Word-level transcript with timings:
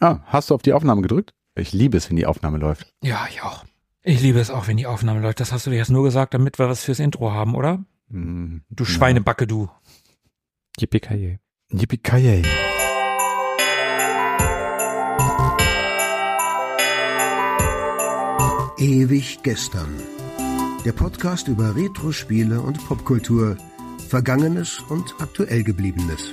Ah, 0.00 0.20
hast 0.26 0.50
du 0.50 0.54
auf 0.54 0.62
die 0.62 0.72
Aufnahme 0.72 1.02
gedrückt? 1.02 1.34
Ich 1.54 1.72
liebe 1.72 1.96
es, 1.96 2.08
wenn 2.08 2.16
die 2.16 2.26
Aufnahme 2.26 2.58
läuft. 2.58 2.92
Ja, 3.02 3.26
ich 3.30 3.42
auch. 3.42 3.64
Ich 4.02 4.20
liebe 4.22 4.38
es 4.38 4.50
auch, 4.50 4.68
wenn 4.68 4.76
die 4.76 4.86
Aufnahme 4.86 5.20
läuft. 5.20 5.40
Das 5.40 5.52
hast 5.52 5.66
du 5.66 5.70
dir 5.70 5.76
jetzt 5.76 5.90
nur 5.90 6.04
gesagt, 6.04 6.34
damit 6.34 6.58
wir 6.58 6.68
was 6.68 6.84
fürs 6.84 7.00
Intro 7.00 7.32
haben, 7.32 7.54
oder? 7.54 7.84
Mm, 8.08 8.58
Du 8.70 8.84
Schweinebacke, 8.84 9.46
du. 9.46 9.68
Yippie 10.78 11.00
Yippie 11.72 12.00
Ewig 18.78 19.40
gestern. 19.42 19.88
Der 20.84 20.92
Podcast 20.92 21.48
über 21.48 21.74
Retro-Spiele 21.74 22.60
und 22.60 22.86
Popkultur, 22.86 23.56
Vergangenes 24.08 24.78
und 24.88 25.16
aktuell 25.18 25.64
gebliebenes. 25.64 26.32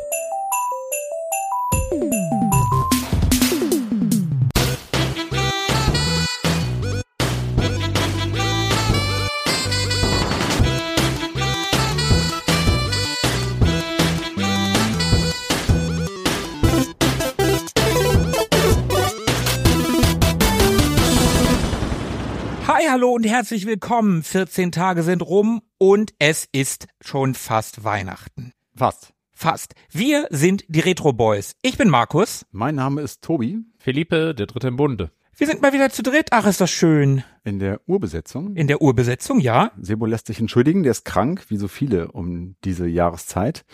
Und 23.21 23.27
herzlich 23.27 23.67
willkommen. 23.67 24.23
14 24.23 24.71
Tage 24.71 25.03
sind 25.03 25.21
rum 25.21 25.61
und 25.77 26.11
es 26.17 26.47
ist 26.51 26.87
schon 27.01 27.35
fast 27.35 27.83
Weihnachten. 27.83 28.51
Fast. 28.75 29.13
Fast. 29.31 29.75
Wir 29.91 30.25
sind 30.31 30.63
die 30.69 30.79
Retro 30.79 31.13
Boys. 31.13 31.53
Ich 31.61 31.77
bin 31.77 31.87
Markus. 31.87 32.47
Mein 32.51 32.73
Name 32.73 33.01
ist 33.01 33.21
Tobi. 33.21 33.59
Philippe, 33.77 34.33
der 34.33 34.47
Dritte 34.47 34.69
im 34.69 34.75
Bunde. 34.75 35.11
Wir 35.37 35.45
sind 35.45 35.61
mal 35.61 35.71
wieder 35.71 35.91
zu 35.91 36.01
dritt. 36.01 36.29
Ach, 36.31 36.47
ist 36.47 36.61
das 36.61 36.71
schön. 36.71 37.23
In 37.43 37.59
der 37.59 37.81
Urbesetzung. 37.85 38.55
In 38.55 38.65
der 38.65 38.81
Urbesetzung, 38.81 39.39
ja. 39.39 39.69
Sebo 39.79 40.07
lässt 40.07 40.25
sich 40.25 40.39
entschuldigen, 40.39 40.81
der 40.81 40.89
ist 40.89 41.05
krank, 41.05 41.45
wie 41.49 41.57
so 41.57 41.67
viele 41.67 42.11
um 42.11 42.55
diese 42.63 42.87
Jahreszeit. 42.87 43.65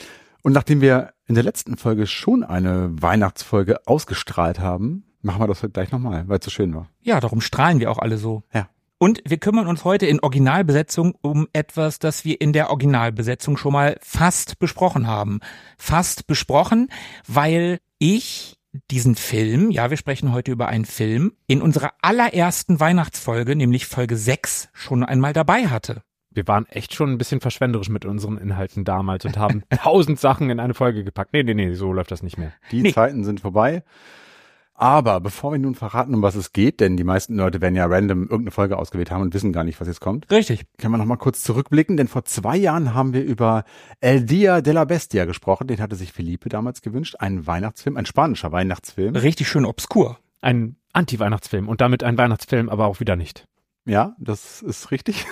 Und 0.43 0.51
nachdem 0.51 0.81
wir 0.81 1.13
in 1.25 1.35
der 1.35 1.45
letzten 1.45 1.77
Folge 1.77 2.05
schon 2.05 2.43
eine 2.43 2.89
Weihnachtsfolge 3.01 3.87
ausgestrahlt 3.87 4.59
haben, 4.59 5.05
machen 5.21 5.41
wir 5.41 5.47
das 5.47 5.63
heute 5.63 5.71
gleich 5.71 5.93
nochmal, 5.93 6.27
weil 6.27 6.39
es 6.39 6.43
so 6.43 6.51
schön 6.51 6.75
war. 6.75 6.89
Ja, 7.01 7.21
darum 7.21 7.39
strahlen 7.39 7.79
wir 7.79 7.89
auch 7.89 7.99
alle 7.99 8.17
so. 8.17 8.43
Ja. 8.53 8.67
Und 8.99 9.21
wir 9.25 9.37
kümmern 9.37 9.67
uns 9.67 9.83
heute 9.83 10.07
in 10.07 10.19
Originalbesetzung 10.21 11.13
um 11.21 11.47
etwas, 11.53 11.99
das 11.99 12.25
wir 12.25 12.41
in 12.41 12.51
der 12.51 12.69
Originalbesetzung 12.71 13.55
schon 13.57 13.73
mal 13.73 13.97
fast 14.01 14.57
besprochen 14.57 15.05
haben. 15.07 15.39
Fast 15.77 16.25
besprochen, 16.25 16.89
weil 17.27 17.79
ich 17.99 18.55
diesen 18.91 19.15
Film, 19.15 19.71
ja, 19.71 19.89
wir 19.89 19.97
sprechen 19.97 20.33
heute 20.33 20.51
über 20.51 20.67
einen 20.67 20.85
Film, 20.85 21.33
in 21.47 21.61
unserer 21.61 21.93
allerersten 22.01 22.79
Weihnachtsfolge, 22.79 23.55
nämlich 23.55 23.85
Folge 23.85 24.17
6, 24.17 24.69
schon 24.73 25.03
einmal 25.03 25.33
dabei 25.33 25.67
hatte. 25.67 26.01
Wir 26.31 26.47
waren 26.47 26.67
echt 26.67 26.93
schon 26.93 27.11
ein 27.11 27.17
bisschen 27.17 27.41
verschwenderisch 27.41 27.89
mit 27.89 28.05
unseren 28.05 28.37
Inhalten 28.37 28.83
damals 28.83 29.25
und 29.25 29.37
haben 29.37 29.63
tausend 29.75 30.19
Sachen 30.19 30.49
in 30.49 30.59
eine 30.59 30.73
Folge 30.75 31.03
gepackt. 31.03 31.33
Nee, 31.33 31.43
nee, 31.43 31.53
nee, 31.55 31.73
so 31.73 31.93
läuft 31.93 32.11
das 32.11 32.21
nicht 32.23 32.37
mehr. 32.37 32.51
Die 32.71 32.81
Nee. 32.81 32.93
Zeiten 32.93 33.23
sind 33.23 33.39
vorbei. 33.39 33.83
Aber 34.79 35.19
bevor 35.19 35.53
wir 35.53 35.59
nun 35.59 35.73
verraten, 35.73 36.13
um 36.13 36.21
was 36.21 36.35
es 36.35 36.53
geht, 36.53 36.79
denn 36.79 36.97
die 36.97 37.03
meisten 37.03 37.35
Leute 37.35 37.61
werden 37.61 37.75
ja 37.75 37.87
random 37.87 38.21
irgendeine 38.21 38.51
Folge 38.51 38.77
ausgewählt 38.77 39.09
haben 39.09 39.23
und 39.23 39.33
wissen 39.33 39.51
gar 39.51 39.63
nicht, 39.63 39.81
was 39.81 39.87
jetzt 39.87 40.01
kommt, 40.01 40.29
Richtig. 40.29 40.65
können 40.77 40.93
wir 40.93 40.99
noch 40.99 41.05
mal 41.05 41.17
kurz 41.17 41.41
zurückblicken, 41.41 41.97
denn 41.97 42.07
vor 42.07 42.25
zwei 42.25 42.55
Jahren 42.55 42.93
haben 42.93 43.11
wir 43.11 43.23
über 43.23 43.63
El 44.01 44.23
Dia 44.23 44.61
de 44.61 44.73
la 44.73 44.85
Bestia 44.85 45.25
gesprochen. 45.25 45.65
Den 45.65 45.81
hatte 45.81 45.95
sich 45.95 46.13
Felipe 46.13 46.47
damals 46.49 46.83
gewünscht. 46.83 47.15
Ein 47.17 47.47
Weihnachtsfilm, 47.47 47.97
ein 47.97 48.05
spanischer 48.05 48.51
Weihnachtsfilm. 48.51 49.15
Richtig 49.15 49.47
schön 49.47 49.65
obskur. 49.65 50.19
Ein 50.41 50.75
Anti-Weihnachtsfilm 50.93 51.67
und 51.67 51.81
damit 51.81 52.03
ein 52.03 52.17
Weihnachtsfilm, 52.19 52.69
aber 52.69 52.85
auch 52.85 52.99
wieder 52.99 53.15
nicht. 53.15 53.47
Ja, 53.85 54.15
das 54.19 54.61
ist 54.61 54.91
richtig. 54.91 55.25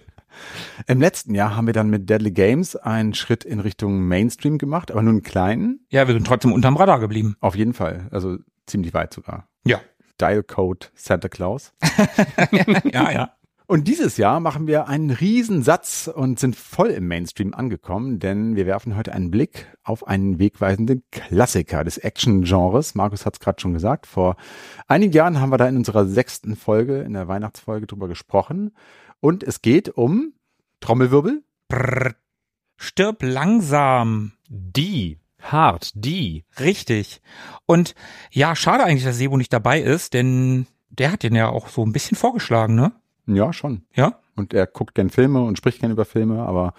Im 0.86 1.00
letzten 1.00 1.34
Jahr 1.34 1.56
haben 1.56 1.66
wir 1.66 1.72
dann 1.72 1.88
mit 1.88 2.10
Deadly 2.10 2.30
Games 2.30 2.76
einen 2.76 3.14
Schritt 3.14 3.42
in 3.42 3.60
Richtung 3.60 4.06
Mainstream 4.06 4.58
gemacht, 4.58 4.90
aber 4.90 5.02
nur 5.02 5.12
einen 5.12 5.22
kleinen. 5.22 5.86
Ja, 5.88 6.06
wir 6.06 6.12
sind 6.12 6.26
trotzdem 6.26 6.52
unterm 6.52 6.76
Radar 6.76 7.00
geblieben. 7.00 7.36
Auf 7.40 7.56
jeden 7.56 7.72
Fall. 7.72 8.08
Also 8.10 8.36
ziemlich 8.66 8.94
weit 8.94 9.12
sogar. 9.12 9.48
Ja. 9.64 9.80
Dial 10.20 10.42
Code 10.42 10.86
Santa 10.94 11.28
Claus. 11.28 11.72
ja, 12.92 13.10
ja. 13.10 13.32
Und 13.68 13.88
dieses 13.88 14.16
Jahr 14.16 14.38
machen 14.38 14.68
wir 14.68 14.86
einen 14.86 15.10
Riesensatz 15.10 16.08
und 16.12 16.38
sind 16.38 16.54
voll 16.54 16.90
im 16.90 17.08
Mainstream 17.08 17.52
angekommen, 17.52 18.20
denn 18.20 18.54
wir 18.54 18.64
werfen 18.64 18.96
heute 18.96 19.12
einen 19.12 19.32
Blick 19.32 19.66
auf 19.82 20.06
einen 20.06 20.38
wegweisenden 20.38 21.02
Klassiker 21.10 21.82
des 21.82 21.98
Action-Genres. 21.98 22.94
Markus 22.94 23.26
hat 23.26 23.34
es 23.34 23.40
gerade 23.40 23.60
schon 23.60 23.72
gesagt. 23.72 24.06
Vor 24.06 24.36
einigen 24.86 25.12
Jahren 25.12 25.40
haben 25.40 25.50
wir 25.50 25.58
da 25.58 25.66
in 25.66 25.76
unserer 25.76 26.06
sechsten 26.06 26.54
Folge, 26.54 27.00
in 27.00 27.14
der 27.14 27.26
Weihnachtsfolge 27.26 27.88
drüber 27.88 28.06
gesprochen. 28.06 28.72
Und 29.18 29.42
es 29.42 29.62
geht 29.62 29.88
um 29.88 30.34
Trommelwirbel. 30.78 31.42
Brrr. 31.68 32.14
Stirb 32.76 33.24
langsam. 33.24 34.32
Die, 34.48 35.18
hart, 35.52 35.92
die. 35.94 36.44
Richtig. 36.60 37.20
Und 37.66 37.94
ja, 38.30 38.54
schade 38.56 38.84
eigentlich, 38.84 39.04
dass 39.04 39.18
Sebo 39.18 39.36
nicht 39.36 39.52
dabei 39.52 39.80
ist, 39.80 40.14
denn 40.14 40.66
der 40.90 41.12
hat 41.12 41.22
den 41.22 41.34
ja 41.34 41.48
auch 41.48 41.68
so 41.68 41.84
ein 41.84 41.92
bisschen 41.92 42.16
vorgeschlagen, 42.16 42.74
ne? 42.74 42.92
Ja, 43.26 43.52
schon. 43.52 43.82
Ja? 43.94 44.20
Und 44.36 44.54
er 44.54 44.66
guckt 44.66 44.94
gern 44.94 45.10
Filme 45.10 45.42
und 45.42 45.58
spricht 45.58 45.80
gern 45.80 45.90
über 45.90 46.04
Filme, 46.04 46.46
aber 46.46 46.74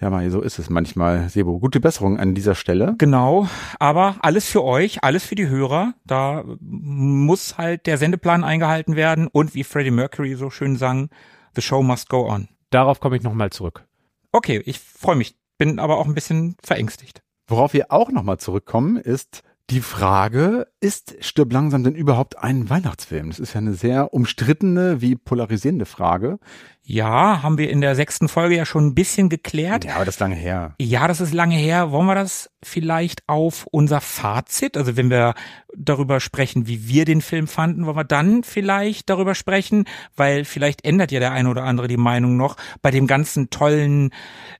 ja, 0.00 0.10
mal, 0.10 0.30
so 0.30 0.42
ist 0.42 0.58
es 0.58 0.68
manchmal. 0.68 1.28
Sebo, 1.30 1.58
gute 1.58 1.80
Besserung 1.80 2.18
an 2.18 2.34
dieser 2.34 2.54
Stelle. 2.54 2.94
Genau. 2.98 3.48
Aber 3.78 4.16
alles 4.20 4.46
für 4.46 4.62
euch, 4.62 5.02
alles 5.02 5.24
für 5.24 5.36
die 5.36 5.48
Hörer. 5.48 5.94
Da 6.04 6.44
muss 6.60 7.56
halt 7.56 7.86
der 7.86 7.96
Sendeplan 7.96 8.44
eingehalten 8.44 8.94
werden 8.94 9.26
und 9.26 9.54
wie 9.54 9.64
Freddie 9.64 9.90
Mercury 9.90 10.34
so 10.34 10.50
schön 10.50 10.76
sang, 10.76 11.08
the 11.54 11.62
show 11.62 11.82
must 11.82 12.10
go 12.10 12.28
on. 12.28 12.48
Darauf 12.70 13.00
komme 13.00 13.16
ich 13.16 13.22
nochmal 13.22 13.50
zurück. 13.50 13.86
Okay, 14.32 14.60
ich 14.66 14.80
freue 14.80 15.16
mich, 15.16 15.34
bin 15.56 15.78
aber 15.78 15.96
auch 15.96 16.06
ein 16.06 16.14
bisschen 16.14 16.56
verängstigt. 16.62 17.22
Worauf 17.46 17.72
wir 17.72 17.92
auch 17.92 18.10
nochmal 18.10 18.38
zurückkommen, 18.38 18.96
ist 18.96 19.42
die 19.70 19.80
Frage, 19.80 20.68
ist 20.80 21.16
Stirb 21.20 21.52
langsam 21.52 21.82
denn 21.82 21.96
überhaupt 21.96 22.38
ein 22.38 22.70
Weihnachtsfilm? 22.70 23.30
Das 23.30 23.40
ist 23.40 23.54
ja 23.54 23.58
eine 23.58 23.74
sehr 23.74 24.14
umstrittene 24.14 25.00
wie 25.00 25.16
polarisierende 25.16 25.86
Frage. 25.86 26.38
Ja, 26.82 27.42
haben 27.42 27.58
wir 27.58 27.68
in 27.68 27.80
der 27.80 27.96
sechsten 27.96 28.28
Folge 28.28 28.54
ja 28.54 28.64
schon 28.64 28.86
ein 28.86 28.94
bisschen 28.94 29.28
geklärt. 29.28 29.84
Ja, 29.84 29.96
aber 29.96 30.04
das 30.04 30.16
ist 30.16 30.20
lange 30.20 30.36
her. 30.36 30.76
Ja, 30.80 31.08
das 31.08 31.20
ist 31.20 31.34
lange 31.34 31.56
her. 31.56 31.90
Wollen 31.90 32.06
wir 32.06 32.14
das 32.14 32.48
vielleicht 32.62 33.28
auf 33.28 33.66
unser 33.72 34.00
Fazit, 34.00 34.76
also 34.76 34.96
wenn 34.96 35.10
wir 35.10 35.34
darüber 35.76 36.20
sprechen, 36.20 36.68
wie 36.68 36.86
wir 36.86 37.04
den 37.04 37.20
Film 37.20 37.48
fanden, 37.48 37.86
wollen 37.86 37.96
wir 37.96 38.04
dann 38.04 38.44
vielleicht 38.44 39.10
darüber 39.10 39.34
sprechen, 39.34 39.86
weil 40.14 40.44
vielleicht 40.44 40.84
ändert 40.84 41.10
ja 41.10 41.18
der 41.18 41.32
eine 41.32 41.50
oder 41.50 41.64
andere 41.64 41.88
die 41.88 41.96
Meinung 41.96 42.36
noch 42.36 42.56
bei 42.82 42.92
dem 42.92 43.08
ganzen 43.08 43.50
tollen, 43.50 44.10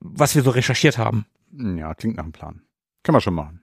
was 0.01 0.35
wir 0.35 0.43
so 0.43 0.49
recherchiert 0.49 0.97
haben. 0.97 1.25
Ja, 1.53 1.93
klingt 1.93 2.17
nach 2.17 2.25
einem 2.25 2.33
Plan. 2.33 2.61
Können 3.03 3.15
wir 3.15 3.21
schon 3.21 3.35
machen. 3.35 3.61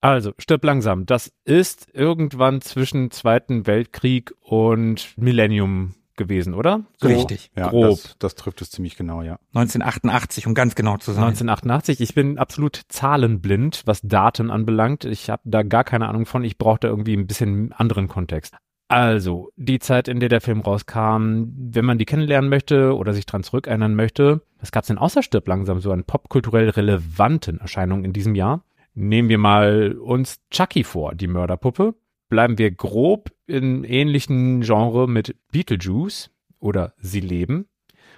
Also, 0.00 0.32
stirb 0.38 0.64
langsam. 0.64 1.06
Das 1.06 1.32
ist 1.44 1.88
irgendwann 1.92 2.60
zwischen 2.60 3.10
Zweiten 3.12 3.66
Weltkrieg 3.66 4.34
und 4.40 5.14
Millennium 5.16 5.94
gewesen, 6.16 6.54
oder? 6.54 6.84
So 6.98 7.08
Richtig. 7.08 7.50
Ja, 7.56 7.68
grob. 7.68 8.00
Das, 8.02 8.16
das 8.18 8.34
trifft 8.34 8.60
es 8.62 8.70
ziemlich 8.70 8.96
genau, 8.96 9.22
ja. 9.22 9.38
1988, 9.54 10.46
um 10.46 10.54
ganz 10.54 10.74
genau 10.74 10.96
zu 10.96 11.12
sein. 11.12 11.24
1988. 11.24 12.00
Ich 12.00 12.14
bin 12.14 12.38
absolut 12.38 12.80
zahlenblind, 12.88 13.82
was 13.86 14.00
Daten 14.02 14.50
anbelangt. 14.50 15.04
Ich 15.04 15.30
habe 15.30 15.42
da 15.44 15.62
gar 15.62 15.84
keine 15.84 16.08
Ahnung 16.08 16.26
von. 16.26 16.44
Ich 16.44 16.58
brauchte 16.58 16.88
irgendwie 16.88 17.16
ein 17.16 17.26
bisschen 17.26 17.72
anderen 17.72 18.08
Kontext. 18.08 18.56
Also, 18.92 19.50
die 19.56 19.78
Zeit, 19.78 20.06
in 20.06 20.20
der 20.20 20.28
der 20.28 20.42
Film 20.42 20.60
rauskam, 20.60 21.44
wenn 21.56 21.86
man 21.86 21.96
die 21.96 22.04
kennenlernen 22.04 22.50
möchte 22.50 22.94
oder 22.94 23.14
sich 23.14 23.24
dran 23.24 23.42
zurückerinnern 23.42 23.94
möchte, 23.94 24.42
was 24.60 24.70
gab's 24.70 24.88
denn 24.88 24.98
außer 24.98 25.22
Stirb 25.22 25.48
langsam 25.48 25.80
so 25.80 25.92
an 25.92 26.04
popkulturell 26.04 26.68
relevanten 26.68 27.58
Erscheinungen 27.58 28.04
in 28.04 28.12
diesem 28.12 28.34
Jahr? 28.34 28.66
Nehmen 28.92 29.30
wir 29.30 29.38
mal 29.38 29.96
uns 29.98 30.42
Chucky 30.50 30.84
vor, 30.84 31.14
die 31.14 31.26
Mörderpuppe. 31.26 31.94
Bleiben 32.28 32.58
wir 32.58 32.70
grob 32.70 33.32
in 33.46 33.82
ähnlichen 33.84 34.60
Genre 34.60 35.08
mit 35.08 35.36
Beetlejuice 35.50 36.30
oder 36.58 36.92
Sie 36.98 37.20
leben. 37.20 37.68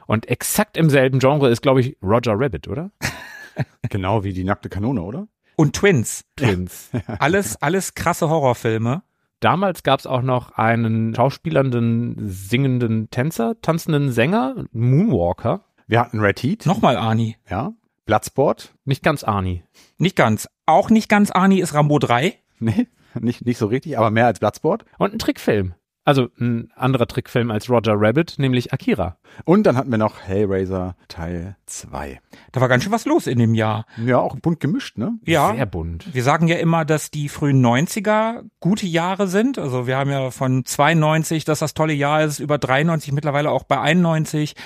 Und 0.08 0.28
exakt 0.28 0.76
im 0.76 0.90
selben 0.90 1.20
Genre 1.20 1.50
ist, 1.50 1.62
glaube 1.62 1.82
ich, 1.82 1.96
Roger 2.02 2.34
Rabbit, 2.36 2.66
oder? 2.66 2.90
Genau 3.90 4.24
wie 4.24 4.32
die 4.32 4.42
nackte 4.42 4.68
Kanone, 4.68 5.02
oder? 5.02 5.28
Und 5.54 5.76
Twins. 5.76 6.24
Twins. 6.34 6.90
Alles, 7.20 7.62
alles 7.62 7.94
krasse 7.94 8.28
Horrorfilme. 8.28 9.04
Damals 9.44 9.82
gab 9.82 10.00
es 10.00 10.06
auch 10.06 10.22
noch 10.22 10.52
einen 10.52 11.14
schauspielernden, 11.14 12.16
singenden 12.18 13.10
Tänzer, 13.10 13.60
tanzenden 13.60 14.10
Sänger, 14.10 14.64
Moonwalker. 14.72 15.60
Wir 15.86 16.00
hatten 16.00 16.20
Red 16.20 16.42
Heat, 16.42 16.64
Nochmal 16.64 16.96
Arnie. 16.96 17.36
ja. 17.50 17.74
Bloodsport, 18.06 18.74
Nicht 18.86 19.02
ganz 19.02 19.22
Arnie. 19.22 19.62
Nicht 19.98 20.16
ganz. 20.16 20.48
Auch 20.64 20.88
nicht 20.88 21.10
ganz 21.10 21.30
Arnie 21.30 21.60
ist 21.60 21.74
Rambo 21.74 21.98
3. 21.98 22.38
nee, 22.58 22.86
nicht, 23.20 23.44
nicht 23.44 23.58
so 23.58 23.66
richtig, 23.66 23.98
aber 23.98 24.10
mehr 24.10 24.24
als 24.24 24.38
Bloodsport. 24.38 24.86
Und 24.96 25.12
ein 25.12 25.18
Trickfilm. 25.18 25.74
Also 26.04 26.28
ein 26.38 26.70
anderer 26.76 27.06
Trickfilm 27.06 27.50
als 27.50 27.70
Roger 27.70 27.94
Rabbit, 27.96 28.34
nämlich 28.38 28.74
Akira. 28.74 29.16
Und 29.44 29.64
dann 29.64 29.76
hatten 29.76 29.90
wir 29.90 29.96
noch 29.96 30.20
Hellraiser 30.20 30.96
Teil 31.08 31.56
2. 31.64 32.20
Da 32.52 32.60
war 32.60 32.68
ganz 32.68 32.84
schön 32.84 32.92
was 32.92 33.06
los 33.06 33.26
in 33.26 33.38
dem 33.38 33.54
Jahr. 33.54 33.86
Ja, 34.04 34.18
auch 34.18 34.36
bunt 34.36 34.60
gemischt, 34.60 34.98
ne? 34.98 35.18
Ja. 35.24 35.54
Sehr 35.54 35.64
bunt. 35.64 36.14
Wir 36.14 36.22
sagen 36.22 36.46
ja 36.46 36.56
immer, 36.56 36.84
dass 36.84 37.10
die 37.10 37.30
frühen 37.30 37.64
90er 37.64 38.42
gute 38.60 38.86
Jahre 38.86 39.28
sind. 39.28 39.58
Also 39.58 39.86
wir 39.86 39.96
haben 39.96 40.10
ja 40.10 40.30
von 40.30 40.66
92, 40.66 41.46
dass 41.46 41.60
das 41.60 41.72
tolle 41.72 41.94
Jahr 41.94 42.22
ist, 42.22 42.38
über 42.38 42.58
93, 42.58 43.12
mittlerweile 43.12 43.50
auch 43.50 43.64
bei 43.64 43.80
91. 43.80 44.56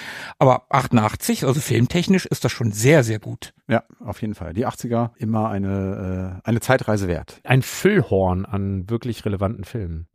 Aber 0.40 0.66
88, 0.70 1.44
also 1.46 1.60
filmtechnisch 1.60 2.26
ist 2.26 2.44
das 2.44 2.50
schon 2.50 2.72
sehr, 2.72 3.04
sehr 3.04 3.20
gut. 3.20 3.54
Ja, 3.68 3.84
auf 4.00 4.22
jeden 4.22 4.34
Fall. 4.34 4.54
Die 4.54 4.66
80er 4.66 5.10
immer 5.18 5.50
eine, 5.50 6.40
äh, 6.42 6.48
eine 6.48 6.60
Zeitreise 6.60 7.06
wert. 7.06 7.40
Ein 7.44 7.62
Füllhorn 7.62 8.44
an 8.44 8.90
wirklich 8.90 9.24
relevanten 9.24 9.62
Filmen. 9.62 10.08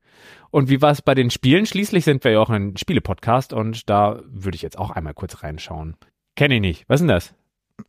Und 0.53 0.69
wie 0.69 0.83
war 0.83 0.91
es 0.91 1.01
bei 1.01 1.15
den 1.15 1.31
Spielen? 1.31 1.65
Schließlich 1.65 2.05
sind 2.05 2.23
wir 2.23 2.33
ja 2.33 2.39
auch 2.39 2.51
ein 2.51 2.77
Spiele-Podcast 2.77 3.53
und 3.53 3.89
da 3.89 4.21
würde 4.27 4.55
ich 4.55 4.61
jetzt 4.61 4.77
auch 4.77 4.91
einmal 4.91 5.15
kurz 5.15 5.41
reinschauen. 5.41 5.95
Kenne 6.35 6.53
ich 6.53 6.61
nicht. 6.61 6.85
Was 6.87 7.01
ist 7.01 7.07
denn 7.07 7.15
das? 7.15 7.33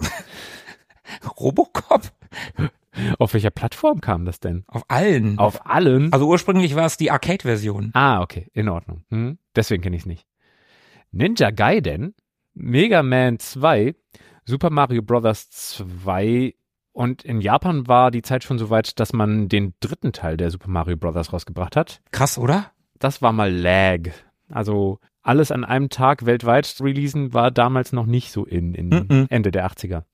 Robocop? 1.38 2.10
Auf 3.18 3.34
welcher 3.34 3.50
Plattform 3.50 4.00
kam 4.00 4.24
das 4.24 4.40
denn? 4.40 4.64
Auf 4.66 4.82
allen. 4.88 5.38
Auf 5.38 5.66
allen? 5.66 6.10
Also 6.10 6.26
ursprünglich 6.26 6.74
war 6.74 6.86
es 6.86 6.96
die 6.96 7.10
Arcade-Version. 7.10 7.90
ah, 7.92 8.22
okay, 8.22 8.48
in 8.54 8.70
Ordnung. 8.70 9.04
Hm? 9.10 9.36
Deswegen 9.54 9.82
kenne 9.82 9.96
ich 9.96 10.02
es 10.04 10.06
nicht. 10.06 10.26
Ninja 11.12 11.50
Gaiden, 11.50 12.14
Mega 12.54 13.02
Man 13.02 13.38
2, 13.38 13.94
Super 14.46 14.70
Mario 14.70 15.02
Bros. 15.02 15.50
2 15.50 16.54
und 16.94 17.22
in 17.24 17.40
Japan 17.42 17.86
war 17.88 18.10
die 18.10 18.22
Zeit 18.22 18.42
schon 18.44 18.58
so 18.58 18.70
weit, 18.70 18.98
dass 18.98 19.12
man 19.12 19.48
den 19.50 19.74
dritten 19.80 20.12
Teil 20.12 20.36
der 20.38 20.50
Super 20.50 20.68
Mario 20.70 20.96
Bros. 20.96 21.32
rausgebracht 21.32 21.76
hat. 21.76 22.00
Krass, 22.12 22.38
oder? 22.38 22.70
Das 22.98 23.20
war 23.20 23.32
mal 23.32 23.52
Lag. 23.52 24.08
Also 24.48 24.98
alles 25.22 25.50
an 25.50 25.64
einem 25.64 25.88
Tag 25.90 26.24
weltweit 26.24 26.74
releasen 26.80 27.34
war 27.34 27.50
damals 27.50 27.92
noch 27.92 28.06
nicht 28.06 28.30
so 28.30 28.44
in, 28.46 28.74
in 28.74 28.88
Mhm. 28.88 29.26
Ende 29.28 29.50
der 29.50 29.66
80er. 29.66 30.04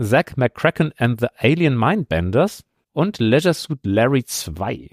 Zack 0.00 0.36
McCracken 0.36 0.92
and 0.98 1.20
the 1.20 1.28
Alien 1.38 1.78
Mindbenders 1.78 2.64
und 2.92 3.18
Leisure 3.18 3.54
Suit 3.54 3.80
Larry 3.84 4.24
2. 4.24 4.90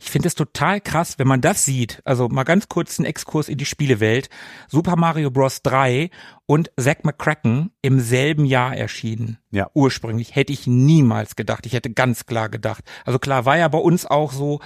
Ich 0.00 0.10
finde 0.10 0.28
es 0.28 0.34
total 0.34 0.80
krass, 0.80 1.18
wenn 1.18 1.28
man 1.28 1.40
das 1.40 1.64
sieht. 1.64 2.00
Also 2.04 2.28
mal 2.28 2.44
ganz 2.44 2.68
kurz 2.68 2.98
einen 2.98 3.06
Exkurs 3.06 3.48
in 3.48 3.58
die 3.58 3.64
Spielewelt. 3.64 4.28
Super 4.68 4.96
Mario 4.96 5.30
Bros. 5.30 5.62
3 5.62 6.10
und 6.46 6.70
Zack 6.78 7.04
McCracken 7.04 7.70
im 7.82 8.00
selben 8.00 8.44
Jahr 8.44 8.76
erschienen. 8.76 9.38
Ja. 9.50 9.70
Ursprünglich 9.74 10.34
hätte 10.34 10.52
ich 10.52 10.66
niemals 10.66 11.36
gedacht. 11.36 11.66
Ich 11.66 11.72
hätte 11.72 11.90
ganz 11.92 12.26
klar 12.26 12.48
gedacht. 12.48 12.84
Also 13.04 13.18
klar 13.18 13.44
war 13.44 13.56
ja 13.56 13.68
bei 13.68 13.78
uns 13.78 14.06
auch 14.06 14.32
so, 14.32 14.60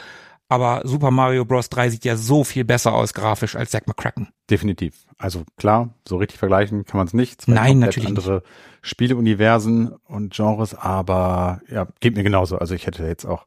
aber 0.49 0.83
Super 0.85 1.11
Mario 1.11 1.45
Bros. 1.45 1.69
3 1.69 1.91
sieht 1.91 2.05
ja 2.05 2.17
so 2.17 2.45
viel 2.45 2.65
besser 2.65 2.95
aus 2.95 3.15
grafisch 3.15 3.57
als 3.57 3.71
Zack 3.71 3.87
McCracken. 3.87 4.29
Definitiv. 4.49 5.05
Also 5.19 5.45
klar, 5.57 5.95
so 6.07 6.17
richtig 6.19 6.39
vergleichen 6.39 6.85
kann 6.85 6.99
man 6.99 7.07
es 7.07 7.15
nicht. 7.15 7.43
Zwei 7.43 7.53
Nein, 7.53 7.79
natürlich 7.81 8.09
andere 8.09 8.43
Spieleuniversen 8.83 9.93
und 10.05 10.35
Genres, 10.35 10.75
aber 10.75 11.63
ja, 11.69 11.89
geht 12.01 12.17
mir 12.17 12.23
genauso. 12.23 12.59
Also 12.59 12.75
ich 12.75 12.87
hätte 12.87 13.05
jetzt 13.05 13.25
auch 13.25 13.47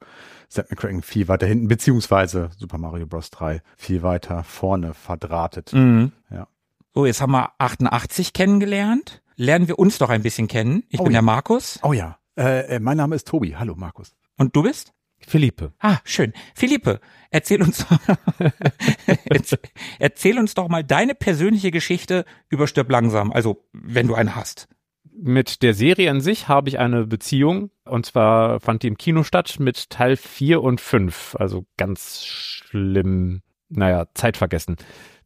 Zack 0.49 0.71
McCracken 0.71 1.01
viel 1.03 1.27
weiter 1.27 1.45
hinten, 1.45 1.67
beziehungsweise 1.67 2.49
Super 2.57 2.77
Mario 2.77 3.05
Bros. 3.05 3.29
3 3.29 3.61
viel 3.77 4.01
weiter 4.01 4.43
vorne 4.43 4.93
verdrahtet. 4.93 5.73
Mhm. 5.73 6.11
Ja. 6.31 6.47
So, 6.93 7.05
jetzt 7.05 7.21
haben 7.21 7.31
wir 7.31 7.51
88 7.59 8.33
kennengelernt. 8.33 9.21
Lernen 9.35 9.67
wir 9.67 9.79
uns 9.79 9.99
doch 9.99 10.09
ein 10.09 10.23
bisschen 10.23 10.47
kennen. 10.47 10.83
Ich 10.89 10.99
Oh 10.99 11.03
bin 11.03 11.13
ja. 11.13 11.17
der 11.17 11.21
Markus. 11.23 11.79
Oh 11.83 11.93
ja, 11.93 12.17
äh, 12.35 12.75
äh, 12.75 12.79
mein 12.79 12.97
Name 12.97 13.15
ist 13.15 13.27
Tobi. 13.27 13.55
Hallo 13.55 13.75
Markus. 13.75 14.15
Und 14.37 14.55
du 14.55 14.63
bist? 14.63 14.93
Philippe. 15.19 15.73
Ah, 15.79 15.97
schön. 16.03 16.33
Philippe, 16.55 16.99
erzähl 17.29 17.61
uns, 17.61 17.85
erzähl, 19.25 19.59
erzähl 19.99 20.39
uns 20.39 20.53
doch 20.55 20.69
mal 20.69 20.83
deine 20.83 21.13
persönliche 21.13 21.71
Geschichte 21.71 22.25
über 22.49 22.67
Stirb 22.67 22.89
langsam. 22.89 23.31
Also, 23.31 23.65
wenn 23.73 24.07
du 24.07 24.15
eine 24.15 24.35
hast. 24.35 24.67
Mit 25.11 25.63
der 25.63 25.73
Serie 25.73 26.09
an 26.11 26.21
sich 26.21 26.47
habe 26.47 26.69
ich 26.69 26.79
eine 26.79 27.05
Beziehung 27.05 27.71
und 27.85 28.05
zwar 28.05 28.59
fand 28.59 28.83
die 28.83 28.87
im 28.87 28.97
Kino 28.97 29.23
statt 29.23 29.57
mit 29.59 29.89
Teil 29.89 30.15
4 30.15 30.61
und 30.61 30.79
5. 30.79 31.35
Also 31.37 31.65
ganz 31.77 32.23
schlimm, 32.25 33.41
naja, 33.69 34.05
Zeit 34.13 34.37
vergessen. 34.37 34.77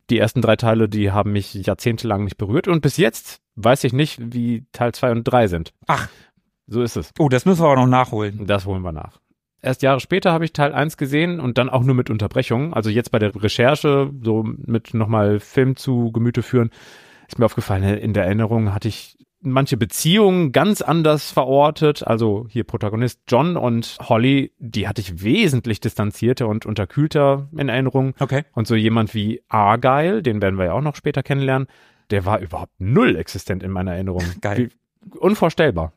Die 0.09 0.17
ersten 0.17 0.41
drei 0.41 0.55
Teile, 0.55 0.89
die 0.89 1.11
haben 1.11 1.31
mich 1.31 1.53
jahrzehntelang 1.53 2.23
nicht 2.23 2.37
berührt 2.37 2.67
und 2.67 2.81
bis 2.81 2.97
jetzt 2.97 3.39
weiß 3.55 3.83
ich 3.83 3.93
nicht, 3.93 4.19
wie 4.33 4.65
Teil 4.71 4.93
2 4.93 5.11
und 5.11 5.23
3 5.23 5.47
sind. 5.47 5.73
Ach. 5.87 6.09
So 6.67 6.81
ist 6.81 6.95
es. 6.95 7.11
Oh, 7.19 7.29
das 7.29 7.45
müssen 7.45 7.61
wir 7.61 7.67
aber 7.67 7.81
noch 7.81 7.87
nachholen. 7.87 8.47
Das 8.47 8.65
holen 8.65 8.81
wir 8.81 8.91
nach. 8.91 9.19
Erst 9.61 9.81
Jahre 9.81 9.99
später 9.99 10.33
habe 10.33 10.43
ich 10.43 10.53
Teil 10.53 10.73
1 10.73 10.97
gesehen 10.97 11.39
und 11.39 11.57
dann 11.57 11.69
auch 11.69 11.83
nur 11.83 11.95
mit 11.95 12.09
Unterbrechungen. 12.09 12.73
Also 12.73 12.89
jetzt 12.89 13.11
bei 13.11 13.19
der 13.19 13.33
Recherche, 13.35 14.11
so 14.21 14.43
mit 14.43 14.93
nochmal 14.93 15.39
Film 15.39 15.75
zu 15.75 16.11
Gemüte 16.11 16.41
führen, 16.41 16.69
ist 17.27 17.39
mir 17.39 17.45
aufgefallen, 17.45 17.83
in 17.83 18.13
der 18.13 18.25
Erinnerung 18.25 18.73
hatte 18.73 18.89
ich 18.89 19.17
manche 19.43 19.77
Beziehungen 19.77 20.51
ganz 20.51 20.81
anders 20.81 21.31
verortet. 21.31 22.05
Also 22.05 22.47
hier 22.49 22.63
Protagonist 22.63 23.21
John 23.27 23.57
und 23.57 23.97
Holly, 24.01 24.51
die 24.59 24.87
hatte 24.87 25.01
ich 25.01 25.23
wesentlich 25.23 25.79
distanzierter 25.79 26.47
und 26.47 26.65
unterkühlter 26.65 27.49
in 27.55 27.69
Erinnerung. 27.69 28.13
Okay. 28.19 28.43
Und 28.53 28.67
so 28.67 28.75
jemand 28.75 29.13
wie 29.13 29.41
Argyle, 29.49 30.21
den 30.23 30.41
werden 30.41 30.57
wir 30.57 30.65
ja 30.65 30.73
auch 30.73 30.81
noch 30.81 30.95
später 30.95 31.23
kennenlernen, 31.23 31.67
der 32.09 32.25
war 32.25 32.39
überhaupt 32.39 32.73
null 32.79 33.15
existent 33.15 33.63
in 33.63 33.71
meiner 33.71 33.93
Erinnerung. 33.93 34.23
Geil. 34.41 34.69
Wie, 34.69 35.17
unvorstellbar. 35.17 35.93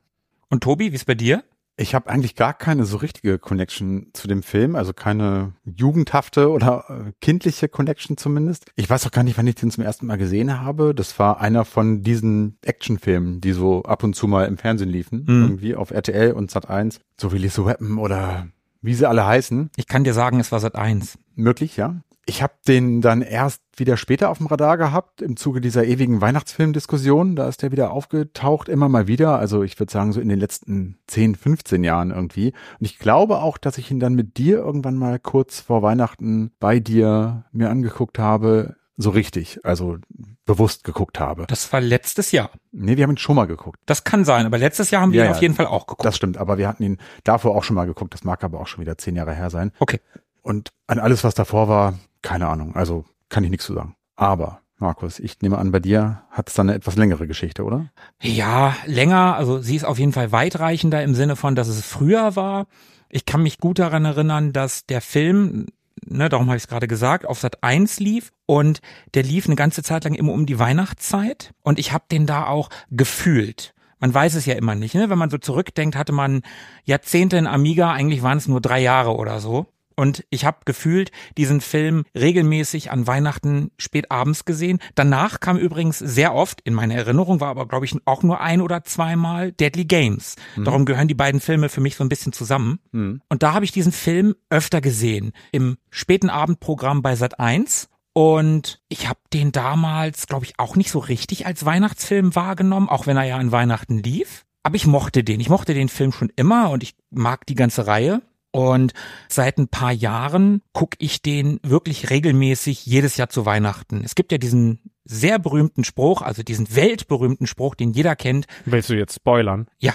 Und 0.49 0.63
Tobi, 0.63 0.93
wie 0.93 0.97
ist 0.97 1.07
bei 1.07 1.15
dir? 1.15 1.43
Ich 1.79 1.95
habe 1.95 2.09
eigentlich 2.09 2.37
gar 2.37 2.55
keine 2.55 2.85
so 2.87 2.97
richtige 2.97 3.39
Connection 3.39 4.09
zu 4.15 4.29
dem 4.29 4.43
Film, 4.43 4.77
also 4.77 4.95
keine 4.95 5.53
jugendhafte 5.65 6.51
oder 6.51 6.85
äh, 6.89 7.13
kindliche 7.21 7.69
Connection 7.69 8.17
zumindest. 8.17 8.67
Ich 8.77 8.89
weiß 8.89 9.07
auch 9.07 9.11
gar 9.11 9.23
nicht, 9.23 9.37
wann 9.37 9.47
ich 9.47 9.57
den 9.57 9.71
zum 9.71 9.85
ersten 9.85 10.07
Mal 10.07 10.17
gesehen 10.17 10.61
habe. 10.61 10.95
Das 10.95 11.19
war 11.19 11.41
einer 11.41 11.65
von 11.67 12.03
diesen 12.03 12.57
Actionfilmen, 12.65 13.41
die 13.43 13.53
so 13.53 13.83
ab 13.83 14.03
und 14.05 14.15
zu 14.17 14.27
mal 14.27 14.47
im 14.47 14.57
Fernsehen 14.57 14.89
liefen, 14.89 15.25
Mhm. 15.29 15.43
irgendwie 15.43 15.75
auf 15.77 15.91
RTL 15.91 16.33
und 16.33 16.51
Sat1, 16.51 17.01
so 17.21 17.33
wie 17.33 17.39
Lethal 17.39 17.67
Weapon 17.67 17.99
oder 17.99 18.47
wie 18.81 18.95
sie 18.95 19.07
alle 19.09 19.27
heißen. 19.27 19.71
Ich 19.77 19.87
kann 19.87 20.05
dir 20.05 20.15
sagen, 20.15 20.41
es 20.41 20.53
war 20.53 20.61
seit 20.61 20.77
eins. 20.77 21.19
Möglich, 21.35 21.77
ja. 21.77 21.97
Ich 22.25 22.43
habe 22.43 22.55
den 22.67 23.03
dann 23.03 23.21
erst 23.23 23.61
wieder 23.79 23.97
später 23.97 24.31
auf 24.31 24.39
dem 24.39 24.47
Radar 24.47 24.77
gehabt, 24.77 25.23
im 25.23 25.37
Zuge 25.37 25.61
dieser 25.61 25.85
ewigen 25.85 26.21
Weihnachtsfilmdiskussion. 26.21 27.37
Da 27.37 27.49
ist 27.49 27.63
der 27.63 27.73
wieder 27.73 27.91
aufgetaucht, 27.91 28.69
immer 28.69 28.89
mal 28.89 29.07
wieder. 29.07 29.39
Also 29.39 29.63
ich 29.63 29.79
würde 29.79 29.93
sagen, 29.93 30.13
so 30.13 30.21
in 30.21 30.29
den 30.29 30.39
letzten 30.39 30.99
10, 31.07 31.35
15 31.35 31.85
Jahren 31.85 32.11
irgendwie. 32.11 32.49
Und 32.79 32.87
ich 32.87 32.99
glaube 32.99 33.39
auch, 33.39 33.59
dass 33.59 33.79
ich 33.79 33.91
ihn 33.91 34.01
dann 34.01 34.15
mit 34.15 34.37
dir 34.39 34.59
irgendwann 34.59 34.97
mal 34.97 35.19
kurz 35.19 35.61
vor 35.61 35.83
Weihnachten 35.83 36.53
bei 36.59 36.81
dir 36.81 37.45
mir 37.53 37.71
angeguckt 37.71 38.19
habe. 38.19 38.77
So 38.99 39.11
richtig, 39.11 39.61
also 39.63 39.99
bewusst 40.47 40.83
geguckt 40.85 41.21
habe. 41.21 41.45
Das 41.49 41.71
war 41.71 41.83
letztes 41.83 42.33
Jahr. 42.33 42.51
Nee, 42.73 42.97
wir 42.97 43.05
haben 43.05 43.11
ihn 43.11 43.19
schon 43.19 43.37
mal 43.37 43.47
geguckt. 43.47 43.79
Das 43.85 44.05
kann 44.05 44.25
sein, 44.25 44.47
aber 44.47 44.57
letztes 44.57 44.91
Jahr 44.91 45.03
haben 45.03 45.13
wir 45.13 45.21
Ja, 45.21 45.27
ihn 45.27 45.33
auf 45.33 45.43
jeden 45.43 45.55
Fall 45.55 45.67
auch 45.67 45.87
geguckt. 45.87 46.07
Das 46.07 46.17
stimmt, 46.17 46.39
aber 46.39 46.57
wir 46.57 46.67
hatten 46.67 46.83
ihn 46.83 46.99
davor 47.23 47.55
auch 47.55 47.63
schon 47.63 47.77
mal 47.77 47.85
geguckt. 47.87 48.15
Das 48.15 48.25
mag 48.25 48.43
aber 48.43 48.59
auch 48.59 48.67
schon 48.67 48.81
wieder 48.81 48.97
zehn 48.97 49.15
Jahre 49.17 49.35
her 49.35 49.51
sein. 49.51 49.73
okay. 49.81 50.01
Und 50.41 50.71
an 50.87 51.01
alles, 51.01 51.25
was 51.25 51.35
davor 51.35 51.69
war, 51.69 51.95
keine 52.23 52.47
Ahnung. 52.47 52.77
Also 52.77 53.05
kann 53.29 53.45
ich 53.45 53.51
nichts 53.51 53.67
zu 53.67 53.75
sagen. 53.75 53.97
Aber, 54.17 54.61
Markus, 54.79 55.19
ich 55.19 55.41
nehme 55.41 55.59
an, 55.59 55.73
bei 55.73 55.81
dir 55.81 56.23
hat 56.31 56.49
es 56.49 56.55
dann 56.55 56.69
eine 56.69 56.77
etwas 56.77 56.97
längere 56.97 57.27
Geschichte, 57.27 57.65
oder? 57.65 57.91
Ja, 58.21 58.77
länger, 58.87 59.37
also 59.37 59.61
sie 59.61 59.77
ist 59.77 59.85
auf 59.85 59.99
jeden 59.99 60.13
Fall 60.13 60.33
weitreichender 60.33 61.03
im 61.03 61.15
Sinne 61.15 61.37
von, 61.37 61.55
dass 61.55 61.69
es 61.69 61.85
früher 61.85 62.37
war. 62.37 62.67
Ich 63.09 63.25
kann 63.25 63.43
mich 63.43 63.59
gut 63.59 63.79
daran 63.79 64.05
erinnern, 64.05 64.53
dass 64.53 64.87
der 64.87 65.01
Film, 65.01 65.67
ne, 66.05 66.29
darum 66.29 66.49
habe 66.49 66.57
ich 66.57 66.65
es 66.65 66.69
gerade 66.69 66.89
gesagt, 66.89 67.25
auf 67.27 67.39
Sat 67.39 67.63
1 67.63 68.01
lief 68.01 68.33
und 68.47 68.81
der 69.15 69.23
lief 69.23 69.47
eine 69.47 69.57
ganze 69.57 69.83
Zeit 69.83 70.05
lang 70.05 70.15
immer 70.15 70.33
um 70.33 70.47
die 70.47 70.59
Weihnachtszeit 70.59 71.55
und 71.63 71.79
ich 71.79 71.93
habe 71.93 72.05
den 72.11 72.27
da 72.27 72.47
auch 72.47 72.69
gefühlt. 72.91 73.75
Man 73.99 74.13
weiß 74.13 74.35
es 74.35 74.45
ja 74.45 74.55
immer 74.55 74.75
nicht, 74.75 74.95
ne? 74.95 75.09
Wenn 75.09 75.19
man 75.19 75.31
so 75.31 75.39
zurückdenkt, 75.39 75.97
hatte 75.97 76.13
man 76.13 76.43
Jahrzehnte 76.85 77.39
in 77.39 77.47
Amiga, 77.47 77.93
eigentlich 77.93 78.23
waren 78.23 78.37
es 78.37 78.47
nur 78.47 78.61
drei 78.61 78.81
Jahre 78.81 79.17
oder 79.17 79.41
so. 79.41 79.67
Und 79.97 80.25
ich 80.31 80.45
habe 80.45 80.59
gefühlt 80.67 81.11
diesen 81.37 81.61
Film 81.61 82.05
regelmäßig 82.15 82.91
an 82.91 83.07
Weihnachten 83.07 83.71
spät 83.79 84.11
abends 84.11 84.45
gesehen. 84.45 84.79
Danach 84.95 85.41
kam 85.41 85.57
übrigens 85.57 85.99
sehr 85.99 86.35
oft, 86.35 86.61
in 86.61 86.75
meiner 86.75 86.95
Erinnerung 86.95 87.41
war 87.41 87.49
aber, 87.49 87.67
glaube 87.67 87.87
ich, 87.87 87.97
auch 88.05 88.23
nur 88.23 88.41
ein 88.41 88.61
oder 88.61 88.85
zweimal 88.85 89.53
Deadly 89.53 89.87
Games. 89.87 90.37
Darum 90.65 90.85
gehören 90.85 91.09
die 91.09 91.15
beiden 91.15 91.41
Filme 91.41 91.69
für 91.69 91.81
mich 91.81 91.97
so 91.97 92.05
ein 92.05 92.09
bisschen 92.09 92.33
zusammen. 92.33 92.79
Mhm. 92.93 93.23
Und 93.29 93.43
da 93.43 93.55
habe 93.55 93.65
ich 93.65 93.73
diesen 93.73 93.93
Film 93.93 94.35
öfter 94.51 94.81
gesehen. 94.81 95.33
Im 95.51 95.77
späten 95.91 96.31
Abendprogramm 96.31 97.03
bei 97.03 97.17
Sat 97.17 97.41
1. 97.41 97.89
Und 98.13 98.81
ich 98.89 99.09
habe 99.09 99.21
den 99.33 99.53
damals, 99.53 100.27
glaube 100.27 100.47
ich, 100.47 100.59
auch 100.59 100.77
nicht 100.77 100.91
so 100.91 100.99
richtig 100.99 101.47
als 101.47 101.65
Weihnachtsfilm 101.65 102.35
wahrgenommen, 102.35 102.89
auch 102.89 103.07
wenn 103.07 103.17
er 103.17 103.25
ja 103.25 103.37
an 103.37 103.53
Weihnachten 103.53 103.99
lief. 103.99 104.45
Aber 104.63 104.77
ich 104.77 104.87
mochte 104.87 105.23
den. 105.23 105.39
Ich 105.39 105.49
mochte 105.49 105.75
den 105.75 105.89
Film 105.89 106.13
schon 106.13 106.33
immer 106.35 106.71
und 106.71 106.83
ich 106.83 106.95
mag 107.11 107.47
die 107.47 107.55
ganze 107.55 107.87
Reihe. 107.87 108.23
Und 108.57 108.95
seit 109.29 109.59
ein 109.59 109.69
paar 109.69 109.93
Jahren 109.93 110.63
gucke 110.73 110.97
ich 110.99 111.21
den 111.21 111.61
wirklich 111.63 112.09
regelmäßig 112.09 112.87
jedes 112.87 113.19
Jahr 113.19 113.29
zu 113.29 113.45
Weihnachten. 113.45 114.01
Es 114.03 114.15
gibt 114.15 114.33
ja 114.33 114.39
diesen 114.39 114.81
sehr 115.05 115.39
berühmten 115.39 115.85
Spruch, 115.85 116.23
also 116.23 116.43
diesen 116.43 116.75
weltberühmten 116.75 117.47
Spruch, 117.47 117.75
den 117.75 117.93
jeder 117.93 118.17
kennt. 118.17 118.47
Willst 118.65 118.89
du 118.89 118.95
jetzt 118.95 119.17
spoilern? 119.17 119.67
Ja, 119.79 119.93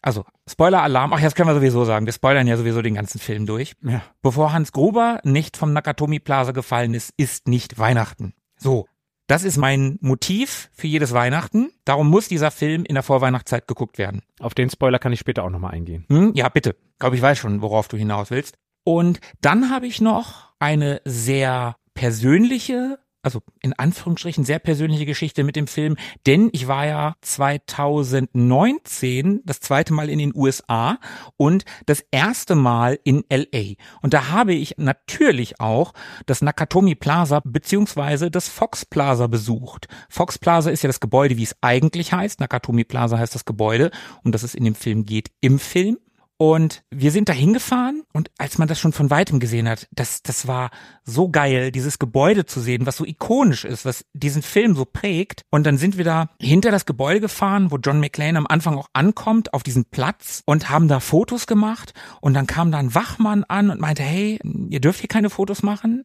Also, 0.00 0.24
Spoiler-Alarm. 0.48 1.12
Ach, 1.12 1.20
jetzt 1.20 1.36
können 1.36 1.50
wir 1.50 1.54
sowieso 1.54 1.84
sagen. 1.84 2.06
Wir 2.06 2.14
spoilern 2.14 2.46
ja 2.46 2.56
sowieso 2.56 2.80
den 2.80 2.94
ganzen 2.94 3.18
Film 3.18 3.44
durch. 3.44 3.74
Ja. 3.82 4.02
Bevor 4.22 4.54
Hans 4.54 4.72
Gruber 4.72 5.20
nicht 5.24 5.58
vom 5.58 5.74
Nakatomi 5.74 6.18
Plaza 6.18 6.52
gefallen 6.52 6.94
ist, 6.94 7.12
ist 7.18 7.46
nicht 7.46 7.78
Weihnachten. 7.78 8.32
So. 8.56 8.86
Das 9.28 9.44
ist 9.44 9.58
mein 9.58 9.98
Motiv 10.00 10.70
für 10.72 10.86
jedes 10.86 11.12
Weihnachten. 11.12 11.70
Darum 11.84 12.08
muss 12.08 12.28
dieser 12.28 12.50
Film 12.50 12.84
in 12.84 12.94
der 12.94 13.02
Vorweihnachtszeit 13.02 13.68
geguckt 13.68 13.98
werden. 13.98 14.22
Auf 14.40 14.54
den 14.54 14.70
Spoiler 14.70 14.98
kann 14.98 15.12
ich 15.12 15.20
später 15.20 15.44
auch 15.44 15.50
nochmal 15.50 15.74
eingehen. 15.74 16.06
Hm? 16.08 16.32
Ja, 16.34 16.48
bitte. 16.48 16.74
Glaube 16.98 17.14
ich 17.14 17.22
weiß 17.22 17.36
schon, 17.36 17.60
worauf 17.60 17.88
du 17.88 17.98
hinaus 17.98 18.30
willst. 18.30 18.56
Und 18.84 19.20
dann 19.42 19.70
habe 19.70 19.86
ich 19.86 20.00
noch 20.00 20.54
eine 20.58 21.02
sehr 21.04 21.76
persönliche 21.92 22.98
also 23.22 23.40
in 23.60 23.72
Anführungsstrichen 23.72 24.44
sehr 24.44 24.58
persönliche 24.58 25.06
Geschichte 25.06 25.44
mit 25.44 25.56
dem 25.56 25.66
Film, 25.66 25.96
denn 26.26 26.50
ich 26.52 26.68
war 26.68 26.86
ja 26.86 27.14
2019 27.20 29.42
das 29.44 29.60
zweite 29.60 29.92
Mal 29.92 30.08
in 30.08 30.18
den 30.18 30.34
USA 30.34 30.98
und 31.36 31.64
das 31.86 32.04
erste 32.10 32.54
Mal 32.54 32.98
in 33.04 33.24
LA. 33.30 33.74
Und 34.02 34.14
da 34.14 34.30
habe 34.30 34.54
ich 34.54 34.76
natürlich 34.78 35.60
auch 35.60 35.92
das 36.26 36.42
Nakatomi 36.42 36.94
Plaza 36.94 37.40
beziehungsweise 37.44 38.30
das 38.30 38.48
Fox 38.48 38.86
Plaza 38.86 39.26
besucht. 39.26 39.88
Fox 40.08 40.38
Plaza 40.38 40.70
ist 40.70 40.82
ja 40.82 40.88
das 40.88 41.00
Gebäude, 41.00 41.36
wie 41.36 41.44
es 41.44 41.56
eigentlich 41.60 42.12
heißt. 42.12 42.40
Nakatomi 42.40 42.84
Plaza 42.84 43.18
heißt 43.18 43.34
das 43.34 43.44
Gebäude, 43.44 43.90
um 44.24 44.32
das 44.32 44.42
es 44.42 44.54
in 44.54 44.64
dem 44.64 44.74
Film 44.74 45.04
geht, 45.04 45.30
im 45.40 45.58
Film. 45.58 45.98
Und 46.40 46.84
wir 46.90 47.10
sind 47.10 47.28
da 47.28 47.32
hingefahren 47.32 48.04
und 48.12 48.30
als 48.38 48.58
man 48.58 48.68
das 48.68 48.78
schon 48.78 48.92
von 48.92 49.10
weitem 49.10 49.40
gesehen 49.40 49.68
hat, 49.68 49.88
das, 49.90 50.22
das 50.22 50.46
war 50.46 50.70
so 51.02 51.28
geil, 51.30 51.72
dieses 51.72 51.98
Gebäude 51.98 52.46
zu 52.46 52.60
sehen, 52.60 52.86
was 52.86 52.96
so 52.96 53.04
ikonisch 53.04 53.64
ist, 53.64 53.84
was 53.84 54.04
diesen 54.12 54.42
Film 54.42 54.76
so 54.76 54.84
prägt. 54.84 55.42
Und 55.50 55.66
dann 55.66 55.78
sind 55.78 55.98
wir 55.98 56.04
da 56.04 56.30
hinter 56.40 56.70
das 56.70 56.86
Gebäude 56.86 57.18
gefahren, 57.20 57.72
wo 57.72 57.76
John 57.78 57.98
McClane 57.98 58.38
am 58.38 58.46
Anfang 58.46 58.78
auch 58.78 58.88
ankommt, 58.92 59.52
auf 59.52 59.64
diesen 59.64 59.86
Platz 59.86 60.44
und 60.46 60.70
haben 60.70 60.86
da 60.86 61.00
Fotos 61.00 61.48
gemacht. 61.48 61.92
Und 62.20 62.34
dann 62.34 62.46
kam 62.46 62.70
da 62.70 62.78
ein 62.78 62.94
Wachmann 62.94 63.42
an 63.42 63.70
und 63.70 63.80
meinte, 63.80 64.04
hey, 64.04 64.38
ihr 64.70 64.80
dürft 64.80 65.00
hier 65.00 65.08
keine 65.08 65.30
Fotos 65.30 65.64
machen. 65.64 66.04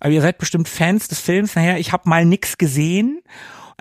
Aber 0.00 0.10
ihr 0.10 0.22
seid 0.22 0.38
bestimmt 0.38 0.68
Fans 0.68 1.08
des 1.08 1.20
Films. 1.20 1.56
Naja, 1.56 1.76
ich 1.76 1.92
habe 1.92 2.08
mal 2.08 2.24
nix 2.24 2.56
gesehen 2.56 3.20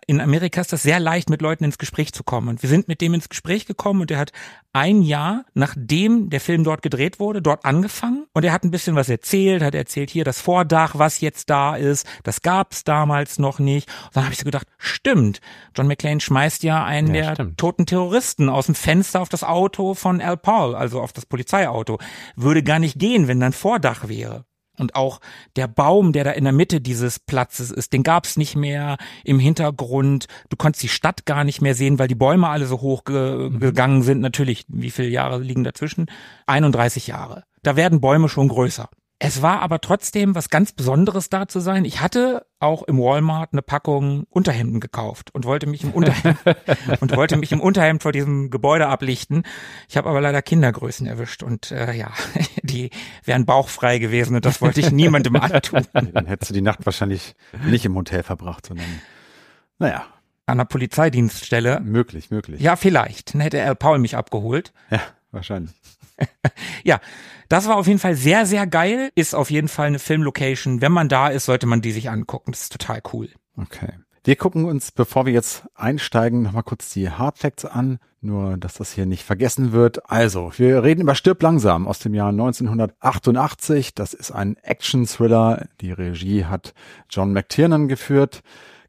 in 0.06 0.22
Amerika 0.22 0.62
ist 0.62 0.72
das 0.72 0.84
sehr 0.84 1.00
leicht, 1.00 1.30
mit 1.30 1.42
Leuten 1.42 1.64
ins 1.64 1.78
Gespräch 1.78 2.14
zu 2.14 2.24
kommen. 2.24 2.48
Und 2.48 2.62
wir 2.62 2.70
sind 2.70 2.88
mit 2.88 3.02
dem 3.02 3.14
ins 3.14 3.30
Gespräch 3.30 3.66
gekommen 3.66 4.02
und 4.02 4.12
er 4.12 4.20
hat 4.20 4.32
ein 4.72 5.02
Jahr, 5.02 5.44
nachdem 5.54 6.30
der 6.30 6.40
Film 6.40 6.64
dort 6.64 6.82
gedreht 6.82 7.20
wurde, 7.20 7.42
dort 7.42 7.66
angefangen. 7.66 8.26
Und 8.34 8.46
er 8.46 8.54
hat 8.54 8.64
ein 8.64 8.72
bisschen 8.72 8.96
was 8.96 9.10
erzählt, 9.10 9.64
hat 9.64 9.76
erzählt, 9.76 10.10
hier 10.10 10.24
das 10.24 10.40
Vordach, 10.40 10.98
was 10.98 11.20
jetzt 11.20 11.50
da 11.50 11.76
ist, 11.76 12.08
das 12.24 12.42
gab's 12.42 12.84
damals 12.84 13.40
noch 13.40 13.60
nicht. 13.60 13.90
Und 14.06 14.16
dann 14.16 14.24
habe 14.24 14.34
ich 14.34 14.40
so 14.40 14.46
gedacht, 14.46 14.68
stimmt, 14.78 15.42
John 15.76 15.88
McClane 15.88 16.22
schmeißt 16.22 16.64
ja 16.64 16.86
einen 16.86 17.14
ja, 17.14 17.26
der 17.26 17.34
stimmt. 17.34 17.58
toten 17.58 17.86
Terroristen 17.86 18.50
aus 18.50 18.68
dem 18.68 18.76
Fenster 18.76 19.22
auf 19.22 19.30
das 19.30 19.44
Auto 19.44 19.94
von 19.94 20.22
Al 20.22 20.38
Paul, 20.38 20.76
also 20.76 21.02
auf 21.02 21.12
das 21.12 21.26
Polizeiauto. 21.26 22.00
Würde 22.36 22.64
gar 22.64 22.80
nicht 22.80 23.00
gehen, 23.00 23.28
wenn 23.28 23.40
dann 23.40 23.54
Vordach 23.54 24.08
wäre. 24.08 24.46
Und 24.78 24.96
auch 24.96 25.20
der 25.56 25.68
Baum, 25.68 26.14
der 26.14 26.24
da 26.24 26.32
in 26.32 26.44
der 26.44 26.54
Mitte 26.54 26.82
dieses 26.82 27.20
Platzes 27.20 27.72
ist, 27.72 27.94
den 27.94 28.04
gab's 28.04 28.38
nicht 28.38 28.56
mehr 28.56 28.98
im 29.24 29.40
Hintergrund. 29.40 30.28
Du 30.50 30.58
konntest 30.58 30.84
die 30.84 30.90
Stadt 30.90 31.26
gar 31.26 31.44
nicht 31.44 31.62
mehr 31.62 31.76
sehen, 31.76 32.00
weil 32.00 32.08
die 32.08 32.16
Bäume 32.16 32.48
alle 32.48 32.68
so 32.68 32.82
hoch 32.82 33.04
ge 33.04 33.50
mhm. 33.50 33.60
gegangen 33.60 34.04
sind. 34.04 34.22
Natürlich, 34.22 34.66
wie 34.68 34.92
viele 34.92 35.10
Jahre 35.10 35.40
liegen 35.40 35.64
dazwischen? 35.64 36.08
31 36.46 37.08
Jahre. 37.08 37.44
Da 37.64 37.76
werden 37.76 38.02
Bäume 38.02 38.30
schon 38.30 38.48
größer. 38.48 38.90
Es 39.20 39.42
war 39.42 39.62
aber 39.62 39.82
trotzdem 39.82 40.36
was 40.36 40.50
ganz 40.50 40.74
Besonderes 40.74 41.30
da 41.30 41.48
zu 41.48 41.60
sein. 41.60 41.86
Ich 41.86 42.02
hatte 42.02 42.46
auch 42.60 42.84
im 42.84 43.00
Walmart 43.00 43.52
eine 43.52 43.64
Packung 43.64 44.26
Unterhemden 44.30 44.80
gekauft 44.80 45.34
und 45.34 45.46
wollte 45.46 45.66
mich 45.66 45.84
im 45.84 45.92
Unterhemd 45.92 46.38
und 47.00 47.16
wollte 47.16 47.36
mich 47.36 47.52
im 47.52 47.60
Unterhemd 47.60 48.04
vor 48.04 48.12
diesem 48.12 48.52
Gebäude 48.52 48.88
ablichten. 48.88 49.42
Ich 49.90 49.98
habe 49.98 50.08
aber 50.10 50.22
leider 50.22 50.44
Kindergrößen 50.44 51.08
erwischt 51.08 51.42
und 51.42 51.72
äh, 51.72 51.94
ja, 51.94 52.12
die 52.62 52.92
wären 53.24 53.48
bauchfrei 53.48 53.98
gewesen 53.98 54.36
und 54.36 54.46
das 54.46 54.62
wollte 54.62 54.82
ich 54.82 54.92
niemandem 54.92 55.36
antun. 55.42 55.88
Dann 55.94 56.28
hättest 56.28 56.52
du 56.52 56.54
die 56.54 56.62
Nacht 56.62 56.86
wahrscheinlich 56.86 57.36
nicht 57.66 57.86
im 57.86 57.96
Hotel 57.96 58.22
verbracht, 58.22 58.68
sondern 58.68 59.02
naja. 59.80 60.06
An 60.46 60.60
der 60.60 60.66
Polizeidienststelle. 60.66 61.82
Möglich, 61.82 62.32
möglich. 62.32 62.62
Ja, 62.62 62.78
vielleicht. 62.78 63.34
Dann 63.34 63.42
hätte 63.42 63.62
Al 63.62 63.76
Paul 63.76 64.00
mich 64.00 64.16
abgeholt. 64.16 64.72
Ja, 64.90 65.02
wahrscheinlich. 65.32 65.74
ja, 66.86 67.02
das 67.50 67.68
war 67.68 67.78
auf 67.78 67.88
jeden 67.88 68.00
Fall 68.00 68.16
sehr, 68.16 68.46
sehr 68.46 68.68
geil. 68.68 69.10
Ist 69.16 69.36
auf 69.36 69.50
jeden 69.52 69.68
Fall 69.68 69.88
eine 69.88 70.00
Filmlocation. 70.00 70.82
Wenn 70.82 70.92
man 70.92 71.10
da 71.10 71.30
ist, 71.30 71.46
sollte 71.46 71.68
man 71.68 71.82
die 71.82 71.92
sich 71.92 72.10
angucken. 72.10 72.52
Das 72.52 72.64
ist 72.64 72.72
total 72.72 73.02
cool. 73.14 73.30
Okay. 73.56 73.94
Wir 74.24 74.36
gucken 74.36 74.66
uns, 74.66 74.92
bevor 74.92 75.26
wir 75.26 75.32
jetzt 75.32 75.64
einsteigen, 75.74 76.42
nochmal 76.42 76.64
kurz 76.64 76.92
die 76.92 77.10
Hard 77.10 77.38
Facts 77.38 77.64
an. 77.64 78.00
Nur, 78.20 78.58
dass 78.58 78.74
das 78.74 78.92
hier 78.92 79.06
nicht 79.06 79.24
vergessen 79.24 79.72
wird. 79.72 80.10
Also, 80.12 80.52
wir 80.58 80.84
reden 80.84 81.02
über 81.02 81.16
Stirb 81.16 81.42
langsam 81.42 81.88
aus 81.88 82.00
dem 82.00 82.14
Jahr 82.14 82.30
1988. 82.30 83.96
Das 83.96 84.14
ist 84.14 84.32
ein 84.32 84.58
Action-Thriller. 84.58 85.68
Die 85.80 85.92
Regie 85.94 86.44
hat 86.44 86.74
John 87.10 87.32
McTiernan 87.32 87.88
geführt. 87.88 88.42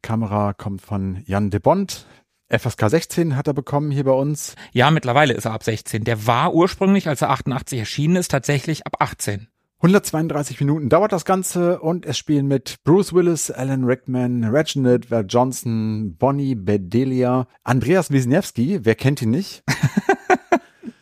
Kamera 0.02 0.54
kommt 0.54 0.82
von 0.82 1.22
Jan 1.26 1.50
de 1.50 1.60
Bond. 1.60 2.06
FSK 2.50 2.88
16 2.88 3.36
hat 3.36 3.46
er 3.46 3.54
bekommen 3.54 3.90
hier 3.90 4.04
bei 4.04 4.12
uns. 4.12 4.56
Ja, 4.72 4.90
mittlerweile 4.90 5.34
ist 5.34 5.44
er 5.44 5.52
ab 5.52 5.64
16. 5.64 6.04
Der 6.04 6.26
war 6.26 6.54
ursprünglich, 6.54 7.06
als 7.06 7.20
er 7.20 7.30
88 7.30 7.78
erschienen 7.78 8.16
ist, 8.16 8.30
tatsächlich 8.30 8.86
ab 8.86 8.96
18. 9.00 9.48
132 9.80 10.58
Minuten 10.58 10.88
dauert 10.88 11.12
das 11.12 11.24
Ganze 11.24 11.78
und 11.78 12.04
es 12.04 12.18
spielen 12.18 12.48
mit 12.48 12.82
Bruce 12.82 13.12
Willis, 13.12 13.50
Alan 13.50 13.84
Rickman, 13.84 14.42
Reginald 14.44 15.06
Ver 15.06 15.20
Johnson, 15.20 16.16
Bonnie 16.16 16.56
Bedelia, 16.56 17.46
Andreas 17.62 18.10
Wisniewski, 18.10 18.80
wer 18.82 18.96
kennt 18.96 19.22
ihn 19.22 19.30
nicht? 19.30 19.62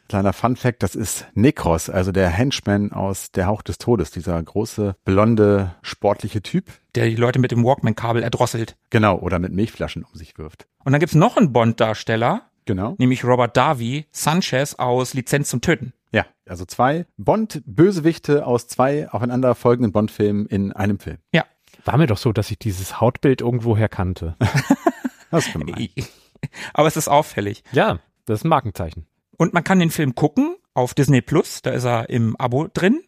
Kleiner 0.08 0.32
Fun 0.32 0.54
Fact, 0.54 0.84
das 0.84 0.94
ist 0.94 1.26
Nekros, 1.34 1.90
also 1.90 2.12
der 2.12 2.28
Henchman 2.28 2.92
aus 2.92 3.32
Der 3.32 3.46
Hauch 3.46 3.62
des 3.62 3.78
Todes, 3.78 4.12
dieser 4.12 4.40
große, 4.40 4.94
blonde, 5.04 5.74
sportliche 5.82 6.42
Typ. 6.42 6.70
Der 6.94 7.06
die 7.06 7.16
Leute 7.16 7.40
mit 7.40 7.50
dem 7.50 7.64
Walkman-Kabel 7.64 8.22
erdrosselt. 8.22 8.76
Genau, 8.90 9.18
oder 9.18 9.40
mit 9.40 9.52
Milchflaschen 9.52 10.04
um 10.04 10.16
sich 10.16 10.38
wirft. 10.38 10.68
Und 10.84 10.92
dann 10.92 11.00
gibt's 11.00 11.16
noch 11.16 11.36
einen 11.36 11.52
Bond-Darsteller. 11.52 12.42
Genau. 12.66 12.94
Nämlich 12.98 13.24
Robert 13.24 13.56
Davi 13.56 14.06
Sanchez 14.12 14.74
aus 14.74 15.14
Lizenz 15.14 15.48
zum 15.48 15.60
Töten. 15.60 15.92
Ja, 16.12 16.24
also 16.48 16.64
zwei 16.64 17.06
Bond-Bösewichte 17.16 18.46
aus 18.46 18.68
zwei 18.68 19.08
aufeinander 19.10 19.56
folgenden 19.56 19.92
Bond-Filmen 19.92 20.46
in 20.46 20.72
einem 20.72 21.00
Film. 21.00 21.18
Ja. 21.32 21.44
War 21.84 21.98
mir 21.98 22.06
doch 22.06 22.18
so, 22.18 22.32
dass 22.32 22.50
ich 22.50 22.58
dieses 22.58 23.00
Hautbild 23.00 23.40
irgendwoher 23.40 23.88
kannte. 23.88 24.36
das 25.30 25.46
ist 25.46 25.52
gemein. 25.52 25.88
Aber 26.74 26.86
es 26.86 26.96
ist 26.96 27.08
auffällig. 27.08 27.64
Ja, 27.72 27.98
das 28.24 28.40
ist 28.40 28.44
ein 28.44 28.48
Markenzeichen. 28.48 29.06
Und 29.36 29.54
man 29.54 29.64
kann 29.64 29.78
den 29.78 29.90
Film 29.90 30.14
gucken 30.14 30.56
auf 30.74 30.94
Disney 30.94 31.22
Plus, 31.22 31.62
da 31.62 31.70
ist 31.70 31.84
er 31.84 32.08
im 32.10 32.36
Abo 32.36 32.68
drin. 32.72 33.02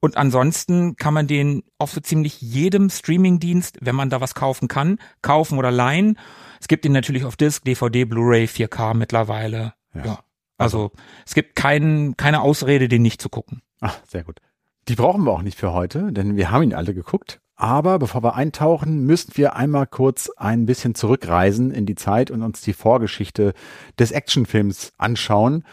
Und 0.00 0.16
ansonsten 0.16 0.96
kann 0.96 1.14
man 1.14 1.28
den 1.28 1.62
auf 1.78 1.92
so 1.92 2.00
ziemlich 2.00 2.40
jedem 2.40 2.90
Streamingdienst, 2.90 3.78
wenn 3.80 3.94
man 3.94 4.10
da 4.10 4.20
was 4.20 4.34
kaufen 4.34 4.66
kann, 4.66 4.98
kaufen 5.22 5.58
oder 5.58 5.70
leihen. 5.70 6.18
Es 6.60 6.66
gibt 6.66 6.84
ihn 6.84 6.92
natürlich 6.92 7.24
auf 7.24 7.36
Disc, 7.36 7.64
DVD, 7.64 8.04
Blu-ray, 8.04 8.46
4K 8.46 8.94
mittlerweile. 8.94 9.74
Ja. 9.94 10.04
ja. 10.04 10.18
Also 10.58 10.90
es 11.24 11.34
gibt 11.34 11.54
kein, 11.54 12.16
keine 12.16 12.40
Ausrede, 12.40 12.88
den 12.88 13.02
nicht 13.02 13.22
zu 13.22 13.28
gucken. 13.28 13.62
Ach, 13.80 13.98
sehr 14.06 14.24
gut. 14.24 14.40
Die 14.88 14.96
brauchen 14.96 15.24
wir 15.24 15.32
auch 15.32 15.42
nicht 15.42 15.58
für 15.58 15.72
heute, 15.72 16.12
denn 16.12 16.36
wir 16.36 16.50
haben 16.50 16.64
ihn 16.64 16.74
alle 16.74 16.94
geguckt. 16.94 17.40
Aber 17.62 18.00
bevor 18.00 18.24
wir 18.24 18.34
eintauchen, 18.34 19.06
müssen 19.06 19.36
wir 19.36 19.54
einmal 19.54 19.86
kurz 19.86 20.30
ein 20.36 20.66
bisschen 20.66 20.96
zurückreisen 20.96 21.70
in 21.70 21.86
die 21.86 21.94
Zeit 21.94 22.32
und 22.32 22.42
uns 22.42 22.60
die 22.60 22.72
Vorgeschichte 22.72 23.54
des 24.00 24.10
Actionfilms 24.10 24.92
anschauen, 24.98 25.64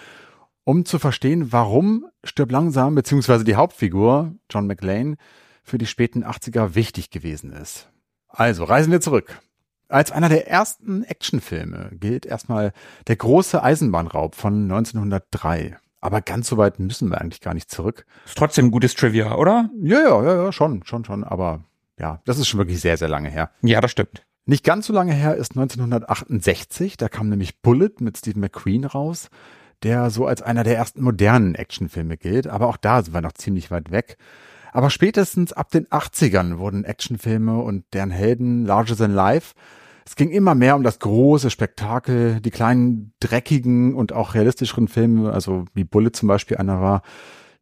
um 0.65 0.86
zu 0.86 1.00
verstehen, 1.00 1.51
warum 1.51 2.05
Stirb 2.24 2.51
langsam 2.51 2.93
beziehungsweise 2.93 3.43
die 3.43 3.55
Hauptfigur 3.55 4.36
John 4.51 4.67
McLean 4.67 5.17
für 5.63 5.79
die 5.79 5.88
späten 5.88 6.24
80er 6.24 6.75
wichtig 6.75 7.10
gewesen 7.10 7.53
ist. 7.53 7.89
Also 8.27 8.65
reisen 8.65 8.91
wir 8.91 9.01
zurück. 9.01 9.39
Als 9.88 10.12
einer 10.12 10.29
der 10.29 10.48
ersten 10.48 11.03
Actionfilme 11.03 11.89
gilt 11.93 12.27
erstmal 12.27 12.72
der 13.08 13.15
große 13.15 13.63
Eisenbahnraub 13.63 14.36
von 14.36 14.72
1903. 14.72 15.75
Aber 16.01 16.22
ganz 16.22 16.50
so 16.50 16.58
weit 16.58 16.77
müssen 16.77 17.10
wir 17.10 17.19
eigentlich 17.19 17.41
gar 17.41 17.55
nicht 17.55 17.72
zurück. 17.72 18.05
Ist 18.27 18.38
trotzdem 18.38 18.67
ein 18.67 18.72
gutes 18.72 18.93
Trivia, 18.93 19.34
oder? 19.38 19.72
Ja, 19.81 20.01
ja, 20.01 20.24
ja, 20.24 20.43
ja, 20.43 20.51
schon, 20.51 20.84
schon, 20.86 21.03
schon. 21.03 21.24
Aber 21.24 21.63
ja, 22.00 22.22
das 22.25 22.39
ist 22.39 22.48
schon 22.48 22.60
wirklich 22.60 22.79
sehr, 22.79 22.98
sehr 22.98 23.10
lange 23.10 23.29
her. 23.29 23.51
Ja, 23.62 23.82
das 23.82 23.91
stimmt. 23.91 24.25
Nicht 24.46 24.63
ganz 24.63 24.88
so 24.88 24.94
lange 24.94 25.13
her 25.13 25.36
ist 25.36 25.51
1968. 25.51 26.98
Da 26.98 27.10
kam 27.10 27.29
nämlich 27.29 27.62
Bullet 27.62 27.91
mit 28.00 28.18
Steve 28.18 28.39
McQueen 28.39 28.86
raus, 28.86 29.29
der 29.84 30.10
so 30.10 30.25
als 30.25 30.41
einer 30.41 30.63
der 30.63 30.75
ersten 30.75 31.03
modernen 31.03 31.56
Actionfilme 31.56 32.18
gilt. 32.18 32.48
Aber 32.48 32.68
auch 32.68 32.77
da 32.77 33.03
sind 33.03 33.13
wir 33.13 33.22
noch 33.22 33.34
ziemlich 33.34 33.70
weit 33.70 33.91
weg. 33.91 34.18
Aber 34.72 34.89
spätestens 34.89 35.53
ab 35.53 35.70
den 35.72 35.88
80ern 35.88 36.58
wurden 36.58 36.84
Actionfilme 36.84 37.60
und 37.60 37.86
deren 37.94 38.12
Helden 38.12 38.65
larger 38.65 38.96
than 38.96 39.13
life. 39.13 39.53
Es 40.06 40.15
ging 40.15 40.32
immer 40.32 40.56
mehr 40.56 40.75
um 40.75 40.82
das 40.82 40.98
große 40.98 41.51
Spektakel, 41.51 42.41
die 42.41 42.50
kleinen 42.50 43.13
dreckigen 43.20 43.94
und 43.94 44.13
auch 44.13 44.34
realistischeren 44.34 44.88
Filme, 44.88 45.32
also 45.32 45.65
wie 45.75 45.84
Bullet 45.84 46.12
zum 46.13 46.27
Beispiel 46.27 46.58
einer 46.58 46.82
war, 46.82 47.03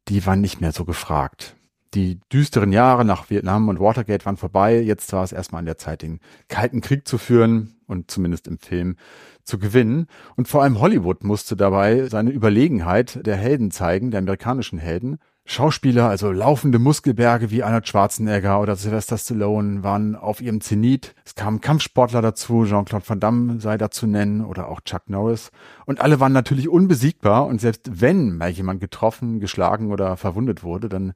die 0.08 0.26
waren 0.26 0.40
nicht 0.40 0.62
mehr 0.62 0.72
so 0.72 0.86
gefragt. 0.86 1.57
Die 1.94 2.20
düsteren 2.32 2.72
Jahre 2.72 3.06
nach 3.06 3.30
Vietnam 3.30 3.70
und 3.70 3.80
Watergate 3.80 4.26
waren 4.26 4.38
vorbei. 4.38 4.82
Jetzt 4.82 5.14
war 5.14 5.24
es 5.24 5.32
erstmal 5.32 5.60
an 5.60 5.66
der 5.66 5.78
Zeit, 5.78 6.02
den 6.02 6.20
Kalten 6.50 6.82
Krieg 6.82 7.08
zu 7.08 7.18
führen 7.18 7.76
und 7.88 8.12
zumindest 8.12 8.48
im 8.48 8.60
Film 8.60 8.98
zu 9.44 9.58
gewinnen. 9.58 10.08
Und 10.36 10.48
vor 10.48 10.64
allem 10.64 10.80
Hollywood 10.80 11.24
musste 11.24 11.56
dabei 11.56 12.08
seine 12.08 12.32
Überlegenheit 12.32 13.26
der 13.26 13.38
Helden 13.38 13.72
zeigen, 13.72 14.12
der 14.12 14.20
amerikanischen 14.20 14.80
Helden. 14.80 15.20
Schauspieler, 15.50 16.10
also 16.10 16.34
laufende 16.34 16.78
Muskelberge 16.78 17.52
wie 17.52 17.64
Arnold 17.64 17.88
Schwarzenegger 17.88 18.60
oder 18.60 18.76
Sylvester 18.76 19.18
Stallone, 19.18 19.82
waren 19.82 20.18
auf 20.18 20.42
ihrem 20.42 20.60
Zenit. 20.60 21.16
Es 21.24 21.36
kamen 21.36 21.62
Kampfsportler 21.62 22.22
dazu, 22.22 22.66
Jean-Claude 22.66 23.08
Van 23.08 23.22
Damme 23.22 23.62
sei 23.62 23.78
da 23.78 23.90
zu 23.90 24.08
nennen 24.08 24.44
oder 24.44 24.68
auch 24.68 24.82
Chuck 24.82 25.04
Norris. 25.10 25.52
Und 25.86 26.02
alle 26.02 26.20
waren 26.20 26.34
natürlich 26.34 26.68
unbesiegbar 26.68 27.46
und 27.46 27.62
selbst 27.62 28.02
wenn 28.02 28.36
mal 28.36 28.50
jemand 28.50 28.82
getroffen, 28.82 29.40
geschlagen 29.40 29.94
oder 29.94 30.18
verwundet 30.18 30.64
wurde, 30.64 30.90
dann 30.90 31.14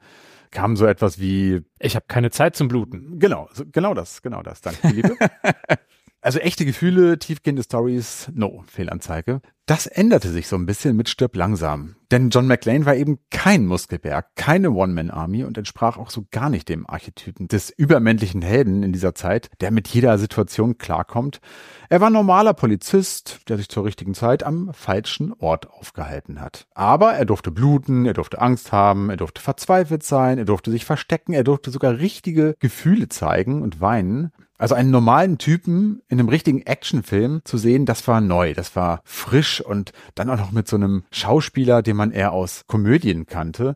kam 0.52 0.76
so 0.76 0.86
etwas 0.86 1.20
wie 1.20 1.62
Ich 1.80 1.96
habe 1.96 2.06
keine 2.08 2.32
Zeit 2.32 2.56
zum 2.56 2.68
Bluten. 2.68 3.20
Genau, 3.20 3.50
so, 3.54 3.64
genau 3.72 3.94
das, 3.94 4.22
genau 4.22 4.44
das. 4.44 4.62
Danke, 4.62 4.88
Philippe. 4.88 5.16
Also 6.24 6.38
echte 6.38 6.66
Gefühle, 6.66 7.18
tiefgehende 7.18 7.64
Stories, 7.64 8.30
no, 8.36 8.64
Fehlanzeige. 8.68 9.42
Das 9.72 9.88
änderte 9.88 10.28
sich 10.28 10.50
so 10.50 10.58
ein 10.58 10.66
bisschen 10.66 10.98
mit 10.98 11.08
Stirb 11.08 11.34
langsam. 11.34 11.96
Denn 12.12 12.30
John 12.30 12.46
McClane 12.46 12.86
war 12.86 12.94
eben 12.94 13.20
kein 13.30 13.66
Muskelberg, 13.66 14.28
keine 14.36 14.72
One-Man-Army 14.72 15.46
und 15.46 15.58
entsprach 15.58 15.96
auch 15.96 16.10
so 16.10 16.26
gar 16.30 16.50
nicht 16.50 16.68
dem 16.68 16.86
Archetypen 16.90 17.48
des 17.48 17.70
übermännlichen 17.70 18.42
Helden 18.42 18.84
in 18.84 18.92
dieser 18.92 19.16
Zeit, 19.16 19.50
der 19.62 19.72
mit 19.72 19.88
jeder 19.88 20.18
Situation 20.18 20.78
klarkommt. 20.78 21.40
Er 21.88 22.02
war 22.02 22.10
normaler 22.10 22.54
Polizist, 22.54 23.48
der 23.48 23.56
sich 23.56 23.70
zur 23.70 23.86
richtigen 23.86 24.14
Zeit 24.14 24.44
am 24.44 24.74
falschen 24.74 25.32
Ort 25.40 25.70
aufgehalten 25.70 26.42
hat. 26.42 26.68
Aber 26.76 27.14
er 27.14 27.24
durfte 27.24 27.50
bluten, 27.50 28.06
er 28.06 28.14
durfte 28.14 28.42
Angst 28.42 28.74
haben, 28.74 29.10
er 29.10 29.16
durfte 29.16 29.42
verzweifelt 29.42 30.04
sein, 30.04 30.38
er 30.38 30.44
durfte 30.44 30.70
sich 30.70 30.84
verstecken, 30.84 31.32
er 31.32 31.46
durfte 31.46 31.72
sogar 31.72 31.98
richtige 31.98 32.56
Gefühle 32.60 33.08
zeigen 33.08 33.62
und 33.62 33.80
weinen. 33.80 34.34
Also 34.62 34.76
einen 34.76 34.92
normalen 34.92 35.40
Typen 35.40 36.04
in 36.08 36.20
einem 36.20 36.30
richtigen 36.30 36.62
Actionfilm 36.62 37.42
zu 37.46 37.58
sehen, 37.58 37.88
das 37.88 38.08
war 38.08 38.22
neu, 38.22 38.54
das 38.54 38.76
war 38.76 39.02
frisch 39.06 39.61
und 39.62 39.94
dann 40.16 40.30
auch 40.30 40.38
noch 40.38 40.52
mit 40.52 40.68
so 40.68 40.76
einem 40.76 41.04
Schauspieler, 41.12 41.82
den 41.82 41.96
man 41.96 42.12
eher 42.12 42.32
aus 42.32 42.66
Komödien 42.68 43.26
kannte. 43.26 43.76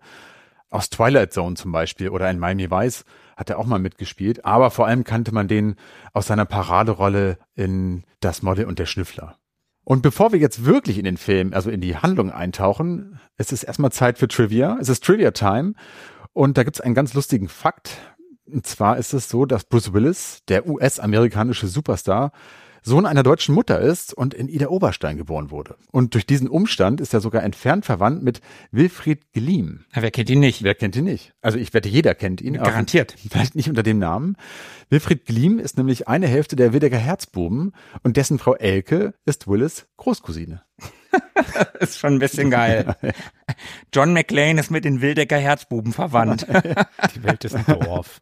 Aus 0.69 0.89
Twilight 0.89 1.31
Zone 1.31 1.55
zum 1.55 1.71
Beispiel 1.71 2.09
oder 2.09 2.29
in 2.29 2.39
Miami 2.39 2.69
Vice 2.69 3.05
hat 3.37 3.49
er 3.49 3.59
auch 3.59 3.65
mal 3.65 3.79
mitgespielt. 3.79 4.45
Aber 4.45 4.71
vor 4.71 4.87
allem 4.87 5.03
kannte 5.03 5.33
man 5.33 5.47
den 5.47 5.75
aus 6.13 6.27
seiner 6.27 6.45
Paraderolle 6.45 7.37
in 7.55 8.03
Das 8.19 8.41
Model 8.41 8.65
und 8.65 8.79
der 8.79 8.85
Schnüffler. 8.85 9.37
Und 9.83 10.01
bevor 10.01 10.31
wir 10.31 10.39
jetzt 10.39 10.65
wirklich 10.65 10.97
in 10.97 11.05
den 11.05 11.17
Film, 11.17 11.53
also 11.53 11.69
in 11.69 11.79
die 11.79 11.95
Handlung 11.95 12.31
eintauchen, 12.31 13.19
es 13.37 13.51
ist 13.51 13.63
erstmal 13.63 13.91
Zeit 13.91 14.17
für 14.17 14.27
Trivia. 14.27 14.77
Es 14.81 14.89
ist 14.89 15.03
Trivia 15.03 15.31
Time. 15.31 15.73
Und 16.33 16.57
da 16.57 16.63
gibt's 16.63 16.81
einen 16.81 16.95
ganz 16.95 17.13
lustigen 17.13 17.47
Fakt. 17.47 17.97
Und 18.45 18.65
zwar 18.65 18.97
ist 18.97 19.13
es 19.13 19.29
so, 19.29 19.45
dass 19.45 19.63
Bruce 19.63 19.93
Willis, 19.93 20.41
der 20.47 20.67
US-amerikanische 20.67 21.67
Superstar, 21.67 22.31
Sohn 22.85 23.07
einer 23.07 23.23
deutschen 23.23 23.55
Mutter 23.55 23.79
ist 23.79 24.13
und 24.13 24.35
in 24.35 24.47
Ida 24.47 24.67
Oberstein 24.67 25.17
geboren 25.17 25.49
wurde. 25.49 25.75
Und 25.91 26.13
durch 26.13 26.27
diesen 26.27 26.47
Umstand 26.47 27.01
ist 27.01 27.15
er 27.15 27.19
sogar 27.19 27.41
entfernt 27.41 27.83
verwandt 27.83 28.21
mit 28.21 28.41
Wilfried 28.71 29.33
Gliem. 29.33 29.85
Ja, 29.95 30.03
wer 30.03 30.11
kennt 30.11 30.29
ihn 30.29 30.39
nicht? 30.39 30.61
Wer 30.61 30.75
kennt 30.75 30.95
ihn 30.95 31.05
nicht? 31.05 31.33
Also 31.41 31.57
ich 31.57 31.73
wette, 31.73 31.89
jeder 31.89 32.13
kennt 32.13 32.41
ihn. 32.41 32.53
Garantiert. 32.53 33.15
Vielleicht 33.29 33.55
nicht 33.55 33.69
unter 33.69 33.81
dem 33.81 33.97
Namen. 33.97 34.37
Wilfried 34.89 35.25
Gliem 35.25 35.57
ist 35.57 35.77
nämlich 35.77 36.07
eine 36.07 36.27
Hälfte 36.27 36.55
der 36.55 36.73
Wildecker 36.73 36.99
Herzbuben 36.99 37.73
und 38.03 38.17
dessen 38.17 38.37
Frau 38.37 38.53
Elke 38.53 39.15
ist 39.25 39.47
Willis 39.47 39.87
Großcousine. 39.97 40.61
ist 41.79 41.97
schon 41.97 42.13
ein 42.13 42.19
bisschen 42.19 42.51
geil. 42.51 42.95
John 43.93 44.13
McClane 44.13 44.59
ist 44.59 44.69
mit 44.69 44.85
den 44.85 45.01
Wildecker 45.01 45.37
Herzbuben 45.37 45.91
verwandt. 45.91 46.45
Die 47.15 47.23
Welt 47.23 47.43
ist 47.45 47.55
ein 47.55 47.65
Dorf. 47.65 48.21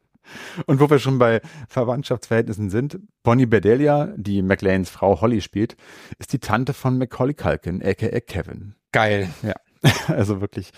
Und 0.66 0.80
wo 0.80 0.90
wir 0.90 1.00
schon 1.00 1.20
bei 1.20 1.42
Verwandtschaftsverhältnissen 1.68 2.70
sind, 2.70 3.00
Bonnie 3.24 3.46
Bedelia, 3.46 4.14
die 4.16 4.42
McLeans 4.42 4.90
Frau 4.90 5.22
Holly 5.22 5.42
spielt, 5.42 5.76
ist 6.20 6.34
die 6.34 6.40
Tante 6.40 6.74
von 6.74 6.98
Macaulay 6.98 7.34
Culkin, 7.34 7.84
aka 7.84 8.20
Kevin. 8.22 8.76
Geil. 8.92 9.30
Ja. 9.42 9.54
Also 10.08 10.40
wirklich 10.40 10.72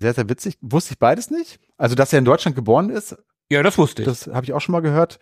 sehr, 0.00 0.12
sehr 0.12 0.28
witzig. 0.28 0.58
Wusste 0.60 0.92
ich 0.92 0.98
beides 0.98 1.30
nicht. 1.30 1.58
Also, 1.78 1.94
dass 1.94 2.12
er 2.12 2.18
in 2.18 2.26
Deutschland 2.26 2.54
geboren 2.54 2.90
ist, 2.90 3.16
Ja, 3.50 3.62
das 3.62 3.78
wusste 3.78 4.02
ich. 4.02 4.06
das 4.08 4.26
habe 4.26 4.44
ich 4.44 4.52
auch 4.52 4.60
schon 4.60 4.72
mal 4.72 4.80
gehört. 4.82 5.18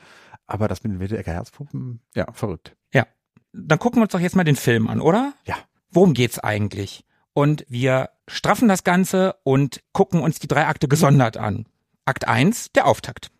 Aber 0.48 0.66
das 0.66 0.82
mit 0.82 0.92
den 0.92 0.98
Wildecker 1.00 1.32
Herzpuppen, 1.32 2.00
ja, 2.16 2.26
verrückt. 2.32 2.74
ja. 2.92 3.06
Dann 3.52 3.78
gucken 3.78 4.00
wir 4.00 4.04
uns 4.04 4.12
doch 4.12 4.20
jetzt 4.20 4.34
mal 4.36 4.44
den 4.44 4.56
Film 4.56 4.88
an, 4.88 5.00
oder? 5.00 5.34
Ja. 5.44 5.54
Worum 5.90 6.14
geht's 6.14 6.38
eigentlich? 6.40 7.04
Und 7.32 7.64
wir 7.68 8.10
straffen 8.26 8.66
das 8.68 8.82
Ganze 8.82 9.36
und 9.44 9.82
gucken 9.92 10.20
uns 10.20 10.38
die 10.40 10.48
drei 10.48 10.66
Akte 10.66 10.88
gesondert 10.88 11.36
an. 11.36 11.66
Akt 12.06 12.26
1, 12.26 12.72
der 12.72 12.86
Auftakt. 12.86 13.30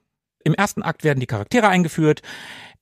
Im 0.49 0.55
ersten 0.55 0.83
Akt 0.83 1.05
werden 1.05 1.21
die 1.21 1.27
Charaktere 1.27 1.69
eingeführt, 1.69 2.23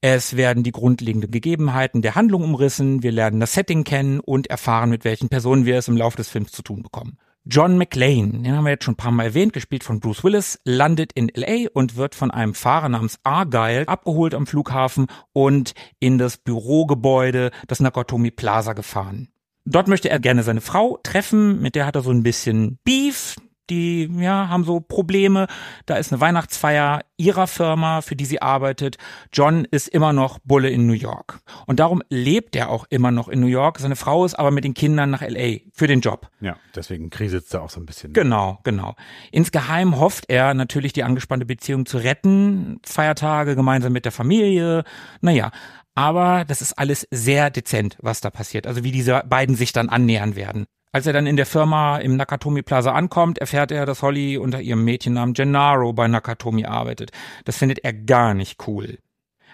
es 0.01 0.37
werden 0.37 0.63
die 0.63 0.71
grundlegenden 0.71 1.33
Gegebenheiten 1.33 2.01
der 2.01 2.15
Handlung 2.15 2.45
umrissen, 2.45 3.03
wir 3.03 3.11
lernen 3.11 3.41
das 3.41 3.55
Setting 3.55 3.83
kennen 3.83 4.21
und 4.21 4.47
erfahren, 4.47 4.89
mit 4.89 5.05
welchen 5.05 5.29
Personen 5.29 5.67
wir 5.67 5.77
es 5.77 5.89
im 5.89 5.97
Laufe 5.97 6.17
des 6.17 6.29
Films 6.29 6.53
zu 6.53 6.63
tun 6.63 6.85
bekommen. 6.85 7.19
John 7.45 7.77
McClane, 7.77 8.41
den 8.41 8.57
haben 8.57 8.63
wir 8.63 8.71
jetzt 8.71 8.85
schon 8.85 8.95
ein 8.95 8.99
paar 8.99 9.11
Mal 9.11 9.25
erwähnt, 9.25 9.53
gespielt 9.53 9.83
von 9.83 9.99
Bruce 9.99 10.23
Willis, 10.23 10.61
landet 10.63 11.11
in 11.15 11.29
LA 11.35 11.69
und 11.73 11.97
wird 11.97 12.15
von 12.15 12.31
einem 12.31 12.55
Fahrer 12.55 12.89
namens 12.89 13.19
Argyle 13.25 13.89
abgeholt 13.89 14.37
am 14.37 14.47
Flughafen 14.47 15.09
und 15.33 15.75
in 15.99 16.19
das 16.19 16.37
Bürogebäude 16.37 17.51
des 17.69 17.81
Nakatomi 17.81 18.31
Plaza 18.31 18.75
gefahren. 18.75 19.27
Dort 19.65 19.89
möchte 19.89 20.09
er 20.09 20.21
gerne 20.21 20.45
seine 20.45 20.61
Frau 20.61 21.01
treffen, 21.03 21.61
mit 21.61 21.75
der 21.75 21.87
hat 21.87 21.97
er 21.97 22.03
so 22.03 22.13
ein 22.13 22.23
bisschen 22.23 22.79
Beef. 22.85 23.35
Die 23.71 24.11
ja, 24.19 24.49
haben 24.49 24.65
so 24.65 24.81
Probleme. 24.81 25.47
Da 25.87 25.97
ist 25.97 26.13
eine 26.13 26.21
Weihnachtsfeier 26.21 27.01
ihrer 27.17 27.47
Firma, 27.47 28.01
für 28.01 28.17
die 28.17 28.25
sie 28.25 28.43
arbeitet. 28.43 28.97
John 29.33 29.65
ist 29.71 29.89
immer 29.89 30.13
noch 30.13 30.39
Bulle 30.41 30.71
in 30.71 30.87
New 30.87 30.93
York. 30.93 31.41
Und 31.67 31.81
darum 31.81 32.03
lebt 32.09 32.55
er 32.57 32.71
auch 32.71 32.87
immer 32.91 33.11
noch 33.11 33.29
in 33.29 33.41
New 33.41 33.47
York. 33.47 33.79
Seine 33.79 33.97
Frau 33.97 34.25
ist 34.25 34.35
aber 34.35 34.51
mit 34.51 34.65
den 34.65 34.75
Kindern 34.75 35.11
nach 35.11 35.23
LA 35.23 35.59
für 35.73 35.87
den 35.87 36.01
Job. 36.01 36.31
Ja, 36.41 36.57
deswegen 36.75 37.11
kriselt 37.11 37.53
da 37.53 37.61
auch 37.61 37.71
so 37.71 37.81
ein 37.81 37.87
bisschen. 37.87 38.13
Genau, 38.13 38.59
genau. 38.65 38.95
Insgeheim 39.33 39.99
hofft 39.99 40.27
er 40.29 40.55
natürlich, 40.55 40.93
die 40.93 41.05
angespannte 41.05 41.47
Beziehung 41.47 41.87
zu 41.87 41.99
retten. 41.99 42.81
Feiertage 42.85 43.57
gemeinsam 43.57 43.93
mit 43.93 44.05
der 44.05 44.13
Familie. 44.13 44.85
Naja, 45.21 45.51
aber 45.97 46.45
das 46.45 46.61
ist 46.61 46.75
alles 46.75 47.09
sehr 47.11 47.51
dezent, 47.51 47.97
was 48.01 48.21
da 48.21 48.31
passiert. 48.31 48.67
Also 48.67 48.85
wie 48.85 48.93
diese 48.93 49.23
beiden 49.27 49.57
sich 49.57 49.73
dann 49.73 49.89
annähern 49.89 50.37
werden. 50.37 50.67
Als 50.93 51.07
er 51.07 51.13
dann 51.13 51.27
in 51.27 51.37
der 51.37 51.47
Firma 51.47 51.99
im 51.99 52.17
Nakatomi 52.17 52.63
Plaza 52.63 52.93
ankommt, 52.93 53.39
erfährt 53.39 53.71
er, 53.71 53.87
dass 53.87 54.03
Holly 54.03 54.39
unter 54.39 54.61
ihrem 54.61 54.85
Mädchennamen 54.85 55.35
Gennaro 55.35 55.93
bei 55.93 56.09
Nakatomi 56.09 56.65
arbeitet. 56.65 57.11
Das 57.45 57.59
findet 57.59 57.85
er 57.85 57.93
gar 57.93 58.35
nicht 58.35 58.67
cool. 58.67 58.99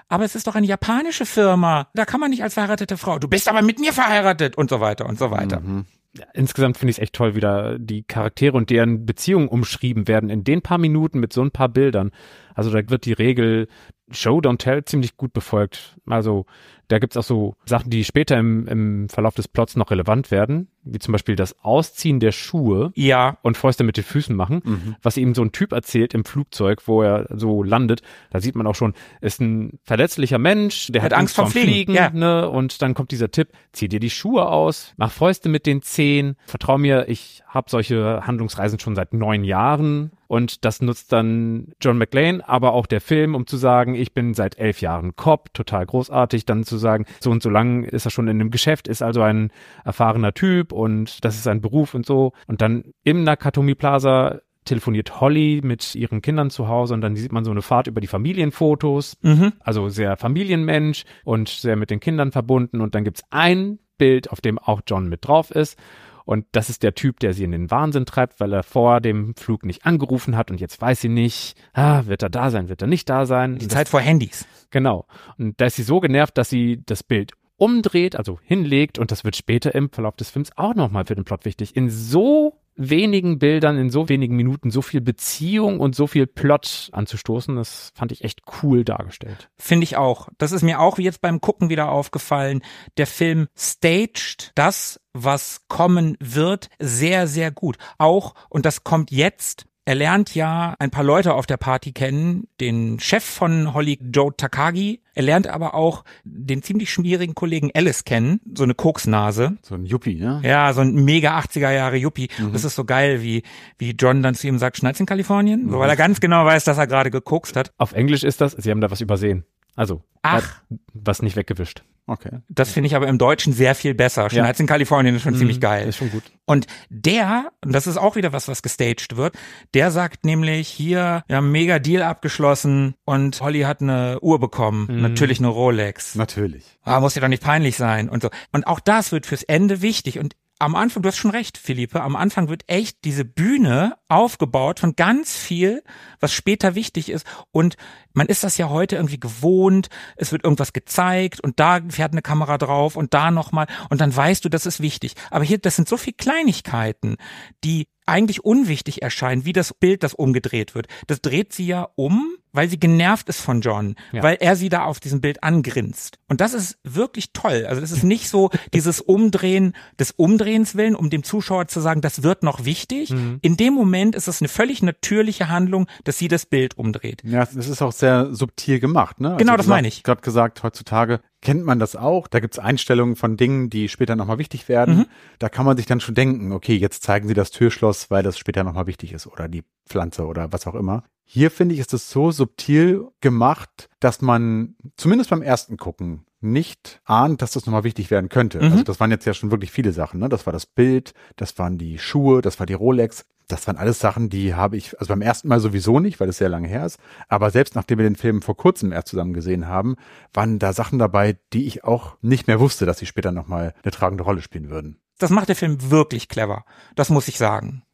Aber 0.08 0.24
es 0.24 0.34
ist 0.34 0.46
doch 0.46 0.54
eine 0.54 0.66
japanische 0.66 1.26
Firma. 1.26 1.88
Da 1.94 2.04
kann 2.04 2.20
man 2.20 2.30
nicht 2.30 2.42
als 2.42 2.54
verheiratete 2.54 2.96
Frau. 2.96 3.18
Du 3.18 3.28
bist 3.28 3.48
aber 3.48 3.62
mit 3.62 3.80
mir 3.80 3.92
verheiratet 3.92 4.56
und 4.58 4.70
so 4.70 4.80
weiter 4.80 5.06
und 5.06 5.18
so 5.18 5.30
weiter. 5.30 5.60
Mhm. 5.60 5.86
Ja, 6.18 6.26
insgesamt 6.34 6.76
finde 6.76 6.90
ich 6.90 6.98
es 6.98 7.02
echt 7.02 7.14
toll, 7.14 7.34
wie 7.34 7.40
da 7.40 7.78
die 7.78 8.02
Charaktere 8.02 8.54
und 8.54 8.68
deren 8.68 9.06
Beziehungen 9.06 9.48
umschrieben 9.48 10.08
werden 10.08 10.28
in 10.28 10.44
den 10.44 10.60
paar 10.60 10.76
Minuten 10.76 11.18
mit 11.18 11.32
so 11.32 11.40
ein 11.40 11.50
paar 11.50 11.70
Bildern. 11.70 12.10
Also 12.54 12.70
da 12.70 12.90
wird 12.90 13.06
die 13.06 13.14
Regel 13.14 13.68
Show, 14.12 14.38
don't 14.40 14.58
tell 14.58 14.84
ziemlich 14.84 15.16
gut 15.16 15.32
befolgt. 15.32 15.96
Also 16.06 16.46
da 16.88 16.98
gibt's 16.98 17.16
auch 17.16 17.22
so 17.22 17.54
Sachen, 17.64 17.88
die 17.90 18.04
später 18.04 18.36
im, 18.38 18.66
im 18.66 19.08
Verlauf 19.08 19.34
des 19.34 19.48
Plots 19.48 19.76
noch 19.76 19.90
relevant 19.90 20.30
werden, 20.30 20.68
wie 20.84 20.98
zum 20.98 21.12
Beispiel 21.12 21.36
das 21.36 21.56
Ausziehen 21.64 22.20
der 22.20 22.32
Schuhe 22.32 22.92
Ja, 22.96 23.38
und 23.40 23.56
Fäuste 23.56 23.82
mit 23.82 23.96
den 23.96 24.04
Füßen 24.04 24.36
machen, 24.36 24.60
Mhm. 24.64 24.96
was 25.00 25.16
ihm 25.16 25.34
so 25.34 25.40
ein 25.42 25.52
Typ 25.52 25.72
erzählt 25.72 26.12
im 26.12 26.24
Flugzeug, 26.26 26.82
wo 26.86 27.02
er 27.02 27.26
so 27.30 27.62
landet. 27.62 28.02
Da 28.30 28.40
sieht 28.40 28.56
man 28.56 28.66
auch 28.66 28.74
schon, 28.74 28.92
ist 29.22 29.40
ein 29.40 29.78
verletzlicher 29.84 30.38
Mensch, 30.38 30.88
der 30.92 31.02
hat, 31.02 31.12
Hat 31.12 31.18
Angst 31.18 31.36
vorm 31.36 31.50
Fliegen, 31.50 31.66
Fliegen, 31.66 31.94
ja. 31.94 32.10
ne? 32.10 32.48
Und 32.50 32.82
dann 32.82 32.92
kommt 32.94 33.10
dieser 33.10 33.30
Tipp, 33.30 33.48
zieh 33.72 33.88
dir 33.88 34.00
die 34.00 34.10
Schuhe 34.10 34.46
aus, 34.48 34.92
mach 34.98 35.12
Fäuste 35.12 35.48
mit 35.48 35.64
den 35.64 35.80
Zehen, 35.80 36.36
vertrau 36.44 36.76
mir, 36.76 37.08
ich 37.08 37.42
habe 37.46 37.70
solche 37.70 38.26
Handlungsreisen 38.26 38.78
schon 38.80 38.96
seit 38.96 39.14
neun 39.14 39.44
Jahren 39.44 40.10
und 40.32 40.64
das 40.64 40.80
nutzt 40.80 41.12
dann 41.12 41.74
John 41.78 41.98
McClane, 41.98 42.48
aber 42.48 42.72
auch 42.72 42.86
der 42.86 43.02
Film, 43.02 43.34
um 43.34 43.46
zu 43.46 43.58
sagen, 43.58 43.94
ich 43.94 44.14
bin 44.14 44.32
seit 44.32 44.58
elf 44.58 44.80
Jahren 44.80 45.14
Cop, 45.14 45.52
total 45.52 45.84
großartig, 45.84 46.46
dann 46.46 46.64
zu 46.64 46.78
sagen, 46.78 47.04
so 47.20 47.30
und 47.30 47.42
so 47.42 47.50
lang 47.50 47.84
ist 47.84 48.06
er 48.06 48.10
schon 48.10 48.28
in 48.28 48.38
dem 48.38 48.50
Geschäft, 48.50 48.88
ist 48.88 49.02
also 49.02 49.20
ein 49.20 49.50
erfahrener 49.84 50.32
Typ 50.32 50.72
und 50.72 51.22
das 51.22 51.34
ist 51.34 51.42
sein 51.42 51.60
Beruf 51.60 51.92
und 51.92 52.06
so. 52.06 52.32
Und 52.46 52.62
dann 52.62 52.94
im 53.04 53.24
Nakatomi 53.24 53.74
Plaza 53.74 54.40
telefoniert 54.64 55.20
Holly 55.20 55.60
mit 55.62 55.94
ihren 55.94 56.22
Kindern 56.22 56.48
zu 56.48 56.66
Hause 56.66 56.94
und 56.94 57.02
dann 57.02 57.14
sieht 57.14 57.32
man 57.32 57.44
so 57.44 57.50
eine 57.50 57.60
Fahrt 57.60 57.86
über 57.86 58.00
die 58.00 58.06
Familienfotos, 58.06 59.18
mhm. 59.20 59.52
also 59.60 59.90
sehr 59.90 60.16
Familienmensch 60.16 61.04
und 61.24 61.50
sehr 61.50 61.76
mit 61.76 61.90
den 61.90 62.00
Kindern 62.00 62.32
verbunden 62.32 62.80
und 62.80 62.94
dann 62.94 63.04
gibt's 63.04 63.22
ein 63.28 63.80
Bild, 63.98 64.30
auf 64.30 64.40
dem 64.40 64.58
auch 64.58 64.80
John 64.86 65.10
mit 65.10 65.26
drauf 65.28 65.50
ist 65.50 65.78
und 66.24 66.46
das 66.52 66.70
ist 66.70 66.82
der 66.82 66.94
Typ, 66.94 67.20
der 67.20 67.32
sie 67.32 67.44
in 67.44 67.52
den 67.52 67.70
Wahnsinn 67.70 68.06
treibt, 68.06 68.40
weil 68.40 68.52
er 68.52 68.62
vor 68.62 69.00
dem 69.00 69.34
Flug 69.36 69.64
nicht 69.64 69.84
angerufen 69.84 70.36
hat 70.36 70.50
und 70.50 70.60
jetzt 70.60 70.80
weiß 70.80 71.00
sie 71.00 71.08
nicht, 71.08 71.56
ah, 71.72 72.06
wird 72.06 72.22
er 72.22 72.30
da 72.30 72.50
sein, 72.50 72.68
wird 72.68 72.82
er 72.82 72.88
nicht 72.88 73.08
da 73.08 73.26
sein. 73.26 73.58
die 73.58 73.66
Und 73.66 73.70
Zeit 73.70 73.88
vor 73.88 74.00
Handys. 74.00 74.46
Genau. 74.70 75.06
Und 75.38 75.60
da 75.60 75.66
ist 75.66 75.76
sie 75.76 75.82
so 75.82 76.00
genervt, 76.00 76.38
dass 76.38 76.48
sie 76.48 76.82
das 76.86 77.02
Bild 77.02 77.32
umdreht, 77.56 78.16
also 78.16 78.38
hinlegt 78.42 78.98
und 78.98 79.10
das 79.10 79.24
wird 79.24 79.36
später 79.36 79.74
im 79.74 79.90
Verlauf 79.90 80.16
des 80.16 80.30
Films 80.30 80.50
auch 80.56 80.74
nochmal 80.74 81.04
für 81.04 81.14
den 81.14 81.24
Plot 81.24 81.44
wichtig, 81.44 81.76
in 81.76 81.90
so 81.90 82.58
wenigen 82.74 83.38
Bildern 83.38 83.76
in 83.78 83.90
so 83.90 84.08
wenigen 84.08 84.36
Minuten 84.36 84.70
so 84.70 84.82
viel 84.82 85.00
Beziehung 85.00 85.80
und 85.80 85.94
so 85.94 86.06
viel 86.06 86.26
Plot 86.26 86.88
anzustoßen, 86.92 87.56
das 87.56 87.92
fand 87.94 88.12
ich 88.12 88.24
echt 88.24 88.40
cool 88.62 88.84
dargestellt. 88.84 89.50
Finde 89.58 89.84
ich 89.84 89.96
auch. 89.96 90.28
Das 90.38 90.52
ist 90.52 90.62
mir 90.62 90.80
auch 90.80 90.98
jetzt 90.98 91.20
beim 91.20 91.40
Gucken 91.40 91.68
wieder 91.68 91.90
aufgefallen. 91.90 92.62
Der 92.96 93.06
Film 93.06 93.48
staged 93.56 94.52
das, 94.54 95.00
was 95.12 95.62
kommen 95.68 96.16
wird, 96.20 96.68
sehr, 96.78 97.26
sehr 97.26 97.50
gut. 97.50 97.76
Auch, 97.98 98.34
und 98.48 98.64
das 98.64 98.84
kommt 98.84 99.10
jetzt, 99.10 99.66
er 99.84 99.94
lernt 99.96 100.34
ja 100.34 100.76
ein 100.78 100.90
paar 100.90 101.02
Leute 101.02 101.34
auf 101.34 101.46
der 101.46 101.56
Party 101.56 101.92
kennen, 101.92 102.46
den 102.60 103.00
Chef 103.00 103.24
von 103.24 103.74
Holly 103.74 103.98
Joe 104.00 104.34
Takagi. 104.36 105.00
Er 105.14 105.24
lernt 105.24 105.48
aber 105.48 105.74
auch 105.74 106.04
den 106.24 106.62
ziemlich 106.62 106.90
schmierigen 106.90 107.34
Kollegen 107.34 107.70
Alice 107.74 108.04
kennen, 108.04 108.40
so 108.54 108.62
eine 108.62 108.74
Koksnase. 108.74 109.56
So 109.62 109.74
ein 109.74 109.84
Yuppie, 109.84 110.20
ne? 110.20 110.40
Ja, 110.44 110.72
so 110.72 110.82
ein 110.82 110.94
mega 110.94 111.36
80er 111.38 111.72
Jahre 111.72 111.96
Yuppie. 111.96 112.28
Mhm. 112.38 112.52
Das 112.52 112.64
ist 112.64 112.76
so 112.76 112.84
geil, 112.84 113.22
wie, 113.22 113.42
wie 113.76 113.90
John 113.90 114.22
dann 114.22 114.34
zu 114.34 114.46
ihm 114.46 114.58
sagt, 114.58 114.76
schneit's 114.76 115.00
in 115.00 115.06
Kalifornien? 115.06 115.68
So, 115.68 115.78
weil 115.80 115.90
er 115.90 115.96
ganz 115.96 116.20
genau 116.20 116.44
weiß, 116.44 116.64
dass 116.64 116.78
er 116.78 116.86
gerade 116.86 117.10
gekokst 117.10 117.56
hat. 117.56 117.72
Auf 117.76 117.92
Englisch 117.92 118.22
ist 118.22 118.40
das, 118.40 118.52
sie 118.52 118.70
haben 118.70 118.80
da 118.80 118.90
was 118.90 119.00
übersehen. 119.00 119.44
Also, 119.74 120.02
Ach. 120.22 120.62
was 120.92 121.22
nicht 121.22 121.34
weggewischt. 121.36 121.82
Okay. 122.06 122.40
Das 122.48 122.72
finde 122.72 122.88
ich 122.88 122.96
aber 122.96 123.06
im 123.06 123.16
Deutschen 123.16 123.52
sehr 123.52 123.74
viel 123.74 123.94
besser. 123.94 124.28
Schneid's 124.28 124.58
in 124.58 124.66
Kalifornien 124.66 125.14
ist 125.14 125.22
schon 125.22 125.34
Mhm, 125.34 125.38
ziemlich 125.38 125.60
geil. 125.60 125.88
Ist 125.88 125.96
schon 125.98 126.10
gut. 126.10 126.24
Und 126.46 126.66
der, 126.90 127.52
und 127.64 127.72
das 127.72 127.86
ist 127.86 127.96
auch 127.96 128.16
wieder 128.16 128.32
was, 128.32 128.48
was 128.48 128.62
gestaged 128.62 129.16
wird, 129.16 129.36
der 129.74 129.90
sagt 129.92 130.24
nämlich 130.24 130.68
hier, 130.68 131.22
wir 131.28 131.36
haben 131.36 131.44
einen 131.44 131.52
mega 131.52 131.78
Deal 131.78 132.02
abgeschlossen 132.02 132.94
und 133.04 133.40
Holly 133.40 133.60
hat 133.60 133.80
eine 133.82 134.18
Uhr 134.20 134.40
bekommen. 134.40 134.88
Mhm. 134.90 135.00
Natürlich 135.02 135.38
eine 135.38 135.48
Rolex. 135.48 136.16
Natürlich. 136.16 136.64
Ah, 136.82 136.98
muss 136.98 137.14
ja 137.14 137.20
doch 137.20 137.28
nicht 137.28 137.42
peinlich 137.42 137.76
sein 137.76 138.08
und 138.08 138.22
so. 138.22 138.30
Und 138.50 138.66
auch 138.66 138.80
das 138.80 139.12
wird 139.12 139.24
fürs 139.26 139.44
Ende 139.44 139.80
wichtig. 139.82 140.18
Und 140.18 140.34
am 140.62 140.76
Anfang, 140.76 141.02
du 141.02 141.08
hast 141.08 141.16
schon 141.16 141.32
recht, 141.32 141.58
Philippe, 141.58 142.02
am 142.02 142.14
Anfang 142.14 142.48
wird 142.48 142.62
echt 142.68 143.04
diese 143.04 143.24
Bühne 143.24 143.96
aufgebaut 144.08 144.78
von 144.78 144.94
ganz 144.94 145.36
viel, 145.36 145.82
was 146.20 146.32
später 146.32 146.76
wichtig 146.76 147.08
ist. 147.08 147.26
Und 147.50 147.76
man 148.12 148.28
ist 148.28 148.44
das 148.44 148.58
ja 148.58 148.68
heute 148.68 148.94
irgendwie 148.94 149.18
gewohnt. 149.18 149.88
Es 150.14 150.30
wird 150.30 150.44
irgendwas 150.44 150.72
gezeigt 150.72 151.40
und 151.40 151.58
da 151.58 151.80
fährt 151.88 152.12
eine 152.12 152.22
Kamera 152.22 152.58
drauf 152.58 152.94
und 152.94 153.12
da 153.12 153.32
nochmal. 153.32 153.66
Und 153.90 154.00
dann 154.00 154.14
weißt 154.14 154.44
du, 154.44 154.48
das 154.48 154.64
ist 154.64 154.78
wichtig. 154.78 155.14
Aber 155.32 155.44
hier, 155.44 155.58
das 155.58 155.74
sind 155.74 155.88
so 155.88 155.96
viele 155.96 156.14
Kleinigkeiten, 156.14 157.16
die 157.64 157.88
eigentlich 158.06 158.44
unwichtig 158.44 159.02
erscheinen, 159.02 159.44
wie 159.44 159.52
das 159.52 159.74
Bild, 159.74 160.04
das 160.04 160.14
umgedreht 160.14 160.76
wird. 160.76 160.86
Das 161.08 161.20
dreht 161.22 161.52
sie 161.52 161.66
ja 161.66 161.88
um, 161.96 162.36
weil 162.52 162.68
sie 162.68 162.78
genervt 162.78 163.28
ist 163.28 163.40
von 163.40 163.60
John, 163.62 163.94
Ja. 164.12 164.22
weil 164.22 164.36
er 164.40 164.56
sie 164.56 164.68
da 164.68 164.84
auf 164.84 165.00
diesem 165.00 165.20
Bild 165.20 165.42
angrinst. 165.42 166.18
Und 166.28 166.40
das 166.40 166.52
ist 166.54 166.78
wirklich 166.84 167.32
toll. 167.32 167.66
Also 167.68 167.80
das 167.80 167.90
ist 167.92 168.04
nicht 168.04 168.28
so 168.28 168.50
dieses 168.74 169.00
Umdrehen 169.00 169.74
des 169.98 170.10
Umdrehens 170.12 170.74
willen, 170.74 170.94
um 170.94 171.10
dem 171.10 171.22
Zuschauer 171.22 171.68
zu 171.68 171.80
sagen, 171.80 172.00
das 172.00 172.22
wird 172.22 172.42
noch 172.42 172.64
wichtig. 172.64 173.10
Mhm. 173.10 173.38
In 173.42 173.56
dem 173.56 173.74
Moment 173.74 174.14
ist 174.14 174.28
es 174.28 174.40
eine 174.40 174.48
völlig 174.48 174.82
natürliche 174.82 175.48
Handlung, 175.48 175.86
dass 176.04 176.18
sie 176.18 176.28
das 176.28 176.46
Bild 176.46 176.76
umdreht. 176.76 177.22
Ja, 177.24 177.40
das 177.44 177.68
ist 177.68 177.82
auch 177.82 177.92
sehr 177.92 178.34
subtil 178.34 178.80
gemacht, 178.80 179.20
ne? 179.20 179.36
Genau, 179.38 179.52
du 179.52 179.56
das 179.58 179.66
gesagt- 179.66 179.68
meine 179.68 179.88
ich. 179.88 180.02
gerade 180.02 180.20
gesagt, 180.22 180.62
heutzutage 180.62 181.20
kennt 181.40 181.64
man 181.64 181.78
das 181.78 181.96
auch. 181.96 182.28
Da 182.28 182.38
gibt's 182.40 182.58
Einstellungen 182.58 183.16
von 183.16 183.36
Dingen, 183.36 183.68
die 183.70 183.88
später 183.88 184.14
nochmal 184.16 184.38
wichtig 184.38 184.68
werden. 184.68 184.96
Mhm. 184.98 185.06
Da 185.38 185.48
kann 185.48 185.66
man 185.66 185.76
sich 185.76 185.86
dann 185.86 186.00
schon 186.00 186.14
denken, 186.14 186.52
okay, 186.52 186.76
jetzt 186.76 187.02
zeigen 187.02 187.26
sie 187.28 187.34
das 187.34 187.50
Türschloss, 187.50 188.10
weil 188.10 188.22
das 188.22 188.38
später 188.38 188.62
nochmal 188.62 188.86
wichtig 188.86 189.12
ist 189.12 189.26
oder 189.26 189.48
die 189.48 189.64
Pflanze 189.88 190.26
oder 190.26 190.52
was 190.52 190.66
auch 190.66 190.74
immer. 190.74 191.02
Hier 191.34 191.50
finde 191.50 191.74
ich, 191.74 191.80
ist 191.80 191.94
es 191.94 192.10
so 192.10 192.30
subtil 192.30 193.08
gemacht, 193.22 193.88
dass 194.00 194.20
man 194.20 194.74
zumindest 194.98 195.30
beim 195.30 195.40
ersten 195.40 195.78
Gucken 195.78 196.26
nicht 196.42 197.00
ahnt, 197.06 197.40
dass 197.40 197.52
das 197.52 197.64
nochmal 197.64 197.84
wichtig 197.84 198.10
werden 198.10 198.28
könnte. 198.28 198.58
Mhm. 198.58 198.64
Also 198.64 198.82
das 198.82 199.00
waren 199.00 199.10
jetzt 199.10 199.24
ja 199.24 199.32
schon 199.32 199.50
wirklich 199.50 199.70
viele 199.70 199.94
Sachen. 199.94 200.20
Ne? 200.20 200.28
Das 200.28 200.44
war 200.44 200.52
das 200.52 200.66
Bild, 200.66 201.14
das 201.36 201.58
waren 201.58 201.78
die 201.78 201.98
Schuhe, 201.98 202.42
das 202.42 202.58
war 202.58 202.66
die 202.66 202.74
Rolex. 202.74 203.24
Das 203.48 203.66
waren 203.66 203.78
alles 203.78 203.98
Sachen, 203.98 204.28
die 204.28 204.52
habe 204.54 204.76
ich, 204.76 205.00
also 205.00 205.08
beim 205.08 205.22
ersten 205.22 205.48
Mal 205.48 205.58
sowieso 205.58 206.00
nicht, 206.00 206.20
weil 206.20 206.28
es 206.28 206.36
sehr 206.36 206.50
lange 206.50 206.68
her 206.68 206.84
ist. 206.84 206.98
Aber 207.28 207.50
selbst 207.50 207.76
nachdem 207.76 207.96
wir 207.96 208.04
den 208.04 208.16
Film 208.16 208.42
vor 208.42 208.58
kurzem 208.58 208.92
erst 208.92 209.08
zusammen 209.08 209.32
gesehen 209.32 209.66
haben, 209.66 209.96
waren 210.34 210.58
da 210.58 210.74
Sachen 210.74 210.98
dabei, 210.98 211.38
die 211.54 211.66
ich 211.66 211.82
auch 211.82 212.18
nicht 212.20 212.46
mehr 212.46 212.60
wusste, 212.60 212.84
dass 212.84 212.98
sie 212.98 213.06
später 213.06 213.32
nochmal 213.32 213.72
eine 213.82 213.90
tragende 213.90 214.24
Rolle 214.24 214.42
spielen 214.42 214.68
würden. 214.68 214.98
Das 215.18 215.30
macht 215.30 215.48
der 215.48 215.56
Film 215.56 215.90
wirklich 215.90 216.28
clever. 216.28 216.66
Das 216.94 217.08
muss 217.08 217.26
ich 217.28 217.38
sagen. 217.38 217.84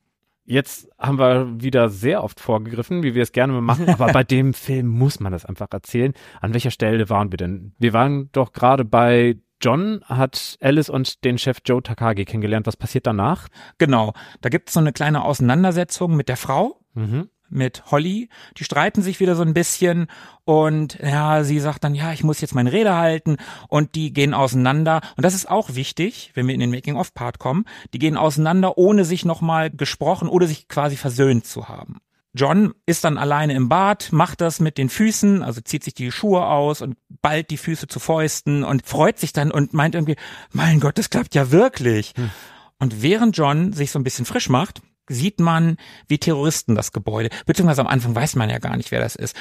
Jetzt 0.51 0.89
haben 0.99 1.19
wir 1.19 1.61
wieder 1.61 1.91
sehr 1.91 2.25
oft 2.25 2.41
vorgegriffen, 2.41 3.03
wie 3.03 3.15
wir 3.15 3.23
es 3.23 3.33
gerne 3.33 3.53
machen, 3.61 3.87
aber 3.87 4.11
bei 4.13 4.25
dem 4.25 4.55
Film 4.55 4.87
muss 4.89 5.21
man 5.21 5.31
das 5.31 5.45
einfach 5.45 5.69
erzählen. 5.71 6.15
An 6.41 6.55
welcher 6.55 6.71
Stelle 6.71 7.11
waren 7.11 7.31
wir 7.31 7.37
denn? 7.37 7.75
Wir 7.79 7.93
waren 7.93 8.31
doch 8.33 8.55
gerade 8.55 8.87
bei 8.87 9.37
John 9.61 10.01
hat 10.07 10.57
Alice 10.63 10.89
und 10.89 11.23
den 11.25 11.37
Chef 11.37 11.59
Joe 11.67 11.83
Takagi 11.83 12.25
kennengelernt. 12.25 12.67
Was 12.67 12.79
passiert 12.79 13.07
danach? 13.07 13.49
Genau. 13.77 14.15
Da 14.41 14.49
gibt 14.49 14.71
es 14.71 14.75
so 14.75 14.81
eine 14.81 14.93
kleine 14.93 15.23
Auseinandersetzung 15.23 16.17
mit 16.17 16.31
der 16.31 16.39
Frau. 16.39 16.81
Mhm. 16.95 17.29
Mit 17.51 17.91
Holly. 17.91 18.29
Die 18.57 18.65
streiten 18.65 19.03
sich 19.03 19.21
wieder 19.21 19.35
so 19.35 19.43
ein 19.43 19.55
bisschen 19.55 20.07
und 20.45 20.99
ja, 21.03 21.45
sie 21.45 21.61
sagt 21.61 21.85
dann, 21.85 21.95
ja, 21.95 22.13
ich 22.13 22.25
muss 22.25 22.41
jetzt 22.41 22.55
meine 22.55 22.73
Rede 22.73 22.97
halten 22.97 23.37
und 23.69 23.95
die 23.95 24.13
gehen 24.13 24.35
auseinander. 24.35 25.01
Und 25.17 25.25
das 25.25 25.35
ist 25.35 25.49
auch 25.49 25.75
wichtig, 25.75 26.31
wenn 26.35 26.47
wir 26.47 26.55
in 26.55 26.61
den 26.61 26.71
Making-of-Part 26.71 27.39
kommen. 27.39 27.65
Die 27.93 27.99
gehen 27.99 28.17
auseinander, 28.17 28.79
ohne 28.79 29.05
sich 29.05 29.25
nochmal 29.25 29.71
gesprochen 29.71 30.29
oder 30.29 30.47
sich 30.47 30.69
quasi 30.69 30.97
versöhnt 30.97 31.47
zu 31.47 31.69
haben. 31.69 32.01
John 32.35 32.75
ist 32.87 33.05
dann 33.05 33.19
alleine 33.19 33.55
im 33.55 33.69
Bad, 33.69 34.13
macht 34.13 34.41
das 34.41 34.61
mit 34.61 34.79
den 34.79 34.89
Füßen, 34.89 35.43
also 35.43 35.61
zieht 35.61 35.83
sich 35.83 35.95
die 35.95 36.13
Schuhe 36.13 36.47
aus 36.47 36.83
und 36.83 36.97
ballt 37.21 37.51
die 37.51 37.57
Füße 37.57 37.89
zu 37.89 38.01
Fäusten 38.01 38.65
und 38.65 38.87
freut 38.87 39.19
sich 39.19 39.33
dann 39.33 39.51
und 39.51 39.73
meint 39.73 39.95
irgendwie, 39.95 40.17
mein 40.53 40.79
Gott, 40.79 40.99
das 40.99 41.11
klappt 41.11 41.35
ja 41.35 41.51
wirklich. 41.51 42.15
Und 42.79 43.03
während 43.03 43.37
John 43.37 43.73
sich 43.73 43.91
so 43.91 43.99
ein 43.99 44.05
bisschen 44.05 44.25
frisch 44.25 44.49
macht, 44.49 44.83
sieht 45.09 45.40
man, 45.40 45.77
wie 46.07 46.18
Terroristen 46.18 46.75
das 46.75 46.92
Gebäude, 46.92 47.31
beziehungsweise 47.47 47.81
am 47.81 47.87
Anfang 47.87 48.14
weiß 48.14 48.37
man 48.37 48.51
ja 48.51 48.59
gar 48.59 48.77
nicht, 48.77 48.90
wer 48.90 49.01
das 49.01 49.16
ist. 49.16 49.37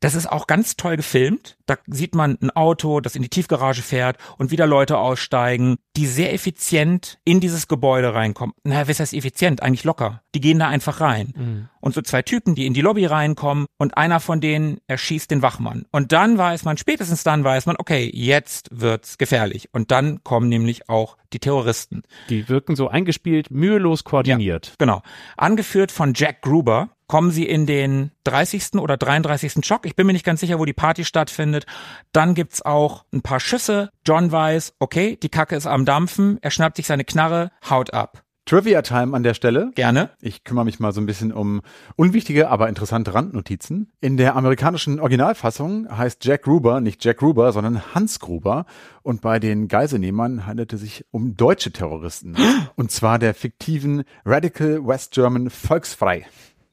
Das 0.00 0.14
ist 0.14 0.30
auch 0.30 0.46
ganz 0.46 0.76
toll 0.76 0.96
gefilmt. 0.96 1.56
Da 1.64 1.76
sieht 1.86 2.14
man 2.14 2.36
ein 2.42 2.50
Auto, 2.50 3.00
das 3.00 3.16
in 3.16 3.22
die 3.22 3.30
Tiefgarage 3.30 3.82
fährt 3.82 4.18
und 4.36 4.50
wieder 4.50 4.66
Leute 4.66 4.98
aussteigen, 4.98 5.76
die 5.96 6.06
sehr 6.06 6.34
effizient 6.34 7.18
in 7.24 7.40
dieses 7.40 7.66
Gebäude 7.66 8.14
reinkommen. 8.14 8.54
Naja, 8.62 8.88
was 8.88 9.00
heißt 9.00 9.14
effizient? 9.14 9.62
Eigentlich 9.62 9.84
locker. 9.84 10.22
Die 10.34 10.40
gehen 10.40 10.58
da 10.58 10.68
einfach 10.68 11.00
rein. 11.00 11.70
Und 11.80 11.94
so 11.94 12.02
zwei 12.02 12.22
Typen, 12.22 12.54
die 12.54 12.66
in 12.66 12.74
die 12.74 12.82
Lobby 12.82 13.06
reinkommen 13.06 13.66
und 13.78 13.96
einer 13.96 14.20
von 14.20 14.40
denen 14.40 14.78
erschießt 14.86 15.30
den 15.30 15.40
Wachmann. 15.40 15.86
Und 15.92 16.12
dann 16.12 16.36
weiß 16.36 16.64
man, 16.64 16.76
spätestens 16.76 17.22
dann 17.22 17.42
weiß 17.42 17.66
man, 17.66 17.76
okay, 17.78 18.10
jetzt 18.12 18.68
wird's 18.72 19.18
gefährlich. 19.18 19.70
Und 19.72 19.90
dann 19.90 20.22
kommen 20.24 20.48
nämlich 20.48 20.88
auch 20.90 21.16
die 21.32 21.38
Terroristen. 21.38 22.02
Die 22.28 22.48
wirken 22.48 22.76
so 22.76 22.88
eingespielt, 22.88 23.50
mühelos 23.50 24.04
koordiniert. 24.04 24.74
Genau. 24.78 25.02
Angeführt 25.36 25.90
von 25.90 26.12
Jack 26.14 26.42
Gruber 26.42 26.90
kommen 27.06 27.30
sie 27.30 27.44
in 27.44 27.66
den 27.66 28.10
30. 28.24 28.74
oder 28.74 28.96
33. 28.96 29.64
Schock. 29.64 29.86
Ich 29.86 29.96
bin 29.96 30.06
mir 30.06 30.12
nicht 30.12 30.24
ganz 30.24 30.40
sicher, 30.40 30.58
wo 30.58 30.64
die 30.64 30.72
Party 30.72 31.04
stattfindet. 31.04 31.66
Dann 32.12 32.34
gibt's 32.34 32.62
auch 32.62 33.04
ein 33.12 33.22
paar 33.22 33.40
Schüsse. 33.40 33.90
John 34.04 34.32
weiß, 34.32 34.74
okay, 34.78 35.16
die 35.22 35.28
Kacke 35.28 35.56
ist 35.56 35.66
am 35.66 35.84
Dampfen. 35.84 36.38
Er 36.42 36.50
schnappt 36.50 36.76
sich 36.76 36.86
seine 36.86 37.04
Knarre, 37.04 37.50
haut 37.68 37.92
ab. 37.94 38.22
Trivia 38.46 38.80
Time 38.82 39.14
an 39.16 39.24
der 39.24 39.34
Stelle. 39.34 39.72
Gerne. 39.74 40.10
Ich 40.20 40.44
kümmere 40.44 40.64
mich 40.64 40.78
mal 40.78 40.92
so 40.92 41.00
ein 41.00 41.06
bisschen 41.06 41.32
um 41.32 41.62
unwichtige, 41.96 42.48
aber 42.48 42.68
interessante 42.68 43.12
Randnotizen. 43.12 43.90
In 44.00 44.16
der 44.16 44.36
amerikanischen 44.36 45.00
Originalfassung 45.00 45.88
heißt 45.90 46.24
Jack 46.24 46.44
Gruber 46.44 46.80
nicht 46.80 47.04
Jack 47.04 47.16
Gruber, 47.16 47.50
sondern 47.50 47.82
Hans 47.92 48.20
Gruber. 48.20 48.64
Und 49.02 49.20
bei 49.20 49.40
den 49.40 49.66
Geiselnehmern 49.66 50.46
handelt 50.46 50.72
es 50.72 50.80
sich 50.82 51.04
um 51.10 51.36
deutsche 51.36 51.72
Terroristen. 51.72 52.36
Und 52.76 52.92
zwar 52.92 53.18
der 53.18 53.34
fiktiven 53.34 54.04
Radical 54.24 54.86
West 54.86 55.10
German 55.10 55.50
Volksfrei. 55.50 56.24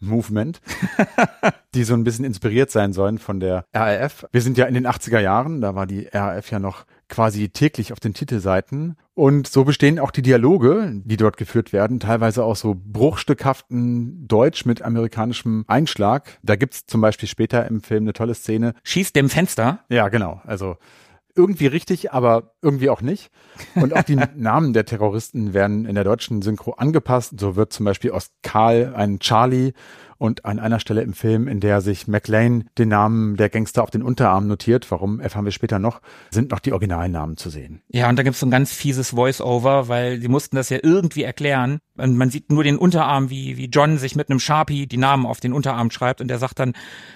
Movement, 0.03 0.61
die 1.75 1.83
so 1.83 1.93
ein 1.93 2.03
bisschen 2.03 2.25
inspiriert 2.25 2.71
sein 2.71 2.93
sollen 2.93 3.17
von 3.17 3.39
der 3.39 3.65
RAF. 3.73 4.25
Wir 4.31 4.41
sind 4.41 4.57
ja 4.57 4.65
in 4.65 4.73
den 4.73 4.87
80er 4.87 5.19
Jahren, 5.19 5.61
da 5.61 5.75
war 5.75 5.87
die 5.87 6.07
RAF 6.11 6.51
ja 6.51 6.59
noch 6.59 6.85
quasi 7.09 7.49
täglich 7.49 7.93
auf 7.93 7.99
den 7.99 8.13
Titelseiten. 8.13 8.95
Und 9.13 9.47
so 9.47 9.63
bestehen 9.63 9.99
auch 9.99 10.09
die 10.09 10.23
Dialoge, 10.23 11.01
die 11.05 11.17
dort 11.17 11.37
geführt 11.37 11.71
werden, 11.71 11.99
teilweise 11.99 12.43
auch 12.43 12.55
so 12.55 12.75
bruchstückhaften 12.75 14.27
Deutsch 14.27 14.65
mit 14.65 14.81
amerikanischem 14.81 15.65
Einschlag. 15.67 16.39
Da 16.41 16.55
gibt's 16.55 16.87
zum 16.87 17.01
Beispiel 17.01 17.29
später 17.29 17.67
im 17.67 17.81
Film 17.81 18.05
eine 18.05 18.13
tolle 18.13 18.33
Szene. 18.33 18.73
Schießt 18.83 19.15
dem 19.15 19.29
Fenster. 19.29 19.79
Ja, 19.89 20.09
genau. 20.09 20.41
Also 20.45 20.77
irgendwie 21.35 21.67
richtig, 21.67 22.11
aber 22.11 22.55
irgendwie 22.61 22.89
auch 22.89 23.01
nicht. 23.01 23.31
Und 23.75 23.93
auch 23.93 24.03
die 24.03 24.15
Namen 24.35 24.73
der 24.73 24.85
Terroristen 24.85 25.53
werden 25.53 25.85
in 25.85 25.95
der 25.95 26.03
deutschen 26.03 26.41
Synchro 26.41 26.73
angepasst. 26.73 27.39
So 27.39 27.55
wird 27.55 27.73
zum 27.73 27.85
Beispiel 27.85 28.11
aus 28.11 28.31
Karl 28.41 28.93
ein 28.95 29.19
Charlie 29.19 29.73
und 30.23 30.45
an 30.45 30.57
einer 30.57 30.79
Stelle 30.79 31.01
im 31.01 31.11
Film, 31.11 31.49
in 31.49 31.59
der 31.59 31.81
sich 31.81 32.07
McLean 32.07 32.69
den 32.77 32.87
Namen 32.87 33.35
der 33.35 33.49
Gangster 33.49 33.83
auf 33.83 33.91
den 33.91 34.01
Unterarm 34.01 34.47
notiert, 34.47 34.89
warum 34.89 35.19
erfahren 35.19 35.43
wir 35.43 35.51
später 35.51 35.79
noch, 35.79 35.99
sind 36.31 36.51
noch 36.51 36.59
die 36.59 36.71
Originalnamen 36.71 37.35
zu 37.35 37.49
sehen. 37.49 37.81
Ja, 37.89 38.07
und 38.07 38.15
da 38.15 38.23
gibt's 38.23 38.39
so 38.39 38.45
ein 38.45 38.51
ganz 38.51 38.71
fieses 38.71 39.09
Voice-Over, 39.09 39.89
weil 39.89 40.21
die 40.21 40.29
mussten 40.29 40.55
das 40.55 40.69
ja 40.69 40.77
irgendwie 40.81 41.23
erklären. 41.23 41.79
Und 41.97 42.15
man 42.15 42.29
sieht 42.29 42.51
nur 42.51 42.63
den 42.63 42.77
Unterarm, 42.77 43.29
wie, 43.29 43.57
wie 43.57 43.65
John 43.65 43.97
sich 43.97 44.15
mit 44.15 44.29
einem 44.29 44.39
Sharpie 44.39 44.87
die 44.87 44.97
Namen 44.97 45.25
auf 45.25 45.41
den 45.41 45.51
Unterarm 45.51 45.91
schreibt 45.91 46.21
und 46.21 46.29
der 46.29 46.39
sagt 46.39 46.57
dann, 46.57 46.73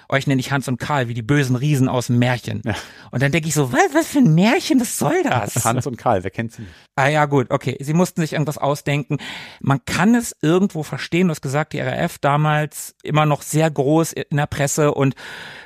euch 0.09 0.27
nenne 0.27 0.41
ich 0.41 0.51
Hans 0.51 0.67
und 0.67 0.77
Karl, 0.77 1.07
wie 1.07 1.13
die 1.13 1.23
bösen 1.23 1.55
Riesen 1.55 1.87
aus 1.87 2.07
dem 2.07 2.19
Märchen. 2.19 2.61
Ja. 2.65 2.75
Und 3.11 3.23
dann 3.23 3.31
denke 3.31 3.47
ich 3.47 3.53
so, 3.53 3.71
was, 3.71 3.93
was 3.93 4.07
für 4.07 4.19
ein 4.19 4.35
Märchen, 4.35 4.81
was 4.81 4.99
soll 4.99 5.23
das? 5.23 5.55
Hans 5.65 5.87
und 5.87 5.97
Karl, 5.97 6.25
wer 6.25 6.29
kennt 6.29 6.51
sie 6.51 6.63
nicht? 6.63 6.73
Ah 6.95 7.07
ja, 7.07 7.25
gut, 7.25 7.51
okay. 7.51 7.77
Sie 7.79 7.93
mussten 7.93 8.21
sich 8.21 8.33
irgendwas 8.33 8.57
ausdenken. 8.57 9.17
Man 9.61 9.85
kann 9.85 10.13
es 10.13 10.35
irgendwo 10.41 10.83
verstehen, 10.83 11.27
du 11.27 11.31
hast 11.31 11.41
gesagt, 11.41 11.73
die 11.73 11.79
RAF 11.79 12.17
damals 12.19 12.96
immer 13.07 13.25
noch 13.25 13.41
sehr 13.41 13.69
groß 13.69 14.13
in 14.13 14.37
der 14.37 14.47
Presse 14.47 14.93
und 14.93 15.15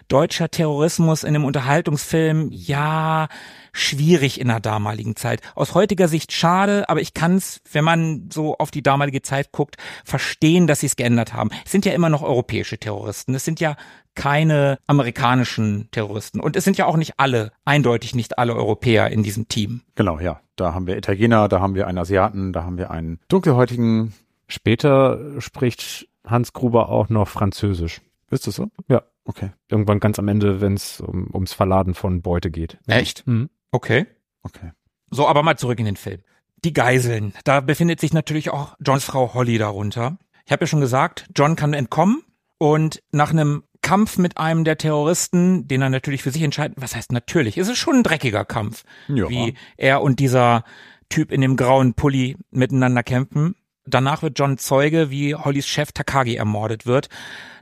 deutscher 0.08 0.50
Terrorismus 0.50 1.24
in 1.24 1.30
einem 1.30 1.46
Unterhaltungsfilm, 1.46 2.50
ja, 2.52 3.30
schwierig 3.72 4.40
in 4.42 4.50
der 4.50 4.60
damaligen 4.60 5.16
Zeit. 5.16 5.42
Aus 5.56 5.74
heutiger 5.74 6.08
Sicht 6.08 6.34
schade, 6.34 6.90
aber 6.90 7.00
ich 7.00 7.14
kann 7.14 7.38
es, 7.38 7.62
wenn 7.72 7.86
man 7.86 8.30
so 8.32 8.58
auf 8.58 8.72
die 8.72 8.84
damalige 8.84 9.22
Zeit 9.22 9.52
guckt, 9.52 9.78
verstehen, 10.04 10.68
dass 10.68 10.82
sie 10.82 10.88
es 10.88 10.98
geändert 10.98 11.34
haben. 11.34 11.50
Es 11.66 11.72
sind 11.72 11.86
ja 11.86 11.94
immer 11.94 12.10
noch 12.10 12.24
europäische 12.24 12.78
Terroristen. 12.78 13.34
Es 13.34 13.46
sind 13.46 13.60
ja 13.62 13.78
keine 14.14 14.78
amerikanischen 14.88 15.88
Terroristen. 15.92 16.42
Und 16.42 16.56
es 16.56 16.66
sind 16.66 16.78
ja 16.78 16.86
auch 16.86 16.98
nicht 16.98 17.14
alle, 17.18 17.52
eindeutig 17.64 18.14
nicht 18.14 18.38
alle 18.38 18.56
Europäer 18.56 19.10
in 19.10 19.24
diesem 19.24 19.48
Team. 19.48 19.82
Genau, 19.96 20.20
ja. 20.20 20.42
Da 20.58 20.74
haben 20.74 20.86
wir 20.86 20.98
Italiener, 20.98 21.48
da 21.48 21.60
haben 21.60 21.76
wir 21.76 21.88
einen 21.88 21.98
Asiaten, 21.98 22.54
da 22.54 22.64
haben 22.64 22.78
wir 22.78 22.92
einen 22.92 23.20
dunkelhäutigen. 23.30 24.14
Später 24.52 25.40
spricht 25.40 26.10
Hans 26.26 26.52
Gruber 26.54 26.90
auch 26.90 27.10
noch 27.10 27.28
Französisch. 27.28 28.02
Ist 28.30 28.48
das 28.48 28.56
so? 28.56 28.68
Ja. 28.88 29.04
Okay. 29.24 29.52
Irgendwann 29.70 30.00
ganz 30.00 30.20
am 30.20 30.28
Ende, 30.28 30.62
wenn 30.62 30.74
es 30.74 31.00
um, 31.00 31.30
ums 31.34 31.54
Verladen 31.54 31.94
von 31.94 32.22
Beute 32.22 32.52
geht. 32.52 32.80
Echt? 32.88 33.26
Mhm. 33.28 33.50
Okay. 33.72 34.08
Okay. 34.42 34.72
So, 35.10 35.28
aber 35.28 35.44
mal 35.44 35.58
zurück 35.58 35.80
in 35.80 35.86
den 35.86 35.96
Film. 35.96 36.22
Die 36.66 36.74
Geiseln. 36.74 37.34
Da 37.44 37.62
befindet 37.62 38.00
sich 38.00 38.14
natürlich 38.14 38.50
auch 38.50 38.76
Johns 38.80 39.06
Frau 39.06 39.34
Holly 39.34 39.58
darunter. 39.58 40.18
Ich 40.46 40.52
habe 40.52 40.64
ja 40.64 40.68
schon 40.68 40.82
gesagt, 40.82 41.28
John 41.36 41.56
kann 41.56 41.74
entkommen 41.74 42.24
und 42.58 43.02
nach 43.12 43.30
einem 43.30 43.64
Kampf 43.82 44.18
mit 44.18 44.38
einem 44.38 44.64
der 44.64 44.78
Terroristen, 44.78 45.68
den 45.68 45.82
er 45.82 45.90
natürlich 45.90 46.24
für 46.24 46.32
sich 46.32 46.42
entscheidet, 46.42 46.82
was 46.82 46.96
heißt 46.96 47.12
natürlich, 47.12 47.58
ist 47.58 47.70
es 47.70 47.78
schon 47.78 47.98
ein 47.98 48.04
dreckiger 48.04 48.46
Kampf, 48.46 48.84
ja. 49.08 49.30
wie 49.30 49.56
er 49.78 50.02
und 50.02 50.20
dieser 50.20 50.64
Typ 51.10 51.32
in 51.32 51.42
dem 51.42 51.58
grauen 51.58 51.94
Pulli 51.94 52.38
miteinander 52.52 53.04
kämpfen. 53.04 53.56
Danach 53.86 54.22
wird 54.22 54.38
John 54.38 54.58
Zeuge, 54.58 55.10
wie 55.10 55.36
Hollys 55.36 55.68
Chef 55.68 55.92
Takagi 55.92 56.36
ermordet 56.36 56.86
wird, 56.86 57.10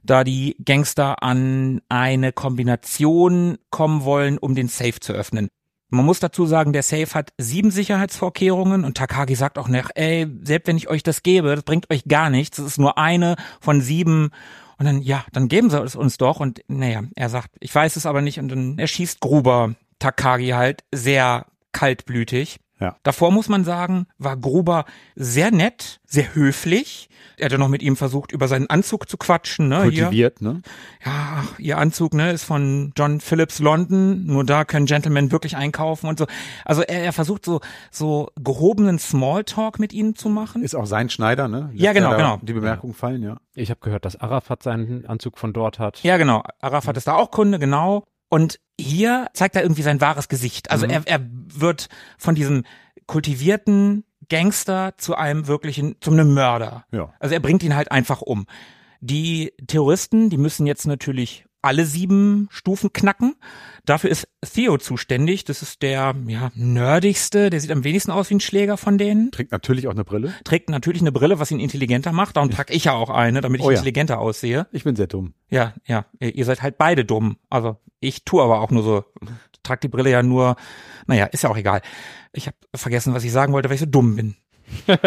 da 0.03 0.23
die 0.23 0.55
Gangster 0.63 1.23
an 1.23 1.81
eine 1.89 2.33
Kombination 2.33 3.57
kommen 3.69 4.03
wollen, 4.03 4.37
um 4.37 4.55
den 4.55 4.67
Safe 4.67 4.99
zu 4.99 5.13
öffnen. 5.13 5.49
Man 5.91 6.05
muss 6.05 6.19
dazu 6.19 6.45
sagen, 6.45 6.71
der 6.71 6.83
Safe 6.83 7.11
hat 7.15 7.33
sieben 7.37 7.71
Sicherheitsvorkehrungen 7.71 8.83
und 8.83 8.95
Takagi 8.95 9.33
sagt 9.33 9.57
auch 9.57 9.67
nach, 9.67 9.89
ey, 9.95 10.27
selbst 10.43 10.67
wenn 10.67 10.77
ich 10.77 10.87
euch 10.87 11.01
das 11.01 11.23
gebe, 11.23 11.55
das 11.55 11.63
bringt 11.63 11.89
euch 11.89 12.05
gar 12.05 12.29
nichts, 12.29 12.57
das 12.57 12.67
ist 12.67 12.77
nur 12.77 12.97
eine 12.99 13.35
von 13.59 13.81
sieben. 13.81 14.29
Und 14.77 14.85
dann, 14.85 15.01
ja, 15.01 15.25
dann 15.33 15.47
geben 15.47 15.69
sie 15.69 15.81
es 15.81 15.95
uns 15.95 16.17
doch. 16.17 16.39
Und 16.39 16.61
naja, 16.67 17.03
er 17.15 17.29
sagt, 17.29 17.55
ich 17.59 17.73
weiß 17.73 17.95
es 17.95 18.05
aber 18.05 18.21
nicht. 18.21 18.39
Und 18.39 18.49
dann 18.49 18.77
erschießt 18.77 19.19
Gruber 19.19 19.75
Takagi 19.97 20.49
halt 20.49 20.83
sehr 20.93 21.47
kaltblütig. 21.73 22.59
Ja. 22.79 22.95
Davor 23.03 23.31
muss 23.31 23.49
man 23.49 23.65
sagen, 23.65 24.07
war 24.17 24.37
Gruber 24.37 24.85
sehr 25.15 25.51
nett, 25.51 25.99
sehr 26.05 26.33
höflich. 26.33 27.09
Er 27.37 27.45
hat 27.45 27.51
ja 27.51 27.57
noch 27.57 27.67
mit 27.67 27.81
ihm 27.81 27.95
versucht, 27.95 28.31
über 28.31 28.47
seinen 28.47 28.69
Anzug 28.69 29.09
zu 29.09 29.17
quatschen. 29.17 29.67
Ne, 29.67 29.81
Kultiviert, 29.81 30.39
hier. 30.39 30.47
ne? 30.47 30.61
Ja, 31.05 31.43
ihr 31.57 31.77
Anzug 31.77 32.13
ne, 32.13 32.31
ist 32.31 32.43
von 32.43 32.93
John 32.97 33.19
Phillips 33.19 33.59
London. 33.59 34.25
Nur 34.25 34.45
da 34.45 34.63
können 34.63 34.85
Gentlemen 34.85 35.31
wirklich 35.31 35.57
einkaufen 35.57 36.07
und 36.07 36.19
so. 36.19 36.25
Also 36.63 36.81
er, 36.81 37.03
er 37.03 37.13
versucht 37.13 37.45
so 37.45 37.59
so 37.91 38.29
gehobenen 38.41 38.97
Smalltalk 38.97 39.79
mit 39.79 39.93
ihnen 39.93 40.15
zu 40.15 40.29
machen. 40.29 40.63
Ist 40.63 40.75
auch 40.75 40.85
sein 40.85 41.09
Schneider, 41.09 41.47
ne? 41.47 41.69
Lässt 41.71 41.83
ja, 41.83 41.93
genau, 41.93 42.15
genau. 42.15 42.39
Die 42.41 42.53
Bemerkung 42.53 42.93
fallen, 42.93 43.23
ja. 43.23 43.37
Ich 43.55 43.69
habe 43.69 43.79
gehört, 43.81 44.05
dass 44.05 44.19
Arafat 44.19 44.63
seinen 44.63 45.05
Anzug 45.05 45.37
von 45.37 45.51
dort 45.51 45.79
hat. 45.79 46.01
Ja, 46.03 46.17
genau. 46.17 46.43
Arafat 46.59 46.95
ist 46.97 47.07
da 47.07 47.15
auch 47.15 47.31
Kunde, 47.31 47.59
genau. 47.59 48.05
Und 48.29 48.59
hier 48.79 49.27
zeigt 49.33 49.55
er 49.55 49.63
irgendwie 49.63 49.81
sein 49.81 50.01
wahres 50.01 50.29
Gesicht. 50.29 50.71
Also 50.71 50.85
mhm. 50.85 50.91
er, 50.91 51.01
er 51.05 51.19
wird 51.31 51.89
von 52.17 52.35
diesem 52.35 52.63
kultivierten 53.07 54.05
Gangster 54.29 54.93
zu 54.97 55.15
einem 55.15 55.47
wirklichen, 55.47 55.95
zu 55.99 56.11
einem 56.11 56.33
Mörder. 56.33 56.85
Ja. 56.91 57.13
Also 57.19 57.33
er 57.33 57.39
bringt 57.39 57.63
ihn 57.63 57.75
halt 57.75 57.91
einfach 57.91 58.21
um. 58.21 58.45
Die 59.01 59.53
Terroristen, 59.65 60.29
die 60.29 60.37
müssen 60.37 60.67
jetzt 60.67 60.85
natürlich 60.85 61.45
alle 61.61 61.85
sieben 61.85 62.47
Stufen 62.51 62.93
knacken. 62.93 63.35
Dafür 63.85 64.09
ist 64.09 64.27
Theo 64.53 64.77
zuständig. 64.77 65.43
Das 65.45 65.61
ist 65.61 65.81
der 65.81 66.15
ja, 66.27 66.51
nerdigste, 66.55 67.49
der 67.49 67.59
sieht 67.59 67.71
am 67.71 67.83
wenigsten 67.83 68.11
aus 68.11 68.29
wie 68.29 68.35
ein 68.35 68.39
Schläger 68.39 68.77
von 68.77 68.97
denen. 68.97 69.31
Trägt 69.31 69.51
natürlich 69.51 69.87
auch 69.87 69.93
eine 69.93 70.03
Brille. 70.03 70.33
Trägt 70.43 70.69
natürlich 70.69 71.01
eine 71.01 71.11
Brille, 71.11 71.39
was 71.39 71.51
ihn 71.51 71.59
intelligenter 71.59 72.11
macht. 72.11 72.37
Darum 72.37 72.49
trage 72.49 72.73
ich 72.73 72.85
ja 72.85 72.93
auch 72.93 73.09
eine, 73.09 73.41
damit 73.41 73.61
ich 73.61 73.67
oh 73.67 73.71
ja. 73.71 73.77
intelligenter 73.77 74.19
aussehe. 74.19 74.67
Ich 74.71 74.83
bin 74.83 74.95
sehr 74.95 75.07
dumm. 75.07 75.33
Ja, 75.49 75.73
ja. 75.85 76.05
Ihr 76.19 76.45
seid 76.45 76.61
halt 76.61 76.77
beide 76.77 77.05
dumm. 77.05 77.37
Also 77.49 77.77
ich 77.99 78.23
tue 78.25 78.41
aber 78.43 78.61
auch 78.61 78.71
nur 78.71 78.83
so. 78.83 79.05
Trag 79.63 79.81
die 79.81 79.89
Brille 79.89 80.09
ja 80.09 80.23
nur. 80.23 80.55
Naja, 81.07 81.25
ist 81.25 81.43
ja 81.43 81.49
auch 81.49 81.57
egal. 81.57 81.81
Ich 82.31 82.47
habe 82.47 82.57
vergessen, 82.75 83.13
was 83.13 83.23
ich 83.23 83.31
sagen 83.31 83.53
wollte, 83.53 83.69
weil 83.69 83.75
ich 83.75 83.81
so 83.81 83.85
dumm 83.85 84.15
bin. 84.15 84.35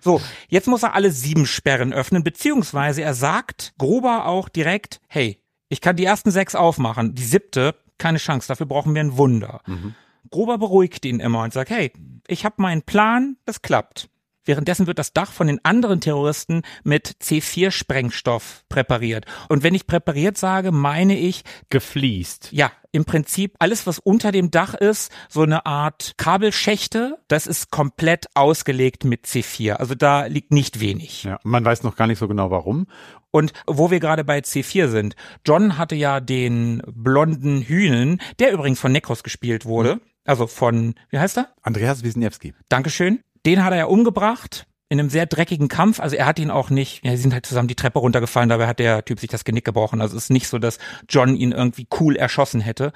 so, 0.00 0.20
jetzt 0.48 0.68
muss 0.68 0.82
er 0.82 0.94
alle 0.94 1.10
sieben 1.10 1.46
Sperren 1.46 1.92
öffnen, 1.92 2.24
beziehungsweise 2.24 3.02
er 3.02 3.14
sagt 3.14 3.74
Gruber 3.78 4.26
auch 4.26 4.48
direkt, 4.48 5.00
hey, 5.08 5.42
ich 5.68 5.80
kann 5.80 5.96
die 5.96 6.04
ersten 6.04 6.30
sechs 6.30 6.54
aufmachen, 6.54 7.14
die 7.14 7.24
siebte, 7.24 7.74
keine 7.98 8.18
Chance, 8.18 8.48
dafür 8.48 8.66
brauchen 8.66 8.94
wir 8.94 9.02
ein 9.02 9.16
Wunder. 9.16 9.60
Mhm. 9.66 9.94
Gruber 10.30 10.58
beruhigt 10.58 11.04
ihn 11.04 11.20
immer 11.20 11.42
und 11.42 11.52
sagt, 11.52 11.70
hey, 11.70 11.92
ich 12.26 12.44
habe 12.44 12.56
meinen 12.58 12.82
Plan, 12.82 13.36
das 13.44 13.62
klappt. 13.62 14.08
Währenddessen 14.48 14.86
wird 14.86 14.98
das 14.98 15.12
Dach 15.12 15.30
von 15.30 15.46
den 15.46 15.62
anderen 15.62 16.00
Terroristen 16.00 16.62
mit 16.82 17.16
C4-Sprengstoff 17.20 18.64
präpariert. 18.70 19.26
Und 19.50 19.62
wenn 19.62 19.74
ich 19.74 19.86
präpariert 19.86 20.38
sage, 20.38 20.72
meine 20.72 21.18
ich 21.18 21.44
gefliest. 21.68 22.48
Ja, 22.52 22.72
im 22.90 23.04
Prinzip 23.04 23.56
alles, 23.58 23.86
was 23.86 23.98
unter 23.98 24.32
dem 24.32 24.50
Dach 24.50 24.72
ist, 24.72 25.12
so 25.28 25.42
eine 25.42 25.66
Art 25.66 26.14
Kabelschächte, 26.16 27.18
das 27.28 27.46
ist 27.46 27.70
komplett 27.70 28.24
ausgelegt 28.32 29.04
mit 29.04 29.26
C4. 29.26 29.74
Also 29.74 29.94
da 29.94 30.24
liegt 30.24 30.50
nicht 30.50 30.80
wenig. 30.80 31.24
Ja, 31.24 31.38
man 31.44 31.62
weiß 31.62 31.82
noch 31.82 31.94
gar 31.94 32.06
nicht 32.06 32.18
so 32.18 32.26
genau 32.26 32.50
warum. 32.50 32.86
Und 33.30 33.52
wo 33.66 33.90
wir 33.90 34.00
gerade 34.00 34.24
bei 34.24 34.38
C4 34.38 34.88
sind, 34.88 35.14
John 35.44 35.76
hatte 35.76 35.94
ja 35.94 36.20
den 36.20 36.80
blonden 36.86 37.60
Hühnen, 37.60 38.18
der 38.38 38.52
übrigens 38.52 38.80
von 38.80 38.92
Nekros 38.92 39.22
gespielt 39.22 39.66
wurde. 39.66 39.96
Mhm. 39.96 40.00
Also 40.28 40.46
von, 40.46 40.94
wie 41.08 41.18
heißt 41.18 41.38
er? 41.38 41.48
Andreas 41.62 42.02
Wisniewski. 42.02 42.52
Dankeschön. 42.68 43.20
Den 43.46 43.64
hat 43.64 43.72
er 43.72 43.78
ja 43.78 43.84
umgebracht 43.86 44.66
in 44.88 44.98
einem 44.98 45.10
sehr 45.10 45.26
dreckigen 45.26 45.68
Kampf. 45.68 46.00
Also 46.00 46.16
er 46.16 46.26
hat 46.26 46.38
ihn 46.38 46.50
auch 46.50 46.70
nicht, 46.70 47.04
ja, 47.04 47.10
sie 47.12 47.22
sind 47.22 47.34
halt 47.34 47.46
zusammen 47.46 47.68
die 47.68 47.74
Treppe 47.74 47.98
runtergefallen, 47.98 48.48
dabei 48.48 48.66
hat 48.66 48.78
der 48.78 49.04
Typ 49.04 49.20
sich 49.20 49.28
das 49.28 49.44
Genick 49.44 49.64
gebrochen. 49.64 50.00
Also 50.00 50.16
es 50.16 50.24
ist 50.24 50.30
nicht 50.30 50.48
so, 50.48 50.58
dass 50.58 50.78
John 51.08 51.36
ihn 51.36 51.52
irgendwie 51.52 51.86
cool 52.00 52.16
erschossen 52.16 52.60
hätte, 52.60 52.92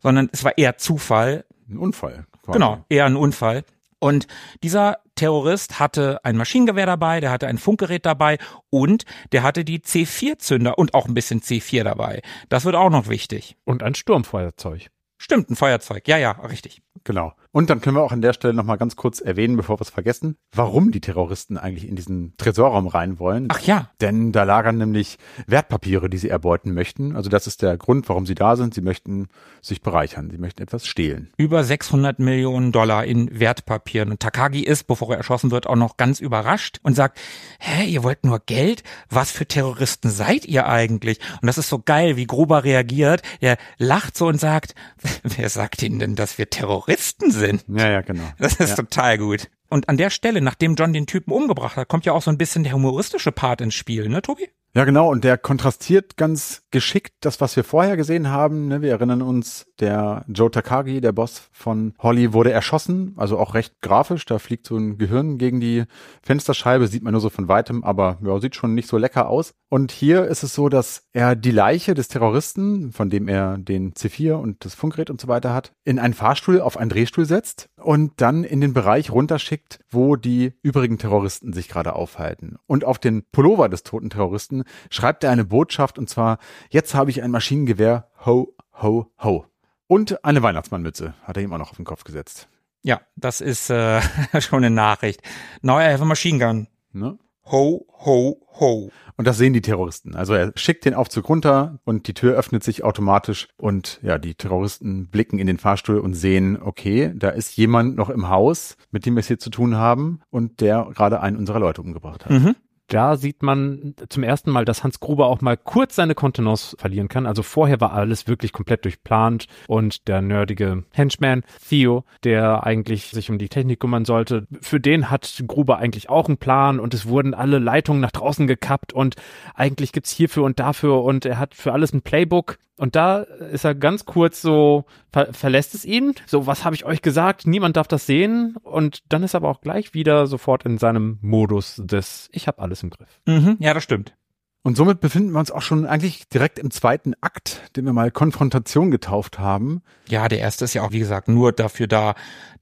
sondern 0.00 0.28
es 0.32 0.44
war 0.44 0.58
eher 0.58 0.78
Zufall. 0.78 1.44
Ein 1.68 1.78
Unfall. 1.78 2.26
Quasi. 2.42 2.58
Genau, 2.58 2.84
eher 2.88 3.06
ein 3.06 3.16
Unfall. 3.16 3.64
Und 4.00 4.26
dieser 4.62 4.98
Terrorist 5.16 5.80
hatte 5.80 6.24
ein 6.24 6.36
Maschinengewehr 6.36 6.86
dabei, 6.86 7.20
der 7.20 7.30
hatte 7.30 7.48
ein 7.48 7.58
Funkgerät 7.58 8.06
dabei 8.06 8.38
und 8.70 9.04
der 9.32 9.42
hatte 9.42 9.64
die 9.64 9.80
C4-Zünder 9.80 10.78
und 10.78 10.94
auch 10.94 11.06
ein 11.06 11.14
bisschen 11.14 11.40
C4 11.40 11.82
dabei. 11.82 12.22
Das 12.48 12.64
wird 12.64 12.76
auch 12.76 12.90
noch 12.90 13.08
wichtig. 13.08 13.56
Und 13.64 13.82
ein 13.82 13.96
Sturmfeuerzeug. 13.96 14.88
Stimmt, 15.18 15.50
ein 15.50 15.56
Feuerzeug. 15.56 16.06
Ja, 16.06 16.16
ja, 16.16 16.30
richtig. 16.30 16.80
Genau. 17.02 17.32
Und 17.50 17.70
dann 17.70 17.80
können 17.80 17.96
wir 17.96 18.02
auch 18.02 18.12
an 18.12 18.22
der 18.22 18.32
Stelle 18.32 18.54
nochmal 18.54 18.78
ganz 18.78 18.96
kurz 18.96 19.20
erwähnen, 19.20 19.56
bevor 19.56 19.78
wir 19.78 19.82
es 19.82 19.90
vergessen, 19.90 20.36
warum 20.52 20.90
die 20.90 21.00
Terroristen 21.00 21.56
eigentlich 21.56 21.88
in 21.88 21.96
diesen 21.96 22.34
Tresorraum 22.36 22.86
rein 22.86 23.18
wollen. 23.18 23.48
Ach 23.50 23.60
ja. 23.60 23.90
Denn 24.00 24.32
da 24.32 24.42
lagern 24.44 24.76
nämlich 24.76 25.18
Wertpapiere, 25.46 26.10
die 26.10 26.18
sie 26.18 26.28
erbeuten 26.28 26.74
möchten. 26.74 27.16
Also 27.16 27.30
das 27.30 27.46
ist 27.46 27.62
der 27.62 27.76
Grund, 27.78 28.08
warum 28.08 28.26
sie 28.26 28.34
da 28.34 28.56
sind. 28.56 28.74
Sie 28.74 28.82
möchten 28.82 29.28
sich 29.62 29.80
bereichern. 29.80 30.30
Sie 30.30 30.38
möchten 30.38 30.62
etwas 30.62 30.86
stehlen. 30.86 31.32
Über 31.36 31.64
600 31.64 32.18
Millionen 32.18 32.70
Dollar 32.70 33.04
in 33.04 33.40
Wertpapieren. 33.40 34.10
Und 34.10 34.20
Takagi 34.20 34.60
ist, 34.60 34.86
bevor 34.86 35.10
er 35.10 35.16
erschossen 35.16 35.50
wird, 35.50 35.66
auch 35.66 35.76
noch 35.76 35.96
ganz 35.96 36.20
überrascht 36.20 36.80
und 36.82 36.94
sagt, 36.94 37.18
hä, 37.60 37.86
ihr 37.86 38.02
wollt 38.02 38.24
nur 38.24 38.40
Geld? 38.40 38.82
Was 39.08 39.30
für 39.30 39.46
Terroristen 39.46 40.10
seid 40.10 40.44
ihr 40.44 40.66
eigentlich? 40.66 41.18
Und 41.40 41.46
das 41.46 41.58
ist 41.58 41.70
so 41.70 41.78
geil, 41.78 42.16
wie 42.16 42.26
Gruber 42.26 42.64
reagiert. 42.64 43.22
Er 43.40 43.56
lacht 43.78 44.16
so 44.16 44.26
und 44.26 44.38
sagt, 44.38 44.74
wer 45.22 45.48
sagt 45.48 45.82
Ihnen 45.82 45.98
denn, 45.98 46.14
dass 46.14 46.38
wir 46.38 46.50
Terroristen 46.50 47.30
sind? 47.30 47.47
Ja, 47.68 47.88
ja, 47.88 48.00
genau. 48.02 48.24
Das 48.38 48.54
ist 48.54 48.70
ja. 48.70 48.76
total 48.76 49.18
gut. 49.18 49.48
Und 49.68 49.88
an 49.88 49.96
der 49.96 50.10
Stelle, 50.10 50.40
nachdem 50.40 50.74
John 50.74 50.92
den 50.92 51.06
Typen 51.06 51.32
umgebracht 51.32 51.76
hat, 51.76 51.88
kommt 51.88 52.06
ja 52.06 52.12
auch 52.12 52.22
so 52.22 52.30
ein 52.30 52.38
bisschen 52.38 52.64
der 52.64 52.72
humoristische 52.72 53.32
Part 53.32 53.60
ins 53.60 53.74
Spiel, 53.74 54.08
ne, 54.08 54.22
Tobi? 54.22 54.48
Ja, 54.74 54.84
genau. 54.84 55.10
Und 55.10 55.24
der 55.24 55.38
kontrastiert 55.38 56.16
ganz 56.16 56.62
geschickt 56.70 57.14
das, 57.20 57.40
was 57.40 57.56
wir 57.56 57.64
vorher 57.64 57.96
gesehen 57.96 58.28
haben. 58.28 58.68
Ne? 58.68 58.82
Wir 58.82 58.90
erinnern 58.90 59.22
uns, 59.22 59.66
der 59.80 60.24
Joe 60.28 60.50
Takagi, 60.50 61.00
der 61.00 61.12
Boss 61.12 61.48
von 61.52 61.94
Holly, 61.98 62.32
wurde 62.32 62.52
erschossen. 62.52 63.14
Also 63.16 63.38
auch 63.38 63.54
recht 63.54 63.80
grafisch. 63.80 64.26
Da 64.26 64.38
fliegt 64.38 64.66
so 64.66 64.76
ein 64.76 64.98
Gehirn 64.98 65.38
gegen 65.38 65.60
die 65.60 65.84
Fensterscheibe. 66.22 66.86
Sieht 66.86 67.02
man 67.02 67.12
nur 67.12 67.20
so 67.20 67.30
von 67.30 67.48
weitem, 67.48 67.82
aber 67.82 68.18
ja, 68.22 68.38
sieht 68.40 68.56
schon 68.56 68.74
nicht 68.74 68.88
so 68.88 68.98
lecker 68.98 69.28
aus. 69.28 69.54
Und 69.70 69.90
hier 69.90 70.26
ist 70.26 70.42
es 70.42 70.54
so, 70.54 70.68
dass 70.68 71.02
er 71.12 71.34
die 71.34 71.50
Leiche 71.50 71.94
des 71.94 72.08
Terroristen, 72.08 72.92
von 72.92 73.10
dem 73.10 73.28
er 73.28 73.58
den 73.58 73.94
C4 73.94 74.34
und 74.34 74.64
das 74.64 74.74
Funkgerät 74.74 75.10
und 75.10 75.20
so 75.20 75.28
weiter 75.28 75.54
hat, 75.54 75.72
in 75.84 75.98
einen 75.98 76.14
Fahrstuhl 76.14 76.60
auf 76.60 76.76
einen 76.76 76.90
Drehstuhl 76.90 77.24
setzt 77.24 77.68
und 77.76 78.12
dann 78.16 78.44
in 78.44 78.60
den 78.60 78.74
Bereich 78.74 79.10
runterschickt, 79.10 79.80
wo 79.90 80.16
die 80.16 80.52
übrigen 80.62 80.98
Terroristen 80.98 81.52
sich 81.52 81.68
gerade 81.68 81.94
aufhalten. 81.94 82.56
Und 82.66 82.84
auf 82.84 82.98
den 82.98 83.24
Pullover 83.30 83.68
des 83.68 83.82
toten 83.82 84.10
Terroristen 84.10 84.57
schreibt 84.90 85.24
er 85.24 85.30
eine 85.30 85.44
Botschaft 85.44 85.98
und 85.98 86.08
zwar, 86.08 86.38
jetzt 86.70 86.94
habe 86.94 87.10
ich 87.10 87.22
ein 87.22 87.30
Maschinengewehr, 87.30 88.08
ho, 88.24 88.54
ho, 88.80 89.10
ho. 89.22 89.46
Und 89.86 90.24
eine 90.24 90.42
Weihnachtsmannmütze 90.42 91.14
hat 91.22 91.36
er 91.36 91.42
ihm 91.42 91.52
auch 91.52 91.58
noch 91.58 91.70
auf 91.70 91.76
den 91.76 91.84
Kopf 91.84 92.04
gesetzt. 92.04 92.48
Ja, 92.82 93.00
das 93.16 93.40
ist 93.40 93.70
äh, 93.70 94.00
schon 94.40 94.64
eine 94.64 94.74
Nachricht. 94.74 95.22
Now 95.62 95.80
I 95.80 95.84
have 95.84 96.02
a 96.02 96.06
machine 96.06 96.38
gun. 96.38 96.68
Ne? 96.92 97.18
Ho, 97.50 97.86
ho, 98.04 98.46
ho. 98.60 98.90
Und 99.16 99.26
das 99.26 99.38
sehen 99.38 99.54
die 99.54 99.62
Terroristen. 99.62 100.14
Also 100.14 100.34
er 100.34 100.52
schickt 100.54 100.84
den 100.84 100.92
Aufzug 100.92 101.28
runter 101.28 101.80
und 101.84 102.06
die 102.06 102.14
Tür 102.14 102.34
öffnet 102.34 102.62
sich 102.62 102.84
automatisch 102.84 103.48
und 103.56 103.98
ja, 104.02 104.18
die 104.18 104.34
Terroristen 104.34 105.08
blicken 105.08 105.38
in 105.38 105.46
den 105.46 105.58
Fahrstuhl 105.58 105.98
und 105.98 106.14
sehen, 106.14 106.60
okay, 106.60 107.12
da 107.16 107.30
ist 107.30 107.56
jemand 107.56 107.96
noch 107.96 108.10
im 108.10 108.28
Haus, 108.28 108.76
mit 108.90 109.06
dem 109.06 109.16
wir 109.16 109.20
es 109.20 109.28
hier 109.28 109.38
zu 109.38 109.48
tun 109.50 109.76
haben 109.76 110.20
und 110.30 110.60
der 110.60 110.90
gerade 110.94 111.20
einen 111.20 111.38
unserer 111.38 111.58
Leute 111.58 111.80
umgebracht 111.80 112.26
hat. 112.26 112.32
Mhm 112.32 112.54
da 112.88 113.16
sieht 113.16 113.42
man 113.42 113.94
zum 114.08 114.22
ersten 114.22 114.50
Mal, 114.50 114.64
dass 114.64 114.82
Hans 114.82 115.00
Gruber 115.00 115.26
auch 115.26 115.40
mal 115.40 115.56
kurz 115.56 115.94
seine 115.94 116.14
Kontenance 116.14 116.76
verlieren 116.78 117.08
kann. 117.08 117.26
Also 117.26 117.42
vorher 117.42 117.80
war 117.80 117.92
alles 117.92 118.26
wirklich 118.26 118.52
komplett 118.52 118.84
durchplant 118.84 119.46
und 119.66 120.08
der 120.08 120.22
nerdige 120.22 120.84
Henchman 120.92 121.44
Theo, 121.68 122.04
der 122.24 122.64
eigentlich 122.64 123.10
sich 123.10 123.30
um 123.30 123.38
die 123.38 123.48
Technik 123.48 123.80
kümmern 123.80 124.04
sollte, 124.04 124.46
für 124.60 124.80
den 124.80 125.10
hat 125.10 125.44
Gruber 125.46 125.78
eigentlich 125.78 126.08
auch 126.08 126.26
einen 126.26 126.38
Plan 126.38 126.80
und 126.80 126.94
es 126.94 127.06
wurden 127.06 127.34
alle 127.34 127.58
Leitungen 127.58 128.00
nach 128.00 128.10
draußen 128.10 128.46
gekappt 128.46 128.92
und 128.92 129.16
eigentlich 129.54 129.92
gibt's 129.92 130.10
hierfür 130.10 130.44
und 130.44 130.58
dafür 130.58 131.04
und 131.04 131.26
er 131.26 131.38
hat 131.38 131.54
für 131.54 131.72
alles 131.72 131.92
ein 131.92 132.02
Playbook 132.02 132.58
und 132.78 132.94
da 132.94 133.22
ist 133.22 133.64
er 133.64 133.74
ganz 133.74 134.04
kurz 134.04 134.40
so, 134.40 134.84
ver 135.12 135.32
verlässt 135.32 135.74
es 135.74 135.84
ihn, 135.84 136.14
so, 136.26 136.46
was 136.46 136.64
habe 136.64 136.76
ich 136.76 136.84
euch 136.84 137.02
gesagt, 137.02 137.46
niemand 137.46 137.76
darf 137.76 137.88
das 137.88 138.06
sehen. 138.06 138.56
Und 138.62 139.02
dann 139.12 139.24
ist 139.24 139.34
er 139.34 139.38
aber 139.38 139.48
auch 139.48 139.60
gleich 139.60 139.94
wieder 139.94 140.26
sofort 140.28 140.64
in 140.64 140.78
seinem 140.78 141.18
Modus 141.20 141.82
des, 141.84 142.28
ich 142.32 142.46
habe 142.46 142.62
alles 142.62 142.82
im 142.84 142.90
Griff. 142.90 143.20
Mhm, 143.26 143.56
ja, 143.58 143.74
das 143.74 143.82
stimmt. 143.82 144.14
Und 144.62 144.76
somit 144.76 145.00
befinden 145.00 145.32
wir 145.32 145.40
uns 145.40 145.50
auch 145.50 145.62
schon 145.62 145.86
eigentlich 145.86 146.28
direkt 146.28 146.58
im 146.58 146.70
zweiten 146.70 147.14
Akt, 147.20 147.62
den 147.74 147.84
wir 147.84 147.92
mal 147.92 148.10
Konfrontation 148.10 148.90
getauft 148.90 149.38
haben. 149.38 149.82
Ja, 150.08 150.28
der 150.28 150.38
erste 150.38 150.64
ist 150.64 150.74
ja 150.74 150.82
auch, 150.82 150.92
wie 150.92 150.98
gesagt, 150.98 151.28
nur 151.28 151.52
dafür 151.52 151.86
da, 151.86 152.14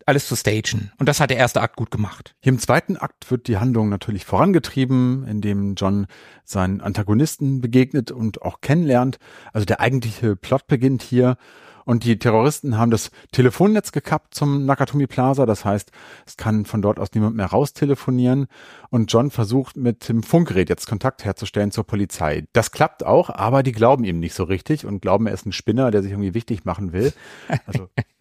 alles 0.06 0.28
zu 0.28 0.36
stagen. 0.36 0.92
Und 0.98 1.08
das 1.08 1.20
hat 1.20 1.30
der 1.30 1.36
erste 1.36 1.60
Akt 1.60 1.76
gut 1.76 1.90
gemacht. 1.90 2.34
Hier 2.40 2.52
im 2.52 2.58
zweiten 2.58 2.96
Akt 2.96 3.30
wird 3.30 3.48
die 3.48 3.58
Handlung 3.58 3.88
natürlich 3.88 4.24
vorangetrieben, 4.24 5.26
indem 5.26 5.74
John 5.74 6.06
seinen 6.44 6.80
Antagonisten 6.80 7.60
begegnet 7.60 8.12
und 8.12 8.42
auch 8.42 8.60
kennenlernt. 8.60 9.18
Also 9.52 9.66
der 9.66 9.80
eigentliche 9.80 10.36
Plot 10.36 10.68
beginnt 10.68 11.02
hier 11.02 11.36
und 11.86 12.02
die 12.02 12.18
Terroristen 12.18 12.78
haben 12.78 12.90
das 12.90 13.12
Telefonnetz 13.30 13.92
gekappt 13.92 14.34
zum 14.34 14.66
Nakatomi 14.66 15.06
Plaza. 15.06 15.46
Das 15.46 15.64
heißt, 15.64 15.92
es 16.26 16.36
kann 16.36 16.64
von 16.64 16.82
dort 16.82 16.98
aus 16.98 17.14
niemand 17.14 17.36
mehr 17.36 17.46
raus 17.46 17.74
telefonieren. 17.74 18.48
Und 18.90 19.12
John 19.12 19.30
versucht 19.30 19.76
mit 19.76 20.08
dem 20.08 20.24
Funkgerät 20.24 20.68
jetzt 20.68 20.88
Kontakt 20.88 21.24
herzustellen 21.24 21.70
zur 21.70 21.84
Polizei. 21.84 22.44
Das 22.52 22.72
klappt 22.72 23.06
auch, 23.06 23.30
aber 23.30 23.62
die 23.62 23.70
glauben 23.70 24.02
ihm 24.02 24.18
nicht 24.18 24.34
so 24.34 24.42
richtig 24.42 24.84
und 24.84 25.00
glauben, 25.00 25.28
er 25.28 25.34
ist 25.34 25.46
ein 25.46 25.52
Spinner, 25.52 25.92
der 25.92 26.02
sich 26.02 26.10
irgendwie 26.10 26.34
wichtig 26.34 26.64
machen 26.64 26.92
will. 26.92 27.12
Also 27.66 27.88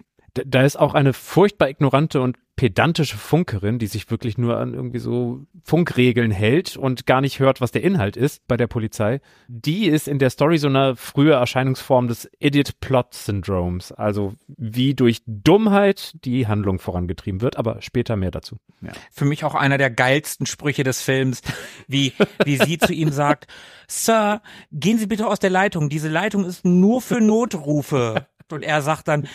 da 0.46 0.64
ist 0.64 0.78
auch 0.78 0.94
eine 0.94 1.14
furchtbar 1.14 1.70
ignorante 1.70 2.22
und 2.22 2.38
pedantische 2.56 3.18
Funkerin, 3.18 3.80
die 3.80 3.88
sich 3.88 4.10
wirklich 4.10 4.38
nur 4.38 4.58
an 4.58 4.74
irgendwie 4.74 5.00
so 5.00 5.46
Funkregeln 5.64 6.32
hält 6.32 6.78
und 6.78 7.06
gar 7.06 7.20
nicht 7.20 7.40
hört, 7.40 7.60
was 7.60 7.72
der 7.72 7.84
Inhalt 7.84 8.16
ist 8.16 8.48
bei 8.48 8.56
der 8.56 8.68
Polizei. 8.68 9.20
Die 9.48 9.88
ist 9.88 10.08
in 10.08 10.20
der 10.20 10.30
Story 10.30 10.58
so 10.58 10.68
eine 10.68 10.96
frühe 10.96 11.34
Erscheinungsform 11.34 12.08
des 12.08 12.30
Idiot 12.40 12.80
Plot 12.80 13.14
Syndroms, 13.14 13.92
also 13.92 14.36
wie 14.48 14.94
durch 14.94 15.22
Dummheit 15.26 16.14
die 16.24 16.48
Handlung 16.48 16.80
vorangetrieben 16.80 17.42
wird, 17.42 17.58
aber 17.58 17.82
später 17.82 18.16
mehr 18.16 18.32
dazu. 18.32 18.58
Ja. 18.82 18.94
Für 19.12 19.26
mich 19.26 19.44
auch 19.44 19.56
einer 19.56 19.78
der 19.78 19.90
geilsten 19.90 20.46
Sprüche 20.46 20.84
des 20.84 21.02
Films, 21.02 21.42
wie, 21.88 22.14
wie 22.46 22.58
sie 22.58 22.78
zu 22.78 22.94
ihm 22.94 23.12
sagt, 23.12 23.48
Sir, 23.88 24.42
gehen 24.72 24.98
Sie 24.98 25.08
bitte 25.08 25.28
aus 25.28 25.40
der 25.40 25.50
Leitung, 25.50 25.90
diese 25.90 26.10
Leitung 26.10 26.46
ist 26.46 26.66
nur 26.66 27.02
für 27.02 27.20
Notrufe. 27.20 28.28
Und 28.52 28.64
er 28.64 28.82
sagt 28.82 29.08
dann, 29.08 29.28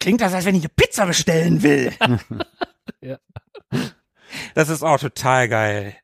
klingt 0.00 0.20
das, 0.20 0.34
als 0.34 0.44
wenn 0.44 0.54
ich 0.54 0.62
eine 0.62 0.72
Pizza 0.74 1.06
bestellen 1.06 1.62
will. 1.62 1.92
ja. 3.00 3.18
Das 4.54 4.68
ist 4.68 4.82
auch 4.82 4.98
total 4.98 5.48
geil. 5.48 5.94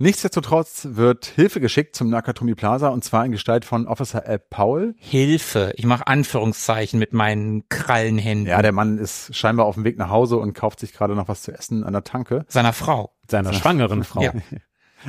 Nichtsdestotrotz 0.00 0.86
wird 0.92 1.26
Hilfe 1.26 1.58
geschickt 1.60 1.96
zum 1.96 2.08
Nakatomi 2.08 2.54
Plaza 2.54 2.86
und 2.88 3.02
zwar 3.02 3.24
in 3.24 3.32
Gestalt 3.32 3.64
von 3.64 3.88
Officer 3.88 4.24
Al 4.24 4.38
Powell. 4.38 4.94
Hilfe. 4.96 5.72
Ich 5.74 5.86
mache 5.86 6.06
Anführungszeichen 6.06 7.00
mit 7.00 7.12
meinen 7.12 7.68
Krallenhänden. 7.68 8.46
Ja, 8.46 8.62
der 8.62 8.70
Mann 8.70 8.98
ist 8.98 9.34
scheinbar 9.34 9.66
auf 9.66 9.74
dem 9.74 9.82
Weg 9.82 9.98
nach 9.98 10.08
Hause 10.08 10.36
und 10.36 10.52
kauft 10.52 10.78
sich 10.78 10.92
gerade 10.92 11.16
noch 11.16 11.26
was 11.26 11.42
zu 11.42 11.50
essen 11.50 11.82
an 11.82 11.94
der 11.94 12.04
Tanke. 12.04 12.44
Seiner 12.46 12.72
Frau. 12.72 13.12
Seiner 13.28 13.52
schwangeren 13.52 14.04
Frau. 14.04 14.22
Ja. 14.22 14.32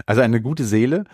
Also 0.05 0.21
eine 0.21 0.39
gute 0.39 0.65
Seele. 0.65 1.05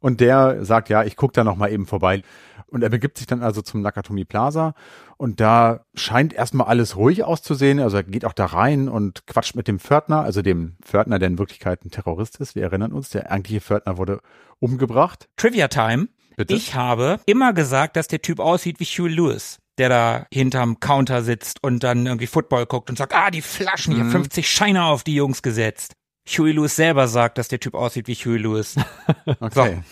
Und 0.00 0.20
der 0.22 0.64
sagt, 0.64 0.88
ja, 0.88 1.04
ich 1.04 1.14
guck 1.14 1.34
da 1.34 1.44
noch 1.44 1.56
mal 1.56 1.70
eben 1.70 1.86
vorbei. 1.86 2.22
Und 2.68 2.82
er 2.82 2.88
begibt 2.88 3.18
sich 3.18 3.26
dann 3.26 3.42
also 3.42 3.62
zum 3.62 3.82
Nakatomi 3.82 4.24
Plaza 4.24 4.74
und 5.16 5.40
da 5.40 5.84
scheint 5.94 6.32
erstmal 6.32 6.66
alles 6.66 6.96
ruhig 6.96 7.24
auszusehen. 7.24 7.78
Also 7.80 7.98
er 7.98 8.02
geht 8.02 8.24
auch 8.24 8.32
da 8.32 8.46
rein 8.46 8.88
und 8.88 9.26
quatscht 9.26 9.54
mit 9.54 9.68
dem 9.68 9.78
Pförtner, 9.78 10.22
also 10.22 10.42
dem 10.42 10.76
Pförtner, 10.82 11.18
der 11.18 11.28
in 11.28 11.38
Wirklichkeit 11.38 11.84
ein 11.84 11.90
Terrorist 11.90 12.40
ist. 12.40 12.54
Wir 12.54 12.64
erinnern 12.64 12.92
uns, 12.92 13.10
der 13.10 13.30
eigentliche 13.30 13.60
Pförtner 13.60 13.96
wurde 13.98 14.20
umgebracht. 14.58 15.28
Trivia 15.36 15.68
Time. 15.68 16.08
Bitte? 16.36 16.54
Ich 16.54 16.74
habe 16.74 17.20
immer 17.26 17.52
gesagt, 17.52 17.96
dass 17.96 18.08
der 18.08 18.20
Typ 18.20 18.40
aussieht 18.40 18.80
wie 18.80 18.84
Hugh 18.84 19.08
Lewis 19.08 19.58
der 19.78 19.88
da 19.88 20.26
hinterm 20.32 20.78
Counter 20.80 21.22
sitzt 21.22 21.62
und 21.62 21.82
dann 21.82 22.06
irgendwie 22.06 22.26
Football 22.26 22.66
guckt 22.66 22.90
und 22.90 22.96
sagt, 22.96 23.14
ah, 23.14 23.30
die 23.30 23.42
Flaschen, 23.42 23.94
mhm. 23.96 24.00
habe 24.00 24.10
50 24.10 24.48
Scheine 24.48 24.84
auf 24.84 25.02
die 25.02 25.14
Jungs 25.14 25.42
gesetzt. 25.42 25.94
Huey 26.28 26.52
Lewis 26.52 26.76
selber 26.76 27.08
sagt, 27.08 27.38
dass 27.38 27.48
der 27.48 27.60
Typ 27.60 27.74
aussieht 27.74 28.08
wie 28.08 28.14
Huey 28.14 28.38
Lewis. 28.38 28.76
okay. 29.40 29.50
So. 29.52 29.82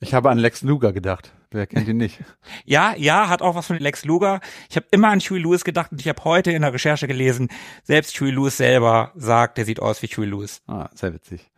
Ich 0.00 0.14
habe 0.14 0.30
an 0.30 0.38
Lex 0.38 0.62
Luger 0.62 0.92
gedacht. 0.92 1.32
Wer 1.52 1.66
kennt 1.66 1.88
ihn 1.88 1.98
nicht? 1.98 2.18
ja, 2.64 2.94
ja, 2.96 3.28
hat 3.28 3.42
auch 3.42 3.54
was 3.54 3.66
von 3.66 3.78
Lex 3.78 4.04
Luger. 4.04 4.40
Ich 4.70 4.76
habe 4.76 4.86
immer 4.90 5.08
an 5.08 5.20
Huey 5.20 5.40
Lewis 5.40 5.64
gedacht 5.64 5.92
und 5.92 6.00
ich 6.00 6.08
habe 6.08 6.24
heute 6.24 6.50
in 6.50 6.62
der 6.62 6.72
Recherche 6.72 7.06
gelesen, 7.06 7.48
selbst 7.84 8.18
Huey 8.20 8.30
Lewis 8.30 8.56
selber 8.56 9.12
sagt, 9.14 9.58
der 9.58 9.64
sieht 9.64 9.80
aus 9.80 10.02
wie 10.02 10.06
Huey 10.06 10.26
Lewis. 10.26 10.62
Ah, 10.66 10.88
sehr 10.94 11.12
witzig. 11.14 11.52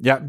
Ja, 0.00 0.20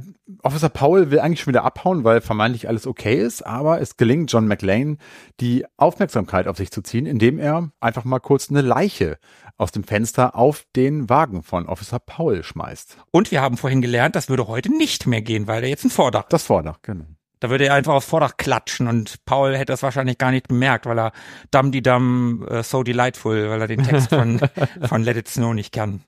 Officer 0.41 0.69
Paul 0.69 1.11
will 1.11 1.19
eigentlich 1.19 1.41
schon 1.41 1.53
wieder 1.53 1.63
abhauen, 1.63 2.03
weil 2.03 2.21
vermeintlich 2.21 2.67
alles 2.67 2.87
okay 2.87 3.21
ist, 3.21 3.45
aber 3.45 3.79
es 3.79 3.97
gelingt 3.97 4.31
John 4.31 4.47
McLean, 4.47 4.97
die 5.39 5.63
Aufmerksamkeit 5.77 6.47
auf 6.47 6.57
sich 6.57 6.71
zu 6.71 6.81
ziehen, 6.81 7.05
indem 7.05 7.37
er 7.37 7.69
einfach 7.79 8.03
mal 8.03 8.19
kurz 8.19 8.49
eine 8.49 8.61
Leiche 8.61 9.19
aus 9.59 9.71
dem 9.71 9.83
Fenster 9.83 10.35
auf 10.35 10.65
den 10.75 11.07
Wagen 11.07 11.43
von 11.43 11.67
Officer 11.67 11.99
Paul 11.99 12.43
schmeißt. 12.43 12.97
Und 13.11 13.29
wir 13.29 13.41
haben 13.41 13.57
vorhin 13.57 13.81
gelernt, 13.81 14.15
das 14.15 14.27
würde 14.27 14.47
heute 14.47 14.75
nicht 14.75 15.05
mehr 15.05 15.21
gehen, 15.21 15.45
weil 15.45 15.63
er 15.63 15.69
jetzt 15.69 15.85
ein 15.85 15.91
Vordach. 15.91 16.23
Das 16.29 16.45
Vordach, 16.45 16.79
genau. 16.81 17.05
Da 17.39 17.49
würde 17.49 17.65
er 17.65 17.73
einfach 17.73 17.93
aufs 17.93 18.07
Vordach 18.07 18.37
klatschen 18.37 18.87
und 18.87 19.23
Paul 19.25 19.55
hätte 19.55 19.71
das 19.71 19.83
wahrscheinlich 19.83 20.17
gar 20.17 20.31
nicht 20.31 20.47
bemerkt, 20.47 20.85
weil 20.85 20.99
er 20.99 21.11
Dum 21.51 21.71
die 21.71 21.81
Dum 21.81 22.45
uh, 22.49 22.61
So 22.63 22.83
Delightful, 22.83 23.49
weil 23.49 23.61
er 23.61 23.67
den 23.67 23.83
Text 23.83 24.09
von, 24.15 24.39
von 24.81 25.03
Let 25.03 25.17
It 25.17 25.27
Snow 25.27 25.53
nicht 25.53 25.73
kann. 25.73 26.01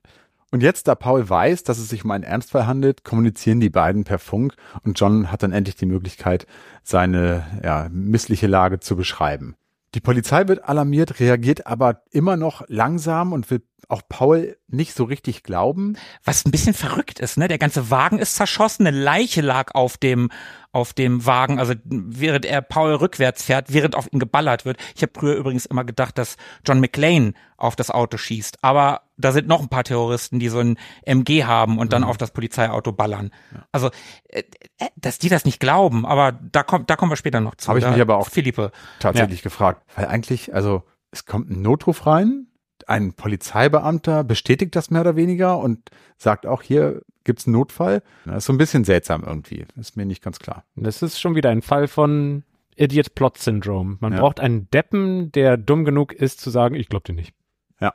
Und 0.52 0.62
jetzt, 0.62 0.90
da 0.90 0.96
Paul 0.96 1.30
weiß, 1.30 1.64
dass 1.64 1.78
es 1.78 1.88
sich 1.88 2.04
um 2.04 2.12
einen 2.12 2.26
Ernstfall 2.26 2.68
handelt, 2.68 3.06
kommunizieren 3.06 3.62
die 3.62 3.70
beiden 3.70 4.04
per 4.04 4.20
Funk 4.20 4.56
und 4.84 5.00
John 5.00 5.32
hat 5.32 5.44
dann 5.44 5.54
endlich 5.54 5.78
die 5.78 5.86
Möglichkeit, 5.86 6.46
seine 6.84 7.46
ja, 7.64 7.88
missliche 7.90 8.48
Lage 8.48 8.82
zu 8.82 8.98
beschreiben. 8.98 9.56
Die 9.96 10.02
Polizei 10.02 10.48
wird 10.48 10.64
alarmiert, 10.64 11.20
reagiert 11.20 11.68
aber 11.68 12.04
immer 12.12 12.36
noch 12.36 12.64
langsam 12.68 13.32
und 13.32 13.50
will 13.50 13.62
auch 13.90 14.02
Paul 14.08 14.58
nicht 14.68 14.94
so 14.96 15.04
richtig 15.04 15.44
glauben. 15.44 15.98
Was 16.24 16.46
ein 16.46 16.52
bisschen 16.52 16.74
verrückt 16.74 17.20
ist, 17.20 17.38
ne? 17.38 17.48
Der 17.48 17.58
ganze 17.58 17.90
Wagen 17.90 18.20
ist 18.20 18.36
zerschossen, 18.36 18.88
eine 18.88 18.98
Leiche 18.98 19.42
lag 19.42 19.74
auf 19.74 19.98
dem 19.98 20.30
auf 20.74 20.94
dem 20.94 21.26
Wagen, 21.26 21.60
also 21.60 21.74
während 21.84 22.46
er 22.46 22.62
Paul 22.62 22.94
rückwärts 22.94 23.44
fährt, 23.44 23.74
während 23.74 23.96
auf 23.96 24.08
ihn 24.12 24.20
geballert 24.20 24.64
wird. 24.64 24.78
Ich 24.96 25.02
habe 25.02 25.12
früher 25.14 25.36
übrigens 25.36 25.66
immer 25.66 25.84
gedacht, 25.84 26.18
dass 26.18 26.38
John 26.66 26.80
McClane 26.80 27.34
auf 27.58 27.76
das 27.76 27.92
Auto 27.92 28.18
schießt, 28.18 28.64
aber 28.64 29.02
da 29.18 29.34
sind 29.34 29.48
noch 29.48 29.62
ein 29.62 29.68
paar 29.68 29.84
Terroristen, 29.84 30.40
die 30.40 30.48
so 30.48 30.60
ein 30.60 30.78
MG 31.04 31.44
haben 31.44 31.78
und 31.78 31.92
dann 31.92 32.04
mhm. 32.04 32.08
auf 32.08 32.18
das 32.18 32.32
Polizeiauto 32.32 32.94
ballern. 32.94 33.32
Ja. 33.54 33.66
Also, 33.74 33.90
äh, 34.30 34.44
äh, 34.80 34.88
dass 34.96 35.20
die 35.20 35.30
das 35.30 35.44
nicht 35.44 35.60
glauben, 35.60 36.06
aber 36.06 36.32
da 36.32 36.64
kommt, 36.64 36.90
da 36.90 36.96
kommen 36.96 37.12
wir 37.12 37.18
später 37.18 37.42
noch 37.42 37.56
zu. 37.56 37.68
Habe 37.68 37.80
ich 37.80 37.86
mich 37.86 38.02
aber 38.02 38.18
auch 38.18 38.30
Philippe 38.30 38.72
tatsächlich 39.00 39.40
ja. 39.40 39.44
gefragt, 39.44 39.84
weil 39.96 40.08
eigentlich, 40.08 40.54
also 40.54 40.84
es 41.12 41.26
kommt 41.26 41.50
ein 41.50 41.62
Notruf 41.62 42.06
rein, 42.06 42.48
ein 42.90 43.14
Polizeibeamter 43.14 44.24
bestätigt 44.24 44.76
das 44.76 44.90
mehr 44.92 45.02
oder 45.02 45.16
weniger 45.16 45.58
und 45.60 45.90
sagt 46.18 46.46
auch, 46.46 46.62
hier 46.62 47.02
gibt's 47.24 47.46
einen 47.48 47.54
Notfall. 47.54 48.02
Das 48.26 48.38
ist 48.38 48.46
so 48.46 48.54
ein 48.54 48.58
bisschen 48.58 48.84
seltsam 48.84 49.24
irgendwie. 49.26 49.66
Ist 49.80 49.98
mir 49.98 50.06
nicht 50.06 50.24
ganz 50.24 50.40
klar. 50.40 50.64
Das 50.76 51.02
ist 51.02 51.20
schon 51.20 51.36
wieder 51.36 51.50
ein 51.50 51.62
Fall 51.62 51.88
von 51.88 52.44
Idiot 52.76 53.14
Plot 53.16 53.38
Syndrome. 53.38 53.98
Man 54.00 54.14
Ja. 54.14 54.20
braucht 54.20 54.40
einen 54.40 54.70
Deppen, 54.72 55.32
der 55.32 55.58
dumm 55.58 55.86
genug 55.86 56.14
ist 56.14 56.40
zu 56.42 56.50
sagen, 56.50 56.76
ich 56.76 56.90
glaube 56.90 57.04
dir 57.06 57.14
nicht. 57.14 57.34
Ja. 57.80 57.94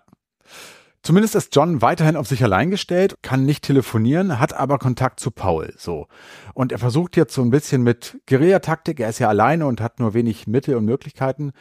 Zumindest 1.02 1.36
ist 1.36 1.54
John 1.54 1.82
weiterhin 1.82 2.16
auf 2.16 2.26
sich 2.26 2.42
allein 2.42 2.70
gestellt, 2.70 3.14
kann 3.22 3.44
nicht 3.44 3.62
telefonieren, 3.62 4.40
hat 4.40 4.54
aber 4.54 4.78
Kontakt 4.78 5.20
zu 5.20 5.30
Paul, 5.30 5.72
so. 5.76 6.08
Und 6.52 6.72
er 6.72 6.78
versucht 6.78 7.16
jetzt 7.16 7.32
so 7.32 7.42
ein 7.42 7.50
bisschen 7.50 7.82
mit 7.82 8.18
Guerillataktik, 8.26 8.98
er 8.98 9.08
ist 9.10 9.20
ja 9.20 9.28
alleine 9.28 9.66
und 9.66 9.80
hat 9.80 10.00
nur 10.00 10.14
wenig 10.14 10.48
Mittel 10.48 10.74
und 10.74 10.84
Möglichkeiten, 10.84 11.52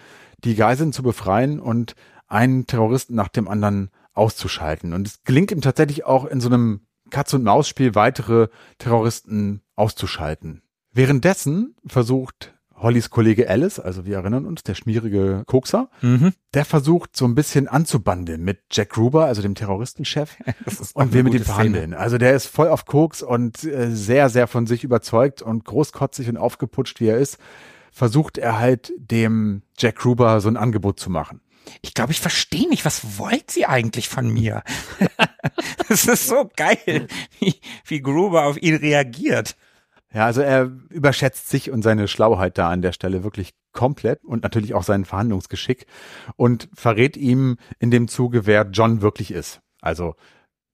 die 0.44 0.56
Geiseln 0.56 0.94
zu 0.94 1.04
befreien 1.04 1.60
und 1.60 1.94
einen 2.28 2.68
Terroristen 2.68 3.16
nach 3.16 3.28
dem 3.30 3.48
anderen 3.48 3.90
auszuschalten. 4.14 4.94
Und 4.94 5.08
es 5.08 5.24
gelingt 5.24 5.52
ihm 5.52 5.62
tatsächlich 5.62 6.06
auch 6.06 6.26
in 6.26 6.42
so 6.42 6.50
einem 6.50 6.82
Katz-und-Maus-Spiel 7.10 7.96
weitere 7.96 8.48
Terroristen 8.78 9.62
auszuschalten. 9.76 10.62
Währenddessen 10.92 11.76
versucht 11.86 12.54
Hollys 12.78 13.10
Kollege 13.10 13.50
Alice, 13.50 13.80
also 13.80 14.06
wir 14.06 14.18
erinnern 14.18 14.46
uns, 14.46 14.64
der 14.64 14.76
schmierige 14.76 15.44
Kokser, 15.46 15.90
Mhm. 16.02 16.34
der 16.54 16.66
versucht 16.66 17.16
so 17.16 17.26
ein 17.26 17.34
bisschen 17.36 17.68
anzubandeln 17.70 18.44
mit 18.44 18.60
Jack 18.72 18.90
Gruber, 18.90 19.26
also 19.26 19.42
dem 19.42 19.56
Terroristenchef, 19.56 20.36
und 20.94 21.14
will 21.14 21.24
mit 21.24 21.34
ihm 21.34 21.44
verhandeln. 21.44 21.94
Also 21.94 22.18
der 22.18 22.36
ist 22.36 22.48
voll 22.48 22.68
auf 22.68 22.86
Koks 22.86 23.24
und 23.24 23.64
äh, 23.64 23.90
sehr, 23.92 24.30
sehr 24.30 24.48
von 24.48 24.68
sich 24.68 24.84
überzeugt 24.84 25.42
und 25.42 25.64
großkotzig 25.64 26.28
und 26.28 26.38
aufgeputscht, 26.38 27.00
wie 27.00 27.08
er 27.08 27.18
ist, 27.18 27.38
versucht 27.92 28.38
er 28.38 28.60
halt 28.60 28.92
dem 28.98 29.62
Jack 29.78 29.96
Gruber 29.96 30.42
so 30.42 30.50
ein 30.50 30.58
Angebot 30.58 31.00
zu 31.00 31.10
machen. 31.10 31.40
Ich 31.82 31.94
glaube, 31.94 32.12
ich 32.12 32.20
verstehe 32.20 32.70
nicht, 32.70 32.86
was 32.86 33.18
wollt 33.18 33.52
sie 33.52 33.66
eigentlich 33.66 34.10
von 34.10 34.30
mir? 34.30 34.64
das 35.90 36.06
ist 36.06 36.28
so 36.28 36.50
geil, 36.56 37.08
wie, 37.40 37.56
wie 37.86 38.02
Gruber 38.02 38.46
auf 38.46 38.62
ihn 38.62 38.76
reagiert. 38.76 39.56
Ja, 40.14 40.26
also 40.26 40.42
er 40.42 40.72
überschätzt 40.90 41.50
sich 41.50 41.72
und 41.72 41.82
seine 41.82 42.08
Schlauheit 42.08 42.58
da 42.58 42.70
an 42.70 42.82
der 42.82 42.94
Stelle 42.94 43.26
wirklich 43.26 43.54
komplett 43.74 44.24
und 44.24 44.44
natürlich 44.44 44.74
auch 44.74 44.84
seinen 44.84 45.04
Verhandlungsgeschick 45.04 45.88
und 46.38 46.70
verrät 46.74 47.18
ihm 47.18 47.58
in 47.80 47.92
dem 47.92 48.08
Zuge, 48.08 48.46
wer 48.46 48.64
John 48.72 49.02
wirklich 49.02 49.32
ist. 49.32 49.60
Also, 49.82 50.16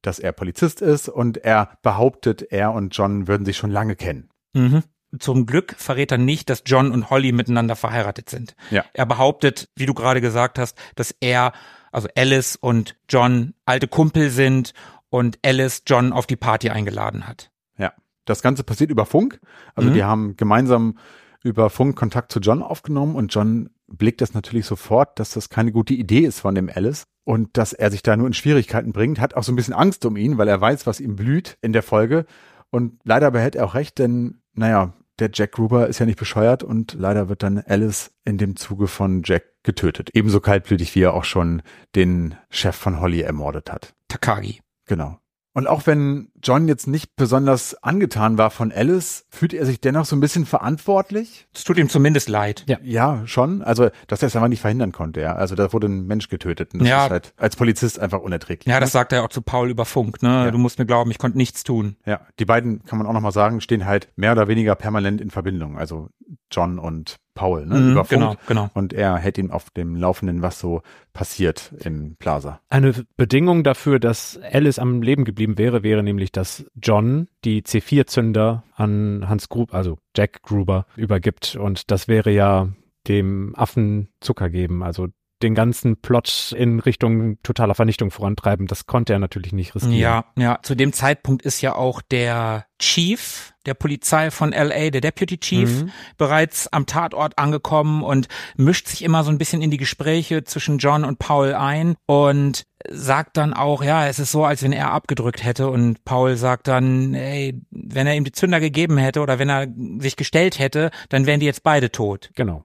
dass 0.04 0.20
er 0.20 0.32
Polizist 0.32 0.82
ist 0.82 1.10
und 1.10 1.38
er 1.38 1.78
behauptet, 1.82 2.44
er 2.52 2.72
und 2.74 2.96
John 2.96 3.28
würden 3.28 3.46
sich 3.46 3.58
schon 3.58 3.72
lange 3.72 3.96
kennen. 3.96 4.30
Mhm. 4.54 4.84
Zum 5.20 5.46
Glück 5.46 5.76
verrät 5.78 6.12
er 6.12 6.18
nicht, 6.18 6.50
dass 6.50 6.64
John 6.66 6.92
und 6.92 7.10
Holly 7.10 7.32
miteinander 7.32 7.76
verheiratet 7.76 8.30
sind. 8.30 8.56
Ja. 8.70 8.86
Er 8.94 9.06
behauptet, 9.06 9.70
wie 9.76 9.86
du 9.86 9.94
gerade 9.94 10.22
gesagt 10.22 10.58
hast, 10.58 10.78
dass 10.96 11.14
er, 11.20 11.52
also 11.92 12.08
Alice 12.16 12.56
und 12.56 12.96
John 13.10 13.54
alte 13.66 13.88
Kumpel 13.88 14.30
sind 14.30 14.74
und 15.10 15.38
Alice 15.46 15.84
John 15.86 16.14
auf 16.14 16.28
die 16.28 16.38
Party 16.38 16.70
eingeladen 16.70 17.28
hat. 17.28 17.52
Ja. 17.78 17.92
Das 18.26 18.42
Ganze 18.42 18.64
passiert 18.64 18.90
über 18.92 19.06
Funk. 19.06 19.42
Also 19.76 19.90
Mhm. 19.90 19.94
die 19.94 20.04
haben 20.04 20.38
gemeinsam 20.38 20.98
über 21.44 21.70
Funk 21.70 21.98
Kontakt 21.98 22.32
zu 22.32 22.40
John 22.40 22.62
aufgenommen 22.64 23.16
und 23.16 23.34
John 23.34 23.72
blickt 23.88 24.22
das 24.22 24.34
natürlich 24.34 24.66
sofort, 24.66 25.20
dass 25.20 25.32
das 25.32 25.50
keine 25.50 25.72
gute 25.74 25.94
Idee 25.94 26.20
ist 26.20 26.40
von 26.40 26.56
dem 26.56 26.70
Alice 26.74 27.04
und 27.26 27.58
dass 27.58 27.74
er 27.74 27.92
sich 27.92 28.04
da 28.04 28.16
nur 28.16 28.28
in 28.28 28.34
Schwierigkeiten 28.34 28.94
bringt, 28.94 29.20
hat 29.20 29.34
auch 29.34 29.44
so 29.44 29.52
ein 29.52 29.56
bisschen 29.58 29.74
Angst 29.74 30.06
um 30.06 30.16
ihn, 30.16 30.38
weil 30.38 30.48
er 30.48 30.62
weiß, 30.62 30.88
was 30.88 31.00
ihm 31.02 31.16
blüht 31.18 31.58
in 31.62 31.74
der 31.74 31.84
Folge 31.84 32.26
und 32.70 33.00
leider 33.04 33.32
behält 33.32 33.56
er 33.56 33.66
auch 33.66 33.74
recht, 33.76 33.98
denn 34.00 34.42
naja, 34.54 34.94
der 35.22 35.30
Jack 35.34 35.54
Gruber 35.54 35.88
ist 35.88 36.00
ja 36.00 36.06
nicht 36.06 36.20
bescheuert 36.20 36.64
und 36.64 36.94
leider 36.94 37.30
wird 37.30 37.44
dann 37.44 37.60
Alice 37.60 38.12
in 38.26 38.38
dem 38.38 38.56
Zuge 38.56 38.88
von 38.88 39.22
Jack 39.24 39.44
getötet. 39.64 40.10
Ebenso 40.14 40.42
kaltblütig, 40.42 40.96
wie 40.96 41.04
er 41.04 41.14
auch 41.14 41.24
schon 41.24 41.62
den 41.96 42.36
Chef 42.50 42.76
von 42.76 43.00
Holly 43.00 43.22
ermordet 43.22 43.72
hat. 43.72 43.94
Takagi. 44.08 44.62
Genau. 44.86 45.20
Und 45.54 45.68
auch 45.68 45.86
wenn 45.86 46.32
John 46.42 46.68
jetzt 46.70 46.88
nicht 46.88 47.16
besonders 47.18 47.76
angetan 47.84 48.38
war 48.38 48.52
von 48.52 48.72
Alice, 48.72 49.26
fühlt 49.30 49.54
er 49.54 49.66
sich 49.66 49.82
dennoch 49.82 50.06
so 50.06 50.16
ein 50.16 50.22
bisschen 50.22 50.46
verantwortlich. 50.46 51.48
Es 51.54 51.66
tut 51.66 51.78
ihm 51.78 51.90
zumindest 51.90 52.30
leid. 52.30 52.64
Ja. 52.70 52.78
Ja, 52.84 53.22
schon. 53.26 53.62
Also, 53.62 53.90
dass 54.08 54.22
er 54.22 54.28
es 54.28 54.36
einfach 54.36 54.48
nicht 54.48 54.62
verhindern 54.62 54.92
konnte, 54.94 55.20
ja. 55.20 55.36
Also, 55.36 55.56
da 55.56 55.74
wurde 55.74 55.88
ein 55.88 56.08
Mensch 56.08 56.30
getötet. 56.30 56.74
Und 56.74 56.80
das 56.80 56.88
Ja. 56.90 57.06
ist 57.06 57.12
halt 57.12 57.34
als 57.38 57.56
Polizist 57.58 58.00
einfach 58.00 58.20
unerträglich. 58.22 58.72
Ja, 58.72 58.80
das 58.80 58.94
sagt 58.94 59.12
er 59.12 59.24
auch 59.24 59.30
zu 59.30 59.42
Paul 59.42 59.70
über 59.70 59.84
Funk, 59.86 60.24
ne? 60.24 60.46
Ja. 60.46 60.52
Du 60.52 60.58
musst 60.58 60.80
mir 60.80 60.86
glauben, 60.86 61.12
ich 61.12 61.18
konnte 61.18 61.38
nichts 61.38 61.64
tun. 61.64 61.98
Ja, 62.06 62.22
die 62.40 62.46
beiden, 62.46 62.84
kann 62.86 62.98
man 62.98 63.06
auch 63.08 63.14
nochmal 63.14 63.34
sagen, 63.34 63.60
stehen 63.62 63.86
halt 63.86 64.08
mehr 64.16 64.32
oder 64.32 64.48
weniger 64.48 64.76
permanent 64.76 65.20
in 65.20 65.32
Verbindung. 65.32 65.78
Also, 65.78 66.10
John 66.50 66.80
und 66.80 67.18
Paul, 67.34 67.66
ne, 67.66 67.76
Mhm, 67.80 67.92
über 67.92 68.06
Funk. 68.06 68.10
genau, 68.10 68.36
genau. 68.48 68.70
Und 68.74 68.94
er 68.94 69.18
hält 69.18 69.38
ihm 69.38 69.52
auf 69.52 69.70
dem 69.70 69.96
Laufenden, 69.96 70.42
was 70.42 70.60
so 70.60 70.82
passiert 71.14 71.74
im 71.84 72.16
Plaza. 72.18 72.60
Eine 72.70 72.94
Bedingung 73.18 73.64
dafür, 73.64 74.00
dass 74.00 74.40
Alice 74.52 74.80
am 74.80 75.02
Leben 75.02 75.24
geblieben 75.26 75.58
wäre, 75.58 75.84
wäre 75.84 76.04
nämlich, 76.04 76.32
dass 76.32 76.66
John 76.82 77.28
die 77.46 77.62
C4-Zünder 77.64 78.64
an 78.76 79.26
Hans 79.30 79.50
Gruber, 79.50 79.74
also 79.74 79.98
Jack 80.16 80.42
Gruber, 80.44 80.86
übergibt. 80.96 81.56
Und 81.56 81.90
das 81.92 82.08
wäre 82.08 82.32
ja 82.32 82.68
dem 83.08 83.54
Affen 83.56 84.10
Zucker 84.20 84.50
geben, 84.50 84.84
also 84.84 85.08
den 85.44 85.56
ganzen 85.56 85.98
Plot 85.98 86.54
in 86.58 86.80
Richtung 86.80 87.38
totaler 87.44 87.76
Vernichtung 87.76 88.12
vorantreiben. 88.12 88.68
Das 88.68 88.86
konnte 88.86 89.14
er 89.14 89.20
natürlich 89.20 89.54
nicht 89.54 89.76
riskieren. 89.76 89.98
Ja, 89.98 90.26
ja. 90.38 90.60
Zu 90.64 90.76
dem 90.76 90.94
Zeitpunkt 90.94 91.44
ist 91.44 91.62
ja 91.62 91.76
auch 91.76 92.02
der 92.02 92.66
Chief 92.80 93.54
der 93.68 93.74
Polizei 93.76 94.32
von 94.32 94.54
LA, 94.54 94.90
der 94.90 95.02
Deputy 95.02 95.38
Chief, 95.38 95.84
Mhm. 95.84 95.92
bereits 96.18 96.68
am 96.74 96.88
Tatort 96.88 97.38
angekommen 97.38 98.02
und 98.04 98.28
mischt 98.56 98.88
sich 98.88 99.04
immer 99.04 99.24
so 99.24 99.30
ein 99.30 99.38
bisschen 99.38 99.62
in 99.62 99.70
die 99.70 99.78
Gespräche 99.78 100.44
zwischen 100.44 100.80
John 100.80 101.06
und 101.06 101.20
Paul 101.20 101.54
ein 101.54 101.96
und 102.08 102.64
sagt 102.90 103.38
dann 103.38 103.54
auch, 103.54 103.84
ja, 103.84 104.08
es 104.08 104.18
ist 104.18 104.32
so, 104.32 104.46
als 104.46 104.64
wenn 104.64 104.74
er 104.74 104.92
abgedrückt 104.92 105.44
hätte 105.44 105.70
und 105.70 106.04
Paul 106.06 106.38
sagt 106.38 106.68
dann, 106.68 107.14
ey, 107.14 107.62
wenn 107.70 108.08
er 108.08 108.16
ihm 108.16 108.24
die 108.24 108.32
Zünder 108.32 108.60
gegeben 108.60 108.98
hätte 108.98 109.22
oder 109.22 109.38
wenn 109.38 109.50
er 109.50 109.68
sich 110.00 110.16
gestellt 110.16 110.58
hätte, 110.58 110.90
dann 111.10 111.28
wären 111.28 111.40
die 111.40 111.46
jetzt 111.46 111.62
beide 111.62 111.92
tot. 111.92 112.32
Genau. 112.34 112.64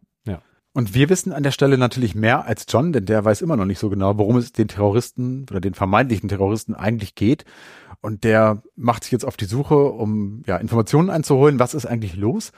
Und 0.76 0.92
wir 0.92 1.08
wissen 1.08 1.32
an 1.32 1.42
der 1.42 1.52
Stelle 1.52 1.78
natürlich 1.78 2.14
mehr 2.14 2.44
als 2.44 2.66
John, 2.68 2.92
denn 2.92 3.06
der 3.06 3.24
weiß 3.24 3.40
immer 3.40 3.56
noch 3.56 3.64
nicht 3.64 3.78
so 3.78 3.88
genau, 3.88 4.18
worum 4.18 4.36
es 4.36 4.52
den 4.52 4.68
Terroristen 4.68 5.46
oder 5.50 5.58
den 5.58 5.72
vermeintlichen 5.72 6.28
Terroristen 6.28 6.74
eigentlich 6.74 7.14
geht. 7.14 7.46
Und 8.02 8.24
der 8.24 8.62
macht 8.74 9.04
sich 9.04 9.12
jetzt 9.12 9.24
auf 9.24 9.38
die 9.38 9.46
Suche, 9.46 9.74
um 9.74 10.42
ja, 10.46 10.58
Informationen 10.58 11.08
einzuholen, 11.08 11.58
was 11.58 11.72
ist 11.72 11.86
eigentlich 11.86 12.14
los 12.14 12.52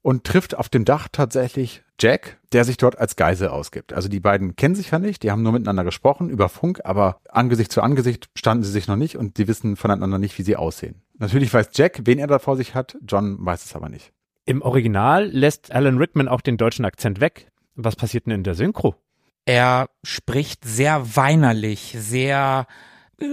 und 0.00 0.24
trifft 0.24 0.56
auf 0.56 0.70
dem 0.70 0.86
Dach 0.86 1.08
tatsächlich 1.12 1.82
Jack, 2.00 2.38
der 2.52 2.64
sich 2.64 2.78
dort 2.78 2.98
als 2.98 3.16
Geisel 3.16 3.48
ausgibt. 3.48 3.92
Also 3.92 4.08
die 4.08 4.20
beiden 4.20 4.56
kennen 4.56 4.74
sich 4.74 4.90
ja 4.90 4.98
nicht, 4.98 5.22
die 5.22 5.30
haben 5.30 5.42
nur 5.42 5.52
miteinander 5.52 5.84
gesprochen 5.84 6.30
über 6.30 6.48
Funk, 6.48 6.80
aber 6.84 7.20
Angesicht 7.28 7.70
zu 7.70 7.82
Angesicht 7.82 8.30
standen 8.34 8.64
sie 8.64 8.72
sich 8.72 8.88
noch 8.88 8.96
nicht 8.96 9.18
und 9.18 9.36
sie 9.36 9.46
wissen 9.46 9.76
voneinander 9.76 10.16
nicht, 10.16 10.38
wie 10.38 10.42
sie 10.42 10.56
aussehen. 10.56 11.02
Natürlich 11.18 11.52
weiß 11.52 11.68
Jack, 11.74 12.00
wen 12.04 12.18
er 12.18 12.28
da 12.28 12.38
vor 12.38 12.56
sich 12.56 12.74
hat, 12.74 12.96
John 13.06 13.36
weiß 13.40 13.66
es 13.66 13.76
aber 13.76 13.90
nicht. 13.90 14.14
Im 14.46 14.62
Original 14.62 15.26
lässt 15.26 15.70
Alan 15.72 15.98
Rickman 15.98 16.28
auch 16.28 16.40
den 16.40 16.56
deutschen 16.56 16.86
Akzent 16.86 17.20
weg. 17.20 17.50
Was 17.80 17.94
passiert 17.94 18.26
denn 18.26 18.34
in 18.34 18.42
der 18.42 18.56
Synchro? 18.56 18.96
Er 19.44 19.88
spricht 20.02 20.64
sehr 20.64 21.14
weinerlich, 21.16 21.94
sehr 21.96 22.66
äh, 23.20 23.26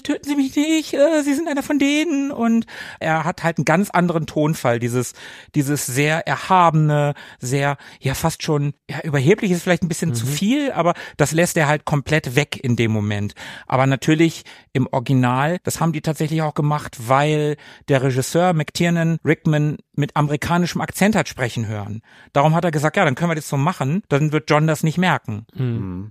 bitte 0.00 0.12
töten 0.12 0.28
Sie 0.28 0.36
mich 0.36 0.56
nicht, 0.56 0.94
äh, 0.94 1.22
Sie 1.22 1.34
sind 1.34 1.48
einer 1.48 1.62
von 1.62 1.78
denen 1.78 2.30
und 2.30 2.66
er 2.98 3.24
hat 3.24 3.42
halt 3.42 3.58
einen 3.58 3.64
ganz 3.64 3.90
anderen 3.90 4.26
Tonfall, 4.26 4.78
dieses 4.78 5.12
dieses 5.54 5.86
sehr 5.86 6.26
erhabene, 6.26 7.14
sehr 7.38 7.76
ja 8.00 8.14
fast 8.14 8.42
schon 8.42 8.74
ja 8.88 9.00
überheblich 9.02 9.50
ist 9.50 9.62
vielleicht 9.62 9.82
ein 9.82 9.88
bisschen 9.88 10.14
zu 10.14 10.26
viel, 10.26 10.72
aber 10.72 10.94
das 11.16 11.32
lässt 11.32 11.56
er 11.56 11.68
halt 11.68 11.84
komplett 11.84 12.36
weg 12.36 12.58
in 12.62 12.76
dem 12.76 12.90
Moment. 12.90 13.34
Aber 13.66 13.86
natürlich 13.86 14.44
im 14.72 14.86
Original, 14.90 15.58
das 15.64 15.80
haben 15.80 15.92
die 15.92 16.00
tatsächlich 16.00 16.42
auch 16.42 16.54
gemacht, 16.54 16.96
weil 17.08 17.56
der 17.88 18.02
Regisseur 18.02 18.52
McTiernan 18.52 19.18
Rickman 19.24 19.78
mit 19.94 20.16
amerikanischem 20.16 20.80
Akzent 20.80 21.14
hat 21.14 21.28
sprechen 21.28 21.66
hören. 21.66 22.02
Darum 22.32 22.54
hat 22.54 22.64
er 22.64 22.70
gesagt, 22.70 22.96
ja, 22.96 23.04
dann 23.04 23.14
können 23.14 23.30
wir 23.30 23.34
das 23.34 23.48
so 23.48 23.56
machen, 23.56 24.02
dann 24.08 24.32
wird 24.32 24.48
John 24.48 24.66
das 24.66 24.82
nicht 24.82 24.98
merken. 24.98 25.46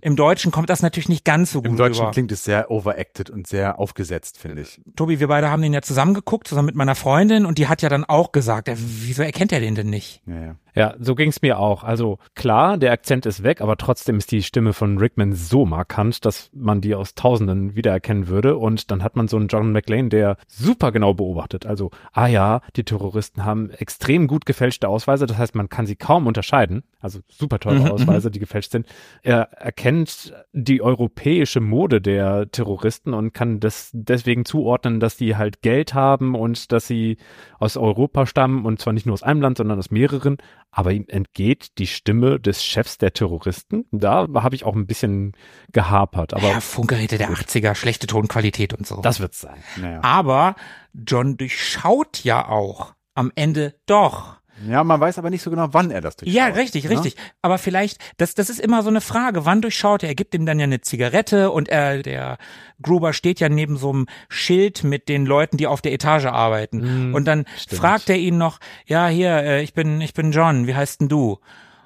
Im 0.02 0.16
Deutschen 0.16 0.52
kommt 0.52 0.70
das 0.70 0.82
natürlich 0.82 1.10
nicht 1.10 1.26
ganz 1.26 1.52
so 1.52 1.62
gut 1.62 1.72
Im 1.72 1.78
Deutschen 1.78 2.02
rüber. 2.02 2.12
klingt 2.12 2.32
es 2.32 2.44
sehr 2.44 2.70
overacted 2.70 3.30
und 3.30 3.48
sehr 3.48 3.79
aufgesetzt, 3.80 4.38
finde 4.38 4.62
ich. 4.64 4.82
Tobi, 4.96 5.20
wir 5.20 5.28
beide 5.28 5.50
haben 5.50 5.62
den 5.62 5.74
ja 5.74 5.82
zusammen 5.82 6.14
geguckt, 6.14 6.48
zusammen 6.48 6.68
mit 6.68 6.76
meiner 6.76 6.96
Freundin 6.96 7.46
und 7.46 7.58
die 7.58 7.68
hat 7.68 7.82
ja 7.82 7.90
dann 7.90 8.04
auch 8.04 8.32
gesagt, 8.32 8.68
ja, 8.68 8.76
wieso 8.78 9.24
erkennt 9.24 9.52
er 9.52 9.60
den 9.60 9.76
denn 9.76 9.90
nicht? 9.90 10.22
Ja, 10.26 10.42
ja. 10.42 10.56
Ja, 10.80 10.96
so 10.98 11.14
ging's 11.14 11.42
mir 11.42 11.60
auch. 11.60 11.84
Also 11.84 12.20
klar, 12.36 12.78
der 12.78 12.94
Akzent 12.94 13.26
ist 13.26 13.44
weg, 13.44 13.60
aber 13.60 13.76
trotzdem 13.76 14.18
ist 14.18 14.32
die 14.32 14.42
Stimme 14.42 14.72
von 14.72 14.98
Rickman 14.98 15.34
so 15.34 15.66
markant, 15.66 16.24
dass 16.24 16.50
man 16.54 16.80
die 16.80 16.96
aus 16.96 17.16
Tausenden 17.16 17.76
wiedererkennen 17.76 18.30
würde. 18.30 18.56
Und 18.56 18.90
dann 18.90 19.04
hat 19.04 19.18
man 19.18 19.28
so 19.28 19.36
einen 19.36 19.50
John 19.50 19.74
McLean, 19.74 20.10
der 20.10 20.38
super 20.48 20.94
genau 20.94 21.14
beobachtet. 21.14 21.66
Also, 21.66 21.92
ah 22.14 22.28
ja, 22.28 22.62
die 22.78 22.86
Terroristen 22.86 23.44
haben 23.44 23.72
extrem 23.72 24.28
gut 24.28 24.46
gefälschte 24.46 24.88
Ausweise, 24.88 25.26
das 25.26 25.38
heißt, 25.38 25.54
man 25.54 25.68
kann 25.68 25.86
sie 25.86 25.98
kaum 25.98 26.28
unterscheiden. 26.28 26.84
Also 27.02 27.20
super 27.28 27.60
teure 27.60 27.80
Mhm, 27.80 27.92
Ausweise, 27.92 28.32
die 28.32 28.40
gefälscht 28.40 28.72
sind. 28.72 28.88
Er 29.22 29.52
erkennt 29.52 30.34
die 30.54 30.82
europäische 30.82 31.60
Mode 31.60 32.00
der 32.00 32.52
Terroristen 32.52 33.14
und 33.14 33.34
kann 33.34 33.60
das 33.60 33.90
deswegen 33.94 34.46
zuordnen, 34.46 35.02
dass 35.02 35.18
die 35.18 35.36
halt 35.36 35.62
Geld 35.62 35.94
haben 35.94 36.36
und 36.36 36.72
dass 36.72 36.88
sie 36.88 37.18
aus 37.58 37.76
Europa 37.76 38.26
stammen 38.26 38.66
und 38.66 38.80
zwar 38.80 38.94
nicht 38.94 39.06
nur 39.06 39.14
aus 39.14 39.24
einem 39.24 39.42
Land, 39.42 39.58
sondern 39.58 39.78
aus 39.78 39.92
mehreren. 39.92 40.38
Aber 40.72 40.92
ihm 40.92 41.06
entgeht 41.08 41.78
die 41.78 41.88
Stimme 41.88 42.40
des 42.40 42.64
Chefs 42.64 42.98
der 42.98 43.14
Terroristen. 43.14 43.86
Da 43.92 44.28
habe 44.36 44.56
ich 44.56 44.64
auch 44.66 44.76
ein 44.76 44.88
bisschen 44.88 45.34
gehapert. 45.72 46.34
Aber 46.34 46.50
ja, 46.50 46.62
Funkgeräte 46.62 47.18
der 47.18 47.32
80er, 47.32 47.76
schlechte 47.76 48.08
Tonqualität 48.08 48.74
und 48.74 48.86
so. 48.86 49.02
Das 49.02 49.20
wird's 49.20 49.40
sein. 49.40 49.58
Naja. 49.78 50.02
Aber 50.04 50.56
John 50.94 51.38
durchschaut 51.38 52.24
ja 52.24 52.48
auch 52.48 52.94
am 53.16 53.32
Ende 53.36 53.76
doch. 53.86 54.39
Ja, 54.68 54.84
man 54.84 55.00
weiß 55.00 55.18
aber 55.18 55.30
nicht 55.30 55.42
so 55.42 55.50
genau, 55.50 55.68
wann 55.72 55.92
er 55.92 56.02
das 56.02 56.16
durchschaut. 56.16 56.36
Ja, 56.36 56.48
richtig, 56.48 56.86
ne? 56.86 56.92
richtig. 56.92 57.16
Aber 57.42 57.58
vielleicht, 57.58 58.00
das, 58.18 58.36
das 58.36 58.50
ist 58.50 58.60
immer 58.60 58.84
so 58.84 58.90
eine 58.90 59.02
Frage, 59.02 59.46
wann 59.46 59.62
durchschaut 59.62 60.04
er? 60.04 60.10
Er 60.10 60.16
gibt 60.16 60.34
ihm 60.36 60.46
dann 60.46 60.60
ja 60.60 60.66
eine 60.66 60.82
Zigarette 60.82 61.52
und 61.52 61.70
er, 61.70 62.02
der 62.02 62.38
Gruber 62.82 63.14
steht 63.14 63.40
ja 63.40 63.50
neben 63.50 63.78
so 63.78 63.92
einem 63.92 64.08
Schild 64.28 64.84
mit 64.84 65.10
den 65.10 65.26
Leuten, 65.26 65.58
die 65.58 65.68
auf 65.68 65.82
der 65.82 65.94
Etage 65.94 66.26
arbeiten. 66.26 67.12
Mm, 67.12 67.16
und 67.16 67.26
dann 67.26 67.46
stimmt. 67.58 67.82
fragt 67.82 68.10
er 68.10 68.18
ihn 68.18 68.38
noch, 68.38 68.60
ja, 68.86 69.08
hier, 69.08 69.32
äh, 69.38 69.64
ich 69.64 69.74
bin, 69.74 70.02
ich 70.02 70.14
bin 70.14 70.32
John, 70.32 70.68
wie 70.68 70.76
heißt 70.76 71.02
denn 71.02 71.10
du? 71.10 71.40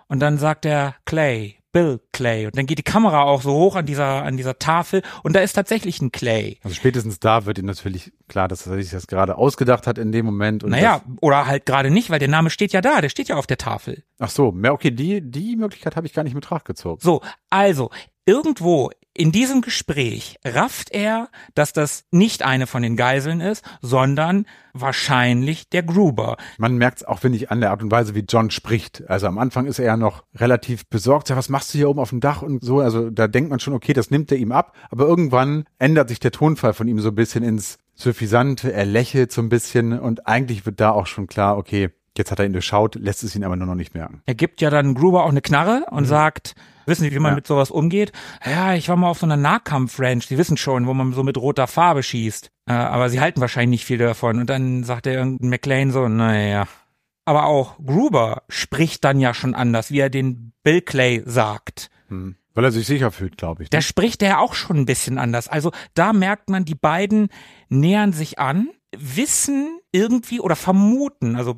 Und 0.07 0.19
dann 0.19 0.37
sagt 0.37 0.65
er 0.65 0.95
Clay, 1.05 1.57
Bill 1.73 1.99
Clay. 2.11 2.45
Und 2.45 2.55
dann 2.55 2.67
geht 2.67 2.77
die 2.77 2.83
Kamera 2.83 3.23
auch 3.23 3.41
so 3.41 3.51
hoch 3.51 3.75
an 3.75 3.85
dieser, 3.85 4.23
an 4.23 4.37
dieser 4.37 4.59
Tafel 4.59 5.01
und 5.23 5.35
da 5.35 5.41
ist 5.41 5.53
tatsächlich 5.53 6.01
ein 6.01 6.11
Clay. 6.11 6.59
Also 6.63 6.75
spätestens 6.75 7.19
da 7.19 7.45
wird 7.45 7.57
ihm 7.57 7.65
natürlich 7.65 8.13
klar, 8.33 8.47
dass 8.47 8.65
er 8.65 8.73
sich 8.73 8.89
das 8.89 9.05
gerade 9.07 9.37
ausgedacht 9.37 9.85
hat 9.85 9.99
in 9.99 10.11
dem 10.11 10.25
Moment. 10.25 10.63
Und 10.63 10.71
Naja, 10.71 11.01
oder 11.21 11.45
halt 11.45 11.67
gerade 11.67 11.91
nicht, 11.91 12.09
weil 12.09 12.17
der 12.19 12.27
Name 12.27 12.49
steht 12.49 12.73
ja 12.73 12.81
da, 12.81 12.99
der 12.99 13.09
steht 13.09 13.29
ja 13.29 13.37
auf 13.37 13.47
der 13.47 13.59
Tafel. 13.59 14.03
Ach 14.19 14.29
so, 14.29 14.53
okay, 14.69 14.89
die, 14.89 15.21
die 15.21 15.55
Möglichkeit 15.55 15.95
habe 15.95 16.07
ich 16.07 16.13
gar 16.13 16.23
nicht 16.23 16.33
in 16.33 16.39
Betracht 16.39 16.65
gezogen. 16.65 16.99
So, 17.01 17.21
also, 17.51 17.91
irgendwo 18.25 18.89
in 19.15 19.31
diesem 19.31 19.61
Gespräch 19.61 20.39
rafft 20.43 20.89
er, 20.91 21.29
dass 21.53 21.73
das 21.73 22.05
nicht 22.09 22.43
eine 22.43 22.65
von 22.65 22.81
den 22.81 22.97
Geiseln 22.97 23.41
ist, 23.41 23.63
sondern 23.81 24.47
wahrscheinlich 24.73 25.69
der 25.69 25.83
Gruber. 25.83 26.37
Man 26.57 26.77
merkt 26.77 26.99
es 27.01 27.03
auch, 27.03 27.19
finde 27.19 27.37
ich, 27.37 27.51
an 27.51 27.61
der 27.61 27.69
Art 27.69 27.83
und 27.83 27.91
Weise, 27.91 28.15
wie 28.15 28.25
John 28.27 28.49
spricht. 28.49 29.03
Also 29.07 29.27
am 29.27 29.37
Anfang 29.37 29.67
ist 29.67 29.77
er 29.77 29.85
ja 29.85 29.97
noch 29.97 30.23
relativ 30.33 30.87
besorgt. 30.87 31.29
Ja, 31.29 31.35
was 31.35 31.49
machst 31.49 31.73
du 31.73 31.77
hier 31.77 31.89
oben 31.89 31.99
auf 31.99 32.09
dem 32.09 32.21
Dach 32.21 32.41
und 32.41 32.63
so? 32.63 32.79
Also 32.79 33.11
da 33.11 33.27
denkt 33.27 33.51
man 33.51 33.59
schon, 33.59 33.75
okay, 33.75 33.93
das 33.93 34.09
nimmt 34.09 34.31
er 34.31 34.39
ihm 34.39 34.51
ab. 34.51 34.75
Aber 34.89 35.05
irgendwann 35.05 35.65
ändert 35.77 36.09
sich 36.09 36.19
der 36.19 36.31
Tonfall 36.31 36.73
von 36.73 36.87
ihm 36.87 36.99
so 36.99 37.09
ein 37.09 37.15
bisschen 37.15 37.43
ins 37.43 37.77
Suffisante. 38.03 38.71
Er 38.71 38.85
lächelt 38.85 39.31
so 39.31 39.41
ein 39.41 39.49
bisschen 39.49 39.97
und 39.97 40.27
eigentlich 40.27 40.65
wird 40.65 40.79
da 40.79 40.91
auch 40.91 41.07
schon 41.07 41.27
klar, 41.27 41.57
okay, 41.57 41.89
jetzt 42.17 42.31
hat 42.31 42.39
er 42.39 42.45
ihn 42.45 42.53
durchschaut, 42.53 42.95
lässt 42.95 43.23
es 43.23 43.35
ihn 43.35 43.43
aber 43.43 43.55
nur 43.55 43.67
noch 43.67 43.75
nicht 43.75 43.95
merken. 43.95 44.21
Er 44.25 44.35
gibt 44.35 44.61
ja 44.61 44.69
dann 44.69 44.93
Gruber 44.93 45.23
auch 45.23 45.29
eine 45.29 45.41
Knarre 45.41 45.85
und 45.89 46.05
sagt, 46.05 46.55
wissen 46.85 47.03
Sie, 47.03 47.11
wie 47.11 47.19
man 47.19 47.31
Ja. 47.31 47.35
mit 47.35 47.47
sowas 47.47 47.71
umgeht? 47.71 48.11
Ja, 48.45 48.75
ich 48.75 48.89
war 48.89 48.95
mal 48.95 49.09
auf 49.09 49.19
so 49.19 49.25
einer 49.25 49.37
Nahkampf-Ranch, 49.37 50.27
die 50.27 50.37
wissen 50.37 50.57
schon, 50.57 50.85
wo 50.85 50.93
man 50.93 51.13
so 51.13 51.23
mit 51.23 51.37
roter 51.37 51.67
Farbe 51.67 52.03
schießt. 52.03 52.51
Äh, 52.67 52.73
aber 52.73 53.09
sie 53.09 53.19
halten 53.19 53.41
wahrscheinlich 53.41 53.79
nicht 53.81 53.85
viel 53.85 53.97
davon. 53.97 54.39
Und 54.39 54.49
dann 54.49 54.83
sagt 54.83 55.05
der 55.05 55.13
irgendein 55.13 55.49
McLean 55.49 55.91
so, 55.91 56.07
naja. 56.07 56.67
Aber 57.25 57.45
auch 57.45 57.77
Gruber 57.77 58.43
spricht 58.49 59.03
dann 59.03 59.19
ja 59.19 59.33
schon 59.33 59.55
anders, 59.55 59.91
wie 59.91 59.99
er 59.99 60.09
den 60.09 60.53
Bill 60.63 60.81
Clay 60.81 61.23
sagt. 61.25 61.89
Hm. 62.09 62.35
Weil 62.53 62.65
er 62.65 62.71
sich 62.71 62.85
sicher 62.85 63.11
fühlt, 63.11 63.37
glaube 63.37 63.63
ich. 63.63 63.69
Da 63.69 63.79
ne? 63.79 63.81
spricht 63.81 64.21
er 64.21 64.39
auch 64.39 64.53
schon 64.53 64.77
ein 64.77 64.85
bisschen 64.85 65.17
anders. 65.17 65.47
Also 65.47 65.71
da 65.95 66.13
merkt 66.13 66.49
man, 66.49 66.65
die 66.65 66.75
beiden 66.75 67.29
nähern 67.73 68.13
sich 68.13 68.39
an, 68.39 68.69
wissen 68.95 69.79
irgendwie 69.91 70.39
oder 70.39 70.55
vermuten, 70.55 71.35
also 71.35 71.55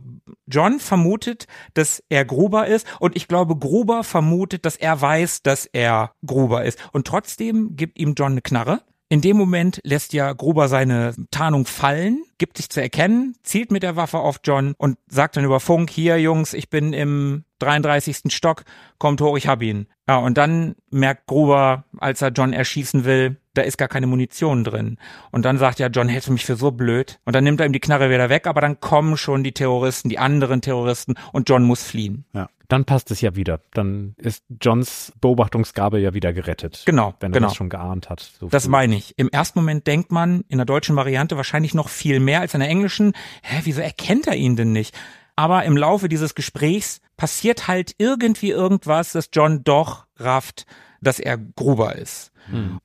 John 0.47 0.79
vermutet, 0.79 1.47
dass 1.73 2.03
er 2.09 2.25
Gruber 2.25 2.67
ist 2.67 2.85
und 2.99 3.15
ich 3.15 3.27
glaube, 3.27 3.55
Gruber 3.57 4.03
vermutet, 4.03 4.65
dass 4.65 4.75
er 4.75 4.99
weiß, 4.99 5.41
dass 5.41 5.65
er 5.65 6.13
Gruber 6.25 6.65
ist. 6.65 6.79
Und 6.91 7.07
trotzdem 7.07 7.75
gibt 7.75 7.99
ihm 7.99 8.13
John 8.15 8.33
eine 8.33 8.41
Knarre. 8.41 8.81
In 9.07 9.21
dem 9.21 9.37
Moment 9.37 9.79
lässt 9.83 10.13
ja 10.13 10.33
Gruber 10.33 10.67
seine 10.67 11.13
Tarnung 11.29 11.65
fallen, 11.65 12.23
gibt 12.39 12.57
sich 12.57 12.69
zu 12.69 12.81
erkennen, 12.81 13.35
zielt 13.43 13.71
mit 13.71 13.83
der 13.83 13.95
Waffe 13.95 14.17
auf 14.17 14.39
John 14.43 14.73
und 14.77 14.97
sagt 15.07 15.37
dann 15.37 15.45
über 15.45 15.59
Funk, 15.59 15.91
hier 15.91 16.19
Jungs, 16.19 16.53
ich 16.53 16.69
bin 16.69 16.91
im 16.91 17.45
33. 17.59 18.33
Stock, 18.33 18.63
kommt 18.97 19.21
hoch, 19.21 19.37
ich 19.37 19.47
hab 19.47 19.61
ihn. 19.61 19.87
Ja, 20.07 20.17
und 20.17 20.37
dann 20.37 20.75
merkt 20.91 21.25
Gruber, 21.25 21.83
als 21.97 22.21
er 22.21 22.29
John 22.29 22.53
erschießen 22.53 23.05
will, 23.05 23.37
da 23.55 23.63
ist 23.63 23.77
gar 23.77 23.87
keine 23.87 24.05
Munition 24.05 24.63
drin. 24.63 24.97
Und 25.31 25.45
dann 25.45 25.57
sagt 25.57 25.79
ja, 25.79 25.87
John 25.87 26.09
hältst 26.09 26.27
du 26.27 26.33
mich 26.33 26.45
für 26.45 26.55
so 26.57 26.71
blöd. 26.71 27.19
Und 27.25 27.35
dann 27.35 27.43
nimmt 27.43 27.59
er 27.59 27.65
ihm 27.65 27.73
die 27.73 27.79
Knarre 27.79 28.09
wieder 28.09 28.29
weg, 28.29 28.45
aber 28.47 28.61
dann 28.61 28.79
kommen 28.79 29.17
schon 29.17 29.43
die 29.43 29.53
Terroristen, 29.53 30.09
die 30.09 30.19
anderen 30.19 30.61
Terroristen 30.61 31.15
und 31.31 31.49
John 31.49 31.63
muss 31.63 31.81
fliehen. 31.83 32.25
Dann 32.67 32.85
passt 32.85 33.09
es 33.11 33.21
ja 33.21 33.35
wieder. 33.35 33.61
Dann 33.73 34.15
ist 34.17 34.43
Johns 34.61 35.13
Beobachtungsgabe 35.21 35.99
ja 35.99 36.13
wieder 36.13 36.33
gerettet. 36.33 36.83
Genau, 36.85 37.13
Wenn 37.19 37.31
er 37.31 37.35
genau. 37.35 37.47
das 37.47 37.55
schon 37.55 37.69
geahnt 37.69 38.09
hat. 38.09 38.19
So 38.39 38.47
Das 38.49 38.65
früh. 38.65 38.71
meine 38.71 38.95
ich. 38.95 39.13
Im 39.17 39.29
ersten 39.29 39.59
Moment 39.59 39.87
denkt 39.87 40.11
man 40.11 40.43
in 40.49 40.57
der 40.57 40.65
deutschen 40.65 40.95
Variante 40.95 41.37
wahrscheinlich 41.37 41.73
noch 41.73 41.89
viel 41.89 42.19
mehr 42.19 42.41
als 42.41 42.53
in 42.53 42.59
der 42.59 42.69
englischen. 42.69 43.13
Hä, 43.43 43.61
wieso 43.63 43.81
erkennt 43.81 44.27
er 44.27 44.35
ihn 44.35 44.55
denn 44.55 44.71
nicht? 44.71 44.95
Aber 45.35 45.63
im 45.63 45.77
Laufe 45.77 46.09
dieses 46.09 46.33
Gesprächs 46.33 47.01
passiert 47.17 47.67
halt 47.67 47.95
irgendwie 47.97 48.49
irgendwas, 48.51 49.13
dass 49.13 49.29
John 49.31 49.63
doch 49.63 50.05
rafft, 50.17 50.65
dass 51.01 51.19
er 51.19 51.37
Gruber 51.37 51.95
ist. 51.95 52.31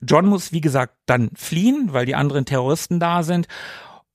John 0.01 0.27
muss, 0.27 0.53
wie 0.53 0.61
gesagt, 0.63 0.95
dann 1.07 1.31
fliehen, 1.35 1.93
weil 1.93 2.07
die 2.07 2.15
anderen 2.15 2.47
Terroristen 2.47 2.99
da 2.99 3.23
sind. 3.23 3.47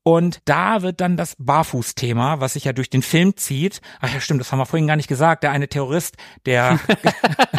Und 0.01 0.39
da 0.45 0.81
wird 0.81 1.01
dann 1.01 1.17
das 1.17 1.35
Barfuß-Thema, 1.39 2.39
was 2.39 2.53
sich 2.53 2.65
ja 2.65 2.73
durch 2.73 2.89
den 2.89 3.01
Film 3.01 3.37
zieht. 3.37 3.81
Ach 4.01 4.13
ja, 4.13 4.19
stimmt, 4.19 4.39
das 4.39 4.51
haben 4.51 4.59
wir 4.59 4.65
vorhin 4.65 4.87
gar 4.87 4.95
nicht 4.95 5.07
gesagt. 5.07 5.43
Der 5.43 5.51
eine 5.51 5.67
Terrorist, 5.67 6.15
der 6.45 6.79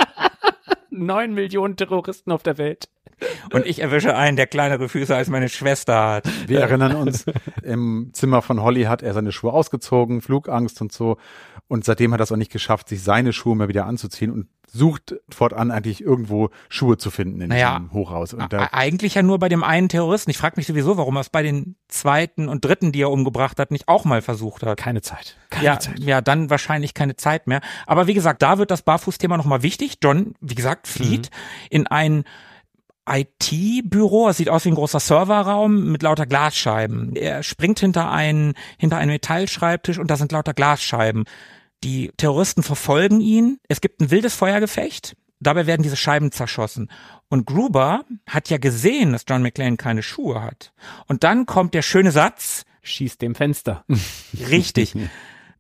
Neun 0.90 1.34
Millionen 1.34 1.76
Terroristen 1.76 2.32
auf 2.32 2.42
der 2.42 2.58
Welt. 2.58 2.88
und 3.52 3.66
ich 3.66 3.80
erwische 3.80 4.16
einen, 4.16 4.36
der 4.36 4.46
kleinere 4.46 4.88
Füße 4.88 5.14
als 5.14 5.28
meine 5.28 5.48
Schwester 5.48 6.06
hat. 6.08 6.48
Wir 6.48 6.60
erinnern 6.60 6.96
uns, 6.96 7.24
im 7.62 8.10
Zimmer 8.12 8.42
von 8.42 8.62
Holly 8.62 8.84
hat 8.84 9.02
er 9.02 9.14
seine 9.14 9.32
Schuhe 9.32 9.52
ausgezogen, 9.52 10.20
Flugangst 10.20 10.80
und 10.80 10.92
so. 10.92 11.16
Und 11.68 11.84
seitdem 11.84 12.12
hat 12.12 12.20
er 12.20 12.24
es 12.24 12.32
auch 12.32 12.36
nicht 12.36 12.52
geschafft, 12.52 12.88
sich 12.88 13.02
seine 13.02 13.32
Schuhe 13.32 13.56
mal 13.56 13.68
wieder 13.68 13.86
anzuziehen 13.86 14.30
und 14.30 14.46
sucht 14.68 15.16
fortan 15.28 15.70
eigentlich 15.70 16.00
irgendwo 16.00 16.50
Schuhe 16.68 16.96
zu 16.96 17.10
finden 17.10 17.40
in 17.40 17.48
Naja, 17.48 17.78
diesem 17.78 17.92
Hochhaus. 17.92 18.34
Und 18.34 18.52
da, 18.52 18.68
Eigentlich 18.72 19.14
ja 19.14 19.22
nur 19.22 19.38
bei 19.38 19.48
dem 19.48 19.64
einen 19.64 19.88
Terroristen. 19.88 20.30
Ich 20.30 20.38
frage 20.38 20.54
mich 20.56 20.66
sowieso, 20.66 20.96
warum 20.96 21.16
er 21.16 21.20
es 21.20 21.30
bei 21.30 21.42
den 21.42 21.76
zweiten 21.88 22.48
und 22.48 22.64
dritten, 22.64 22.92
die 22.92 23.00
er 23.02 23.10
umgebracht 23.10 23.58
hat, 23.58 23.70
nicht 23.70 23.88
auch 23.88 24.04
mal 24.04 24.22
versucht 24.22 24.62
hat. 24.64 24.76
Keine 24.78 25.02
Zeit. 25.02 25.36
Keine 25.50 25.64
Ja, 25.66 25.78
Zeit. 25.80 25.98
ja, 25.98 26.20
dann 26.20 26.50
wahrscheinlich 26.50 26.94
keine 26.94 27.16
Zeit 27.16 27.46
mehr. 27.46 27.60
Aber 27.86 28.06
wie 28.06 28.14
gesagt, 28.14 28.42
da 28.42 28.58
wird 28.58 28.70
das 28.70 28.82
Barfußthema 28.82 29.36
nochmal 29.36 29.62
wichtig. 29.62 29.98
John, 30.02 30.34
wie 30.40 30.54
gesagt, 30.54 30.86
flieht 30.86 31.30
in 31.70 31.86
ein 31.86 32.24
IT-Büro. 33.08 34.28
Es 34.28 34.36
sieht 34.36 34.48
aus 34.48 34.64
wie 34.64 34.70
ein 34.70 34.74
großer 34.74 35.00
Serverraum 35.00 35.90
mit 35.92 36.02
lauter 36.02 36.26
Glasscheiben. 36.26 37.14
Er 37.16 37.42
springt 37.42 37.78
hinter 37.80 38.10
einen, 38.10 38.54
hinter 38.78 38.98
einen 38.98 39.12
Metallschreibtisch 39.12 39.98
und 39.98 40.10
da 40.10 40.16
sind 40.16 40.32
lauter 40.32 40.54
Glasscheiben. 40.54 41.24
Die 41.84 42.10
Terroristen 42.16 42.62
verfolgen 42.62 43.20
ihn. 43.20 43.58
Es 43.68 43.80
gibt 43.80 44.00
ein 44.00 44.10
wildes 44.10 44.34
Feuergefecht. 44.34 45.16
Dabei 45.38 45.66
werden 45.66 45.82
diese 45.82 45.96
Scheiben 45.96 46.32
zerschossen. 46.32 46.90
Und 47.28 47.46
Gruber 47.46 48.04
hat 48.26 48.48
ja 48.48 48.58
gesehen, 48.58 49.12
dass 49.12 49.24
John 49.28 49.42
McClane 49.42 49.76
keine 49.76 50.02
Schuhe 50.02 50.42
hat. 50.42 50.72
Und 51.06 51.24
dann 51.24 51.44
kommt 51.46 51.74
der 51.74 51.82
schöne 51.82 52.10
Satz, 52.10 52.64
Schießt 52.86 53.20
dem 53.20 53.34
Fenster. 53.34 53.84
Richtig. 54.48 54.94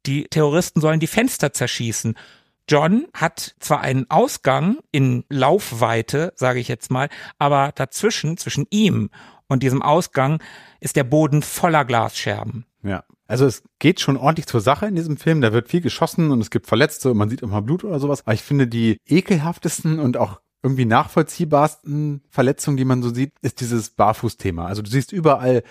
Die 0.06 0.24
Terroristen 0.24 0.80
sollen 0.80 1.00
die 1.00 1.06
Fenster 1.06 1.52
zerschießen. 1.52 2.16
John 2.68 3.06
hat 3.14 3.54
zwar 3.60 3.80
einen 3.80 4.10
Ausgang 4.10 4.78
in 4.90 5.24
Laufweite, 5.28 6.32
sage 6.36 6.58
ich 6.58 6.68
jetzt 6.68 6.90
mal, 6.90 7.08
aber 7.38 7.72
dazwischen, 7.74 8.36
zwischen 8.36 8.66
ihm 8.70 9.10
und 9.46 9.62
diesem 9.62 9.82
Ausgang, 9.82 10.42
ist 10.80 10.96
der 10.96 11.04
Boden 11.04 11.42
voller 11.42 11.84
Glasscherben. 11.84 12.64
ja. 12.82 13.04
Also 13.26 13.46
es 13.46 13.62
geht 13.78 14.00
schon 14.00 14.16
ordentlich 14.16 14.46
zur 14.46 14.60
Sache 14.60 14.86
in 14.86 14.94
diesem 14.94 15.16
Film. 15.16 15.40
Da 15.40 15.52
wird 15.52 15.68
viel 15.68 15.80
geschossen 15.80 16.30
und 16.30 16.40
es 16.40 16.50
gibt 16.50 16.66
Verletzte 16.66 17.10
und 17.10 17.16
man 17.16 17.28
sieht 17.28 17.42
immer 17.42 17.62
Blut 17.62 17.84
oder 17.84 17.98
sowas. 17.98 18.22
Aber 18.24 18.34
ich 18.34 18.42
finde, 18.42 18.66
die 18.66 18.98
ekelhaftesten 19.06 19.98
und 19.98 20.16
auch 20.16 20.40
irgendwie 20.62 20.84
nachvollziehbarsten 20.84 22.22
Verletzungen, 22.28 22.76
die 22.76 22.84
man 22.84 23.02
so 23.02 23.12
sieht, 23.12 23.32
ist 23.42 23.60
dieses 23.60 23.90
Barfußthema. 23.90 24.66
Also 24.66 24.82
du 24.82 24.90
siehst 24.90 25.12
überall 25.12 25.62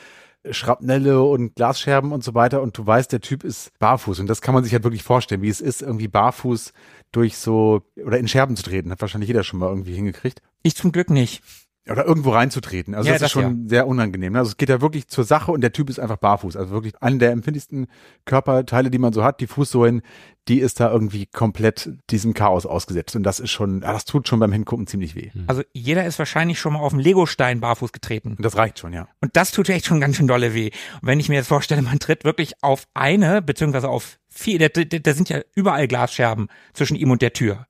Schrapnelle 0.51 1.21
und 1.23 1.55
Glasscherben 1.55 2.11
und 2.11 2.23
so 2.23 2.33
weiter 2.33 2.61
und 2.61 2.77
du 2.77 2.85
weißt, 2.85 3.11
der 3.11 3.21
Typ 3.21 3.43
ist 3.43 3.77
barfuß 3.79 4.19
und 4.19 4.27
das 4.27 4.41
kann 4.41 4.53
man 4.53 4.63
sich 4.63 4.73
halt 4.73 4.83
wirklich 4.83 5.03
vorstellen, 5.03 5.41
wie 5.41 5.49
es 5.49 5.61
ist, 5.61 5.81
irgendwie 5.81 6.07
barfuß 6.07 6.71
durch 7.11 7.37
so 7.37 7.81
oder 8.03 8.19
in 8.19 8.27
Scherben 8.27 8.55
zu 8.55 8.63
treten. 8.63 8.91
Hat 8.91 9.01
wahrscheinlich 9.01 9.27
jeder 9.27 9.43
schon 9.43 9.59
mal 9.59 9.69
irgendwie 9.69 9.95
hingekriegt. 9.95 10.41
Ich 10.61 10.75
zum 10.75 10.91
Glück 10.91 11.09
nicht. 11.09 11.41
Oder 11.89 12.05
irgendwo 12.05 12.31
reinzutreten. 12.31 12.95
Also 12.95 13.07
Ja, 13.07 13.13
das, 13.13 13.21
das 13.21 13.27
ist 13.29 13.33
schon 13.33 13.69
sehr 13.69 13.85
unangenehm. 13.87 14.33
ne? 14.33 14.39
Also 14.39 14.49
es 14.49 14.57
geht 14.57 14.69
ja 14.69 14.81
wirklich 14.81 15.07
zur 15.07 15.23
Sache 15.23 15.51
und 15.51 15.61
der 15.61 15.71
Typ 15.71 15.89
ist 15.89 15.99
einfach 15.99 16.17
barfuß. 16.17 16.55
Also 16.55 16.71
wirklich 16.71 16.93
eine 16.99 17.19
der 17.19 17.31
empfindlichsten 17.31 17.87
Körperteile, 18.25 18.89
die 18.89 18.97
man 18.97 19.13
so 19.13 19.23
hat, 19.23 19.39
die 19.39 19.45
Fußsohlen, 19.45 20.01
die 20.47 20.59
ist 20.59 20.79
da 20.79 20.91
irgendwie 20.91 21.27
komplett 21.27 21.91
diesem 22.09 22.33
Chaos 22.33 22.65
ausgesetzt. 22.65 23.15
Und 23.15 23.21
das 23.23 23.39
ist 23.39 23.51
schon, 23.51 23.81
ja, 23.81 23.93
das 23.93 24.05
tut 24.05 24.27
schon 24.27 24.39
beim 24.39 24.51
Hingucken 24.51 24.87
ziemlich 24.87 25.15
weh. 25.15 25.29
Also 25.45 25.61
jeder 25.73 26.05
ist 26.05 26.17
wahrscheinlich 26.17 26.59
schon 26.59 26.73
mal 26.73 26.79
auf 26.79 26.91
dem 26.91 26.99
Legostein 26.99 27.59
barfuß 27.59 27.91
getreten. 27.91 28.29
Und 28.35 28.43
das 28.43 28.57
reicht 28.57 28.79
schon, 28.79 28.91
ja. 28.91 29.07
Und 29.21 29.35
das 29.35 29.51
tut 29.51 29.69
echt 29.69 29.85
schon 29.85 30.01
ganz 30.01 30.15
schön 30.17 30.27
dolle 30.27 30.55
weh. 30.55 30.71
Und 31.01 31.07
wenn 31.07 31.19
ich 31.19 31.29
mir 31.29 31.35
jetzt 31.35 31.47
vorstelle, 31.47 31.83
man 31.83 31.99
tritt 31.99 32.23
wirklich 32.23 32.63
auf 32.63 32.87
eine, 32.95 33.43
beziehungsweise 33.43 33.89
auf 33.89 34.17
vier, 34.27 34.57
da, 34.57 34.67
da 34.69 35.13
sind 35.13 35.29
ja 35.29 35.41
überall 35.53 35.87
Glasscherben 35.87 36.47
zwischen 36.73 36.95
ihm 36.95 37.11
und 37.11 37.21
der 37.21 37.33
Tür. 37.33 37.67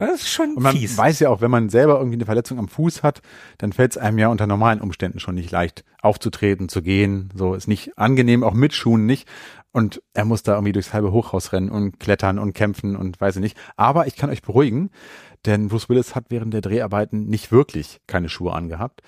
Das 0.00 0.22
ist 0.22 0.28
schon 0.30 0.54
Und 0.56 0.62
man 0.62 0.76
fies. 0.76 0.96
weiß 0.98 1.20
ja 1.20 1.28
auch, 1.28 1.40
wenn 1.40 1.50
man 1.50 1.68
selber 1.68 1.98
irgendwie 1.98 2.16
eine 2.16 2.24
Verletzung 2.24 2.58
am 2.58 2.68
Fuß 2.68 3.02
hat, 3.02 3.20
dann 3.58 3.72
fällt 3.72 3.92
es 3.92 3.98
einem 3.98 4.18
ja 4.18 4.28
unter 4.28 4.46
normalen 4.46 4.80
Umständen 4.80 5.20
schon 5.20 5.34
nicht 5.36 5.50
leicht, 5.50 5.84
aufzutreten, 6.02 6.68
zu 6.68 6.82
gehen. 6.82 7.28
So 7.34 7.54
ist 7.54 7.68
nicht 7.68 7.96
angenehm, 7.98 8.42
auch 8.42 8.54
mit 8.54 8.72
Schuhen 8.74 9.06
nicht. 9.06 9.28
Und 9.72 10.02
er 10.14 10.24
muss 10.24 10.42
da 10.42 10.54
irgendwie 10.54 10.72
durchs 10.72 10.92
halbe 10.92 11.12
Hochhaus 11.12 11.52
rennen 11.52 11.70
und 11.70 12.00
klettern 12.00 12.38
und 12.40 12.54
kämpfen 12.54 12.96
und 12.96 13.20
weiß 13.20 13.36
ich 13.36 13.42
nicht. 13.42 13.56
Aber 13.76 14.06
ich 14.08 14.16
kann 14.16 14.30
euch 14.30 14.42
beruhigen, 14.42 14.90
denn 15.46 15.68
Bruce 15.68 15.88
Willis 15.88 16.14
hat 16.16 16.24
während 16.30 16.52
der 16.54 16.60
Dreharbeiten 16.60 17.26
nicht 17.26 17.52
wirklich 17.52 18.00
keine 18.08 18.28
Schuhe 18.28 18.52
angehabt. 18.52 19.02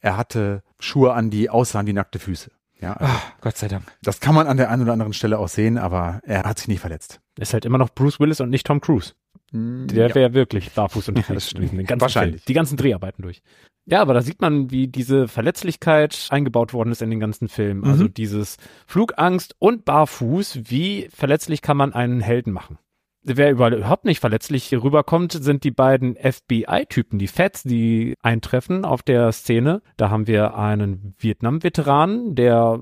Er 0.00 0.16
hatte 0.16 0.62
Schuhe 0.80 1.12
an, 1.12 1.30
die 1.30 1.50
aussahen 1.50 1.86
wie 1.86 1.92
nackte 1.92 2.18
Füße. 2.18 2.50
Ja, 2.80 2.92
also 2.94 3.12
Ah, 3.12 3.22
Gott 3.40 3.56
sei 3.56 3.66
Dank. 3.68 3.82
das 4.02 4.20
kann 4.20 4.34
man 4.36 4.46
an 4.46 4.56
der 4.56 4.70
einen 4.70 4.82
oder 4.82 4.92
anderen 4.92 5.12
Stelle 5.12 5.38
auch 5.38 5.48
sehen, 5.48 5.78
aber 5.78 6.20
er 6.24 6.44
hat 6.44 6.58
sich 6.58 6.68
nicht 6.68 6.80
verletzt. 6.80 7.20
Ist 7.38 7.52
halt 7.52 7.64
immer 7.64 7.78
noch 7.78 7.90
Bruce 7.92 8.18
Willis 8.20 8.40
und 8.40 8.50
nicht 8.50 8.66
Tom 8.66 8.80
Cruise. 8.80 9.14
Der 9.52 10.08
Ja. 10.08 10.14
wäre 10.14 10.34
wirklich 10.34 10.72
barfuß 10.72 11.08
und 11.08 11.18
Ja, 11.28 11.34
das 11.34 11.54
ganzen 11.54 12.00
Wahrscheinlich. 12.00 12.42
Film, 12.42 12.46
die 12.48 12.54
ganzen 12.54 12.76
Dreharbeiten 12.76 13.22
durch. 13.22 13.40
Ja, 13.86 14.02
aber 14.02 14.12
da 14.12 14.20
sieht 14.20 14.42
man, 14.42 14.70
wie 14.70 14.86
diese 14.88 15.28
Verletzlichkeit 15.28 16.26
eingebaut 16.30 16.74
worden 16.74 16.92
ist 16.92 17.00
in 17.00 17.08
den 17.08 17.20
ganzen 17.20 17.48
Film. 17.48 17.84
Also 17.84 18.04
Mhm. 18.04 18.14
dieses 18.14 18.56
Flugangst 18.86 19.54
und 19.58 19.86
Barfuß, 19.86 20.60
wie 20.70 21.08
verletzlich 21.10 21.62
kann 21.62 21.78
man 21.78 21.94
einen 21.94 22.20
Helden 22.20 22.52
machen? 22.52 22.78
Wer 23.24 23.50
überhaupt 23.50 24.04
nicht 24.04 24.20
verletzlich 24.20 24.72
rüberkommt, 24.72 25.32
sind 25.32 25.64
die 25.64 25.70
beiden 25.70 26.16
FBI-Typen, 26.16 27.18
die 27.18 27.26
Feds, 27.26 27.62
die 27.62 28.14
eintreffen 28.22 28.84
auf 28.84 29.02
der 29.02 29.32
Szene. 29.32 29.82
Da 29.96 30.08
haben 30.10 30.26
wir 30.26 30.56
einen 30.56 31.14
Vietnam-Veteran, 31.18 32.34
der 32.36 32.80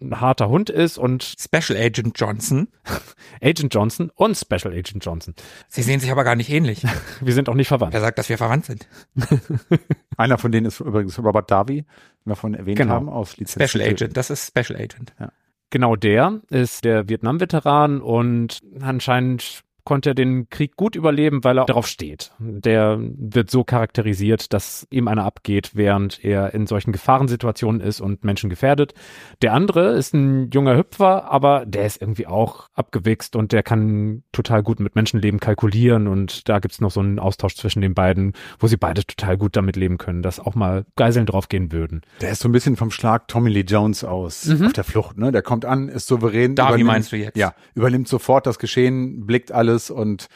ein 0.00 0.20
harter 0.20 0.48
Hund 0.48 0.68
ist 0.70 0.98
und 0.98 1.22
Special 1.24 1.78
Agent 1.78 2.18
Johnson. 2.18 2.68
Agent 3.42 3.72
Johnson 3.74 4.10
und 4.14 4.36
Special 4.36 4.72
Agent 4.72 5.04
Johnson. 5.04 5.34
Sie 5.68 5.82
sehen 5.82 6.00
sich 6.00 6.10
aber 6.10 6.24
gar 6.24 6.36
nicht 6.36 6.50
ähnlich. 6.50 6.82
Wir 7.20 7.32
sind 7.32 7.48
auch 7.48 7.54
nicht 7.54 7.68
verwandt. 7.68 7.94
Wer 7.94 8.00
sagt, 8.00 8.18
dass 8.18 8.28
wir 8.28 8.38
verwandt 8.38 8.66
sind? 8.66 8.86
Einer 10.16 10.38
von 10.38 10.52
denen 10.52 10.66
ist 10.66 10.80
übrigens 10.80 11.18
Robert 11.18 11.50
Darby, 11.50 11.82
den 11.82 11.86
wir 12.24 12.36
vorhin 12.36 12.58
erwähnt 12.58 12.78
Genau. 12.78 12.94
haben, 12.94 13.08
aus 13.08 13.36
Lizenz. 13.36 13.70
Special 13.70 13.86
Agent, 13.88 14.16
das 14.16 14.30
ist 14.30 14.46
Special 14.48 14.78
Agent. 14.80 15.14
Genau 15.70 15.96
der 15.96 16.40
ist 16.48 16.84
der 16.84 17.08
Vietnam-Veteran 17.08 18.00
und 18.00 18.60
anscheinend 18.80 19.62
konnte 19.86 20.10
er 20.10 20.14
den 20.14 20.50
Krieg 20.50 20.76
gut 20.76 20.94
überleben, 20.96 21.42
weil 21.44 21.58
er 21.58 21.64
darauf 21.64 21.86
steht. 21.86 22.32
Der 22.38 22.98
wird 23.00 23.50
so 23.50 23.64
charakterisiert, 23.64 24.52
dass 24.52 24.86
ihm 24.90 25.08
einer 25.08 25.24
abgeht, 25.24 25.70
während 25.74 26.22
er 26.22 26.52
in 26.52 26.66
solchen 26.66 26.92
Gefahrensituationen 26.92 27.80
ist 27.80 28.00
und 28.02 28.24
Menschen 28.24 28.50
gefährdet. 28.50 28.92
Der 29.40 29.54
andere 29.54 29.92
ist 29.94 30.12
ein 30.12 30.50
junger 30.52 30.76
Hüpfer, 30.76 31.30
aber 31.30 31.64
der 31.64 31.86
ist 31.86 32.02
irgendwie 32.02 32.26
auch 32.26 32.68
abgewichst 32.74 33.36
und 33.36 33.52
der 33.52 33.62
kann 33.62 34.22
total 34.32 34.62
gut 34.62 34.80
mit 34.80 34.94
Menschenleben 34.96 35.40
kalkulieren 35.40 36.08
und 36.08 36.48
da 36.48 36.58
gibt's 36.58 36.80
noch 36.80 36.90
so 36.90 37.00
einen 37.00 37.18
Austausch 37.18 37.54
zwischen 37.54 37.80
den 37.80 37.94
beiden, 37.94 38.32
wo 38.58 38.66
sie 38.66 38.76
beide 38.76 39.04
total 39.06 39.38
gut 39.38 39.56
damit 39.56 39.76
leben 39.76 39.96
können, 39.98 40.22
dass 40.22 40.40
auch 40.40 40.54
mal 40.56 40.84
Geiseln 40.96 41.24
draufgehen 41.26 41.72
würden. 41.72 42.02
Der 42.20 42.32
ist 42.32 42.40
so 42.42 42.48
ein 42.48 42.52
bisschen 42.52 42.76
vom 42.76 42.90
Schlag 42.90 43.28
Tommy 43.28 43.50
Lee 43.50 43.60
Jones 43.66 44.02
aus 44.04 44.46
Mhm. 44.46 44.66
auf 44.66 44.72
der 44.72 44.84
Flucht. 44.84 45.16
Ne? 45.16 45.30
Der 45.32 45.42
kommt 45.42 45.64
an, 45.64 45.88
ist 45.88 46.08
souverän. 46.08 46.54
Darby 46.56 46.82
übernimmt- 46.82 46.86
meinst 46.86 47.12
du 47.12 47.16
jetzt? 47.16 47.36
Ja, 47.36 47.54
übernimmt 47.76 48.08
sofort 48.08 48.46
das 48.46 48.58
Geschehen, 48.58 49.26
blickt 49.26 49.52
alles 49.52 49.75
und 49.90 50.28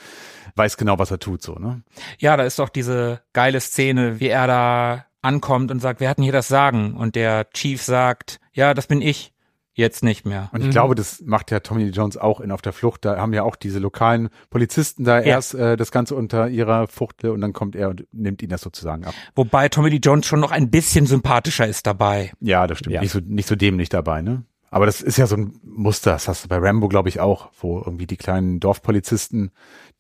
weiß 0.57 0.77
genau, 0.77 0.99
was 0.99 1.11
er 1.11 1.19
tut. 1.19 1.43
So, 1.43 1.55
ne? 1.55 1.83
Ja, 2.19 2.37
da 2.37 2.45
ist 2.45 2.59
doch 2.59 2.69
diese 2.69 3.21
geile 3.33 3.61
Szene, 3.61 4.21
wie 4.21 4.29
er 4.29 4.47
da 4.47 5.07
ankommt 5.23 5.71
und 5.71 5.81
sagt, 5.81 6.01
wer 6.01 6.09
hat 6.09 6.19
denn 6.19 6.25
hier 6.25 6.33
das 6.33 6.49
Sagen? 6.49 6.95
Und 6.95 7.15
der 7.15 7.51
Chief 7.51 7.83
sagt, 7.83 8.41
ja, 8.53 8.75
das 8.75 8.87
bin 8.87 9.03
ich. 9.03 9.33
Jetzt 9.73 10.03
nicht 10.03 10.27
mehr. 10.27 10.51
Und 10.53 10.63
ich 10.63 10.71
glaube, 10.71 10.95
das 10.95 11.23
macht 11.25 11.51
ja 11.51 11.61
Tommy 11.61 11.85
Jones 11.85 12.17
auch 12.19 12.41
in 12.41 12.51
Auf 12.51 12.61
der 12.61 12.73
Flucht. 12.73 13.05
Da 13.05 13.17
haben 13.17 13.33
ja 13.33 13.45
auch 13.45 13.57
diese 13.57 13.79
lokalen 13.79 14.29
Polizisten 14.51 15.05
da 15.05 15.21
erst 15.21 15.55
äh, 15.55 15.77
das 15.77 15.91
Ganze 15.93 16.17
unter 16.17 16.49
ihrer 16.49 16.87
Fuchtel 16.89 17.31
und 17.31 17.41
dann 17.41 17.53
kommt 17.53 17.77
er 17.77 17.89
und 17.89 18.05
nimmt 18.13 18.43
ihn 18.43 18.51
das 18.51 18.61
sozusagen 18.61 19.05
ab. 19.05 19.15
Wobei 19.37 19.69
Tommy 19.71 19.89
Lee 19.89 20.01
Jones 20.03 20.27
schon 20.27 20.41
noch 20.41 20.51
ein 20.51 20.71
bisschen 20.71 21.07
sympathischer 21.07 21.67
ist 21.67 21.87
dabei. 21.87 22.33
Ja, 22.41 22.67
das 22.67 22.81
stimmt. 22.81 22.95
Ja. 22.95 23.01
Nicht, 23.01 23.13
so, 23.13 23.21
nicht 23.25 23.49
so 23.49 23.55
dämlich 23.55 23.89
dabei, 23.89 24.21
ne? 24.21 24.43
Aber 24.71 24.87
das 24.87 25.01
ist 25.03 25.19
ja 25.19 25.27
so 25.27 25.37
ein 25.37 25.59
Muster, 25.65 26.13
das 26.13 26.29
hast 26.29 26.45
du 26.45 26.49
bei 26.49 26.59
Rambo, 26.59 26.89
glaube 26.89 27.09
ich, 27.09 27.19
auch, 27.21 27.51
wo 27.61 27.79
irgendwie 27.79 28.07
die 28.07 28.17
kleinen 28.17 28.61
Dorfpolizisten, 28.61 29.51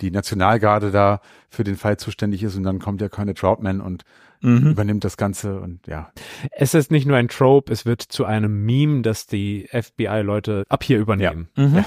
die 0.01 0.11
Nationalgarde 0.11 0.91
da 0.93 1.21
für 1.49 1.65
den 1.65 1.77
Fall 1.77 1.97
zuständig 1.97 2.43
ist 2.43 2.57
und 2.57 2.63
dann 2.63 2.79
kommt 2.79 3.01
der 3.01 3.09
Colonel 3.09 3.35
Troutman 3.35 3.81
und 3.81 4.05
Mhm. 4.43 4.69
übernimmt 4.71 5.05
das 5.05 5.19
Ganze 5.19 5.61
und 5.61 5.87
ja. 5.87 6.11
Es 6.51 6.73
ist 6.73 6.91
nicht 6.91 7.07
nur 7.07 7.19
ein 7.19 7.29
Trope, 7.29 7.71
es 7.71 7.85
wird 7.85 8.01
zu 8.01 8.25
einem 8.25 8.65
Meme, 8.65 9.03
das 9.03 9.27
die 9.27 9.69
FBI-Leute 9.71 10.65
ab 10.69 10.83
hier 10.83 10.99
übernehmen. 10.99 11.51
Mhm. 11.57 11.85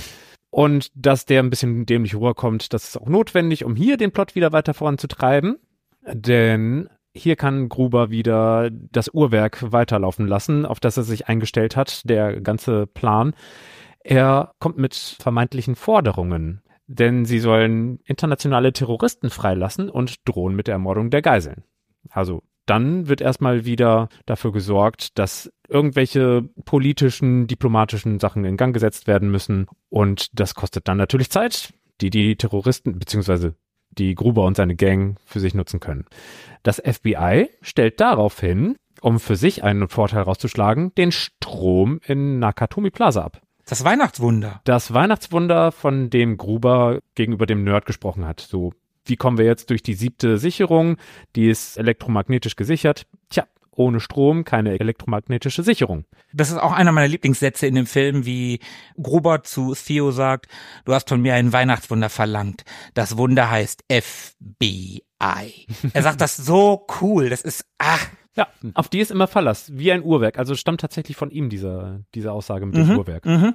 Und 0.52 0.92
dass 0.94 1.26
der 1.26 1.42
ein 1.42 1.50
bisschen 1.50 1.88
dämlich 1.88 2.14
rüberkommt, 2.14 2.72
das 2.74 2.84
ist 2.84 2.98
auch 2.98 3.08
notwendig, 3.10 3.66
um 3.66 3.76
hier 3.76 3.98
den 3.98 4.12
Plot 4.12 4.36
wieder 4.36 4.52
weiter 4.52 4.76
voranzutreiben. 4.76 5.58
Denn 6.06 6.90
hier 7.16 7.36
kann 7.36 7.70
Gruber 7.70 8.10
wieder 8.10 8.70
das 8.72 9.10
Uhrwerk 9.14 9.72
weiterlaufen 9.72 10.28
lassen, 10.28 10.66
auf 10.66 10.80
das 10.80 10.98
er 10.98 11.04
sich 11.04 11.28
eingestellt 11.28 11.76
hat, 11.76 12.08
der 12.10 12.42
ganze 12.42 12.88
Plan. 12.88 13.34
Er 14.00 14.54
kommt 14.60 14.78
mit 14.78 14.96
vermeintlichen 14.96 15.76
Forderungen, 15.76 16.62
denn 16.88 17.26
sie 17.26 17.40
sollen 17.40 18.00
internationale 18.06 18.74
Terroristen 18.74 19.30
freilassen 19.30 19.90
und 19.90 20.28
drohen 20.28 20.56
mit 20.56 20.68
der 20.68 20.74
Ermordung 20.74 21.10
der 21.10 21.22
Geiseln. 21.22 21.64
Also 22.10 22.44
dann 22.66 23.08
wird 23.08 23.22
erstmal 23.22 23.66
wieder 23.66 24.10
dafür 24.26 24.52
gesorgt, 24.52 25.18
dass 25.20 25.52
irgendwelche 25.68 26.44
politischen, 26.66 27.48
diplomatischen 27.48 28.20
Sachen 28.20 28.46
in 28.46 28.58
Gang 28.58 28.74
gesetzt 28.74 29.08
werden 29.08 29.30
müssen. 29.30 29.68
Und 29.90 30.28
das 30.40 30.56
kostet 30.56 30.88
dann 30.88 30.98
natürlich 30.98 31.30
Zeit, 31.30 31.74
die 32.02 32.10
die 32.10 32.36
Terroristen 32.36 33.00
beziehungsweise 33.00 33.56
die 33.98 34.16
Gruber 34.16 34.46
und 34.46 34.58
seine 34.58 34.76
Gang 34.76 35.18
für 35.26 35.40
sich 35.40 35.54
nutzen 35.54 35.80
können. 35.80 36.06
Das 36.64 36.82
FBI 36.84 37.50
stellt 37.62 38.00
daraufhin, 38.00 38.76
um 39.02 39.20
für 39.20 39.36
sich 39.36 39.64
einen 39.64 39.90
Vorteil 39.90 40.24
rauszuschlagen, 40.24 40.94
den 40.96 41.12
Strom 41.12 42.00
in 42.06 42.40
Nakatomi 42.40 42.90
Plaza 42.90 43.24
ab. 43.24 43.42
Das 43.66 43.84
Weihnachtswunder. 43.84 44.62
Das 44.66 44.94
Weihnachtswunder, 44.94 45.72
von 45.72 46.10
dem 46.10 46.38
Gruber 46.38 47.00
gegenüber 47.16 47.46
dem 47.46 47.64
Nerd 47.64 47.86
gesprochen 47.86 48.26
hat. 48.26 48.42
So, 48.42 48.74
wie 49.06 49.16
kommen 49.16 49.38
wir 49.38 49.46
jetzt 49.46 49.70
durch 49.70 49.84
die 49.84 49.94
siebte 49.94 50.38
Sicherung? 50.38 50.98
Die 51.36 51.48
ist 51.50 51.78
elektromagnetisch 51.78 52.56
gesichert. 52.56 53.06
Tja, 53.30 53.46
ohne 53.76 54.00
Strom 54.00 54.44
keine 54.46 54.80
elektromagnetische 54.80 55.64
Sicherung. 55.64 56.06
Das 56.34 56.50
ist 56.52 56.58
auch 56.58 56.72
einer 56.72 56.92
meiner 56.92 57.08
Lieblingssätze 57.08 57.68
in 57.68 57.76
dem 57.76 57.86
Film, 57.86 58.26
wie 58.26 58.60
Gruber 59.02 59.44
zu 59.44 59.74
Theo 59.76 60.12
sagt, 60.12 60.48
du 60.86 60.94
hast 60.94 61.10
von 61.10 61.22
mir 61.22 61.34
ein 61.36 61.54
Weihnachtswunder 61.54 62.10
verlangt. 62.10 62.64
Das 62.94 63.18
Wunder 63.18 63.50
heißt 63.50 63.84
FBI. 63.90 65.68
Er 65.94 66.04
sagt 66.04 66.22
das 66.22 66.38
so 66.38 66.86
cool. 67.02 67.30
Das 67.30 67.42
ist, 67.42 67.66
ach, 67.78 68.08
Ja, 68.36 68.48
auf 68.74 68.90
die 68.90 69.00
ist 69.00 69.12
immer 69.12 69.28
Verlass, 69.28 69.72
wie 69.78 69.92
ein 69.92 70.04
Uhrwerk. 70.04 70.40
Also 70.40 70.56
stammt 70.56 70.82
tatsächlich 70.82 71.16
von 71.16 71.30
ihm 71.30 71.50
diese, 71.50 72.04
diese 72.16 72.32
Aussage 72.32 72.66
mit 72.66 72.76
Mhm, 72.76 72.88
dem 72.88 72.98
Uhrwerk. 72.98 73.26
mhm. 73.26 73.54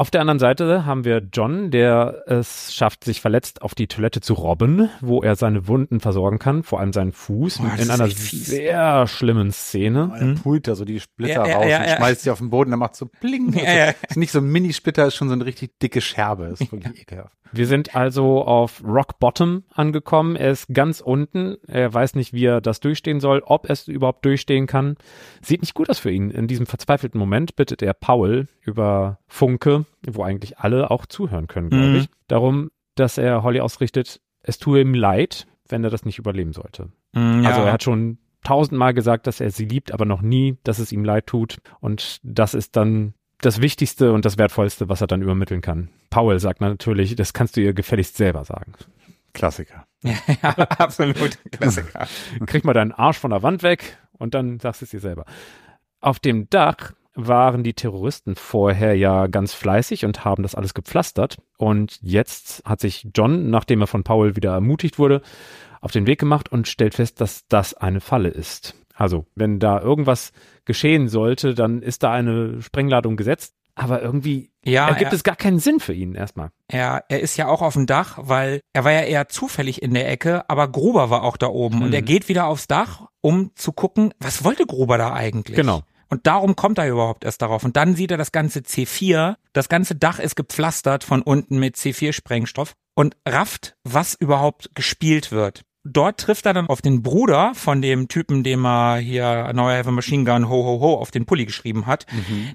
Auf 0.00 0.10
der 0.10 0.22
anderen 0.22 0.38
Seite 0.38 0.86
haben 0.86 1.04
wir 1.04 1.20
John, 1.30 1.70
der 1.70 2.22
es 2.26 2.74
schafft, 2.74 3.04
sich 3.04 3.20
verletzt 3.20 3.60
auf 3.60 3.74
die 3.74 3.86
Toilette 3.86 4.22
zu 4.22 4.32
robben, 4.32 4.88
wo 5.02 5.20
er 5.20 5.36
seine 5.36 5.68
Wunden 5.68 6.00
versorgen 6.00 6.38
kann, 6.38 6.62
vor 6.62 6.80
allem 6.80 6.94
seinen 6.94 7.12
Fuß, 7.12 7.58
Boah, 7.58 7.76
in 7.78 7.90
einer 7.90 8.08
sehr 8.08 9.06
schlimmen 9.06 9.52
Szene. 9.52 10.10
Er 10.18 10.42
pult 10.42 10.68
da 10.68 10.74
so 10.74 10.86
die 10.86 11.00
Splitter 11.00 11.46
Ja, 11.46 11.56
raus 11.56 11.66
ja, 11.68 11.80
und 11.80 11.86
ja. 11.86 11.96
schmeißt 11.98 12.22
sie 12.22 12.30
auf 12.30 12.38
den 12.38 12.48
Boden, 12.48 12.70
dann 12.70 12.80
macht 12.80 12.96
so 12.96 13.10
pling. 13.20 13.52
Ja, 13.52 13.74
ja. 13.74 13.94
Ist 14.08 14.16
nicht 14.16 14.32
so 14.32 14.38
ein 14.38 14.46
Mini-Splitter, 14.46 15.06
ist 15.06 15.16
schon 15.16 15.28
so 15.28 15.34
eine 15.34 15.44
richtig 15.44 15.78
dicke 15.80 16.00
Scherbe. 16.00 16.46
Ist 16.46 16.60
wirklich 16.72 17.02
ekelhaft. 17.02 17.34
Wir 17.52 17.66
sind 17.66 17.96
also 17.96 18.44
auf 18.44 18.82
Rock 18.84 19.18
Bottom 19.18 19.64
angekommen. 19.74 20.36
Er 20.36 20.52
ist 20.52 20.68
ganz 20.72 21.00
unten. 21.00 21.56
Er 21.66 21.92
weiß 21.92 22.14
nicht, 22.14 22.32
wie 22.32 22.44
er 22.44 22.60
das 22.60 22.78
durchstehen 22.78 23.18
soll, 23.18 23.42
ob 23.44 23.66
er 23.66 23.72
es 23.72 23.88
überhaupt 23.88 24.24
durchstehen 24.24 24.66
kann. 24.66 24.96
Sieht 25.42 25.60
nicht 25.60 25.74
gut 25.74 25.90
aus 25.90 25.98
für 25.98 26.12
ihn. 26.12 26.30
In 26.30 26.46
diesem 26.46 26.66
verzweifelten 26.66 27.18
Moment 27.18 27.56
bittet 27.56 27.82
er 27.82 27.92
Paul 27.92 28.46
über 28.70 29.18
Funke, 29.28 29.84
wo 30.06 30.22
eigentlich 30.22 30.58
alle 30.58 30.90
auch 30.90 31.06
zuhören 31.06 31.46
können, 31.46 31.70
glaube 31.70 31.84
Mhm. 31.86 31.96
ich, 31.96 32.08
darum, 32.28 32.70
dass 32.94 33.18
er 33.18 33.42
Holly 33.42 33.60
ausrichtet, 33.60 34.20
es 34.42 34.58
tue 34.58 34.80
ihm 34.80 34.94
leid, 34.94 35.46
wenn 35.68 35.84
er 35.84 35.90
das 35.90 36.04
nicht 36.04 36.18
überleben 36.18 36.52
sollte. 36.52 36.90
Mm, 37.12 37.44
Also 37.46 37.60
ja. 37.60 37.66
er 37.66 37.72
hat 37.72 37.82
schon 37.82 38.18
tausendmal 38.42 38.94
gesagt, 38.94 39.26
dass 39.26 39.40
er 39.40 39.50
sie 39.50 39.66
liebt, 39.66 39.92
aber 39.92 40.04
noch 40.06 40.22
nie, 40.22 40.56
dass 40.64 40.78
es 40.78 40.92
ihm 40.92 41.04
leid 41.04 41.26
tut. 41.26 41.58
Und 41.80 42.20
das 42.22 42.54
ist 42.54 42.76
dann 42.76 43.14
das 43.42 43.60
Wichtigste 43.60 44.12
und 44.12 44.24
das 44.24 44.38
Wertvollste, 44.38 44.88
was 44.88 45.00
er 45.00 45.06
dann 45.06 45.22
übermitteln 45.22 45.60
kann. 45.60 45.90
Paul 46.10 46.38
sagt 46.40 46.60
natürlich, 46.60 47.14
das 47.16 47.32
kannst 47.32 47.56
du 47.56 47.60
ihr 47.60 47.72
gefälligst 47.74 48.16
selber 48.16 48.44
sagen. 48.44 48.72
Klassiker. 49.32 49.84
ja, 50.02 50.14
absolut. 50.78 51.38
Klassiker. 51.52 52.06
Krieg 52.46 52.64
mal 52.64 52.72
deinen 52.72 52.92
Arsch 52.92 53.18
von 53.18 53.30
der 53.30 53.42
Wand 53.42 53.62
weg 53.62 53.98
und 54.18 54.34
dann 54.34 54.58
sagst 54.58 54.80
du 54.80 54.84
es 54.86 54.90
dir 54.90 55.00
selber. 55.00 55.24
Auf 56.00 56.18
dem 56.18 56.48
Dach 56.50 56.92
waren 57.14 57.64
die 57.64 57.74
Terroristen 57.74 58.36
vorher 58.36 58.94
ja 58.96 59.26
ganz 59.26 59.52
fleißig 59.52 60.04
und 60.04 60.24
haben 60.24 60.42
das 60.42 60.54
alles 60.54 60.74
gepflastert. 60.74 61.38
Und 61.58 61.98
jetzt 62.02 62.62
hat 62.64 62.80
sich 62.80 63.08
John, 63.14 63.50
nachdem 63.50 63.80
er 63.80 63.86
von 63.86 64.04
Paul 64.04 64.36
wieder 64.36 64.52
ermutigt 64.52 64.98
wurde, 64.98 65.22
auf 65.80 65.92
den 65.92 66.06
Weg 66.06 66.20
gemacht 66.20 66.50
und 66.52 66.68
stellt 66.68 66.94
fest, 66.94 67.20
dass 67.20 67.46
das 67.48 67.74
eine 67.74 68.00
Falle 68.00 68.28
ist. 68.28 68.74
Also, 68.94 69.26
wenn 69.34 69.58
da 69.58 69.80
irgendwas 69.80 70.32
geschehen 70.66 71.08
sollte, 71.08 71.54
dann 71.54 71.80
ist 71.82 72.02
da 72.02 72.12
eine 72.12 72.60
Sprengladung 72.62 73.16
gesetzt. 73.16 73.54
Aber 73.76 74.02
irgendwie 74.02 74.50
Ja, 74.64 74.88
Ergibt 74.88 75.12
er, 75.12 75.14
es 75.14 75.22
gar 75.24 75.36
keinen 75.36 75.58
Sinn 75.58 75.80
für 75.80 75.94
ihn 75.94 76.14
erstmal. 76.14 76.50
er, 76.68 77.04
er 77.08 77.20
ist 77.20 77.38
ja 77.38 77.46
auch 77.48 77.62
auf 77.62 77.74
dem 77.74 77.86
Dach, 77.86 78.18
weil 78.20 78.60
er 78.74 78.84
war 78.84 78.92
ja 78.92 79.00
eher 79.02 79.28
zufällig 79.28 79.80
in 79.80 79.94
der 79.94 80.10
Ecke, 80.10 80.48
aber 80.50 80.68
Gruber 80.68 81.08
war 81.08 81.22
auch 81.22 81.38
da 81.38 81.46
oben 81.46 81.80
und 81.80 81.88
Mhm. 81.88 81.94
er 81.94 82.02
geht 82.02 82.28
wieder 82.28 82.46
aufs 82.46 82.66
Dach, 82.66 83.06
um 83.22 83.52
zu 83.54 83.72
gucken, 83.72 84.12
was 84.18 84.44
wollte 84.44 84.66
Gruber 84.66 84.98
da 84.98 85.14
eigentlich? 85.14 85.56
Genau. 85.56 85.80
Und 86.10 86.26
darum 86.26 86.56
kommt 86.56 86.78
er 86.78 86.88
überhaupt 86.88 87.24
erst 87.24 87.40
darauf. 87.40 87.64
Und 87.64 87.76
dann 87.76 87.94
sieht 87.94 88.10
er 88.10 88.16
das 88.16 88.32
ganze 88.32 88.60
C4. 88.60 89.36
Das 89.52 89.68
ganze 89.68 89.94
Dach 89.94 90.18
ist 90.18 90.34
gepflastert 90.34 91.04
von 91.04 91.22
unten 91.22 91.58
mit 91.58 91.76
C4-Sprengstoff 91.76 92.74
und 92.94 93.16
rafft, 93.26 93.76
was 93.84 94.14
überhaupt 94.14 94.70
gespielt 94.74 95.30
wird. 95.30 95.62
Dort 95.82 96.20
trifft 96.20 96.44
er 96.44 96.52
dann 96.52 96.66
auf 96.68 96.82
den 96.82 97.02
Bruder 97.02 97.52
von 97.54 97.80
dem 97.80 98.08
Typen, 98.08 98.44
dem 98.44 98.66
er 98.66 98.98
hier 98.98 99.50
Neuer 99.54 99.78
Have 99.78 99.88
a 99.88 99.92
Machine 99.92 100.24
Gun 100.24 100.48
Ho 100.50 100.64
Ho 100.64 100.78
Ho 100.80 100.94
auf 100.96 101.10
den 101.10 101.24
Pulli 101.24 101.46
geschrieben 101.46 101.86
hat. 101.86 102.04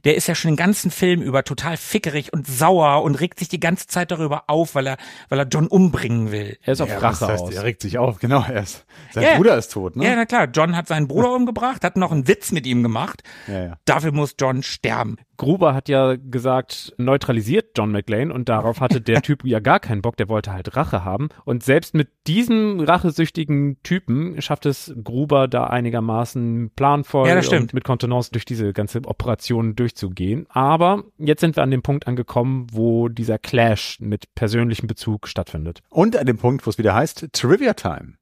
Der 0.03 0.15
ist 0.15 0.27
ja 0.27 0.35
schon 0.35 0.51
den 0.51 0.57
ganzen 0.57 0.91
Film 0.91 1.23
über 1.23 1.43
total 1.43 1.75
fickerig 1.75 2.33
und 2.33 2.45
sauer 2.45 3.01
und 3.01 3.15
regt 3.15 3.39
sich 3.39 3.49
die 3.49 3.59
ganze 3.59 3.87
Zeit 3.87 4.11
darüber 4.11 4.43
auf, 4.47 4.75
weil 4.75 4.85
er, 4.85 4.97
weil 5.29 5.39
er 5.39 5.47
John 5.47 5.65
umbringen 5.67 6.31
will. 6.31 6.57
Er 6.61 6.73
ist 6.73 6.81
auf 6.81 6.89
Ja, 6.89 6.99
Rache 6.99 7.19
das 7.21 7.29
heißt, 7.29 7.43
aus. 7.45 7.53
Er 7.55 7.63
regt 7.63 7.81
sich 7.81 7.97
auf, 7.97 8.19
genau. 8.19 8.45
Er 8.47 8.61
ist, 8.61 8.85
sein 9.11 9.23
Ja, 9.23 9.29
ja. 9.31 9.37
Bruder 9.37 9.57
ist 9.57 9.71
tot, 9.71 9.95
ne? 9.95 10.05
Ja, 10.05 10.15
na 10.15 10.25
klar, 10.25 10.47
John 10.53 10.75
hat 10.75 10.87
seinen 10.87 11.07
Bruder 11.07 11.31
umgebracht, 11.35 11.83
hat 11.83 11.97
noch 11.97 12.11
einen 12.11 12.27
Witz 12.27 12.51
mit 12.51 12.67
ihm 12.67 12.83
gemacht. 12.83 13.23
Ja, 13.47 13.63
ja. 13.65 13.73
Dafür 13.85 14.11
muss 14.11 14.35
John 14.39 14.61
sterben. 14.61 15.17
Gruber 15.37 15.73
hat 15.73 15.89
ja 15.89 16.15
gesagt, 16.15 16.93
neutralisiert 16.97 17.77
John 17.77 17.91
McLean 17.91 18.31
und 18.31 18.49
darauf 18.49 18.81
hatte 18.81 19.01
der 19.01 19.21
Typ 19.23 19.43
ja 19.45 19.59
gar 19.59 19.79
keinen 19.79 20.01
Bock, 20.01 20.17
der 20.17 20.29
wollte 20.29 20.53
halt 20.53 20.75
Rache 20.75 21.03
haben. 21.03 21.29
Und 21.43 21.63
selbst 21.63 21.93
mit 21.93 22.09
diesem 22.27 22.79
rachesüchtigen 22.79 23.77
Typen 23.83 24.41
schafft 24.41 24.65
es 24.65 24.93
Gruber 25.03 25.47
da 25.47 25.65
einigermaßen 25.65 26.71
planvoll 26.75 27.27
Ja, 27.27 27.39
und 27.57 27.73
mit 27.73 27.83
Kontenance 27.83 28.31
durch 28.31 28.45
diese 28.45 28.73
ganze 28.73 29.01
Operation 29.05 29.75
durchzugehen. 29.75 30.47
Aber 30.49 31.03
jetzt 31.17 31.41
sind 31.41 31.55
wir 31.55 31.63
an 31.63 31.71
dem 31.71 31.81
Punkt 31.81 32.07
angekommen, 32.07 32.67
wo 32.71 33.09
dieser 33.09 33.37
Clash 33.37 33.97
mit 33.99 34.33
persönlichem 34.35 34.87
Bezug 34.87 35.27
stattfindet. 35.27 35.81
Und 35.89 36.17
an 36.17 36.25
dem 36.25 36.37
Punkt, 36.37 36.65
wo 36.65 36.69
es 36.69 36.77
wieder 36.77 36.95
heißt 36.95 37.27
Trivia 37.33 37.73
Time. 37.73 38.13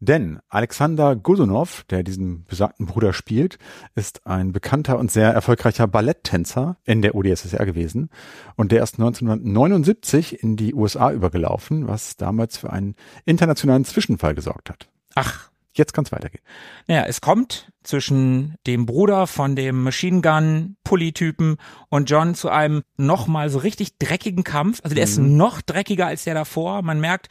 Denn 0.00 0.40
Alexander 0.48 1.14
Godunov, 1.14 1.84
der 1.90 2.02
diesen 2.02 2.44
besagten 2.44 2.86
Bruder 2.86 3.12
spielt, 3.12 3.58
ist 3.94 4.26
ein 4.26 4.50
bekannter 4.50 4.98
und 4.98 5.10
sehr 5.12 5.30
erfolgreicher 5.30 5.86
Balletttänzer 5.86 6.78
in 6.84 7.02
der 7.02 7.14
UdSSR 7.14 7.66
gewesen. 7.66 8.08
Und 8.56 8.72
der 8.72 8.82
ist 8.82 8.94
1979 8.94 10.42
in 10.42 10.56
die 10.56 10.74
USA 10.74 11.12
übergelaufen, 11.12 11.86
was 11.86 12.16
damals 12.16 12.56
für 12.56 12.72
einen 12.72 12.96
internationalen 13.26 13.84
Zwischenfall 13.84 14.34
gesorgt 14.34 14.70
hat. 14.70 14.88
Ach, 15.14 15.50
Jetzt 15.72 15.92
kann 15.92 16.04
es 16.04 16.10
weitergehen. 16.10 16.42
Naja, 16.88 17.04
es 17.06 17.20
kommt 17.20 17.70
zwischen 17.84 18.56
dem 18.66 18.86
Bruder 18.86 19.28
von 19.28 19.54
dem 19.54 19.84
Machine 19.84 20.20
Gun 20.20 20.76
Pulli-Typen 20.82 21.58
und 21.88 22.10
John 22.10 22.34
zu 22.34 22.48
einem 22.48 22.82
nochmal 22.96 23.50
so 23.50 23.58
richtig 23.58 23.96
dreckigen 23.98 24.42
Kampf. 24.42 24.80
Also 24.82 24.96
der 24.96 25.04
ist 25.04 25.18
noch 25.18 25.62
dreckiger 25.62 26.08
als 26.08 26.24
der 26.24 26.34
davor. 26.34 26.82
Man 26.82 26.98
merkt, 26.98 27.28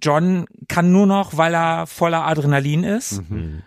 John 0.00 0.46
kann 0.68 0.92
nur 0.92 1.06
noch, 1.06 1.36
weil 1.36 1.54
er 1.54 1.86
voller 1.86 2.26
Adrenalin 2.26 2.84
ist. 2.84 3.22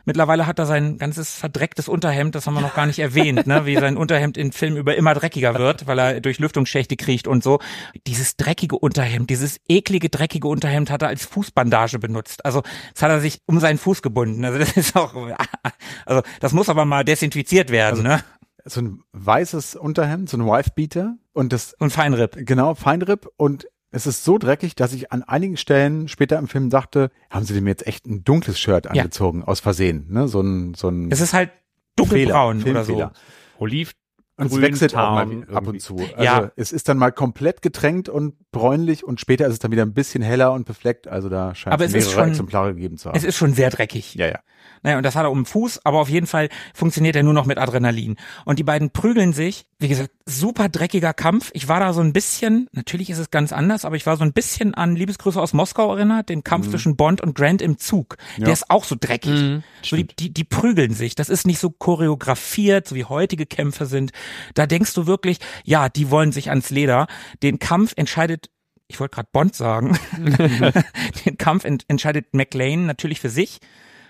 Mittlerweile 0.05 0.45
hat 0.45 0.59
er 0.59 0.65
sein 0.65 0.97
ganzes 0.97 1.36
verdrecktes 1.36 1.88
Unterhemd, 1.88 2.36
das 2.36 2.45
haben 2.45 2.53
wir 2.53 2.61
noch 2.61 2.75
gar 2.75 2.86
nicht 2.86 2.99
erwähnt, 2.99 3.47
ne? 3.47 3.65
wie 3.65 3.75
sein 3.75 3.97
Unterhemd 3.97 4.38
in 4.38 4.51
Film 4.51 4.77
über 4.77 4.95
immer 4.95 5.13
dreckiger 5.13 5.55
wird, 5.55 5.88
weil 5.88 5.99
er 5.99 6.21
durch 6.21 6.39
Lüftungsschächte 6.39 6.97
kriecht 6.97 7.27
und 7.27 7.43
so. 7.43 7.59
Dieses 8.05 8.38
dreckige 8.38 8.77
Unterhemd, 8.77 9.30
dieses 9.30 9.59
eklige, 9.67 10.09
dreckige 10.09 10.47
Unterhemd 10.47 10.91
hat 10.91 11.01
er 11.01 11.07
als 11.07 11.25
Fußbandage 11.25 11.99
benutzt. 11.99 12.45
Also 12.45 12.61
das 12.93 13.01
hat 13.01 13.09
er 13.09 13.19
sich 13.19 13.41
um 13.45 13.59
seinen 13.59 13.77
Fuß 13.77 14.01
gebunden. 14.01 14.45
Also 14.45 14.59
das 14.59 14.77
ist 14.77 14.95
auch, 14.95 15.15
also 16.05 16.21
das 16.39 16.53
muss 16.53 16.69
aber 16.69 16.86
mal 16.86 17.03
desinfiziert 17.03 17.71
werden, 17.71 18.03
ne? 18.03 18.23
So 18.65 18.82
ein 18.82 19.03
weißes 19.13 19.75
Unterhemd, 19.75 20.30
so 20.30 20.38
ein 20.38 20.45
Wife-Beater 20.45 21.15
und 21.34 21.53
das 21.53 21.73
Und 21.80 21.91
Feinripp. 21.91 22.45
Genau, 22.45 22.75
Feinripp 22.75 23.27
und 23.38 23.65
es 23.91 24.05
ist 24.07 24.23
so 24.23 24.37
dreckig, 24.37 24.75
dass 24.75 24.93
ich 24.93 25.11
an 25.11 25.23
einigen 25.23 25.57
Stellen 25.57 26.07
später 26.07 26.37
im 26.37 26.47
Film 26.47 26.69
dachte, 26.69 27.11
haben 27.29 27.45
sie 27.45 27.53
dem 27.53 27.67
jetzt 27.67 27.87
echt 27.87 28.05
ein 28.05 28.23
dunkles 28.23 28.59
Shirt 28.59 28.85
Ja. 28.85 28.91
angezogen, 28.91 29.43
aus 29.43 29.59
Versehen, 29.59 30.05
ne? 30.09 30.27
So 30.27 30.41
ein, 30.41 30.73
so 30.75 30.89
ein 30.89 31.11
Es 31.11 31.21
ist 31.21 31.33
halt 31.33 31.51
dunkelbraun 31.95 32.61
Fehler, 32.61 32.81
oder 32.81 32.85
so. 32.85 33.11
Oliv 33.57 33.93
Und 34.39 34.51
es 34.53 34.61
wechselt 34.61 34.93
auch 34.95 35.11
mal 35.11 35.25
Tarn 35.25 35.29
wie- 35.31 35.43
ab 35.43 35.49
irgendwie. 35.63 35.69
und 35.69 35.79
zu. 35.81 35.95
Also 35.97 36.23
Ja. 36.23 36.51
es 36.55 36.71
ist 36.71 36.89
dann 36.89 36.97
mal 36.97 37.11
komplett 37.11 37.61
getränkt 37.61 38.09
und 38.09 38.33
bräunlich 38.51 39.03
und 39.03 39.19
später 39.19 39.45
ist 39.47 39.53
es 39.53 39.59
dann 39.59 39.71
wieder 39.71 39.83
ein 39.83 39.93
bisschen 39.93 40.21
heller 40.23 40.53
und 40.53 40.65
befleckt. 40.65 41.07
Also 41.07 41.29
da 41.29 41.53
scheint 41.55 41.73
Aber 41.73 41.85
es 41.85 41.91
mehrere 41.93 42.09
schon- 42.09 42.29
Exemplare 42.29 42.73
gegeben 42.73 42.97
zu 42.97 43.09
haben. 43.09 43.17
Es 43.17 43.23
ist 43.23 43.37
schon 43.37 43.53
sehr 43.53 43.69
dreckig. 43.69 44.15
ja, 44.15 44.27
ja. 44.27 44.39
Naja, 44.81 44.97
und 44.97 45.03
das 45.03 45.15
hat 45.15 45.23
er 45.25 45.31
um 45.31 45.39
den 45.39 45.45
Fuß, 45.45 45.85
aber 45.85 45.99
auf 45.99 46.09
jeden 46.09 46.27
Fall 46.27 46.47
funktioniert 46.73 47.15
er 47.15 47.23
nur 47.23 47.33
noch 47.33 47.45
mit 47.45 47.57
Adrenalin. 47.57 48.15
Und 48.45 48.59
die 48.59 48.63
beiden 48.63 48.91
prügeln 48.91 49.33
sich. 49.33 49.65
Wie 49.77 49.87
gesagt, 49.89 50.09
super 50.25 50.67
dreckiger 50.69 51.13
Kampf. 51.13 51.49
Ich 51.53 51.67
war 51.67 51.79
da 51.81 51.91
so 51.93 52.01
ein 52.01 52.11
bisschen, 52.13 52.67
natürlich 52.71 53.09
ist 53.09 53.17
es 53.19 53.29
ganz 53.31 53.51
anders, 53.53 53.83
aber 53.85 53.95
ich 53.95 54.05
war 54.05 54.15
so 54.17 54.23
ein 54.23 54.31
bisschen 54.33 54.73
an 54.73 54.95
Liebesgrüße 54.95 55.39
aus 55.41 55.53
Moskau 55.53 55.93
erinnert, 55.95 56.29
den 56.29 56.43
Kampf 56.43 56.69
zwischen 56.69 56.95
Bond 56.97 57.21
und 57.21 57.35
Grant 57.35 57.61
im 57.61 57.77
Zug. 57.77 58.17
Ja. 58.37 58.45
Der 58.45 58.53
ist 58.53 58.69
auch 58.69 58.83
so 58.85 58.95
dreckig. 58.99 59.31
Mhm, 59.31 59.63
so 59.83 59.95
die, 59.97 60.07
die, 60.07 60.33
die 60.33 60.43
prügeln 60.43 60.93
sich. 60.93 61.15
Das 61.15 61.29
ist 61.29 61.45
nicht 61.47 61.59
so 61.59 61.69
choreografiert, 61.69 62.87
so 62.87 62.95
wie 62.95 63.05
heutige 63.05 63.45
Kämpfe 63.45 63.85
sind. 63.85 64.11
Da 64.53 64.65
denkst 64.65 64.93
du 64.93 65.07
wirklich, 65.07 65.39
ja, 65.63 65.89
die 65.89 66.11
wollen 66.11 66.32
sich 66.32 66.49
ans 66.49 66.69
Leder. 66.69 67.07
Den 67.43 67.59
Kampf 67.59 67.93
entscheidet 67.95 68.49
ich 68.91 68.99
wollte 68.99 69.15
gerade 69.15 69.30
Bond 69.32 69.55
sagen, 69.55 69.99
den 71.25 71.38
Kampf 71.38 71.63
ent 71.63 71.86
entscheidet 71.88 72.34
McLean 72.34 72.88
natürlich 72.88 73.19
für 73.19 73.30
sich. 73.30 73.59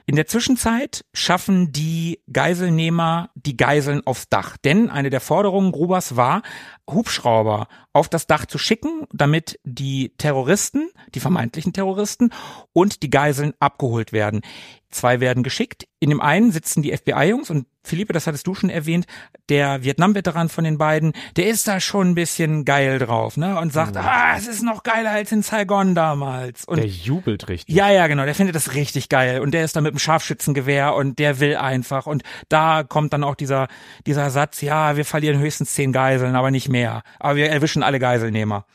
In 0.10 0.16
der 0.16 0.26
Zwischenzeit 0.26 1.06
schaffen 1.14 1.72
die 1.72 2.24
Geiselnehmer 2.34 3.30
die 3.36 3.56
Geiseln 3.56 4.02
aufs 4.08 4.28
Dach. 4.28 4.58
Denn 4.58 4.90
eine 4.90 5.12
der 5.12 5.22
Forderungen 5.22 5.72
Grubers 5.72 6.16
war, 6.16 6.42
Hubschrauber 6.90 7.68
auf 7.94 8.10
das 8.10 8.26
Dach 8.26 8.48
zu 8.48 8.58
schicken, 8.58 9.06
damit 9.14 9.60
die 9.66 10.16
Terroristen, 10.18 10.90
die 11.14 11.20
vermeintlichen 11.20 11.74
Terroristen 11.74 12.32
und 12.74 13.04
die 13.04 13.12
Geiseln 13.12 13.54
abgeholt 13.60 14.12
werden. 14.12 14.42
Zwei 14.92 15.20
werden 15.20 15.44
geschickt. 15.44 15.88
In 16.00 16.10
dem 16.10 16.20
einen 16.20 16.52
sitzen 16.52 16.82
die 16.82 16.96
FBI-Jungs 16.96 17.50
und 17.52 17.68
Philippe, 17.84 18.14
das 18.14 18.26
hattest 18.26 18.48
du 18.48 18.56
schon 18.56 18.70
erwähnt, 18.70 19.06
der 19.50 19.84
Vietnam-Veteran 19.84 20.50
von 20.50 20.64
den 20.64 20.78
beiden, 20.78 21.14
der 21.38 21.48
ist 21.48 21.68
da 21.68 21.80
schon 21.80 22.10
ein 22.10 22.16
bisschen 22.16 22.66
geil 22.66 22.98
drauf, 22.98 23.38
ne? 23.38 23.60
Und 23.60 23.72
sagt, 23.72 23.96
ah, 23.98 24.36
es 24.36 24.48
ist 24.48 24.64
noch 24.64 24.82
geiler 24.84 25.12
als 25.12 25.32
in 25.32 25.44
Saigon 25.44 25.94
damals. 25.94 26.66
Und 26.66 26.78
Der 26.78 26.88
jubelt 26.88 27.48
richtig. 27.50 27.76
ja, 27.76 27.90
ja, 27.92 28.08
genau. 28.08 28.26
Der 28.26 28.34
findet 28.36 28.56
das 28.56 28.74
richtig 28.74 29.10
geil 29.10 29.42
und 29.42 29.52
der 29.52 29.64
ist 29.64 29.76
da 29.76 29.82
mit 29.82 29.92
dem 29.94 30.00
Scharfschützengewehr 30.00 30.96
und 30.96 31.20
der 31.20 31.40
will 31.40 31.56
einfach 31.56 32.08
und 32.08 32.24
da 32.50 32.84
kommt 32.84 33.14
dann 33.14 33.24
auch 33.24 33.36
dieser 33.36 33.68
dieser 34.08 34.30
Satz: 34.32 34.62
Ja, 34.62 34.98
wir 34.98 35.06
verlieren 35.06 35.40
höchstens 35.40 35.74
zehn 35.74 35.92
Geiseln, 35.92 36.36
aber 36.36 36.50
nicht 36.52 36.70
mehr. 36.70 37.04
Aber 37.20 37.36
wir 37.36 37.50
erwischen 37.50 37.84
alle 37.84 38.00
Geiselnehmer. 38.00 38.66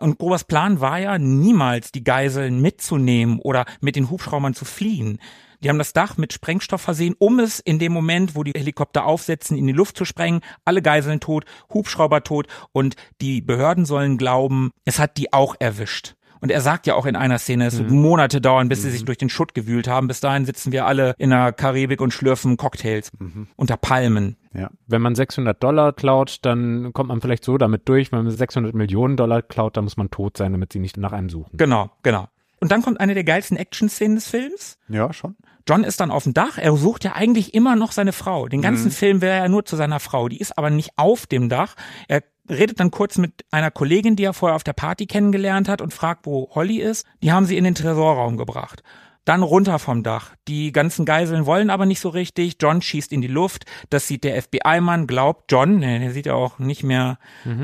Und 0.00 0.18
Grobers 0.18 0.44
Plan 0.44 0.80
war 0.80 0.98
ja 0.98 1.18
niemals 1.18 1.92
die 1.92 2.02
Geiseln 2.02 2.60
mitzunehmen 2.60 3.38
oder 3.38 3.64
mit 3.80 3.94
den 3.96 4.10
Hubschraubern 4.10 4.54
zu 4.54 4.64
fliehen. 4.64 5.20
Die 5.64 5.70
haben 5.70 5.78
das 5.78 5.94
Dach 5.94 6.18
mit 6.18 6.34
Sprengstoff 6.34 6.82
versehen, 6.82 7.14
um 7.18 7.40
es 7.40 7.58
in 7.58 7.78
dem 7.78 7.92
Moment, 7.92 8.36
wo 8.36 8.42
die 8.44 8.52
Helikopter 8.54 9.06
aufsetzen, 9.06 9.56
in 9.56 9.66
die 9.66 9.72
Luft 9.72 9.96
zu 9.96 10.04
sprengen. 10.04 10.42
Alle 10.66 10.82
Geiseln 10.82 11.20
tot, 11.20 11.46
Hubschrauber 11.72 12.22
tot 12.22 12.48
und 12.72 12.96
die 13.22 13.40
Behörden 13.40 13.86
sollen 13.86 14.18
glauben, 14.18 14.72
es 14.84 14.98
hat 14.98 15.16
die 15.16 15.32
auch 15.32 15.54
erwischt. 15.58 16.16
Und 16.40 16.50
er 16.50 16.60
sagt 16.60 16.86
ja 16.86 16.94
auch 16.94 17.06
in 17.06 17.16
einer 17.16 17.38
Szene, 17.38 17.64
es 17.64 17.78
wird 17.78 17.90
Monate 17.90 18.42
dauern, 18.42 18.68
bis 18.68 18.82
sie 18.82 18.90
sich 18.90 19.06
durch 19.06 19.16
den 19.16 19.30
Schutt 19.30 19.54
gewühlt 19.54 19.88
haben. 19.88 20.08
Bis 20.08 20.20
dahin 20.20 20.44
sitzen 20.44 20.72
wir 20.72 20.84
alle 20.84 21.14
in 21.16 21.30
der 21.30 21.54
Karibik 21.54 22.02
und 22.02 22.12
schlürfen 22.12 22.58
Cocktails 22.58 23.10
unter 23.56 23.78
Palmen. 23.78 24.36
Ja. 24.52 24.68
Wenn 24.86 25.00
man 25.00 25.14
600 25.14 25.62
Dollar 25.62 25.94
klaut, 25.94 26.40
dann 26.42 26.92
kommt 26.92 27.08
man 27.08 27.22
vielleicht 27.22 27.44
so 27.44 27.56
damit 27.56 27.88
durch. 27.88 28.12
Wenn 28.12 28.24
man 28.24 28.30
600 28.30 28.74
Millionen 28.74 29.16
Dollar 29.16 29.40
klaut, 29.40 29.78
dann 29.78 29.84
muss 29.84 29.96
man 29.96 30.10
tot 30.10 30.36
sein, 30.36 30.52
damit 30.52 30.74
sie 30.74 30.80
nicht 30.80 30.98
nach 30.98 31.12
einem 31.12 31.30
suchen. 31.30 31.56
Genau, 31.56 31.90
genau. 32.02 32.28
Und 32.64 32.72
dann 32.72 32.80
kommt 32.80 32.98
eine 32.98 33.12
der 33.12 33.24
geilsten 33.24 33.58
Action-Szenen 33.58 34.14
des 34.14 34.26
Films. 34.26 34.78
Ja, 34.88 35.12
schon. 35.12 35.36
John 35.68 35.84
ist 35.84 36.00
dann 36.00 36.10
auf 36.10 36.22
dem 36.22 36.32
Dach. 36.32 36.56
Er 36.56 36.74
sucht 36.74 37.04
ja 37.04 37.12
eigentlich 37.12 37.52
immer 37.52 37.76
noch 37.76 37.92
seine 37.92 38.14
Frau. 38.14 38.48
Den 38.48 38.62
ganzen 38.62 38.90
Film 38.90 39.20
will 39.20 39.28
er 39.28 39.36
ja 39.36 39.48
nur 39.50 39.66
zu 39.66 39.76
seiner 39.76 40.00
Frau. 40.00 40.30
Die 40.30 40.40
ist 40.40 40.56
aber 40.56 40.70
nicht 40.70 40.92
auf 40.96 41.26
dem 41.26 41.50
Dach. 41.50 41.74
Er 42.08 42.22
redet 42.48 42.80
dann 42.80 42.90
kurz 42.90 43.18
mit 43.18 43.44
einer 43.50 43.70
Kollegin, 43.70 44.16
die 44.16 44.24
er 44.24 44.32
vorher 44.32 44.56
auf 44.56 44.64
der 44.64 44.72
Party 44.72 45.04
kennengelernt 45.04 45.68
hat 45.68 45.82
und 45.82 45.92
fragt, 45.92 46.24
wo 46.24 46.48
Holly 46.54 46.78
ist. 46.78 47.06
Die 47.22 47.32
haben 47.32 47.44
sie 47.44 47.58
in 47.58 47.64
den 47.64 47.74
Tresorraum 47.74 48.38
gebracht. 48.38 48.82
Dann 49.24 49.42
runter 49.42 49.78
vom 49.78 50.02
Dach. 50.02 50.34
Die 50.48 50.72
ganzen 50.72 51.04
Geiseln 51.04 51.46
wollen 51.46 51.70
aber 51.70 51.86
nicht 51.86 52.00
so 52.00 52.10
richtig. 52.10 52.56
John 52.60 52.82
schießt 52.82 53.12
in 53.12 53.20
die 53.20 53.28
Luft. 53.28 53.64
Das 53.90 54.06
sieht 54.06 54.24
der 54.24 54.40
FBI-Mann, 54.40 55.06
glaubt 55.06 55.50
John, 55.50 55.80
der 55.80 56.12
sieht 56.12 56.26
ja 56.26 56.34
auch 56.34 56.58
nicht 56.58 56.82
mehr 56.82 57.18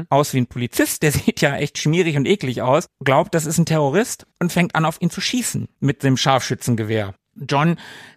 aus 0.08 0.34
wie 0.34 0.38
ein 0.38 0.46
Polizist, 0.46 1.02
der 1.02 1.12
sieht 1.12 1.40
ja 1.40 1.56
echt 1.56 1.78
schmierig 1.78 2.16
und 2.16 2.26
eklig 2.26 2.62
aus, 2.62 2.86
glaubt, 3.04 3.34
das 3.34 3.46
ist 3.46 3.58
ein 3.58 3.66
Terrorist 3.66 4.26
und 4.38 4.52
fängt 4.52 4.74
an, 4.74 4.84
auf 4.84 5.00
ihn 5.00 5.10
zu 5.10 5.20
schießen 5.20 5.68
mit 5.80 6.02
dem 6.02 6.16
Scharfschützengewehr. 6.16 7.14
John 7.34 7.76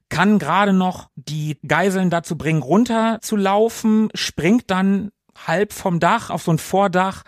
kann 0.09 0.39
gerade 0.39 0.73
noch 0.73 1.09
die 1.15 1.57
Geiseln 1.67 2.09
dazu 2.09 2.37
bringen, 2.37 2.61
runter 2.61 3.19
zu 3.21 3.35
laufen, 3.35 4.09
springt 4.13 4.69
dann 4.69 5.11
halb 5.47 5.73
vom 5.73 5.99
Dach 5.99 6.29
auf 6.29 6.43
so 6.43 6.51
ein 6.51 6.59
Vordach. 6.59 7.23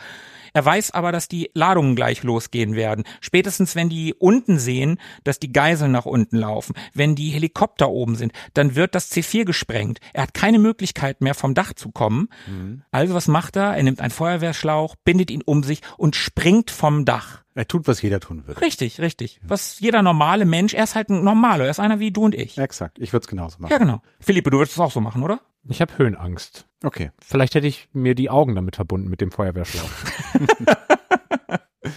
Er 0.56 0.64
weiß 0.64 0.92
aber, 0.92 1.12
dass 1.12 1.28
die 1.28 1.52
Ladungen 1.54 1.98
gleich 1.98 2.24
losgehen 2.24 2.76
werden. 2.76 3.04
Spätestens, 3.20 3.76
wenn 3.76 3.90
die 3.90 4.14
unten 4.14 4.58
sehen, 4.58 5.00
dass 5.26 5.38
die 5.38 5.52
Geiseln 5.52 5.92
nach 5.92 6.06
unten 6.06 6.38
laufen, 6.38 6.76
wenn 6.94 7.14
die 7.14 7.30
Helikopter 7.30 7.90
oben 7.90 8.16
sind, 8.16 8.32
dann 8.54 8.74
wird 8.74 8.96
das 8.96 9.12
C4 9.12 9.44
gesprengt. 9.44 10.00
Er 10.14 10.24
hat 10.24 10.34
keine 10.34 10.58
Möglichkeit 10.58 11.20
mehr 11.20 11.34
vom 11.34 11.56
Dach 11.56 11.74
zu 11.74 11.92
kommen. 11.92 12.30
Mhm. 12.48 12.84
Also 12.90 13.14
was 13.14 13.28
macht 13.28 13.58
er? 13.58 13.76
Er 13.76 13.84
nimmt 13.84 14.00
einen 14.00 14.12
Feuerwehrschlauch, 14.12 14.96
bindet 15.04 15.30
ihn 15.30 15.42
um 15.46 15.62
sich 15.62 15.82
und 15.98 16.16
springt 16.16 16.72
vom 16.72 17.04
Dach. 17.04 17.44
Er 17.54 17.68
tut, 17.68 17.86
was 17.86 18.02
jeder 18.02 18.22
tun 18.22 18.48
würde. 18.48 18.62
Richtig, 18.62 19.02
richtig. 19.02 19.42
Was 19.44 19.82
jeder 19.82 20.04
normale 20.04 20.46
Mensch, 20.46 20.74
er 20.74 20.86
ist 20.86 20.96
halt 20.96 21.10
ein 21.10 21.26
Normaler, 21.26 21.66
er 21.66 21.72
ist 21.72 21.82
einer 21.82 22.00
wie 22.00 22.12
du 22.12 22.24
und 22.24 22.36
ich. 22.36 22.58
Exakt, 22.58 22.98
ich 22.98 23.12
würde 23.12 23.26
es 23.26 23.28
genauso 23.28 23.60
machen. 23.60 23.74
Ja, 23.74 23.78
genau. 23.78 24.02
Philippe, 24.22 24.52
du 24.52 24.60
würdest 24.60 24.78
es 24.78 24.80
auch 24.80 24.92
so 24.92 25.02
machen, 25.02 25.22
oder? 25.22 25.42
Ich 25.68 25.82
habe 25.82 25.98
Höhenangst. 25.98 26.66
Okay. 26.86 27.10
Vielleicht 27.20 27.56
hätte 27.56 27.66
ich 27.66 27.90
mir 27.94 28.14
die 28.14 28.30
Augen 28.30 28.54
damit 28.54 28.76
verbunden 28.76 29.10
mit 29.10 29.20
dem 29.20 29.32
Feuerwehrschlauch. 29.32 29.90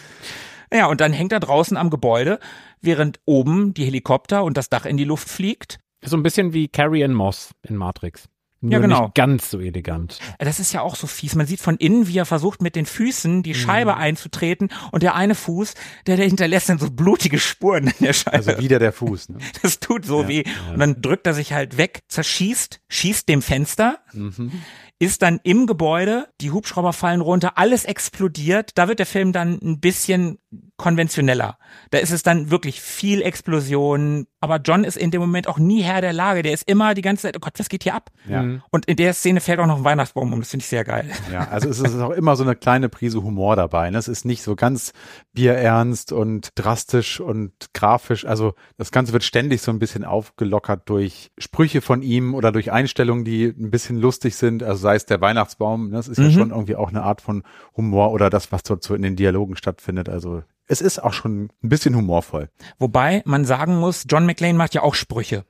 ja, 0.72 0.86
und 0.86 1.02
dann 1.02 1.12
hängt 1.12 1.32
er 1.32 1.40
draußen 1.40 1.76
am 1.76 1.90
Gebäude, 1.90 2.38
während 2.80 3.20
oben 3.26 3.74
die 3.74 3.84
Helikopter 3.84 4.44
und 4.44 4.56
das 4.56 4.70
Dach 4.70 4.86
in 4.86 4.96
die 4.96 5.04
Luft 5.04 5.28
fliegt. 5.28 5.78
So 6.02 6.16
ein 6.16 6.22
bisschen 6.22 6.54
wie 6.54 6.68
Carrie 6.68 7.04
Ann 7.04 7.12
Moss 7.12 7.50
in 7.62 7.76
Matrix. 7.76 8.30
Nur 8.60 8.72
ja, 8.72 8.78
genau. 8.80 9.04
Nicht 9.04 9.14
ganz 9.14 9.50
so 9.50 9.60
elegant. 9.60 10.18
Das 10.38 10.58
ist 10.58 10.72
ja 10.72 10.82
auch 10.82 10.96
so 10.96 11.06
fies. 11.06 11.36
Man 11.36 11.46
sieht 11.46 11.60
von 11.60 11.76
innen, 11.76 12.08
wie 12.08 12.18
er 12.18 12.26
versucht, 12.26 12.60
mit 12.60 12.74
den 12.74 12.86
Füßen 12.86 13.44
die 13.44 13.54
Scheibe 13.54 13.92
mhm. 13.92 13.98
einzutreten 13.98 14.68
und 14.90 15.02
der 15.04 15.14
eine 15.14 15.36
Fuß, 15.36 15.74
der, 16.06 16.16
der 16.16 16.26
hinterlässt 16.26 16.68
dann 16.68 16.78
so 16.78 16.90
blutige 16.90 17.38
Spuren 17.38 17.86
in 17.86 18.06
der 18.06 18.12
Scheibe. 18.12 18.36
Also 18.36 18.58
wieder 18.58 18.78
der 18.78 18.92
Fuß. 18.92 19.30
Ne? 19.30 19.38
Das 19.62 19.80
tut 19.80 20.04
so 20.04 20.22
ja, 20.22 20.28
weh. 20.28 20.42
Ja. 20.44 20.72
Und 20.72 20.80
dann 20.80 21.02
drückt 21.02 21.26
er 21.26 21.34
sich 21.34 21.52
halt 21.52 21.76
weg, 21.76 22.02
zerschießt, 22.08 22.80
schießt 22.88 23.28
dem 23.28 23.42
Fenster. 23.42 23.98
Mhm 24.12 24.52
ist 24.98 25.22
dann 25.22 25.38
im 25.44 25.66
Gebäude, 25.66 26.28
die 26.40 26.50
Hubschrauber 26.50 26.92
fallen 26.92 27.20
runter, 27.20 27.52
alles 27.56 27.84
explodiert. 27.84 28.72
Da 28.74 28.88
wird 28.88 28.98
der 28.98 29.06
Film 29.06 29.32
dann 29.32 29.58
ein 29.62 29.80
bisschen 29.80 30.38
konventioneller. 30.76 31.58
Da 31.90 31.98
ist 31.98 32.12
es 32.12 32.22
dann 32.22 32.50
wirklich 32.50 32.80
viel 32.80 33.20
Explosion. 33.20 34.26
Aber 34.40 34.58
John 34.58 34.84
ist 34.84 34.96
in 34.96 35.10
dem 35.10 35.20
Moment 35.20 35.48
auch 35.48 35.58
nie 35.58 35.82
Herr 35.82 36.00
der 36.00 36.12
Lage. 36.12 36.42
Der 36.42 36.52
ist 36.52 36.68
immer 36.68 36.94
die 36.94 37.02
ganze 37.02 37.22
Zeit, 37.22 37.36
oh 37.36 37.40
Gott, 37.40 37.54
was 37.58 37.68
geht 37.68 37.82
hier 37.82 37.94
ab? 37.94 38.10
Ja. 38.28 38.42
Mhm. 38.42 38.62
Und 38.70 38.86
in 38.86 38.96
der 38.96 39.12
Szene 39.12 39.40
fällt 39.40 39.58
auch 39.58 39.66
noch 39.66 39.78
ein 39.78 39.84
Weihnachtsbaum 39.84 40.32
um. 40.32 40.40
Das 40.40 40.50
finde 40.50 40.62
ich 40.62 40.68
sehr 40.68 40.84
geil. 40.84 41.10
Ja, 41.32 41.48
also 41.48 41.68
es 41.68 41.80
ist 41.80 41.98
auch 42.00 42.12
immer 42.12 42.36
so 42.36 42.44
eine 42.44 42.54
kleine 42.54 42.88
Prise 42.88 43.22
Humor 43.22 43.56
dabei. 43.56 43.90
Ne? 43.90 43.98
Es 43.98 44.08
ist 44.08 44.24
nicht 44.24 44.42
so 44.42 44.54
ganz 44.54 44.92
bierernst 45.32 46.12
und 46.12 46.50
drastisch 46.54 47.20
und 47.20 47.52
grafisch. 47.74 48.24
Also 48.24 48.54
das 48.76 48.92
Ganze 48.92 49.12
wird 49.12 49.24
ständig 49.24 49.60
so 49.62 49.72
ein 49.72 49.80
bisschen 49.80 50.04
aufgelockert 50.04 50.88
durch 50.88 51.30
Sprüche 51.38 51.80
von 51.80 52.02
ihm 52.02 52.34
oder 52.34 52.52
durch 52.52 52.70
Einstellungen, 52.70 53.24
die 53.24 53.46
ein 53.46 53.70
bisschen 53.70 53.98
lustig 53.98 54.36
sind. 54.36 54.62
Also 54.62 54.80
sei 54.88 54.96
es 54.96 55.04
der 55.04 55.20
Weihnachtsbaum, 55.20 55.90
ne? 55.90 55.96
das 55.96 56.08
ist 56.08 56.16
mhm. 56.16 56.24
ja 56.24 56.30
schon 56.30 56.50
irgendwie 56.50 56.74
auch 56.74 56.88
eine 56.88 57.02
Art 57.02 57.20
von 57.20 57.42
Humor 57.76 58.10
oder 58.10 58.30
das, 58.30 58.52
was 58.52 58.62
dort 58.62 58.82
so 58.82 58.94
in 58.94 59.02
den 59.02 59.16
Dialogen 59.16 59.54
stattfindet. 59.54 60.08
Also 60.08 60.44
es 60.66 60.80
ist 60.80 60.98
auch 60.98 61.12
schon 61.12 61.50
ein 61.62 61.68
bisschen 61.68 61.94
humorvoll. 61.94 62.48
Wobei 62.78 63.20
man 63.26 63.44
sagen 63.44 63.78
muss, 63.80 64.06
John 64.08 64.24
McClane 64.24 64.56
macht 64.56 64.72
ja 64.72 64.80
auch 64.80 64.94
Sprüche. 64.94 65.44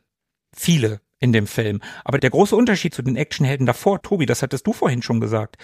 Viele 0.53 1.01
in 1.21 1.33
dem 1.33 1.47
Film. 1.47 1.81
Aber 2.05 2.19
der 2.19 2.31
große 2.31 2.57
Unterschied 2.57 2.95
zu 2.95 3.03
den 3.03 3.15
Actionhelden 3.15 3.65
davor, 3.65 4.03
Tobi, 4.03 4.27
das 4.27 4.43
hattest 4.43 4.67
du 4.67 4.73
vorhin 4.73 5.03
schon 5.03 5.21
gesagt, 5.21 5.57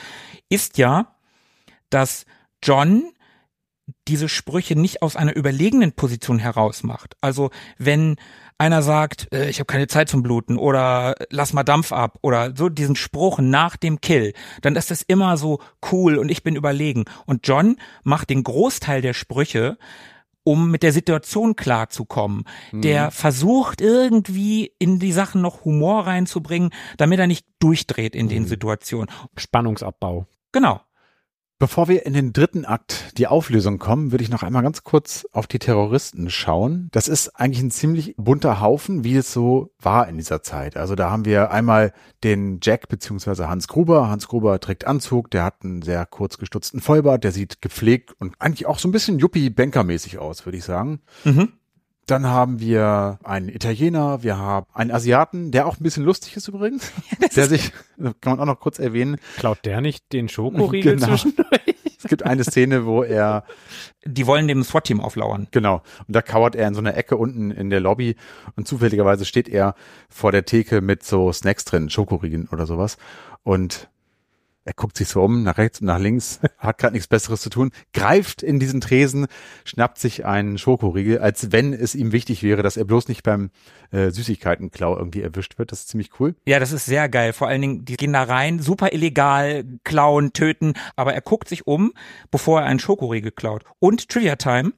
ist 0.48 0.78
ja, 0.78 1.16
dass 1.90 2.26
John 2.62 3.10
diese 4.06 4.28
Sprüche 4.28 4.78
nicht 4.78 5.02
aus 5.02 5.16
einer 5.16 5.34
überlegenen 5.34 5.94
Position 5.94 6.38
heraus 6.38 6.84
macht. 6.84 7.16
Also 7.20 7.50
wenn 7.76 8.18
einer 8.64 8.82
sagt, 8.82 9.28
äh, 9.32 9.48
ich 9.50 9.58
habe 9.60 9.66
keine 9.66 9.86
Zeit 9.86 10.08
zum 10.08 10.22
Bluten 10.22 10.56
oder 10.56 11.14
lass 11.30 11.52
mal 11.52 11.64
Dampf 11.64 11.92
ab 11.92 12.18
oder 12.22 12.56
so 12.56 12.68
diesen 12.68 12.96
Spruch 12.96 13.38
nach 13.38 13.76
dem 13.76 14.00
Kill, 14.00 14.32
dann 14.62 14.74
ist 14.74 14.90
das 14.90 15.02
immer 15.02 15.36
so 15.36 15.60
cool 15.92 16.16
und 16.16 16.30
ich 16.30 16.42
bin 16.42 16.56
überlegen. 16.56 17.04
Und 17.26 17.46
John 17.46 17.76
macht 18.02 18.30
den 18.30 18.42
Großteil 18.42 19.02
der 19.02 19.12
Sprüche 19.12 19.76
um 20.46 20.70
mit 20.70 20.82
der 20.82 20.92
Situation 20.92 21.56
klarzukommen. 21.56 22.44
Mhm. 22.72 22.82
Der 22.82 23.10
versucht 23.10 23.80
irgendwie 23.80 24.72
in 24.78 24.98
die 24.98 25.12
Sachen 25.12 25.40
noch 25.40 25.64
Humor 25.64 26.06
reinzubringen, 26.06 26.70
damit 26.98 27.18
er 27.18 27.26
nicht 27.26 27.46
durchdreht 27.60 28.14
in 28.14 28.26
mhm. 28.26 28.30
den 28.30 28.46
Situationen. 28.46 29.10
Spannungsabbau. 29.36 30.26
Genau. 30.52 30.80
Bevor 31.64 31.88
wir 31.88 32.04
in 32.04 32.12
den 32.12 32.34
dritten 32.34 32.66
Akt 32.66 33.16
die 33.16 33.26
Auflösung 33.26 33.78
kommen, 33.78 34.12
würde 34.12 34.22
ich 34.22 34.28
noch 34.28 34.42
einmal 34.42 34.62
ganz 34.62 34.82
kurz 34.82 35.26
auf 35.32 35.46
die 35.46 35.58
Terroristen 35.58 36.28
schauen. 36.28 36.90
Das 36.92 37.08
ist 37.08 37.40
eigentlich 37.40 37.62
ein 37.62 37.70
ziemlich 37.70 38.14
bunter 38.18 38.60
Haufen, 38.60 39.02
wie 39.02 39.16
es 39.16 39.32
so 39.32 39.72
war 39.80 40.06
in 40.06 40.18
dieser 40.18 40.42
Zeit. 40.42 40.76
Also 40.76 40.94
da 40.94 41.10
haben 41.10 41.24
wir 41.24 41.52
einmal 41.52 41.94
den 42.22 42.58
Jack 42.62 42.88
beziehungsweise 42.88 43.48
Hans 43.48 43.66
Gruber. 43.66 44.10
Hans 44.10 44.28
Gruber 44.28 44.60
trägt 44.60 44.86
Anzug, 44.86 45.30
der 45.30 45.42
hat 45.42 45.64
einen 45.64 45.80
sehr 45.80 46.04
kurz 46.04 46.36
gestutzten 46.36 46.82
Vollbart, 46.82 47.24
der 47.24 47.32
sieht 47.32 47.62
gepflegt 47.62 48.12
und 48.18 48.34
eigentlich 48.40 48.66
auch 48.66 48.78
so 48.78 48.86
ein 48.86 48.92
bisschen 48.92 49.18
Yuppie-Banker-mäßig 49.18 50.18
aus, 50.18 50.44
würde 50.44 50.58
ich 50.58 50.64
sagen. 50.64 51.00
Mhm. 51.24 51.54
Dann 52.06 52.26
haben 52.26 52.60
wir 52.60 53.18
einen 53.24 53.48
Italiener, 53.48 54.22
wir 54.22 54.36
haben 54.36 54.66
einen 54.74 54.90
Asiaten, 54.90 55.50
der 55.50 55.66
auch 55.66 55.78
ein 55.78 55.82
bisschen 55.82 56.04
lustig 56.04 56.36
ist 56.36 56.48
übrigens. 56.48 56.92
der 57.36 57.46
sich, 57.46 57.72
kann 58.20 58.36
man 58.36 58.40
auch 58.40 58.46
noch 58.46 58.60
kurz 58.60 58.78
erwähnen. 58.78 59.16
Klaut 59.38 59.64
der 59.64 59.80
nicht 59.80 60.12
den 60.12 60.28
Schokoriegel 60.28 60.96
genau. 60.96 61.08
zwischendurch? 61.08 61.48
Es 62.04 62.10
gibt 62.10 62.22
eine 62.22 62.44
Szene, 62.44 62.84
wo 62.84 63.02
er. 63.02 63.44
Die 64.04 64.26
wollen 64.26 64.46
dem 64.46 64.62
SWAT-Team 64.62 65.00
auflauern. 65.00 65.48
Genau. 65.52 65.82
Und 66.06 66.14
da 66.14 66.20
kauert 66.20 66.54
er 66.54 66.68
in 66.68 66.74
so 66.74 66.80
einer 66.80 66.98
Ecke 66.98 67.16
unten 67.16 67.50
in 67.50 67.70
der 67.70 67.80
Lobby 67.80 68.16
und 68.56 68.68
zufälligerweise 68.68 69.24
steht 69.24 69.48
er 69.48 69.74
vor 70.10 70.30
der 70.30 70.44
Theke 70.44 70.82
mit 70.82 71.02
so 71.02 71.32
Snacks 71.32 71.64
drin, 71.64 71.88
Schokoriegeln 71.88 72.46
oder 72.52 72.66
sowas. 72.66 72.98
Und 73.42 73.88
er 74.64 74.72
guckt 74.72 74.96
sich 74.96 75.08
so 75.08 75.22
um, 75.22 75.42
nach 75.42 75.58
rechts 75.58 75.80
und 75.80 75.86
nach 75.86 75.98
links, 75.98 76.40
hat 76.58 76.78
gerade 76.78 76.94
nichts 76.94 77.08
Besseres 77.08 77.40
zu 77.40 77.50
tun, 77.50 77.70
greift 77.92 78.42
in 78.42 78.58
diesen 78.58 78.80
Tresen, 78.80 79.26
schnappt 79.64 79.98
sich 79.98 80.24
einen 80.24 80.58
Schokoriegel, 80.58 81.18
als 81.18 81.52
wenn 81.52 81.72
es 81.72 81.94
ihm 81.94 82.12
wichtig 82.12 82.42
wäre, 82.42 82.62
dass 82.62 82.76
er 82.76 82.84
bloß 82.84 83.08
nicht 83.08 83.22
beim 83.22 83.50
äh, 83.90 84.10
Süßigkeitenklau 84.10 84.96
irgendwie 84.96 85.22
erwischt 85.22 85.58
wird. 85.58 85.72
Das 85.72 85.80
ist 85.80 85.88
ziemlich 85.88 86.18
cool. 86.18 86.34
Ja, 86.46 86.58
das 86.58 86.72
ist 86.72 86.86
sehr 86.86 87.08
geil. 87.08 87.32
Vor 87.32 87.48
allen 87.48 87.60
Dingen, 87.60 87.84
die 87.84 87.96
gehen 87.96 88.12
da 88.12 88.22
rein, 88.22 88.58
super 88.58 88.92
illegal, 88.92 89.64
klauen, 89.84 90.32
töten, 90.32 90.74
aber 90.96 91.14
er 91.14 91.20
guckt 91.20 91.48
sich 91.48 91.66
um, 91.66 91.92
bevor 92.30 92.60
er 92.60 92.66
einen 92.66 92.80
Schokoriegel 92.80 93.32
klaut. 93.32 93.64
Und 93.78 94.08
Trivia 94.08 94.36
Time, 94.36 94.72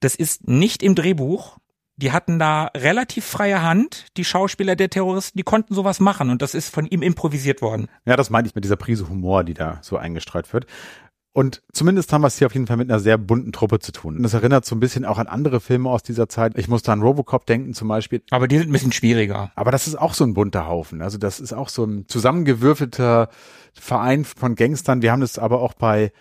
das 0.00 0.14
ist 0.14 0.48
nicht 0.48 0.82
im 0.82 0.94
Drehbuch, 0.94 1.58
die 1.96 2.12
hatten 2.12 2.38
da 2.38 2.70
relativ 2.76 3.24
freie 3.24 3.62
Hand, 3.62 4.06
die 4.16 4.24
Schauspieler 4.24 4.76
der 4.76 4.90
Terroristen, 4.90 5.38
die 5.38 5.44
konnten 5.44 5.74
sowas 5.74 6.00
machen 6.00 6.30
und 6.30 6.42
das 6.42 6.54
ist 6.54 6.74
von 6.74 6.86
ihm 6.86 7.02
improvisiert 7.02 7.62
worden. 7.62 7.88
Ja, 8.06 8.16
das 8.16 8.30
meine 8.30 8.48
ich 8.48 8.54
mit 8.54 8.64
dieser 8.64 8.76
Prise 8.76 9.08
Humor, 9.08 9.44
die 9.44 9.54
da 9.54 9.78
so 9.82 9.96
eingestreut 9.96 10.52
wird. 10.52 10.66
Und 11.34 11.62
zumindest 11.72 12.12
haben 12.12 12.20
wir 12.20 12.26
es 12.26 12.36
hier 12.36 12.46
auf 12.46 12.52
jeden 12.52 12.66
Fall 12.66 12.76
mit 12.76 12.90
einer 12.90 13.00
sehr 13.00 13.16
bunten 13.16 13.52
Truppe 13.52 13.78
zu 13.78 13.90
tun. 13.90 14.18
Und 14.18 14.22
das 14.22 14.34
erinnert 14.34 14.66
so 14.66 14.76
ein 14.76 14.80
bisschen 14.80 15.06
auch 15.06 15.16
an 15.16 15.28
andere 15.28 15.60
Filme 15.60 15.88
aus 15.88 16.02
dieser 16.02 16.28
Zeit. 16.28 16.58
Ich 16.58 16.68
muss 16.68 16.82
da 16.82 16.92
an 16.92 17.00
Robocop 17.00 17.46
denken 17.46 17.72
zum 17.72 17.88
Beispiel. 17.88 18.22
Aber 18.30 18.48
die 18.48 18.58
sind 18.58 18.68
ein 18.68 18.72
bisschen 18.72 18.92
schwieriger. 18.92 19.50
Aber 19.54 19.70
das 19.70 19.86
ist 19.86 19.98
auch 19.98 20.12
so 20.12 20.24
ein 20.24 20.34
bunter 20.34 20.66
Haufen. 20.66 21.00
Also 21.00 21.16
das 21.16 21.40
ist 21.40 21.54
auch 21.54 21.70
so 21.70 21.84
ein 21.84 22.06
zusammengewürfelter 22.06 23.30
Verein 23.72 24.26
von 24.26 24.56
Gangstern. 24.56 25.00
Wir 25.00 25.10
haben 25.10 25.22
das 25.22 25.38
aber 25.38 25.62
auch 25.62 25.72
bei 25.72 26.12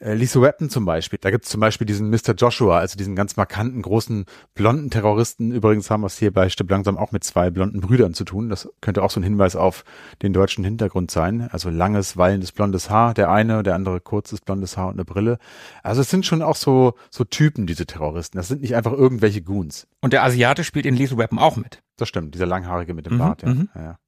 äh, 0.00 0.14
Lisa 0.14 0.40
Weapon 0.40 0.70
zum 0.70 0.84
Beispiel. 0.84 1.18
Da 1.20 1.30
gibt's 1.30 1.50
zum 1.50 1.60
Beispiel 1.60 1.86
diesen 1.86 2.10
Mr. 2.10 2.34
Joshua, 2.36 2.78
also 2.78 2.96
diesen 2.96 3.14
ganz 3.14 3.36
markanten, 3.36 3.82
großen, 3.82 4.24
blonden 4.54 4.90
Terroristen. 4.90 5.52
Übrigens 5.52 5.90
haben 5.90 6.00
wir 6.00 6.06
es 6.06 6.18
hier 6.18 6.32
bei 6.32 6.48
Stipp 6.48 6.70
langsam 6.70 6.96
auch 6.96 7.12
mit 7.12 7.22
zwei 7.22 7.50
blonden 7.50 7.80
Brüdern 7.80 8.14
zu 8.14 8.24
tun. 8.24 8.48
Das 8.48 8.68
könnte 8.80 9.02
auch 9.02 9.10
so 9.10 9.20
ein 9.20 9.24
Hinweis 9.24 9.56
auf 9.56 9.84
den 10.22 10.32
deutschen 10.32 10.64
Hintergrund 10.64 11.10
sein. 11.10 11.48
Also 11.52 11.70
langes, 11.70 12.16
wallendes, 12.16 12.52
blondes 12.52 12.90
Haar, 12.90 13.14
der 13.14 13.30
eine, 13.30 13.62
der 13.62 13.74
andere 13.74 14.00
kurzes, 14.00 14.40
blondes 14.40 14.76
Haar 14.76 14.88
und 14.88 14.94
eine 14.94 15.04
Brille. 15.04 15.38
Also 15.82 16.00
es 16.00 16.10
sind 16.10 16.26
schon 16.26 16.42
auch 16.42 16.56
so, 16.56 16.94
so 17.10 17.24
Typen, 17.24 17.66
diese 17.66 17.86
Terroristen. 17.86 18.38
Das 18.38 18.48
sind 18.48 18.62
nicht 18.62 18.74
einfach 18.74 18.92
irgendwelche 18.92 19.42
Goons. 19.42 19.86
Und 20.00 20.12
der 20.12 20.24
Asiate 20.24 20.64
spielt 20.64 20.86
in 20.86 20.96
Lisa 20.96 21.16
Weapon 21.16 21.38
auch 21.38 21.56
mit. 21.56 21.82
Das 21.96 22.08
stimmt, 22.08 22.34
dieser 22.34 22.46
langhaarige 22.46 22.94
mit 22.94 23.06
dem 23.06 23.14
mhm, 23.14 23.18
Bart, 23.18 23.42
ja. 23.42 23.48
Mhm. 23.50 23.68
ja, 23.74 23.82
ja. 23.82 23.98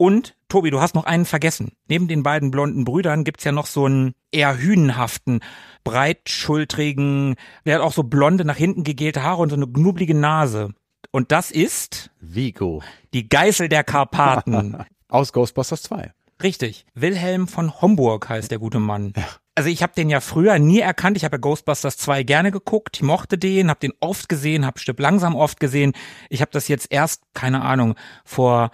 Und, 0.00 0.34
Tobi, 0.48 0.70
du 0.70 0.80
hast 0.80 0.94
noch 0.94 1.04
einen 1.04 1.26
vergessen. 1.26 1.72
Neben 1.86 2.08
den 2.08 2.22
beiden 2.22 2.50
blonden 2.50 2.86
Brüdern 2.86 3.22
gibt's 3.22 3.44
ja 3.44 3.52
noch 3.52 3.66
so 3.66 3.84
einen 3.84 4.14
eher 4.32 4.56
hünenhaften, 4.56 5.40
breitschultrigen, 5.84 7.34
der 7.66 7.74
hat 7.74 7.82
auch 7.82 7.92
so 7.92 8.04
blonde, 8.04 8.46
nach 8.46 8.56
hinten 8.56 8.82
gegelte 8.82 9.22
Haare 9.22 9.42
und 9.42 9.50
so 9.50 9.56
eine 9.56 9.66
knubbelige 9.66 10.14
Nase. 10.14 10.70
Und 11.10 11.32
das 11.32 11.50
ist 11.50 12.12
Vigo. 12.18 12.82
Die 13.12 13.28
Geißel 13.28 13.68
der 13.68 13.84
Karpaten. 13.84 14.78
Aus 15.10 15.34
Ghostbusters 15.34 15.82
2. 15.82 16.14
Richtig. 16.42 16.86
Wilhelm 16.94 17.46
von 17.46 17.82
Homburg 17.82 18.26
heißt 18.26 18.50
der 18.50 18.58
gute 18.58 18.80
Mann. 18.80 19.12
Ja. 19.14 19.24
Also 19.54 19.68
ich 19.68 19.82
habe 19.82 19.92
den 19.94 20.08
ja 20.08 20.20
früher 20.20 20.58
nie 20.58 20.80
erkannt. 20.80 21.18
Ich 21.18 21.24
habe 21.26 21.36
ja 21.36 21.40
Ghostbusters 21.40 21.98
2 21.98 22.22
gerne 22.22 22.50
geguckt. 22.50 22.96
Ich 22.96 23.02
mochte 23.02 23.36
den, 23.36 23.68
habe 23.68 23.80
den 23.80 23.92
oft 24.00 24.30
gesehen, 24.30 24.64
habe 24.64 24.78
Stück 24.78 24.98
langsam 24.98 25.36
oft 25.36 25.60
gesehen. 25.60 25.92
Ich 26.30 26.40
habe 26.40 26.52
das 26.52 26.68
jetzt 26.68 26.90
erst, 26.90 27.22
keine 27.34 27.60
Ahnung, 27.60 27.96
vor 28.24 28.70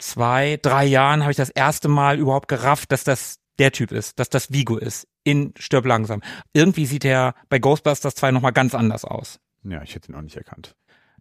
zwei, 0.00 0.58
drei 0.60 0.84
Jahren 0.84 1.22
habe 1.22 1.30
ich 1.30 1.36
das 1.36 1.50
erste 1.50 1.88
Mal 1.88 2.18
überhaupt 2.18 2.48
gerafft, 2.48 2.92
dass 2.92 3.04
das 3.04 3.36
der 3.58 3.72
Typ 3.72 3.92
ist, 3.92 4.18
dass 4.18 4.30
das 4.30 4.52
Vigo 4.52 4.76
ist 4.76 5.06
in 5.22 5.52
Stirb 5.58 5.84
langsam. 5.84 6.22
Irgendwie 6.52 6.86
sieht 6.86 7.04
er 7.04 7.34
bei 7.48 7.58
Ghostbusters 7.58 8.14
2 8.14 8.32
nochmal 8.32 8.52
ganz 8.52 8.74
anders 8.74 9.04
aus. 9.04 9.38
Ja, 9.62 9.82
ich 9.82 9.94
hätte 9.94 10.10
ihn 10.10 10.14
auch 10.14 10.22
nicht 10.22 10.36
erkannt. 10.36 10.74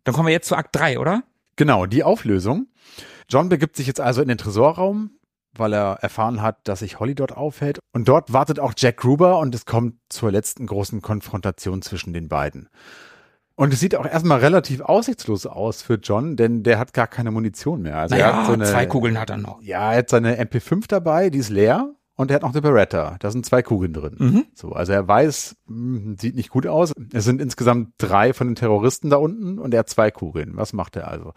Dann 0.03 0.15
kommen 0.15 0.27
wir 0.27 0.34
jetzt 0.34 0.47
zu 0.47 0.55
Akt 0.55 0.75
3, 0.75 0.99
oder? 0.99 1.23
Genau, 1.57 1.86
die 1.86 2.03
Auflösung. 2.03 2.67
John 3.30 3.49
begibt 3.49 3.75
sich 3.75 3.86
jetzt 3.86 3.99
also 3.99 4.21
in 4.21 4.30
den 4.30 4.38
Tresorraum, 4.38 5.11
weil 5.53 5.73
er 5.73 5.97
erfahren 6.01 6.41
hat, 6.41 6.67
dass 6.67 6.80
sich 6.80 6.99
Holly 6.99 7.15
dort 7.15 7.36
aufhält. 7.36 7.80
Und 7.91 8.07
dort 8.07 8.32
wartet 8.32 8.59
auch 8.59 8.73
Jack 8.77 8.97
Gruber 8.97 9.39
und 9.39 9.53
es 9.53 9.65
kommt 9.65 9.95
zur 10.07 10.32
letzten 10.32 10.65
großen 10.65 11.01
Konfrontation 11.01 11.82
zwischen 11.82 12.13
den 12.13 12.30
beiden. 12.30 12.69
Und 13.60 13.74
es 13.74 13.82
sieht 13.82 13.93
auch 13.93 14.05
erstmal 14.05 14.39
relativ 14.39 14.80
aussichtslos 14.80 15.45
aus 15.45 15.82
für 15.82 15.95
John, 15.95 16.38
denn 16.38 16.64
der 16.64 16.80
hat 16.80 16.93
gar 16.93 17.07
keine 17.07 17.30
Munition 17.30 17.82
mehr. 17.82 17.97
Also 17.97 18.16
naja, 18.16 18.28
er 18.28 18.38
hat 18.38 18.45
so 18.45 18.53
eine, 18.53 18.64
zwei 18.64 18.86
Kugeln 18.86 19.20
hat 19.20 19.32
er 19.32 19.36
noch. 19.36 19.62
Ja, 19.62 19.91
er 19.91 19.97
hat 19.97 20.10
seine 20.10 20.41
MP5 20.41 20.86
dabei, 20.88 21.30
die 21.30 21.39
ist 21.39 21.49
leer. 21.49 21.93
Und 22.16 22.32
er 22.32 22.36
hat 22.36 22.43
noch 22.43 22.53
eine 22.53 22.62
Beretta. 22.62 23.18
Da 23.20 23.32
sind 23.32 23.45
zwei 23.45 23.62
Kugeln 23.62 23.91
drin. 23.91 24.16
Mhm. 24.18 24.45
So, 24.53 24.72
also 24.72 24.93
er 24.93 25.05
weiß, 25.05 25.57
mh, 25.66 26.16
sieht 26.22 26.36
nicht 26.36 26.51
gut 26.51 26.68
aus. 26.68 26.93
Es 27.12 27.26
sind 27.26 27.41
insgesamt 27.41 27.95
drei 27.97 28.32
von 28.32 28.47
den 28.47 28.55
Terroristen 28.55 29.10
da 29.10 29.18
unten 29.18 29.60
und 29.60 29.74
er 29.74 29.82
hat 29.82 29.89
zwei 29.89 30.10
Kugeln. 30.10 30.53
Was 30.55 30.72
macht 30.72 30.95
er 30.95 31.10
also? 31.10 31.34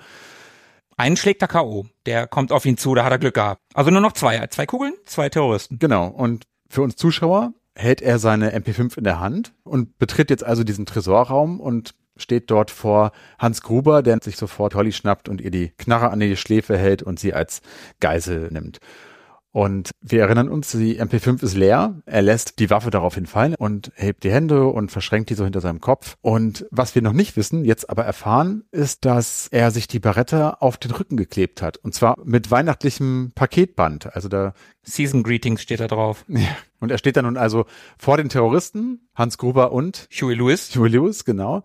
Einen 0.97 1.16
schlägt 1.16 1.43
er 1.43 1.49
K.O. 1.49 1.87
Der 2.07 2.29
kommt 2.29 2.53
auf 2.53 2.64
ihn 2.64 2.77
zu, 2.77 2.95
da 2.95 3.03
hat 3.03 3.11
er 3.11 3.18
Glück 3.18 3.35
gehabt. 3.35 3.61
Also 3.75 3.91
nur 3.91 4.01
noch 4.01 4.12
zwei. 4.12 4.47
Zwei 4.47 4.66
Kugeln, 4.66 4.93
zwei 5.07 5.29
Terroristen. 5.29 5.81
Genau. 5.81 6.07
Und 6.07 6.45
für 6.68 6.83
uns 6.83 6.95
Zuschauer 6.95 7.53
hält 7.75 8.01
er 8.01 8.20
seine 8.20 8.57
MP5 8.57 8.99
in 8.99 9.05
der 9.05 9.18
Hand 9.18 9.55
und 9.64 9.99
betritt 9.99 10.31
jetzt 10.31 10.45
also 10.45 10.62
diesen 10.62 10.87
Tresorraum 10.87 11.59
und 11.59 11.95
steht 12.17 12.51
dort 12.51 12.71
vor 12.71 13.13
Hans 13.39 13.63
Gruber, 13.63 14.03
der 14.03 14.19
sich 14.23 14.37
sofort 14.37 14.75
Holly 14.75 14.93
schnappt 14.93 15.29
und 15.29 15.41
ihr 15.41 15.51
die 15.51 15.71
Knarre 15.79 16.11
an 16.11 16.21
die 16.21 16.37
Schläfe 16.37 16.77
hält 16.77 17.03
und 17.03 17.19
sie 17.19 17.35
als 17.35 17.63
Geisel 18.01 18.51
nimmt. 18.51 18.81
Und 19.53 19.91
wir 20.01 20.23
erinnern 20.23 20.49
uns, 20.49 20.73
die 20.73 20.99
MP5 20.99 21.43
ist 21.43 21.55
leer. 21.55 22.01
Er 22.07 22.23
lässt 22.23 22.59
die 22.59 22.71
Waffe 22.71 22.91
daraufhin 22.91 23.27
fallen 23.27 23.55
und 23.55 23.93
hebt 23.97 24.25
die 24.25 24.33
Hände 24.33 24.67
und 24.67 24.91
verschränkt 24.91 25.29
die 25.29 25.35
so 25.35 25.45
hinter 25.45 25.61
seinem 25.61 25.81
Kopf. 25.81 26.17
Und 26.23 26.67
was 26.71 26.95
wir 26.95 27.03
noch 27.03 27.13
nicht 27.13 27.37
wissen, 27.37 27.67
jetzt 27.67 27.91
aber 27.91 28.05
erfahren, 28.05 28.65
ist, 28.73 29.05
dass 29.05 29.49
er 29.51 29.71
sich 29.71 29.87
die 29.89 30.01
Barrette 30.01 30.63
auf 30.63 30.79
den 30.79 30.91
Rücken 30.93 31.19
geklebt 31.19 31.61
hat. 31.61 31.77
Und 31.77 31.95
zwar 31.95 32.17
mit 32.25 32.51
weihnachtlichem 32.51 33.33
Paketband. 33.35 34.15
Also 34.15 34.29
da 34.29 34.55
Season 34.85 35.23
Greetings 35.23 35.61
steht 35.61 35.81
da 35.81 35.87
drauf. 35.87 36.25
ja. 36.29 36.49
Und 36.83 36.91
er 36.91 36.99
steht 36.99 37.16
dann 37.16 37.26
nun 37.26 37.37
also 37.37 37.66
vor 37.97 38.16
den 38.16 38.28
Terroristen, 38.28 39.09
Hans 39.14 39.39
Gruber 39.39 39.70
und 39.70 40.09
Huey 40.20 40.35
Lewis. 40.35 40.74
Huey 40.74 40.91
Lewis, 40.91 41.24
genau. 41.24 41.62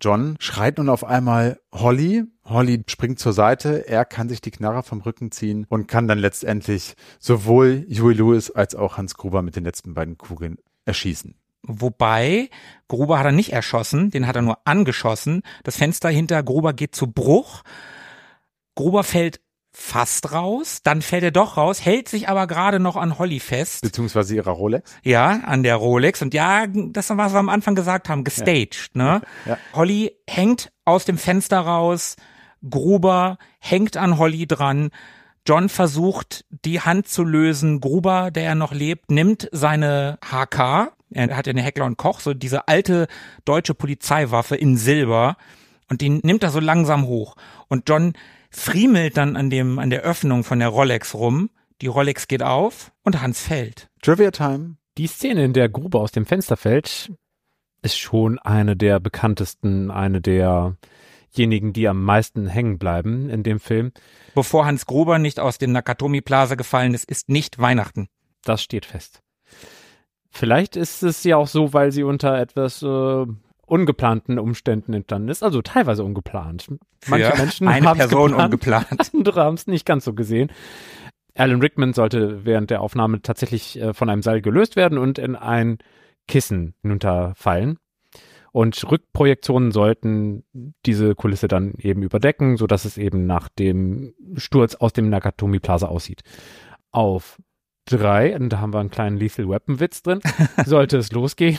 John 0.00 0.36
schreit 0.38 0.78
nun 0.78 0.88
auf 0.88 1.02
einmal 1.02 1.58
Holly. 1.72 2.22
Holly 2.44 2.84
springt 2.86 3.18
zur 3.18 3.32
Seite. 3.32 3.88
Er 3.88 4.04
kann 4.04 4.28
sich 4.28 4.40
die 4.40 4.52
Knarre 4.52 4.84
vom 4.84 5.00
Rücken 5.00 5.32
ziehen 5.32 5.66
und 5.68 5.88
kann 5.88 6.06
dann 6.06 6.20
letztendlich 6.20 6.94
sowohl 7.18 7.84
Huey 7.90 8.14
Lewis 8.14 8.52
als 8.52 8.76
auch 8.76 8.96
Hans 8.96 9.16
Gruber 9.16 9.42
mit 9.42 9.56
den 9.56 9.64
letzten 9.64 9.92
beiden 9.94 10.16
Kugeln 10.16 10.58
erschießen. 10.84 11.34
Wobei, 11.62 12.48
Gruber 12.86 13.18
hat 13.18 13.26
er 13.26 13.32
nicht 13.32 13.52
erschossen, 13.52 14.10
den 14.10 14.28
hat 14.28 14.36
er 14.36 14.42
nur 14.42 14.58
angeschossen. 14.66 15.42
Das 15.64 15.78
Fenster 15.78 16.10
hinter 16.10 16.44
Gruber 16.44 16.74
geht 16.74 16.94
zu 16.94 17.08
Bruch. 17.08 17.62
Gruber 18.76 19.02
fällt 19.02 19.40
fast 19.72 20.32
raus, 20.32 20.80
dann 20.82 21.02
fällt 21.02 21.22
er 21.22 21.30
doch 21.30 21.56
raus, 21.56 21.84
hält 21.84 22.08
sich 22.08 22.28
aber 22.28 22.46
gerade 22.46 22.80
noch 22.80 22.96
an 22.96 23.18
Holly 23.18 23.40
fest. 23.40 23.82
Beziehungsweise 23.82 24.34
ihrer 24.34 24.50
Rolex. 24.50 24.92
Ja, 25.02 25.40
an 25.44 25.62
der 25.62 25.76
Rolex. 25.76 26.22
Und 26.22 26.34
ja, 26.34 26.66
das 26.66 27.10
ist, 27.10 27.16
was 27.16 27.32
wir 27.32 27.38
am 27.38 27.48
Anfang 27.48 27.74
gesagt 27.74 28.08
haben, 28.08 28.24
gestaged, 28.24 28.90
ne? 28.94 29.22
Ja. 29.46 29.58
Holly 29.72 30.12
hängt 30.28 30.72
aus 30.84 31.04
dem 31.04 31.18
Fenster 31.18 31.60
raus, 31.60 32.16
Gruber 32.68 33.38
hängt 33.58 33.96
an 33.96 34.18
Holly 34.18 34.46
dran. 34.46 34.90
John 35.46 35.68
versucht, 35.68 36.44
die 36.50 36.80
Hand 36.80 37.08
zu 37.08 37.24
lösen. 37.24 37.80
Gruber, 37.80 38.30
der 38.30 38.42
ja 38.42 38.54
noch 38.54 38.72
lebt, 38.72 39.10
nimmt 39.10 39.48
seine 39.52 40.18
HK. 40.22 40.92
Er 41.12 41.36
hat 41.36 41.46
ja 41.46 41.52
eine 41.52 41.62
Heckler 41.62 41.86
und 41.86 41.96
Koch, 41.96 42.20
so 42.20 42.34
diese 42.34 42.68
alte 42.68 43.08
deutsche 43.44 43.74
Polizeiwaffe 43.74 44.56
in 44.56 44.76
Silber. 44.76 45.36
Und 45.88 46.02
die 46.02 46.10
nimmt 46.10 46.42
er 46.42 46.50
so 46.50 46.60
langsam 46.60 47.06
hoch. 47.06 47.36
Und 47.68 47.88
John 47.88 48.12
friemelt 48.50 49.16
dann 49.16 49.36
an 49.36 49.50
dem, 49.50 49.78
an 49.78 49.90
der 49.90 50.02
Öffnung 50.02 50.44
von 50.44 50.58
der 50.58 50.68
Rolex 50.68 51.14
rum. 51.14 51.50
Die 51.80 51.86
Rolex 51.86 52.28
geht 52.28 52.42
auf 52.42 52.92
und 53.02 53.20
Hans 53.22 53.40
fällt. 53.40 53.88
Trivia 54.02 54.30
Time. 54.30 54.76
Die 54.98 55.06
Szene, 55.06 55.44
in 55.44 55.52
der 55.52 55.68
Gruber 55.68 56.00
aus 56.00 56.12
dem 56.12 56.26
Fenster 56.26 56.56
fällt, 56.56 57.12
ist 57.82 57.96
schon 57.96 58.38
eine 58.38 58.76
der 58.76 59.00
bekanntesten, 59.00 59.90
eine 59.90 60.20
derjenigen, 60.20 61.72
die 61.72 61.88
am 61.88 62.04
meisten 62.04 62.46
hängen 62.46 62.78
bleiben 62.78 63.30
in 63.30 63.42
dem 63.42 63.60
Film. 63.60 63.92
Bevor 64.34 64.66
Hans 64.66 64.86
Gruber 64.86 65.18
nicht 65.18 65.40
aus 65.40 65.58
dem 65.58 65.72
Nakatomi 65.72 66.20
Plaza 66.20 66.56
gefallen 66.56 66.92
ist, 66.92 67.08
ist 67.08 67.28
nicht 67.28 67.58
Weihnachten. 67.58 68.08
Das 68.44 68.62
steht 68.62 68.84
fest. 68.84 69.22
Vielleicht 70.30 70.76
ist 70.76 71.02
es 71.02 71.24
ja 71.24 71.36
auch 71.36 71.48
so, 71.48 71.72
weil 71.72 71.92
sie 71.92 72.02
unter 72.02 72.38
etwas 72.38 72.82
äh, 72.82 73.26
ungeplanten 73.70 74.38
Umständen 74.38 74.92
entstanden 74.92 75.28
ist, 75.28 75.42
also 75.42 75.62
teilweise 75.62 76.02
ungeplant. 76.02 76.68
Manche 77.06 77.30
Für 77.30 77.38
Menschen 77.38 77.68
eine 77.68 77.86
haben's 77.86 77.98
Person 77.98 78.30
geplant, 78.30 78.52
ungeplant. 78.52 79.10
andere 79.14 79.44
haben 79.44 79.54
es 79.54 79.66
nicht 79.66 79.86
ganz 79.86 80.04
so 80.04 80.12
gesehen. 80.12 80.50
Alan 81.36 81.60
Rickman 81.60 81.92
sollte 81.92 82.44
während 82.44 82.70
der 82.70 82.82
Aufnahme 82.82 83.22
tatsächlich 83.22 83.80
äh, 83.80 83.94
von 83.94 84.10
einem 84.10 84.22
Seil 84.22 84.42
gelöst 84.42 84.76
werden 84.76 84.98
und 84.98 85.18
in 85.18 85.36
ein 85.36 85.78
Kissen 86.26 86.74
hinunterfallen. 86.82 87.78
Und 88.52 88.90
Rückprojektionen 88.90 89.70
sollten 89.70 90.42
diese 90.84 91.14
Kulisse 91.14 91.46
dann 91.46 91.74
eben 91.78 92.02
überdecken, 92.02 92.56
so 92.56 92.66
dass 92.66 92.84
es 92.84 92.98
eben 92.98 93.24
nach 93.26 93.48
dem 93.48 94.14
Sturz 94.36 94.74
aus 94.74 94.92
dem 94.92 95.08
Nakatomi 95.08 95.60
Plaza 95.60 95.86
aussieht. 95.86 96.22
Auf 96.90 97.40
drei, 97.90 98.34
und 98.36 98.50
da 98.50 98.60
haben 98.60 98.72
wir 98.72 98.80
einen 98.80 98.90
kleinen 98.90 99.16
Lethal 99.16 99.48
Weapon 99.48 99.80
Witz 99.80 100.02
drin, 100.02 100.20
sollte 100.64 100.98
es 100.98 101.12
losgehen. 101.12 101.58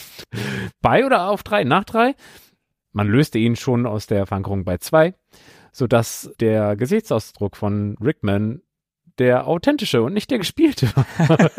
Bei 0.82 1.06
oder 1.06 1.30
auf 1.30 1.44
drei? 1.44 1.64
Nach 1.64 1.84
drei? 1.84 2.16
Man 2.94 3.08
löste 3.08 3.40
ihn 3.40 3.56
schon 3.56 3.86
aus 3.86 4.08
der 4.08 4.26
Verankerung 4.26 4.66
bei 4.66 4.78
zwei, 4.78 5.14
sodass 5.72 6.32
der 6.40 6.76
Gesichtsausdruck 6.76 7.56
von 7.56 7.98
Rickman 8.04 8.62
der 9.18 9.48
authentische 9.48 10.02
und 10.02 10.14
nicht 10.14 10.32
der 10.32 10.40
gespielte 10.40 10.90
war. 10.96 11.06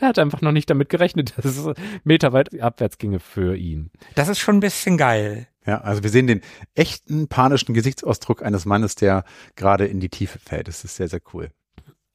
er 0.00 0.08
hat 0.08 0.18
einfach 0.18 0.40
noch 0.40 0.52
nicht 0.52 0.70
damit 0.70 0.88
gerechnet, 0.88 1.34
dass 1.36 1.56
es 1.56 1.74
meterweit 2.04 2.60
abwärts 2.60 2.98
ginge 2.98 3.20
für 3.20 3.56
ihn. 3.56 3.90
Das 4.14 4.28
ist 4.28 4.38
schon 4.38 4.56
ein 4.56 4.60
bisschen 4.60 4.96
geil. 4.96 5.48
Ja, 5.66 5.80
also 5.80 6.02
wir 6.02 6.10
sehen 6.10 6.26
den 6.26 6.42
echten 6.74 7.28
panischen 7.28 7.74
Gesichtsausdruck 7.74 8.42
eines 8.42 8.66
Mannes, 8.66 8.94
der 8.96 9.24
gerade 9.56 9.86
in 9.86 9.98
die 9.98 10.10
Tiefe 10.10 10.38
fällt. 10.38 10.68
Das 10.68 10.84
ist 10.84 10.96
sehr, 10.96 11.08
sehr 11.08 11.20
cool. 11.32 11.50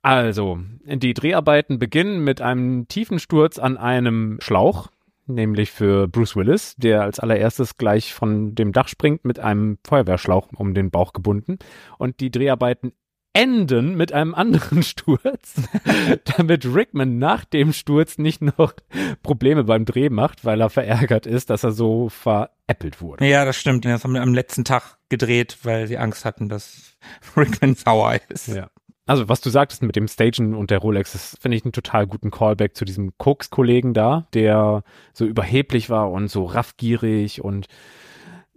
Also, 0.02 0.60
die 0.86 1.14
Dreharbeiten 1.14 1.78
beginnen 1.78 2.24
mit 2.24 2.42
einem 2.42 2.88
tiefen 2.88 3.20
Sturz 3.20 3.60
an 3.60 3.78
einem 3.78 4.38
Schlauch, 4.42 4.88
nämlich 5.28 5.72
für 5.72 6.08
Bruce 6.08 6.36
Willis, 6.36 6.76
der 6.78 7.02
als 7.02 7.20
allererstes 7.20 7.78
gleich 7.78 8.14
von 8.14 8.56
dem 8.56 8.72
Dach 8.72 8.88
springt 8.88 9.26
mit 9.26 9.40
einem 9.40 9.78
Feuerwehrschlauch 9.86 10.48
um 10.56 10.74
den 10.74 10.90
Bauch 10.90 11.14
gebunden. 11.14 11.60
Und 11.98 12.20
die 12.22 12.32
Dreharbeiten 12.32 12.94
enden 13.34 13.96
mit 13.96 14.12
einem 14.12 14.34
anderen 14.34 14.84
Sturz, 14.84 15.56
damit 16.38 16.66
Rickman 16.66 17.20
nach 17.20 17.46
dem 17.46 17.74
Sturz 17.74 18.18
nicht 18.18 18.42
noch 18.42 18.74
Probleme 19.22 19.64
beim 19.66 19.86
Dreh 19.86 20.10
macht, 20.10 20.46
weil 20.46 20.62
er 20.62 20.70
verärgert 20.70 21.26
ist, 21.26 21.50
dass 21.50 21.64
er 21.64 21.72
so 21.72 22.10
veräppelt 22.10 23.02
wurde. 23.02 23.28
Ja, 23.28 23.46
das 23.46 23.58
stimmt. 23.58 23.86
Das 23.86 24.04
haben 24.04 24.14
wir 24.14 24.22
am 24.22 24.34
letzten 24.34 24.66
Tag 24.66 24.98
gedreht, 25.10 25.58
weil 25.64 25.88
sie 25.88 25.98
Angst 25.98 26.26
hatten, 26.26 26.50
dass 26.50 26.98
Rickman 27.38 27.76
sauer 27.76 28.20
ist. 28.30 28.48
Ja. 28.48 28.70
Also, 29.10 29.28
was 29.28 29.42
du 29.42 29.50
sagtest 29.50 29.82
mit 29.82 29.96
dem 29.96 30.08
Stagen 30.08 30.54
und 30.54 30.70
der 30.70 30.78
Rolex, 30.78 31.14
das 31.14 31.36
finde 31.42 31.58
ich 31.58 31.66
einen 31.66 31.72
total 31.72 32.06
guten 32.06 32.30
Callback 32.30 32.76
zu 32.76 32.86
diesem 32.86 33.18
Koks-Kollegen 33.18 33.96
da, 33.96 34.28
der 34.36 34.84
so 35.14 35.26
überheblich 35.26 35.90
war 35.90 36.12
und 36.12 36.28
so 36.28 36.46
raffgierig 36.46 37.44
und 37.44 37.66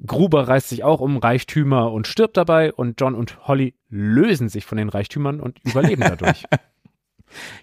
Gruber 0.06 0.48
reißt 0.48 0.68
sich 0.68 0.84
auch 0.84 1.00
um 1.00 1.16
Reichtümer 1.16 1.90
und 1.90 2.06
stirbt 2.06 2.36
dabei 2.36 2.70
und 2.70 3.00
John 3.00 3.14
und 3.14 3.48
Holly 3.48 3.72
lösen 3.88 4.50
sich 4.50 4.66
von 4.66 4.76
den 4.76 4.90
Reichtümern 4.90 5.40
und 5.40 5.58
überleben 5.64 6.02
dadurch. 6.02 6.44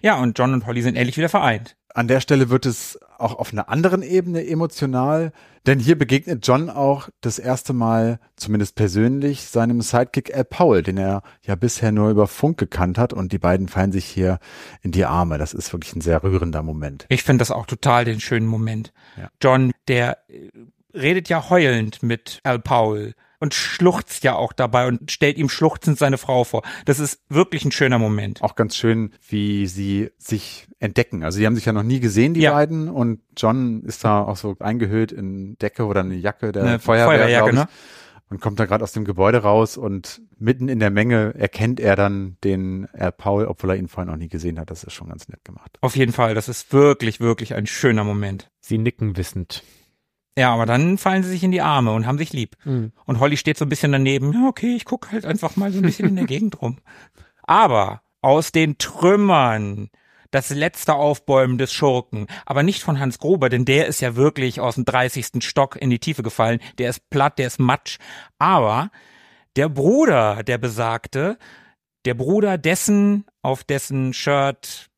Ja, 0.02 0.20
und 0.20 0.38
John 0.38 0.52
und 0.52 0.66
Holly 0.66 0.82
sind 0.82 0.96
endlich 0.96 1.16
wieder 1.16 1.28
vereint. 1.28 1.76
An 1.92 2.06
der 2.06 2.20
Stelle 2.20 2.50
wird 2.50 2.66
es 2.66 2.98
auch 3.18 3.34
auf 3.34 3.52
einer 3.52 3.68
anderen 3.68 4.02
Ebene 4.02 4.46
emotional, 4.46 5.32
denn 5.66 5.78
hier 5.78 5.98
begegnet 5.98 6.46
John 6.46 6.70
auch 6.70 7.08
das 7.20 7.38
erste 7.38 7.72
Mal, 7.72 8.20
zumindest 8.36 8.76
persönlich, 8.76 9.46
seinem 9.46 9.82
Sidekick 9.82 10.34
Al 10.34 10.44
Powell, 10.44 10.82
den 10.82 10.96
er 10.96 11.22
ja 11.42 11.54
bisher 11.56 11.92
nur 11.92 12.10
über 12.10 12.28
Funk 12.28 12.58
gekannt 12.58 12.96
hat 12.96 13.12
und 13.12 13.32
die 13.32 13.38
beiden 13.38 13.68
fallen 13.68 13.92
sich 13.92 14.06
hier 14.06 14.38
in 14.82 14.92
die 14.92 15.04
Arme. 15.04 15.36
Das 15.36 15.52
ist 15.52 15.72
wirklich 15.72 15.94
ein 15.94 16.00
sehr 16.00 16.22
rührender 16.22 16.62
Moment. 16.62 17.06
Ich 17.08 17.24
finde 17.24 17.42
das 17.42 17.50
auch 17.50 17.66
total 17.66 18.04
den 18.04 18.20
schönen 18.20 18.46
Moment. 18.46 18.92
Ja. 19.18 19.28
John, 19.42 19.72
der 19.88 20.18
äh, 20.28 20.50
redet 20.94 21.28
ja 21.28 21.50
heulend 21.50 22.02
mit 22.02 22.40
Al 22.44 22.58
Powell 22.58 23.14
und 23.40 23.54
schluchzt 23.54 24.22
ja 24.22 24.34
auch 24.36 24.52
dabei 24.52 24.86
und 24.86 25.10
stellt 25.10 25.38
ihm 25.38 25.48
schluchzend 25.48 25.98
seine 25.98 26.18
Frau 26.18 26.44
vor. 26.44 26.62
Das 26.84 27.00
ist 27.00 27.20
wirklich 27.28 27.64
ein 27.64 27.72
schöner 27.72 27.98
Moment. 27.98 28.42
Auch 28.42 28.54
ganz 28.54 28.76
schön, 28.76 29.12
wie 29.28 29.66
sie 29.66 30.10
sich 30.18 30.68
entdecken. 30.78 31.24
Also 31.24 31.38
die 31.40 31.46
haben 31.46 31.56
sich 31.56 31.64
ja 31.64 31.72
noch 31.72 31.82
nie 31.82 32.00
gesehen, 32.00 32.34
die 32.34 32.40
Ja. 32.42 32.52
beiden, 32.52 32.88
und 32.88 33.20
John 33.36 33.82
ist 33.82 34.04
da 34.04 34.22
auch 34.22 34.36
so 34.36 34.56
eingehüllt 34.60 35.10
in 35.10 35.56
Decke 35.58 35.86
oder 35.86 36.00
eine 36.00 36.14
Jacke 36.14 36.52
der 36.52 36.62
Eine 36.64 36.78
Feuerwehr, 36.78 37.06
Feuerwehrjacke, 37.18 37.52
ne? 37.54 37.68
Und 38.28 38.40
kommt 38.40 38.60
da 38.60 38.66
gerade 38.66 38.84
aus 38.84 38.92
dem 38.92 39.04
Gebäude 39.04 39.38
raus 39.38 39.76
und 39.76 40.22
mitten 40.38 40.68
in 40.68 40.78
der 40.78 40.90
Menge 40.90 41.34
erkennt 41.34 41.80
er 41.80 41.96
dann 41.96 42.36
den 42.44 42.86
Al 42.92 43.10
Powell, 43.10 43.46
obwohl 43.46 43.70
er 43.70 43.76
ihn 43.76 43.88
vorher 43.88 44.08
noch 44.12 44.18
nie 44.18 44.28
gesehen 44.28 44.60
hat. 44.60 44.70
Das 44.70 44.84
ist 44.84 44.92
schon 44.92 45.08
ganz 45.08 45.28
nett 45.28 45.44
gemacht. 45.44 45.76
Auf 45.80 45.96
jeden 45.96 46.12
Fall, 46.12 46.34
das 46.34 46.48
ist 46.48 46.72
wirklich, 46.72 47.18
wirklich 47.18 47.54
ein 47.54 47.66
schöner 47.66 48.04
Moment. 48.04 48.48
Sie 48.60 48.78
nicken 48.78 49.16
wissend. 49.16 49.64
Ja, 50.40 50.54
aber 50.54 50.64
dann 50.64 50.96
fallen 50.96 51.22
sie 51.22 51.28
sich 51.28 51.44
in 51.44 51.50
die 51.50 51.60
Arme 51.60 51.92
und 51.92 52.06
haben 52.06 52.16
sich 52.16 52.32
lieb. 52.32 52.56
Und 53.04 53.20
Holly 53.20 53.36
steht 53.36 53.58
so 53.58 53.66
ein 53.66 53.68
bisschen 53.68 53.92
daneben. 53.92 54.32
Ja, 54.32 54.48
okay, 54.48 54.74
ich 54.74 54.86
gucke 54.86 55.12
halt 55.12 55.26
einfach 55.26 55.56
mal 55.56 55.70
so 55.70 55.80
ein 55.80 55.82
bisschen 55.82 56.08
in 56.08 56.16
der 56.16 56.24
Gegend 56.26 56.62
rum. 56.62 56.78
Aber 57.42 58.00
aus 58.22 58.50
den 58.50 58.78
Trümmern 58.78 59.90
das 60.30 60.48
letzte 60.48 60.94
Aufbäumen 60.94 61.58
des 61.58 61.74
Schurken, 61.74 62.26
aber 62.46 62.62
nicht 62.62 62.82
von 62.82 62.98
Hans 62.98 63.18
Gruber, 63.18 63.50
denn 63.50 63.66
der 63.66 63.86
ist 63.86 64.00
ja 64.00 64.16
wirklich 64.16 64.60
aus 64.60 64.76
dem 64.76 64.86
30. 64.86 65.44
Stock 65.44 65.76
in 65.76 65.90
die 65.90 65.98
Tiefe 65.98 66.22
gefallen, 66.22 66.60
der 66.78 66.88
ist 66.88 67.10
platt, 67.10 67.38
der 67.38 67.48
ist 67.48 67.58
matsch, 67.58 67.98
aber 68.38 68.90
der 69.56 69.68
Bruder, 69.68 70.42
der 70.42 70.56
besagte, 70.56 71.36
der 72.06 72.14
Bruder 72.14 72.56
dessen, 72.56 73.26
auf 73.42 73.62
dessen 73.62 74.14
Shirt 74.14 74.89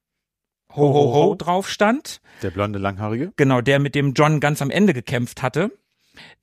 Ho 0.74 0.92
Ho 0.92 1.12
Ho 1.14 1.34
drauf 1.34 1.68
stand, 1.68 2.20
Der 2.42 2.50
blonde 2.50 2.78
Langhaarige. 2.78 3.32
genau, 3.36 3.60
der 3.60 3.78
mit 3.78 3.94
dem 3.94 4.12
John 4.14 4.40
ganz 4.40 4.62
am 4.62 4.70
Ende 4.70 4.94
gekämpft 4.94 5.42
hatte, 5.42 5.70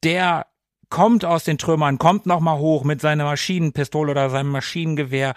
der 0.04 0.46
kommt 0.90 1.26
aus 1.26 1.44
den 1.44 1.58
Trümmern, 1.58 1.98
kommt 1.98 2.26
nochmal 2.26 2.58
hoch 2.60 2.84
mit 2.84 3.02
seiner 3.02 3.26
Maschinenpistole 3.26 4.12
oder 4.12 4.30
seinem 4.30 4.50
Maschinengewehr 4.50 5.34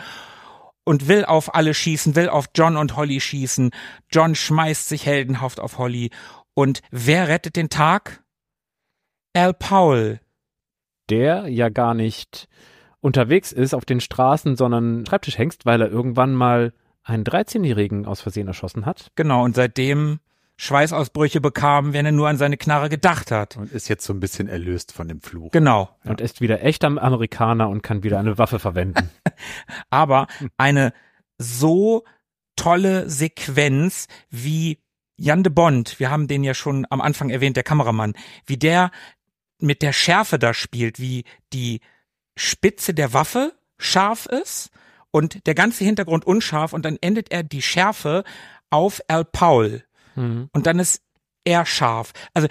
und 0.85 1.09
will 1.09 1.25
auf 1.25 1.55
alle 1.55 1.75
schießen, 1.75 2.17
will 2.17 2.29
auf 2.29 2.47
John 2.55 2.77
und 2.77 2.97
Holly 2.97 3.21
schießen. 3.21 3.71
John 4.11 4.35
schmeißt 4.35 4.89
sich 4.89 5.07
heldenhaft 5.07 5.61
auf 5.61 5.79
Holly. 5.79 6.11
Und 6.55 6.81
wer 6.91 7.29
rettet 7.29 7.57
den 7.57 7.69
Tag? 7.69 8.25
Al 9.35 9.55
Powell. 9.55 10.21
Der 11.11 11.49
ja 11.49 11.69
gar 11.69 11.95
nicht 11.95 12.49
unterwegs 13.01 13.53
ist 13.53 13.75
auf 13.75 13.85
den 13.85 14.01
Straßen, 14.01 14.57
sondern 14.57 15.05
Schreibtischhengst, 15.07 15.67
weil 15.67 15.81
er 15.83 15.91
irgendwann 15.91 16.35
mal 16.35 16.73
einen 17.05 17.25
13-Jährigen 17.25 18.07
aus 18.07 18.21
Versehen 18.21 18.49
erschossen 18.49 18.87
hat. 18.87 19.11
Genau, 19.17 19.45
und 19.45 19.57
seitdem 19.57 20.21
Schweißausbrüche 20.57 21.41
bekam, 21.41 21.93
wenn 21.93 22.07
er 22.07 22.13
nur 22.13 22.29
an 22.29 22.37
seine 22.37 22.57
Knarre 22.57 22.89
gedacht 22.89 23.31
hat. 23.31 23.57
Und 23.57 23.73
ist 23.73 23.89
jetzt 23.89 24.05
so 24.05 24.13
ein 24.13 24.21
bisschen 24.21 24.49
erlöst 24.49 24.93
von 24.93 25.09
dem 25.09 25.21
Fluch. 25.21 25.51
Genau. 25.51 25.91
Und 26.05 26.21
ist 26.21 26.41
wieder 26.41 26.63
echter 26.63 26.87
Amerikaner 26.87 27.69
und 27.69 27.83
kann 27.83 28.03
wieder 28.03 28.19
eine 28.19 28.39
Waffe 28.39 28.59
verwenden. 28.59 29.11
aber 29.91 30.29
eine 30.57 30.93
so 31.39 32.05
tolle 32.55 33.09
Sequenz 33.09 34.07
wie 34.31 34.79
Jan 35.17 35.43
de 35.43 35.53
Bond, 35.53 35.99
wir 36.01 36.11
haben 36.11 36.29
den 36.29 36.45
ja 36.45 36.55
schon 36.55 36.87
am 36.91 37.01
Anfang 37.01 37.31
erwähnt, 37.31 37.57
der 37.57 37.65
Kameramann, 37.65 38.15
wie 38.47 38.57
der 38.57 38.91
mit 39.59 39.83
der 39.83 39.93
Schärfe 39.93 40.39
da 40.39 40.55
spielt, 40.55 40.99
wie 40.99 41.25
die 41.53 41.81
Spitze 42.37 42.95
der 42.95 43.13
Waffe 43.13 43.53
scharf 43.79 44.27
ist 44.27 44.71
und 45.13 45.47
der 45.47 45.55
ganze 45.55 45.85
Hintergrund 45.85 46.27
unscharf 46.27 46.73
und 46.73 46.85
dann 46.85 46.97
endet 47.01 47.31
er 47.31 47.45
die 47.45 47.63
Schärfe 47.63 48.25
auf 48.71 49.01
Al 49.07 49.25
Paul 49.25 49.85
Mhm. 50.17 50.51
und 50.53 50.67
dann 50.67 50.79
ist 50.79 51.01
er 51.45 51.65
scharf. 51.65 52.13
Also 52.35 52.49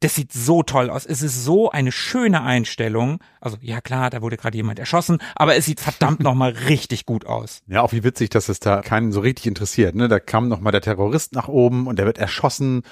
das 0.00 0.16
sieht 0.16 0.32
so 0.32 0.64
toll 0.64 0.90
aus. 0.90 1.06
Es 1.06 1.22
ist 1.22 1.44
so 1.44 1.70
eine 1.70 1.92
schöne 1.92 2.42
Einstellung. 2.42 3.20
Also 3.40 3.56
ja 3.60 3.80
klar, 3.80 4.10
da 4.10 4.20
wurde 4.20 4.36
gerade 4.36 4.56
jemand 4.56 4.80
erschossen, 4.80 5.18
aber 5.36 5.54
es 5.54 5.64
sieht 5.66 5.78
verdammt 5.78 6.18
nochmal 6.24 6.50
richtig 6.50 7.06
gut 7.06 7.24
aus. 7.24 7.60
Ja, 7.68 7.82
auch 7.82 7.92
wie 7.92 8.02
witzig, 8.02 8.30
dass 8.30 8.48
es 8.48 8.58
da 8.58 8.82
keinen 8.82 9.12
so 9.12 9.20
richtig 9.20 9.46
interessiert. 9.46 9.94
Ne? 9.94 10.08
Da 10.08 10.18
kam 10.18 10.48
noch 10.48 10.58
mal 10.60 10.72
der 10.72 10.80
Terrorist 10.80 11.34
nach 11.34 11.46
oben 11.46 11.86
und 11.86 12.00
der 12.00 12.06
wird 12.06 12.18
erschossen. 12.18 12.82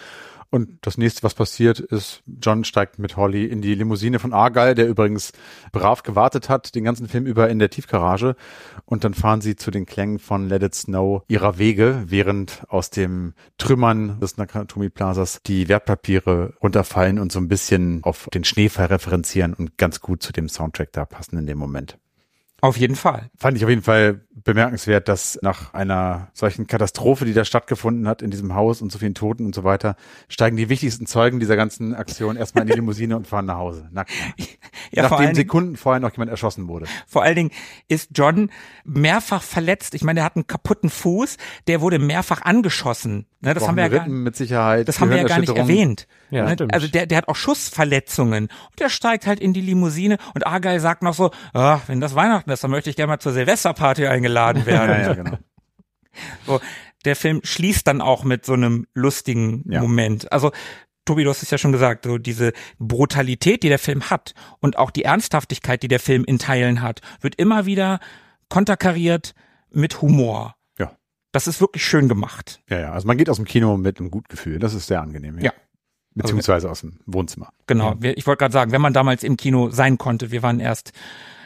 Und 0.51 0.79
das 0.83 0.99
nächste, 0.99 1.23
was 1.23 1.35
passiert, 1.35 1.79
ist, 1.79 2.23
John 2.27 2.65
steigt 2.65 2.99
mit 2.99 3.17
Holly 3.17 3.45
in 3.45 3.63
die 3.63 3.75
Limousine 3.77 4.19
von 4.19 4.33
Argyle, 4.33 4.75
der 4.75 4.89
übrigens 4.89 5.33
brav 5.71 6.03
gewartet 6.03 6.49
hat, 6.49 6.75
den 6.75 6.83
ganzen 6.83 7.07
Film 7.07 7.25
über 7.25 7.49
in 7.49 7.61
der 7.61 7.71
Tiefgarage. 7.71 8.35
Und 8.85 9.05
dann 9.05 9.15
fahren 9.15 9.41
sie 9.41 9.55
zu 9.55 9.71
den 9.71 9.87
Klängen 9.87 10.19
von 10.19 10.49
Let 10.49 10.65
It 10.65 10.75
Snow 10.75 11.23
ihrer 11.29 11.59
Wege, 11.59 12.03
während 12.07 12.65
aus 12.69 12.91
dem 12.91 13.35
Trümmern 13.59 14.19
des 14.19 14.39
Nakatomi 14.39 14.91
Plazas 14.91 15.41
die 15.47 15.69
Wertpapiere 15.69 16.55
runterfallen 16.61 17.21
und 17.21 17.31
so 17.31 17.39
ein 17.39 17.49
bisschen 17.49 18.03
auf 18.03 18.29
den 18.35 18.43
Schneefall 18.43 18.87
referenzieren 18.87 19.55
und 19.55 19.79
ganz 19.79 20.01
gut 20.01 20.21
zu 20.21 20.33
dem 20.33 20.49
Soundtrack 20.49 20.93
da 20.93 21.05
passen 21.05 21.39
in 21.39 21.47
dem 21.47 21.59
Moment. 21.59 21.97
Auf 22.61 22.77
jeden 22.77 22.97
Fall. 22.97 23.31
Fand 23.37 23.57
ich 23.57 23.65
auf 23.65 23.71
jeden 23.71 23.83
Fall 23.83 24.21
bemerkenswert, 24.31 25.09
dass 25.09 25.39
nach 25.43 25.75
einer 25.75 26.29
solchen 26.33 26.67
Katastrophe, 26.67 27.25
die 27.25 27.33
da 27.33 27.45
stattgefunden 27.45 28.09
hat 28.09 28.23
in 28.23 28.31
diesem 28.31 28.55
Haus 28.55 28.83
und 28.83 28.91
so 28.91 28.99
vielen 28.99 29.15
Toten 29.15 29.47
und 29.47 29.55
so 29.55 29.65
weiter, 29.65 29.97
steigen 30.29 30.57
die 30.57 30.69
wichtigsten 30.69 31.07
Zeugen 31.07 31.41
dieser 31.41 31.57
ganzen 31.57 31.95
Aktion 31.95 32.37
erstmal 32.37 32.63
in 32.63 32.69
die 32.69 32.75
Limousine 32.75 33.17
und 33.17 33.27
fahren 33.27 33.47
nach 33.47 33.57
Hause. 33.57 33.89
Na 33.93 34.05
klar. 34.05 34.19
Ja, 34.93 35.03
vor 35.05 35.11
Nachdem 35.11 35.27
allen, 35.27 35.37
Dingen, 35.37 35.47
Sekunden 35.47 35.77
vorher 35.77 36.01
noch 36.01 36.11
jemand 36.11 36.33
erschossen 36.33 36.67
wurde. 36.67 36.87
vor 37.07 37.23
allen 37.23 37.37
Dingen 37.37 37.51
ist 37.87 38.11
John 38.13 38.51
mehrfach 38.85 39.43
verletzt. 39.43 39.95
Ich 39.95 40.03
meine, 40.03 40.21
er 40.21 40.25
hat 40.25 40.35
einen 40.35 40.49
kaputten 40.49 40.91
Fuß, 40.91 41.37
der 41.69 41.81
wurde 41.81 42.01
mehrfach 42.01 42.43
angeschossen. 42.43 43.27
Ne, 43.43 43.55
das 43.55 43.67
haben 43.67 43.77
wir 43.77 43.85
ja 43.85 43.89
gar, 43.89 44.07
mit 44.07 44.37
Sicherheit. 44.37 44.87
das 44.87 45.01
haben 45.01 45.09
wir 45.09 45.17
ja 45.17 45.25
gar 45.25 45.39
nicht 45.39 45.57
erwähnt. 45.57 46.07
Ja, 46.31 46.55
ne? 46.55 46.69
Also 46.73 46.89
der, 46.89 47.07
der 47.07 47.19
hat 47.19 47.29
auch 47.29 47.37
Schussverletzungen. 47.37 48.45
Und 48.45 48.81
der 48.81 48.91
steigt 48.91 49.27
halt 49.27 49.41
in 49.41 49.55
die 49.55 49.63
Limousine 49.63 50.19
und 50.35 50.47
Argyle 50.47 50.79
sagt 50.79 51.03
noch 51.03 51.15
so, 51.15 51.31
ah, 51.55 51.81
wenn 51.87 52.01
das 52.01 52.15
Weihnachten 52.15 52.51
ist, 52.51 52.63
dann 52.63 52.71
möchte 52.71 52.91
ich 52.91 52.97
gerne 52.97 53.13
mal 53.13 53.19
zur 53.19 53.33
Silvesterparty 53.33 54.07
eingeladen 54.07 54.67
werden. 54.67 54.91
Ja, 54.91 55.07
ja, 55.09 55.15
genau. 55.15 55.39
So, 56.45 56.61
der 57.05 57.15
Film 57.17 57.41
schließt 57.45 57.87
dann 57.87 58.01
auch 58.01 58.25
mit 58.25 58.45
so 58.45 58.53
einem 58.53 58.87
lustigen 58.95 59.65
Ja. 59.71 59.81
Moment. 59.81 60.31
Also 60.33 60.51
Tobi, 61.07 61.25
du 61.25 61.31
hast 61.31 61.43
es 61.43 61.51
ja 61.51 61.57
schon 61.57 61.73
gesagt, 61.73 62.05
so 62.05 62.19
diese 62.19 62.53
Brutalität, 62.79 63.63
die 63.63 63.69
der 63.69 63.79
Film 63.79 64.11
hat 64.11 64.35
und 64.61 64.77
auch 64.77 64.91
die 64.91 65.05
Ernsthaftigkeit, 65.05 65.83
die 65.83 65.89
der 65.89 66.01
Film 66.01 66.25
in 66.25 66.39
Teilen 66.39 66.83
hat, 66.83 67.01
wird 67.21 67.37
immer 67.37 67.65
wieder 67.65 68.01
konterkariert 68.49 69.35
mit 69.71 70.03
Humor. 70.03 70.57
Ja. 71.31 71.33
Das 71.33 71.47
ist 71.47 71.61
wirklich 71.61 71.85
schön 71.85 72.09
gemacht. 72.09 72.61
Ja, 72.69 72.81
ja. 72.81 72.93
Also 72.93 73.07
man 73.07 73.17
geht 73.17 73.31
aus 73.31 73.37
dem 73.37 73.45
Kino 73.45 73.77
mit 73.77 74.01
einem 74.01 74.11
guten 74.11 74.29
Gefühl. 74.29 74.59
Das 74.59 74.75
ist 74.75 74.87
sehr 74.87 75.01
angenehm. 75.01 75.39
Ja. 75.39 75.53
Beziehungsweise 76.15 76.71
aus 76.71 76.81
dem 76.81 76.99
Wohnzimmer. 77.07 77.53
Genau. 77.67 77.95
Wir, 78.01 78.19
ich 78.19 78.27
wollte 78.27 78.41
gerade 78.41 78.53
sagen, 78.53 78.73
wenn 78.73 78.81
man 78.81 78.93
damals 78.93 79.23
im 79.23 79.37
Kino 79.37 79.71
sein 79.71 79.97
konnte, 79.97 80.33
wir 80.33 80.43
waren 80.43 80.59
erst 80.59 80.93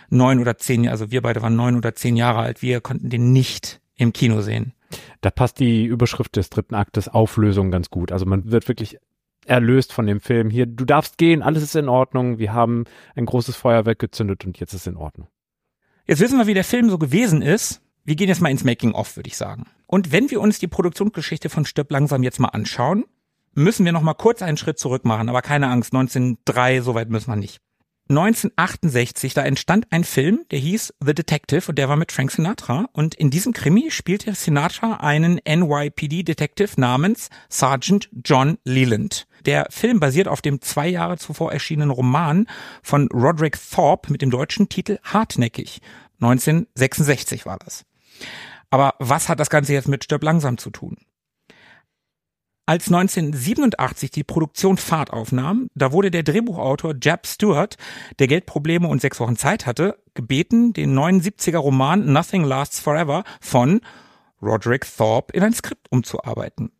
neun 0.09 0.41
oder 0.41 0.57
zehn, 0.57 0.89
also 0.89 1.11
wir 1.11 1.22
beide 1.22 1.43
waren 1.43 1.57
neun 1.57 1.76
oder 1.76 1.95
zehn 1.95 2.16
Jahre 2.16 2.39
alt, 2.39 2.62
wir 2.62 2.80
konnten 2.80 3.11
den 3.11 3.32
nicht 3.32 3.80
im 3.97 4.12
Kino 4.12 4.41
sehen. 4.41 4.72
Da 5.20 5.30
passt 5.30 5.61
die 5.61 5.85
Überschrift 5.85 6.37
des 6.37 6.51
dritten 6.51 6.74
Aktes 6.74 7.09
Auflösung 7.09 7.70
ganz 7.70 7.91
gut. 7.91 8.12
Also 8.12 8.26
man 8.26 8.51
wird 8.51 8.68
wirklich 8.68 8.99
erlöst 9.45 9.93
von 9.93 10.07
dem 10.07 10.20
Film. 10.20 10.51
Hier, 10.51 10.66
du 10.66 10.85
darfst 10.85 11.18
gehen, 11.18 11.43
alles 11.43 11.62
ist 11.62 11.76
in 11.76 11.89
Ordnung. 11.89 12.39
Wir 12.39 12.53
haben 12.53 12.85
ein 13.14 13.26
großes 13.26 13.57
Feuerwerk 13.57 13.99
gezündet 13.99 14.45
und 14.45 14.59
jetzt 14.59 14.72
ist 14.72 14.87
in 14.87 14.97
Ordnung. 14.97 15.28
Jetzt 16.07 16.20
wissen 16.20 16.39
wir, 16.39 16.47
wie 16.47 16.55
der 16.55 16.64
Film 16.64 16.91
so 16.91 16.99
gewesen 16.99 17.43
ist. 17.43 17.80
Wir 18.05 18.16
gehen 18.16 18.28
jetzt 18.28 18.42
mal 18.42 18.50
ins 18.50 18.64
Making-of, 18.64 19.16
würde 19.16 19.28
ich 19.28 19.36
sagen. 19.36 19.64
Und 19.86 20.12
wenn 20.12 20.30
wir 20.30 20.40
uns 20.40 20.59
die 20.59 20.68
Produktionsgeschichte 20.68 21.48
von 21.48 21.64
Stirb 21.64 21.90
langsam 21.90 22.22
jetzt 22.22 22.38
mal 22.38 22.48
anschauen, 22.48 23.05
müssen 23.55 23.84
wir 23.84 23.92
noch 23.92 24.02
mal 24.02 24.14
kurz 24.14 24.42
einen 24.42 24.59
Schritt 24.59 24.78
zurück 24.78 25.05
machen. 25.05 25.28
Aber 25.28 25.40
keine 25.40 25.68
Angst, 25.68 25.94
1903, 25.94 26.82
so 26.82 26.94
weit 26.94 27.09
müssen 27.09 27.30
wir 27.30 27.36
nicht. 27.36 27.61
1968, 28.11 29.32
da 29.32 29.42
entstand 29.44 29.86
ein 29.88 30.05
Film, 30.05 30.44
der 30.50 30.59
hieß 30.59 30.92
The 31.02 31.14
Detective 31.14 31.70
und 31.70 31.78
der 31.78 31.88
war 31.88 31.96
mit 31.96 32.12
Frank 32.12 32.32
Sinatra. 32.32 32.86
Und 32.92 33.14
in 33.14 33.30
diesem 33.30 33.55
Krimi 33.55 33.90
spielte 33.90 34.34
Sinatra 34.34 34.96
einen 34.96 35.40
NYPD-Detective 35.42 36.78
namens 36.78 37.30
Sergeant 37.48 38.11
John 38.22 38.59
Leland. 38.64 39.26
Der 39.46 39.68
Film 39.70 40.00
basiert 40.00 40.28
auf 40.28 40.42
dem 40.42 40.61
zwei 40.61 40.88
Jahre 40.88 41.16
zuvor 41.16 41.52
erschienenen 41.52 41.90
Roman 41.90 42.46
von 42.82 43.09
Roderick 43.09 43.59
Thorpe 43.70 44.12
mit 44.12 44.20
dem 44.20 44.30
deutschen 44.30 44.68
Titel 44.68 44.98
Hartnäckig. 45.02 45.80
1966 46.20 47.46
war 47.46 47.59
das. 47.59 47.86
Aber 48.70 48.94
was 48.98 49.28
hat 49.28 49.40
das 49.40 49.50
Ganze 49.50 49.72
jetzt 49.72 49.88
mit 49.88 50.04
Stirb 50.04 50.22
langsam 50.22 50.58
zu 50.58 50.70
tun? 50.70 50.96
Als 52.66 52.86
1987 52.86 54.10
die 54.10 54.24
Produktion 54.24 54.78
Fahrt 54.78 55.12
aufnahm, 55.12 55.68
da 55.74 55.92
wurde 55.92 56.10
der 56.10 56.22
Drehbuchautor 56.22 56.94
Jeb 57.00 57.26
Stewart, 57.26 57.76
der 58.18 58.26
Geldprobleme 58.26 58.88
und 58.88 59.02
sechs 59.02 59.20
Wochen 59.20 59.36
Zeit 59.36 59.66
hatte, 59.66 59.98
gebeten, 60.14 60.72
den 60.72 60.98
79er 60.98 61.58
Roman 61.58 62.10
Nothing 62.10 62.42
Lasts 62.42 62.80
Forever 62.80 63.24
von 63.40 63.82
Roderick 64.40 64.86
Thorpe 64.96 65.34
in 65.36 65.42
ein 65.42 65.52
Skript 65.52 65.92
umzuarbeiten. 65.92 66.72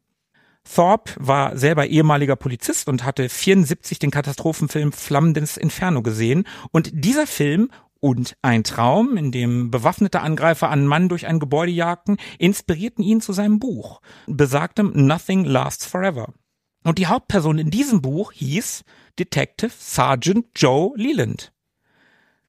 Thorpe 0.64 1.12
war 1.18 1.59
selber 1.59 1.87
ehemaliger 1.87 2.37
Polizist 2.37 2.89
und 2.89 3.05
hatte 3.05 3.28
74 3.28 3.99
den 3.99 4.11
Katastrophenfilm 4.11 4.93
Flammendes 4.93 5.59
Inferno 5.59 6.01
gesehen 6.03 6.45
und 6.72 6.91
dieser 6.93 7.26
Film 7.26 7.70
und 8.05 8.37
ein 8.43 8.65
Traum, 8.65 9.17
in 9.17 9.33
dem 9.33 9.71
bewaffnete 9.71 10.21
Angreifer 10.21 10.69
einen 10.69 10.87
Mann 10.87 11.09
durch 11.09 11.27
ein 11.27 11.39
Gebäude 11.39 11.73
jagten, 11.73 12.19
inspirierten 12.39 13.03
ihn 13.03 13.23
zu 13.23 13.33
seinem 13.33 13.59
Buch, 13.59 14.03
besagtem 14.27 14.93
Nothing 14.95 15.47
Lasts 15.47 15.87
Forever. 15.87 16.35
Und 16.85 16.99
die 16.99 17.07
Hauptperson 17.07 17.57
in 17.57 17.71
diesem 17.71 18.03
Buch 18.03 18.33
hieß 18.33 18.85
Detective 19.19 19.73
Sergeant 19.75 20.49
Joe 20.55 20.93
Leland. 20.97 21.55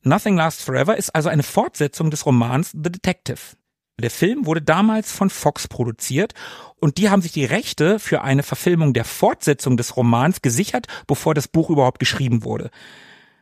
Nothing 0.03 0.35
Lasts 0.35 0.61
Forever 0.61 0.97
ist 0.97 1.15
also 1.15 1.29
eine 1.29 1.43
Fortsetzung 1.43 2.11
des 2.11 2.25
Romans 2.25 2.71
The 2.71 2.91
Detective. 2.91 3.55
Der 3.97 4.11
Film 4.11 4.45
wurde 4.45 4.61
damals 4.61 5.13
von 5.13 5.29
Fox 5.29 5.69
produziert 5.69 6.33
und 6.81 6.97
die 6.97 7.09
haben 7.09 7.21
sich 7.21 7.31
die 7.31 7.45
Rechte 7.45 7.97
für 7.97 8.23
eine 8.23 8.43
Verfilmung 8.43 8.93
der 8.93 9.05
Fortsetzung 9.05 9.77
des 9.77 9.95
Romans 9.95 10.41
gesichert, 10.41 10.87
bevor 11.07 11.33
das 11.33 11.47
Buch 11.47 11.69
überhaupt 11.69 11.99
geschrieben 11.99 12.43
wurde. 12.43 12.71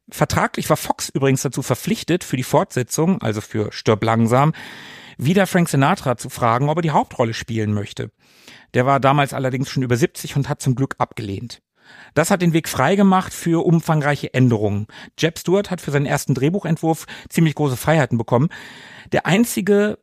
Vertraglich 0.10 0.70
war 0.70 0.78
Fox 0.78 1.10
übrigens 1.10 1.42
dazu 1.42 1.62
verpflichtet, 1.62 2.24
für 2.24 2.38
die 2.38 2.44
Fortsetzung, 2.44 3.22
also 3.22 3.42
für 3.42 3.72
Stirb 3.72 4.04
langsam, 4.04 4.54
wieder 5.18 5.48
Frank 5.48 5.70
Sinatra 5.70 6.18
zu 6.18 6.30
fragen, 6.30 6.70
ob 6.70 6.78
er 6.78 6.82
die 6.82 6.92
Hauptrolle 6.92 7.34
spielen 7.34 7.74
möchte. 7.74 8.12
Der 8.74 8.86
war 8.86 9.00
damals 9.00 9.34
allerdings 9.34 9.70
schon 9.70 9.84
über 9.84 9.96
70 9.96 10.36
und 10.36 10.50
hat 10.50 10.62
zum 10.62 10.76
Glück 10.76 10.96
abgelehnt. 10.98 11.62
Das 12.14 12.32
hat 12.32 12.42
den 12.42 12.54
Weg 12.54 12.70
freigemacht 12.70 13.34
für 13.34 13.66
umfangreiche 13.66 14.34
Änderungen. 14.34 14.88
Jeb 15.20 15.38
Stewart 15.38 15.70
hat 15.70 15.82
für 15.82 15.92
seinen 15.92 16.06
ersten 16.06 16.34
Drehbuchentwurf 16.34 17.06
ziemlich 17.30 17.56
große 17.56 17.78
Freiheiten 17.78 18.18
bekommen. 18.18 18.50
Der 19.12 19.26
einzige 19.26 20.00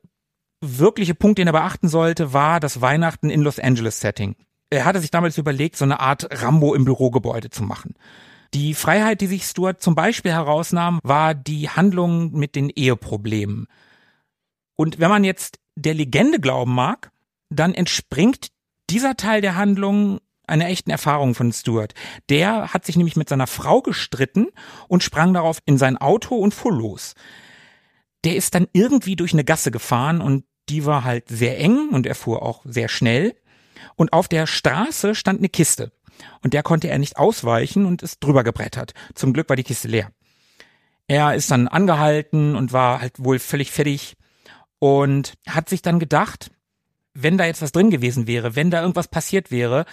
wirkliche 0.61 1.15
Punkt, 1.15 1.39
den 1.39 1.47
er 1.47 1.53
beachten 1.53 1.89
sollte, 1.89 2.33
war 2.33 2.61
das 2.61 2.81
Weihnachten 2.81 3.31
in 3.31 3.43
Los 3.43 3.59
Angeles 3.59 4.01
Setting. 4.01 4.37
Er 4.69 4.85
hatte 4.85 5.01
sich 5.01 5.11
damals 5.11 5.39
überlegt, 5.39 5.77
so 5.77 5.85
eine 5.85 6.01
Art 6.01 6.29
Rambo 6.43 6.75
im 6.75 6.85
Bürogebäude 6.85 7.51
zu 7.51 7.63
machen. 7.65 7.95
Die 8.55 8.75
Freiheit, 8.75 9.21
die 9.21 9.29
sich 9.29 9.45
Stuart 9.45 9.81
zum 9.83 9.95
Beispiel 9.95 10.33
herausnahm, 10.33 10.99
war 11.03 11.35
die 11.35 11.69
Handlung 11.69 12.33
mit 12.33 12.57
den 12.57 12.69
Eheproblemen. 12.69 13.69
Und 14.77 14.99
wenn 14.99 15.11
man 15.11 15.25
jetzt 15.25 15.61
der 15.77 15.95
Legende 15.95 16.41
glauben 16.41 16.75
mag, 16.75 17.13
dann 17.49 17.75
entspringt 17.75 18.49
dieser 18.89 19.17
Teil 19.17 19.41
der 19.41 19.57
Handlung 19.57 20.21
einer 20.47 20.67
echten 20.67 20.91
Erfahrung 20.91 21.35
von 21.35 21.53
Stuart. 21.53 21.95
Der 22.29 22.73
hat 22.75 22.85
sich 22.85 22.97
nämlich 22.97 23.17
mit 23.17 23.29
seiner 23.29 23.47
Frau 23.47 23.83
gestritten 23.83 24.49
und 24.89 25.03
sprang 25.03 25.33
darauf 25.33 25.61
in 25.65 25.79
sein 25.79 25.97
Auto 25.97 26.35
und 26.35 26.53
fuhr 26.53 26.73
los. 26.73 27.15
Der 28.25 28.37
ist 28.37 28.55
dann 28.55 28.67
irgendwie 28.73 29.17
durch 29.17 29.33
eine 29.33 29.45
Gasse 29.45 29.71
gefahren 29.71 30.21
und 30.21 30.45
die 30.69 30.85
war 30.85 31.05
halt 31.05 31.29
sehr 31.29 31.59
eng 31.59 31.91
und 31.91 32.07
er 32.07 32.15
fuhr 32.15 32.43
auch 32.43 32.63
sehr 32.65 32.89
schnell. 32.89 33.37
Und 33.97 34.13
auf 34.13 34.29
der 34.29 34.47
Straße 34.47 35.15
stand 35.15 35.39
eine 35.39 35.49
Kiste. 35.49 35.93
Und 36.43 36.55
der 36.55 36.63
konnte 36.63 36.89
er 36.89 36.99
nicht 36.99 37.17
ausweichen 37.17 37.87
und 37.87 38.03
ist 38.03 38.21
drüber 38.21 38.45
gebrettert. 38.45 38.95
Zum 39.15 39.33
Glück 39.33 39.49
war 39.49 39.57
die 39.57 39.65
Kiste 39.65 39.89
leer. 39.89 40.11
Er 41.07 41.35
ist 41.35 41.51
dann 41.51 41.69
angehalten 41.69 42.55
und 42.55 42.73
war 42.73 43.01
halt 43.01 43.15
wohl 43.19 43.39
völlig 43.39 43.73
fertig 43.73 44.17
und 44.79 45.35
hat 45.47 45.69
sich 45.69 45.83
dann 45.83 45.99
gedacht, 45.99 46.51
wenn 47.15 47.37
da 47.37 47.45
jetzt 47.45 47.63
was 47.63 47.73
drin 47.73 47.91
gewesen 47.91 48.27
wäre, 48.27 48.57
wenn 48.57 48.71
da 48.71 48.81
irgendwas 48.81 49.09
passiert 49.09 49.51
wäre, 49.51 49.87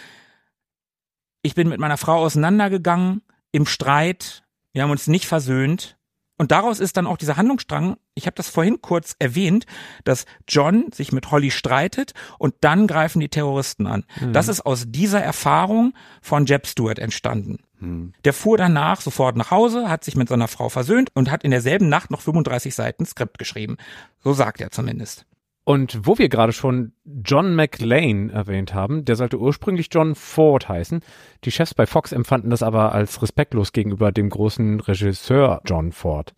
ich 1.42 1.56
bin 1.56 1.70
mit 1.70 1.80
meiner 1.80 1.98
Frau 1.98 2.18
auseinandergegangen 2.18 3.22
im 3.52 3.66
Streit, 3.66 4.44
wir 4.74 4.84
haben 4.84 4.92
uns 4.92 5.08
nicht 5.08 5.26
versöhnt 5.26 5.97
und 6.38 6.52
daraus 6.52 6.80
ist 6.80 6.98
dann 6.98 7.08
auch 7.08 7.18
dieser 7.18 7.38
Handlungsstrang, 7.38 7.98
ich 8.14 8.26
habe 8.26 8.36
das 8.36 8.50
vorhin 8.50 8.82
kurz 8.82 9.16
erwähnt, 9.20 9.66
dass 10.04 10.26
John 10.48 10.92
sich 10.92 11.12
mit 11.12 11.32
Holly 11.32 11.52
streitet 11.52 12.14
und 12.38 12.54
dann 12.62 12.88
greifen 12.88 13.20
die 13.20 13.30
Terroristen 13.30 13.88
an. 13.88 14.06
Mhm. 14.20 14.34
Das 14.34 14.48
ist 14.48 14.62
aus 14.62 14.86
dieser 14.88 15.22
Erfahrung 15.22 15.94
von 16.22 16.46
Jeb 16.46 16.68
Stewart 16.68 17.00
entstanden. 17.00 17.58
Mhm. 17.80 18.14
Der 18.24 18.34
fuhr 18.34 18.58
danach 18.58 19.02
sofort 19.02 19.36
nach 19.36 19.52
Hause, 19.52 19.90
hat 19.90 20.04
sich 20.04 20.16
mit 20.16 20.30
seiner 20.30 20.48
Frau 20.48 20.70
versöhnt 20.70 21.10
und 21.16 21.32
hat 21.32 21.44
in 21.44 21.52
derselben 21.52 21.90
Nacht 21.90 22.12
noch 22.12 22.22
35 22.22 22.76
Seiten 22.76 23.06
Skript 23.06 23.40
geschrieben. 23.40 23.78
So 24.24 24.34
sagt 24.34 24.62
er 24.62 24.72
zumindest. 24.72 25.26
Und 25.68 26.08
wo 26.08 26.18
wir 26.18 26.30
gerade 26.30 26.54
schon 26.54 26.94
John 27.04 27.54
McLean 27.54 28.30
erwähnt 28.30 28.74
haben, 28.74 29.04
der 29.04 29.18
sollte 29.18 29.38
ursprünglich 29.38 29.90
John 29.92 30.16
Ford 30.16 30.70
heißen. 30.70 31.02
Die 31.44 31.52
Chefs 31.52 31.74
bei 31.74 31.86
Fox 31.86 32.14
empfanden 32.14 32.52
das 32.52 32.64
aber 32.64 32.94
als 32.94 33.22
respektlos 33.22 33.74
gegenüber 33.74 34.14
dem 34.14 34.30
großen 34.30 34.80
Regisseur 34.80 35.60
John 35.66 35.92
Ford. 35.92 36.34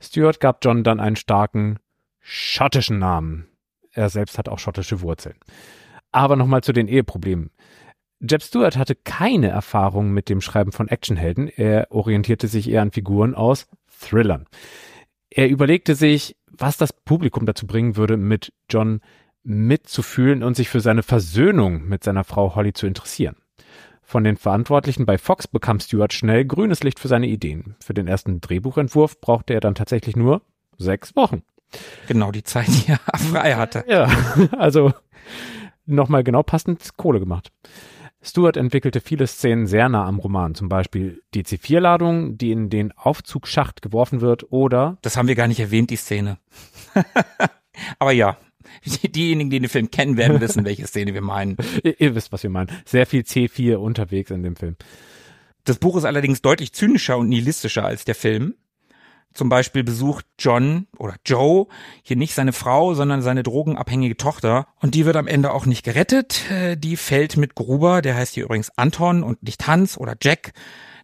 Stewart 0.00 0.40
gab 0.40 0.64
John 0.64 0.84
dann 0.84 1.00
einen 1.00 1.16
starken 1.16 1.80
schottischen 2.18 2.98
Namen. 2.98 3.46
Er 3.92 4.08
selbst 4.08 4.38
hat 4.38 4.48
auch 4.48 4.58
schottische 4.58 5.02
Wurzeln. 5.02 5.36
Aber 6.10 6.36
nochmal 6.36 6.62
zu 6.62 6.72
den 6.72 6.88
Eheproblemen. 6.88 7.50
Jeb 8.20 8.42
Stewart 8.42 8.78
hatte 8.78 8.94
keine 8.94 9.48
Erfahrung 9.48 10.12
mit 10.12 10.30
dem 10.30 10.40
Schreiben 10.40 10.72
von 10.72 10.88
Actionhelden. 10.88 11.48
Er 11.48 11.88
orientierte 11.90 12.48
sich 12.48 12.70
eher 12.70 12.80
an 12.80 12.90
Figuren 12.90 13.34
aus 13.34 13.68
Thrillern. 14.00 14.46
Er 15.28 15.50
überlegte 15.50 15.94
sich, 15.94 16.36
was 16.58 16.76
das 16.76 16.92
Publikum 16.92 17.46
dazu 17.46 17.66
bringen 17.66 17.96
würde, 17.96 18.16
mit 18.16 18.52
John 18.70 19.00
mitzufühlen 19.42 20.42
und 20.42 20.56
sich 20.56 20.68
für 20.68 20.80
seine 20.80 21.02
Versöhnung 21.02 21.86
mit 21.86 22.02
seiner 22.02 22.24
Frau 22.24 22.54
Holly 22.54 22.72
zu 22.72 22.86
interessieren. 22.86 23.36
Von 24.02 24.24
den 24.24 24.36
Verantwortlichen 24.36 25.04
bei 25.04 25.18
Fox 25.18 25.48
bekam 25.48 25.80
Stewart 25.80 26.12
schnell 26.12 26.44
grünes 26.44 26.82
Licht 26.82 27.00
für 27.00 27.08
seine 27.08 27.26
Ideen. 27.26 27.74
Für 27.84 27.94
den 27.94 28.06
ersten 28.06 28.40
Drehbuchentwurf 28.40 29.20
brauchte 29.20 29.54
er 29.54 29.60
dann 29.60 29.74
tatsächlich 29.74 30.16
nur 30.16 30.42
sechs 30.78 31.16
Wochen. 31.16 31.42
Genau 32.06 32.30
die 32.30 32.44
Zeit, 32.44 32.68
die 32.68 32.92
er 32.92 33.00
frei 33.18 33.54
hatte. 33.54 33.84
Ja, 33.88 34.08
also 34.56 34.92
nochmal 35.86 36.22
genau 36.22 36.42
passend 36.42 36.96
Kohle 36.96 37.18
gemacht. 37.18 37.50
Stewart 38.26 38.56
entwickelte 38.56 39.00
viele 39.00 39.26
Szenen 39.26 39.66
sehr 39.66 39.88
nah 39.88 40.04
am 40.04 40.18
Roman, 40.18 40.54
zum 40.54 40.68
Beispiel 40.68 41.22
die 41.34 41.44
C4-Ladung, 41.44 42.36
die 42.36 42.50
in 42.50 42.70
den 42.70 42.90
Aufzugsschacht 42.92 43.82
geworfen 43.82 44.20
wird, 44.20 44.50
oder 44.50 44.98
Das 45.02 45.16
haben 45.16 45.28
wir 45.28 45.36
gar 45.36 45.46
nicht 45.46 45.60
erwähnt, 45.60 45.90
die 45.90 45.96
Szene. 45.96 46.38
Aber 47.98 48.12
ja, 48.12 48.36
diejenigen, 48.84 49.50
die 49.50 49.60
den 49.60 49.68
Film 49.68 49.90
kennen, 49.90 50.16
werden 50.16 50.40
wissen, 50.40 50.64
welche 50.64 50.86
Szene 50.86 51.14
wir 51.14 51.20
meinen. 51.20 51.56
ihr, 51.84 52.00
ihr 52.00 52.14
wisst, 52.14 52.32
was 52.32 52.42
wir 52.42 52.50
meinen. 52.50 52.70
Sehr 52.84 53.06
viel 53.06 53.22
C4 53.22 53.76
unterwegs 53.76 54.30
in 54.30 54.42
dem 54.42 54.56
Film. 54.56 54.76
Das 55.64 55.78
Buch 55.78 55.96
ist 55.96 56.04
allerdings 56.04 56.42
deutlich 56.42 56.72
zynischer 56.72 57.18
und 57.18 57.28
nihilistischer 57.28 57.84
als 57.84 58.04
der 58.04 58.14
Film. 58.14 58.54
Zum 59.34 59.48
Beispiel 59.50 59.84
besucht 59.84 60.24
John 60.38 60.86
oder 60.96 61.16
Joe 61.26 61.66
hier 62.02 62.16
nicht 62.16 62.34
seine 62.34 62.52
Frau, 62.52 62.94
sondern 62.94 63.20
seine 63.20 63.42
drogenabhängige 63.42 64.16
Tochter. 64.16 64.66
Und 64.80 64.94
die 64.94 65.04
wird 65.04 65.16
am 65.16 65.26
Ende 65.26 65.52
auch 65.52 65.66
nicht 65.66 65.84
gerettet. 65.84 66.50
Äh, 66.50 66.76
die 66.76 66.96
fällt 66.96 67.36
mit 67.36 67.54
Gruber, 67.54 68.00
der 68.00 68.16
heißt 68.16 68.34
hier 68.34 68.44
übrigens 68.44 68.70
Anton 68.76 69.22
und 69.22 69.42
nicht 69.42 69.66
Hans 69.66 69.98
oder 69.98 70.16
Jack, 70.22 70.52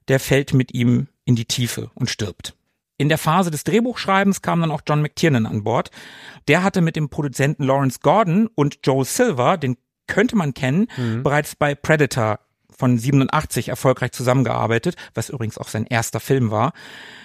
der 0.08 0.18
fällt 0.18 0.54
mit 0.54 0.72
ihm 0.72 1.08
in 1.24 1.36
die 1.36 1.44
Tiefe 1.44 1.90
und 1.94 2.08
stirbt. 2.08 2.54
In 2.98 3.08
der 3.08 3.18
Phase 3.18 3.50
des 3.50 3.64
Drehbuchschreibens 3.64 4.42
kam 4.42 4.60
dann 4.60 4.70
auch 4.70 4.82
John 4.86 5.02
McTiernan 5.02 5.46
an 5.46 5.64
Bord. 5.64 5.90
Der 6.48 6.62
hatte 6.62 6.80
mit 6.80 6.96
dem 6.96 7.08
Produzenten 7.08 7.64
Lawrence 7.64 7.98
Gordon 8.00 8.48
und 8.54 8.78
Joe 8.84 9.04
Silver, 9.04 9.56
den 9.58 9.76
könnte 10.06 10.36
man 10.36 10.54
kennen, 10.54 10.86
mhm. 10.96 11.22
bereits 11.22 11.56
bei 11.56 11.74
Predator 11.74 12.38
von 12.70 12.98
87 12.98 13.68
erfolgreich 13.68 14.12
zusammengearbeitet, 14.12 14.96
was 15.14 15.30
übrigens 15.30 15.58
auch 15.58 15.68
sein 15.68 15.86
erster 15.86 16.20
Film 16.20 16.50
war. 16.50 16.72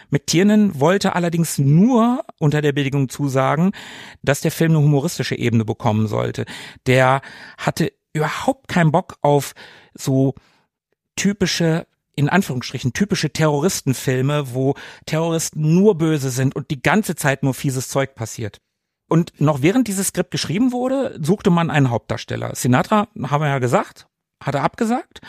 McTiernan 0.09 0.79
wollte 0.79 1.15
allerdings 1.15 1.57
nur 1.57 2.23
unter 2.39 2.61
der 2.61 2.71
Bedingung 2.71 3.09
zusagen, 3.09 3.71
dass 4.21 4.41
der 4.41 4.51
Film 4.51 4.71
eine 4.71 4.81
humoristische 4.81 5.35
Ebene 5.35 5.65
bekommen 5.65 6.07
sollte. 6.07 6.45
Der 6.85 7.21
hatte 7.57 7.91
überhaupt 8.13 8.67
keinen 8.67 8.91
Bock 8.91 9.17
auf 9.21 9.53
so 9.93 10.35
typische 11.15 11.87
in 12.17 12.29
Anführungsstrichen 12.29 12.93
typische 12.93 13.29
Terroristenfilme, 13.29 14.55
wo 14.55 14.73
Terroristen 15.05 15.75
nur 15.75 15.99
böse 15.99 16.31
sind 16.31 16.55
und 16.55 16.71
die 16.71 16.81
ganze 16.81 17.15
Zeit 17.15 17.43
nur 17.43 17.53
fieses 17.53 17.89
Zeug 17.89 18.15
passiert. 18.15 18.59
Und 19.07 19.39
noch 19.39 19.61
während 19.61 19.87
dieses 19.87 20.07
Skript 20.07 20.31
geschrieben 20.31 20.71
wurde, 20.71 21.17
suchte 21.21 21.51
man 21.51 21.69
einen 21.69 21.91
Hauptdarsteller. 21.91 22.55
Sinatra, 22.55 23.07
haben 23.21 23.41
wir 23.41 23.49
ja 23.49 23.59
gesagt, 23.59 24.07
hat 24.43 24.55
er 24.55 24.63
abgesagt. 24.63 25.21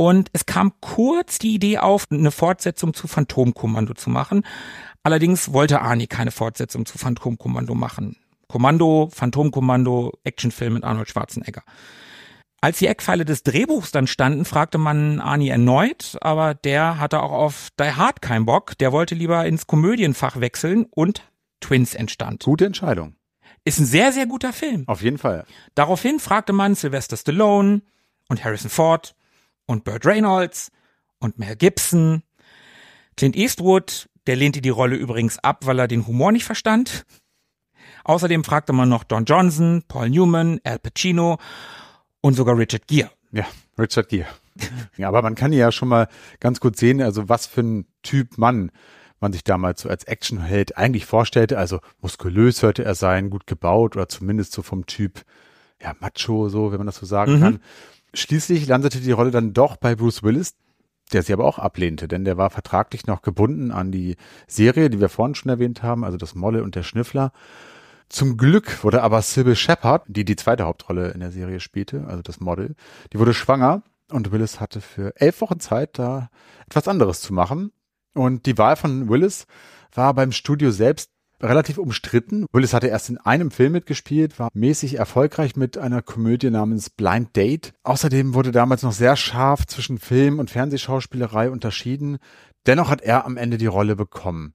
Und 0.00 0.30
es 0.32 0.46
kam 0.46 0.72
kurz 0.80 1.38
die 1.38 1.52
Idee 1.52 1.76
auf, 1.76 2.06
eine 2.10 2.30
Fortsetzung 2.30 2.94
zu 2.94 3.06
Phantomkommando 3.06 3.92
zu 3.92 4.08
machen. 4.08 4.46
Allerdings 5.02 5.52
wollte 5.52 5.82
Arnie 5.82 6.06
keine 6.06 6.30
Fortsetzung 6.30 6.86
zu 6.86 6.96
Phantomkommando 6.96 7.74
machen. 7.74 8.16
Kommando, 8.48 9.10
Phantomkommando, 9.12 10.14
Actionfilm 10.24 10.72
mit 10.72 10.84
Arnold 10.84 11.10
Schwarzenegger. 11.10 11.64
Als 12.62 12.78
die 12.78 12.86
Eckpfeile 12.86 13.26
des 13.26 13.42
Drehbuchs 13.42 13.92
dann 13.92 14.06
standen, 14.06 14.46
fragte 14.46 14.78
man 14.78 15.20
Arnie 15.20 15.50
erneut, 15.50 16.16
aber 16.22 16.54
der 16.54 16.98
hatte 16.98 17.20
auch 17.20 17.32
auf 17.32 17.68
Die 17.78 17.92
Hard 17.92 18.22
keinen 18.22 18.46
Bock. 18.46 18.78
Der 18.78 18.92
wollte 18.92 19.14
lieber 19.14 19.44
ins 19.44 19.66
Komödienfach 19.66 20.40
wechseln 20.40 20.86
und 20.90 21.30
Twins 21.60 21.94
entstand. 21.94 22.42
Gute 22.44 22.64
Entscheidung. 22.64 23.16
Ist 23.66 23.78
ein 23.78 23.84
sehr, 23.84 24.12
sehr 24.12 24.24
guter 24.24 24.54
Film. 24.54 24.84
Auf 24.86 25.02
jeden 25.02 25.18
Fall. 25.18 25.44
Daraufhin 25.74 26.20
fragte 26.20 26.54
man 26.54 26.74
Sylvester 26.74 27.18
Stallone 27.18 27.82
und 28.30 28.42
Harrison 28.42 28.70
Ford 28.70 29.14
und 29.66 29.84
Burt 29.84 30.04
Reynolds 30.06 30.70
und 31.18 31.38
Mel 31.38 31.56
Gibson. 31.56 32.22
Clint 33.16 33.36
Eastwood, 33.36 34.08
der 34.26 34.36
lehnte 34.36 34.60
die 34.60 34.70
Rolle 34.70 34.96
übrigens 34.96 35.38
ab, 35.38 35.66
weil 35.66 35.78
er 35.78 35.88
den 35.88 36.06
Humor 36.06 36.32
nicht 36.32 36.44
verstand. 36.44 37.04
Außerdem 38.04 38.44
fragte 38.44 38.72
man 38.72 38.88
noch 38.88 39.04
Don 39.04 39.24
Johnson, 39.24 39.82
Paul 39.86 40.10
Newman, 40.10 40.60
Al 40.64 40.78
Pacino 40.78 41.38
und 42.20 42.34
sogar 42.34 42.56
Richard 42.56 42.86
Gere. 42.86 43.10
Ja, 43.32 43.46
Richard 43.78 44.08
Gere. 44.08 44.26
ja, 44.96 45.08
aber 45.08 45.22
man 45.22 45.34
kann 45.34 45.52
ja 45.52 45.70
schon 45.72 45.88
mal 45.88 46.08
ganz 46.40 46.60
gut 46.60 46.76
sehen, 46.76 47.02
also 47.02 47.28
was 47.28 47.46
für 47.46 47.62
ein 47.62 47.86
Typ 48.02 48.38
Mann 48.38 48.70
man 49.20 49.32
sich 49.32 49.44
damals 49.44 49.82
so 49.82 49.88
als 49.88 50.04
Actionheld 50.04 50.78
eigentlich 50.78 51.04
vorstellte. 51.04 51.58
Also 51.58 51.80
muskulös 52.00 52.58
sollte 52.58 52.84
er 52.84 52.94
sein, 52.94 53.30
gut 53.30 53.46
gebaut 53.46 53.96
oder 53.96 54.08
zumindest 54.08 54.52
so 54.52 54.62
vom 54.62 54.86
Typ 54.86 55.22
ja 55.82 55.94
Macho, 56.00 56.48
so 56.48 56.72
wenn 56.72 56.78
man 56.78 56.86
das 56.86 56.96
so 56.96 57.06
sagen 57.06 57.36
mhm. 57.36 57.40
kann. 57.40 57.60
Schließlich 58.14 58.66
landete 58.66 59.00
die 59.00 59.12
Rolle 59.12 59.30
dann 59.30 59.52
doch 59.52 59.76
bei 59.76 59.94
Bruce 59.94 60.22
Willis, 60.22 60.54
der 61.12 61.22
sie 61.22 61.32
aber 61.32 61.44
auch 61.44 61.58
ablehnte, 61.58 62.08
denn 62.08 62.24
der 62.24 62.36
war 62.36 62.50
vertraglich 62.50 63.06
noch 63.06 63.22
gebunden 63.22 63.70
an 63.70 63.92
die 63.92 64.16
Serie, 64.46 64.90
die 64.90 65.00
wir 65.00 65.08
vorhin 65.08 65.34
schon 65.34 65.50
erwähnt 65.50 65.82
haben, 65.82 66.04
also 66.04 66.16
das 66.16 66.34
Molle 66.34 66.62
und 66.62 66.74
der 66.74 66.82
Schnüffler. 66.82 67.32
Zum 68.08 68.36
Glück 68.36 68.82
wurde 68.82 69.02
aber 69.02 69.22
Sybil 69.22 69.54
Shepard, 69.54 70.04
die 70.08 70.24
die 70.24 70.36
zweite 70.36 70.64
Hauptrolle 70.64 71.10
in 71.10 71.20
der 71.20 71.30
Serie 71.30 71.60
spielte, 71.60 72.06
also 72.08 72.22
das 72.22 72.40
Model, 72.40 72.74
die 73.12 73.18
wurde 73.18 73.34
schwanger 73.34 73.82
und 74.10 74.32
Willis 74.32 74.60
hatte 74.60 74.80
für 74.80 75.14
elf 75.16 75.40
Wochen 75.40 75.60
Zeit, 75.60 75.98
da 75.98 76.30
etwas 76.66 76.88
anderes 76.88 77.20
zu 77.20 77.32
machen. 77.32 77.72
Und 78.14 78.46
die 78.46 78.58
Wahl 78.58 78.74
von 78.74 79.08
Willis 79.08 79.46
war 79.94 80.14
beim 80.14 80.32
Studio 80.32 80.72
selbst 80.72 81.10
relativ 81.42 81.78
umstritten. 81.78 82.46
Willis 82.52 82.74
hatte 82.74 82.88
erst 82.88 83.08
in 83.08 83.18
einem 83.18 83.50
Film 83.50 83.72
mitgespielt, 83.72 84.38
war 84.38 84.48
mäßig 84.54 84.98
erfolgreich 84.98 85.56
mit 85.56 85.78
einer 85.78 86.02
Komödie 86.02 86.50
namens 86.50 86.90
Blind 86.90 87.36
Date. 87.36 87.72
Außerdem 87.82 88.34
wurde 88.34 88.52
damals 88.52 88.82
noch 88.82 88.92
sehr 88.92 89.16
scharf 89.16 89.66
zwischen 89.66 89.98
Film- 89.98 90.38
und 90.38 90.50
Fernsehschauspielerei 90.50 91.50
unterschieden. 91.50 92.18
Dennoch 92.66 92.90
hat 92.90 93.00
er 93.00 93.24
am 93.24 93.36
Ende 93.36 93.58
die 93.58 93.66
Rolle 93.66 93.96
bekommen. 93.96 94.54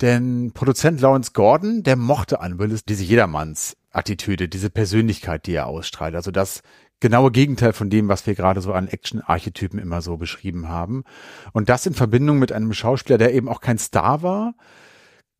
Denn 0.00 0.52
Produzent 0.52 1.00
Lawrence 1.00 1.32
Gordon, 1.32 1.82
der 1.82 1.96
mochte 1.96 2.40
an 2.40 2.58
Willis 2.58 2.84
diese 2.84 3.04
Jedermanns 3.04 3.76
Attitüde, 3.90 4.48
diese 4.48 4.68
Persönlichkeit, 4.68 5.46
die 5.46 5.54
er 5.54 5.66
ausstrahlt. 5.66 6.14
Also 6.14 6.30
das 6.30 6.60
genaue 7.00 7.30
Gegenteil 7.30 7.72
von 7.72 7.88
dem, 7.88 8.08
was 8.08 8.26
wir 8.26 8.34
gerade 8.34 8.60
so 8.60 8.72
an 8.72 8.88
Action-Archetypen 8.88 9.78
immer 9.78 10.02
so 10.02 10.18
beschrieben 10.18 10.68
haben. 10.68 11.04
Und 11.52 11.68
das 11.70 11.86
in 11.86 11.94
Verbindung 11.94 12.38
mit 12.38 12.52
einem 12.52 12.72
Schauspieler, 12.74 13.18
der 13.18 13.34
eben 13.34 13.48
auch 13.48 13.60
kein 13.60 13.78
Star 13.78 14.22
war, 14.22 14.54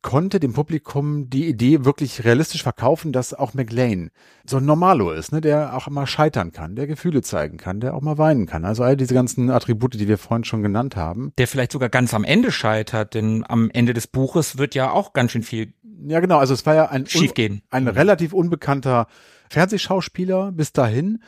konnte 0.02 0.38
dem 0.38 0.52
Publikum 0.52 1.28
die 1.28 1.48
Idee 1.48 1.84
wirklich 1.84 2.24
realistisch 2.24 2.62
verkaufen, 2.62 3.12
dass 3.12 3.34
auch 3.34 3.54
McLean 3.54 4.10
so 4.48 4.58
ein 4.58 4.64
Normalo 4.64 5.10
ist, 5.10 5.32
ne, 5.32 5.40
der 5.40 5.76
auch 5.76 5.88
mal 5.88 6.06
scheitern 6.06 6.52
kann, 6.52 6.76
der 6.76 6.86
Gefühle 6.86 7.22
zeigen 7.22 7.56
kann, 7.56 7.80
der 7.80 7.94
auch 7.94 8.02
mal 8.02 8.18
weinen 8.18 8.46
kann. 8.46 8.64
Also 8.64 8.84
all 8.84 8.96
diese 8.96 9.14
ganzen 9.14 9.50
Attribute, 9.50 9.94
die 9.94 10.08
wir 10.08 10.18
vorhin 10.18 10.44
schon 10.44 10.62
genannt 10.62 10.96
haben. 10.96 11.32
Der 11.38 11.48
vielleicht 11.48 11.72
sogar 11.72 11.88
ganz 11.88 12.14
am 12.14 12.24
Ende 12.24 12.52
scheitert, 12.52 13.14
denn 13.14 13.44
am 13.48 13.70
Ende 13.70 13.94
des 13.94 14.06
Buches 14.06 14.58
wird 14.58 14.74
ja 14.74 14.90
auch 14.90 15.12
ganz 15.12 15.32
schön 15.32 15.42
viel 15.42 15.72
ja, 16.08 16.20
genau. 16.20 16.38
Also 16.38 16.54
es 16.54 16.66
war 16.66 16.74
ja 16.74 16.86
ein, 16.90 17.06
schiefgehen. 17.06 17.62
ein 17.70 17.88
relativ 17.88 18.32
unbekannter 18.32 19.06
Fernsehschauspieler 19.48 20.52
bis 20.52 20.72
dahin 20.72 21.22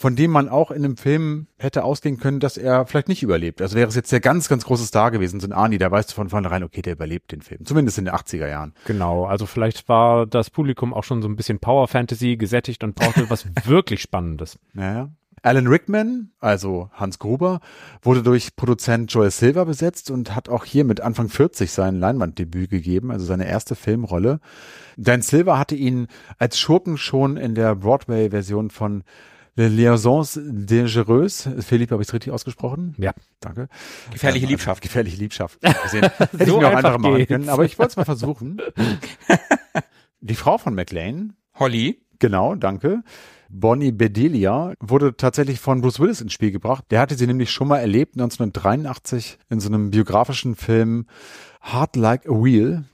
von 0.00 0.16
dem 0.16 0.30
man 0.30 0.48
auch 0.48 0.70
in 0.70 0.82
einem 0.82 0.96
Film 0.96 1.46
hätte 1.58 1.84
ausgehen 1.84 2.16
können, 2.16 2.40
dass 2.40 2.56
er 2.56 2.86
vielleicht 2.86 3.08
nicht 3.08 3.22
überlebt. 3.22 3.60
Also 3.60 3.76
wäre 3.76 3.86
es 3.86 3.94
jetzt 3.94 4.10
der 4.10 4.20
ganz, 4.20 4.48
ganz 4.48 4.64
große 4.64 4.86
Star 4.86 5.10
gewesen, 5.10 5.40
so 5.40 5.46
ein 5.46 5.52
Arnie, 5.52 5.76
da 5.76 5.90
weißt 5.90 6.10
du 6.10 6.14
von 6.14 6.30
vornherein, 6.30 6.64
okay, 6.64 6.80
der 6.80 6.94
überlebt 6.94 7.32
den 7.32 7.42
Film. 7.42 7.66
Zumindest 7.66 7.98
in 7.98 8.06
den 8.06 8.14
80er 8.14 8.48
Jahren. 8.48 8.72
Genau, 8.86 9.26
also 9.26 9.44
vielleicht 9.44 9.90
war 9.90 10.26
das 10.26 10.48
Publikum 10.48 10.94
auch 10.94 11.04
schon 11.04 11.20
so 11.20 11.28
ein 11.28 11.36
bisschen 11.36 11.58
Power 11.58 11.86
Fantasy 11.86 12.38
gesättigt 12.38 12.82
und 12.82 12.94
brauchte 12.94 13.28
was 13.28 13.44
wirklich 13.66 14.00
Spannendes. 14.00 14.58
Naja. 14.72 15.10
Alan 15.42 15.66
Rickman, 15.66 16.30
also 16.40 16.88
Hans 16.94 17.18
Gruber, 17.18 17.60
wurde 18.00 18.22
durch 18.22 18.56
Produzent 18.56 19.12
Joel 19.12 19.30
Silver 19.30 19.66
besetzt 19.66 20.10
und 20.10 20.34
hat 20.34 20.48
auch 20.48 20.64
hier 20.64 20.84
mit 20.84 21.02
Anfang 21.02 21.28
40 21.28 21.70
sein 21.70 22.00
Leinwanddebüt 22.00 22.70
gegeben, 22.70 23.10
also 23.10 23.26
seine 23.26 23.46
erste 23.46 23.74
Filmrolle. 23.74 24.40
Dan 24.96 25.20
Silver 25.20 25.58
hatte 25.58 25.74
ihn 25.74 26.06
als 26.38 26.58
Schurken 26.58 26.96
schon 26.96 27.36
in 27.36 27.54
der 27.54 27.74
Broadway-Version 27.74 28.70
von 28.70 29.04
Liaisons 29.56 30.40
Dangereuses. 30.42 31.48
Philipp, 31.64 31.90
habe 31.90 32.02
ich 32.02 32.08
es 32.08 32.14
richtig 32.14 32.32
ausgesprochen? 32.32 32.94
Ja. 32.98 33.12
Danke. 33.40 33.68
Gefährliche 34.12 34.46
Liebschaft. 34.46 34.82
Gefährliche 34.82 35.16
Liebschaft. 35.16 35.60
Gesehen. 35.82 36.02
Hätte 36.18 36.46
so 36.46 36.56
ich 36.56 36.60
mir 36.60 36.68
auch 36.68 36.76
einfacher 36.76 36.98
machen 36.98 37.26
können, 37.26 37.48
aber 37.48 37.64
ich 37.64 37.78
wollte 37.78 37.90
es 37.90 37.96
mal 37.96 38.04
versuchen. 38.04 38.60
Die 40.20 40.34
Frau 40.34 40.58
von 40.58 40.74
McLean. 40.74 41.34
Holly. 41.54 42.00
Genau, 42.18 42.54
danke. 42.54 43.02
Bonnie 43.48 43.90
Bedelia 43.90 44.74
wurde 44.78 45.16
tatsächlich 45.16 45.58
von 45.58 45.80
Bruce 45.80 45.98
Willis 45.98 46.20
ins 46.20 46.32
Spiel 46.32 46.52
gebracht. 46.52 46.84
Der 46.90 47.00
hatte 47.00 47.16
sie 47.16 47.26
nämlich 47.26 47.50
schon 47.50 47.66
mal 47.66 47.78
erlebt, 47.78 48.14
1983, 48.14 49.38
in 49.48 49.58
so 49.58 49.68
einem 49.68 49.90
biografischen 49.90 50.54
Film 50.54 51.06
Hard 51.60 51.96
Like 51.96 52.26
a 52.26 52.32
Wheel. 52.32 52.84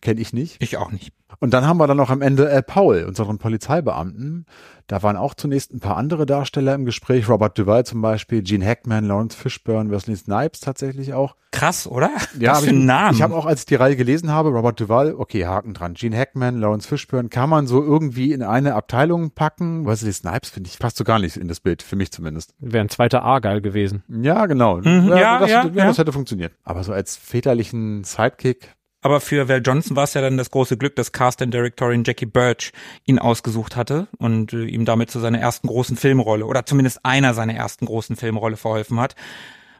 Kenne 0.00 0.20
ich 0.20 0.32
nicht. 0.32 0.62
Ich 0.62 0.76
auch 0.76 0.90
nicht. 0.90 1.12
Und 1.40 1.52
dann 1.52 1.66
haben 1.66 1.78
wir 1.78 1.86
dann 1.86 1.96
noch 1.96 2.10
am 2.10 2.22
Ende 2.22 2.48
Al 2.48 2.62
Powell, 2.62 3.04
unseren 3.04 3.38
Polizeibeamten. 3.38 4.46
Da 4.86 5.02
waren 5.02 5.16
auch 5.16 5.34
zunächst 5.34 5.74
ein 5.74 5.80
paar 5.80 5.98
andere 5.98 6.24
Darsteller 6.24 6.74
im 6.74 6.86
Gespräch. 6.86 7.28
Robert 7.28 7.58
Duvall 7.58 7.84
zum 7.84 8.00
Beispiel, 8.00 8.42
Gene 8.42 8.64
Hackman, 8.64 9.04
Lawrence 9.04 9.36
Fishburne, 9.36 9.90
Wesley 9.90 10.16
Snipes 10.16 10.60
tatsächlich 10.60 11.12
auch. 11.12 11.36
Krass, 11.50 11.86
oder? 11.86 12.10
Ja, 12.38 12.52
Was 12.52 12.64
für 12.64 12.70
ein 12.70 12.86
Name. 12.86 13.14
Ich 13.14 13.20
habe 13.20 13.34
auch, 13.34 13.44
als 13.44 13.60
ich 13.60 13.66
die 13.66 13.74
Reihe 13.74 13.96
gelesen 13.96 14.30
habe, 14.30 14.48
Robert 14.48 14.80
Duvall, 14.80 15.14
okay, 15.14 15.46
Haken 15.46 15.74
dran. 15.74 15.92
Gene 15.92 16.16
Hackman, 16.16 16.58
Lawrence 16.58 16.88
Fishburne, 16.88 17.28
kann 17.28 17.50
man 17.50 17.66
so 17.66 17.82
irgendwie 17.82 18.32
in 18.32 18.42
eine 18.42 18.74
Abteilung 18.74 19.30
packen. 19.32 19.86
Wesley 19.86 20.12
Snipes, 20.12 20.48
finde 20.48 20.70
ich, 20.70 20.78
passt 20.78 20.96
so 20.96 21.04
gar 21.04 21.18
nicht 21.18 21.36
in 21.36 21.48
das 21.48 21.60
Bild, 21.60 21.82
für 21.82 21.96
mich 21.96 22.10
zumindest. 22.10 22.54
Wäre 22.58 22.82
ein 22.82 22.88
zweiter 22.88 23.22
Argyle 23.22 23.60
gewesen. 23.60 24.02
Ja, 24.08 24.46
genau. 24.46 24.78
Mhm, 24.78 25.08
ja, 25.08 25.18
ja, 25.18 25.38
das, 25.38 25.50
ja, 25.50 25.64
ja, 25.66 25.86
das 25.86 25.98
hätte 25.98 26.12
funktioniert. 26.12 26.52
Aber 26.64 26.82
so 26.82 26.92
als 26.92 27.16
väterlichen 27.16 28.04
Sidekick, 28.04 28.74
aber 29.00 29.20
für 29.20 29.48
Val 29.48 29.62
Johnson 29.64 29.96
war 29.96 30.04
es 30.04 30.14
ja 30.14 30.20
dann 30.20 30.36
das 30.36 30.50
große 30.50 30.76
Glück, 30.76 30.96
dass 30.96 31.12
Cast 31.12 31.40
and 31.40 31.54
Directorin 31.54 32.02
Jackie 32.04 32.26
Birch 32.26 32.72
ihn 33.04 33.18
ausgesucht 33.18 33.76
hatte 33.76 34.08
und 34.18 34.52
äh, 34.52 34.64
ihm 34.64 34.84
damit 34.84 35.10
zu 35.10 35.20
seiner 35.20 35.38
ersten 35.38 35.68
großen 35.68 35.96
Filmrolle 35.96 36.44
oder 36.46 36.66
zumindest 36.66 37.04
einer 37.04 37.34
seiner 37.34 37.54
ersten 37.54 37.86
großen 37.86 38.16
Filmrolle 38.16 38.56
verholfen 38.56 38.98
hat. 38.98 39.14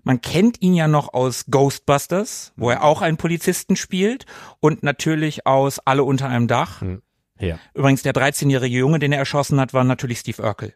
Man 0.05 0.21
kennt 0.21 0.63
ihn 0.63 0.75
ja 0.75 0.87
noch 0.87 1.13
aus 1.13 1.47
Ghostbusters, 1.51 2.53
wo 2.57 2.71
er 2.71 2.85
auch 2.85 3.03
einen 3.03 3.17
Polizisten 3.17 3.75
spielt 3.75 4.27
und 4.61 4.83
natürlich 4.83 5.47
aus 5.47 5.81
Alle 5.81 6.05
unter 6.05 6.29
einem 6.29 6.47
Dach. 6.47 6.81
Hm. 6.81 7.03
Ja. 7.41 7.59
Übrigens 7.75 8.03
der 8.03 8.15
13-jährige 8.15 8.79
Junge, 8.79 9.01
den 9.01 9.13
er 9.13 9.19
erschossen 9.19 9.61
hat, 9.61 9.75
war 9.75 9.85
natürlich 9.85 10.21
Steve 10.21 10.43
Urkel. 10.43 10.75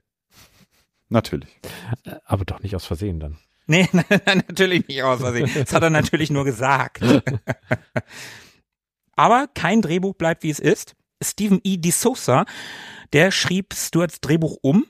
Natürlich. 1.08 1.60
Aber 2.24 2.44
doch 2.44 2.60
nicht 2.60 2.74
aus 2.74 2.86
Versehen 2.86 3.20
dann. 3.20 3.38
Nee, 3.72 3.88
natürlich 4.26 4.86
nicht 4.86 5.02
aus 5.02 5.20
Versehen. 5.20 5.50
Das 5.54 5.72
hat 5.72 5.82
er 5.82 5.88
natürlich 5.88 6.30
nur 6.30 6.44
gesagt. 6.44 7.02
Aber 9.16 9.48
kein 9.54 9.80
Drehbuch 9.80 10.14
bleibt, 10.14 10.42
wie 10.42 10.50
es 10.50 10.58
ist. 10.58 10.94
Stephen 11.22 11.58
E. 11.64 11.76
D'Souza, 11.76 12.44
der 13.14 13.30
schrieb 13.30 13.72
Stuarts 13.72 14.20
Drehbuch 14.20 14.58
um, 14.60 14.84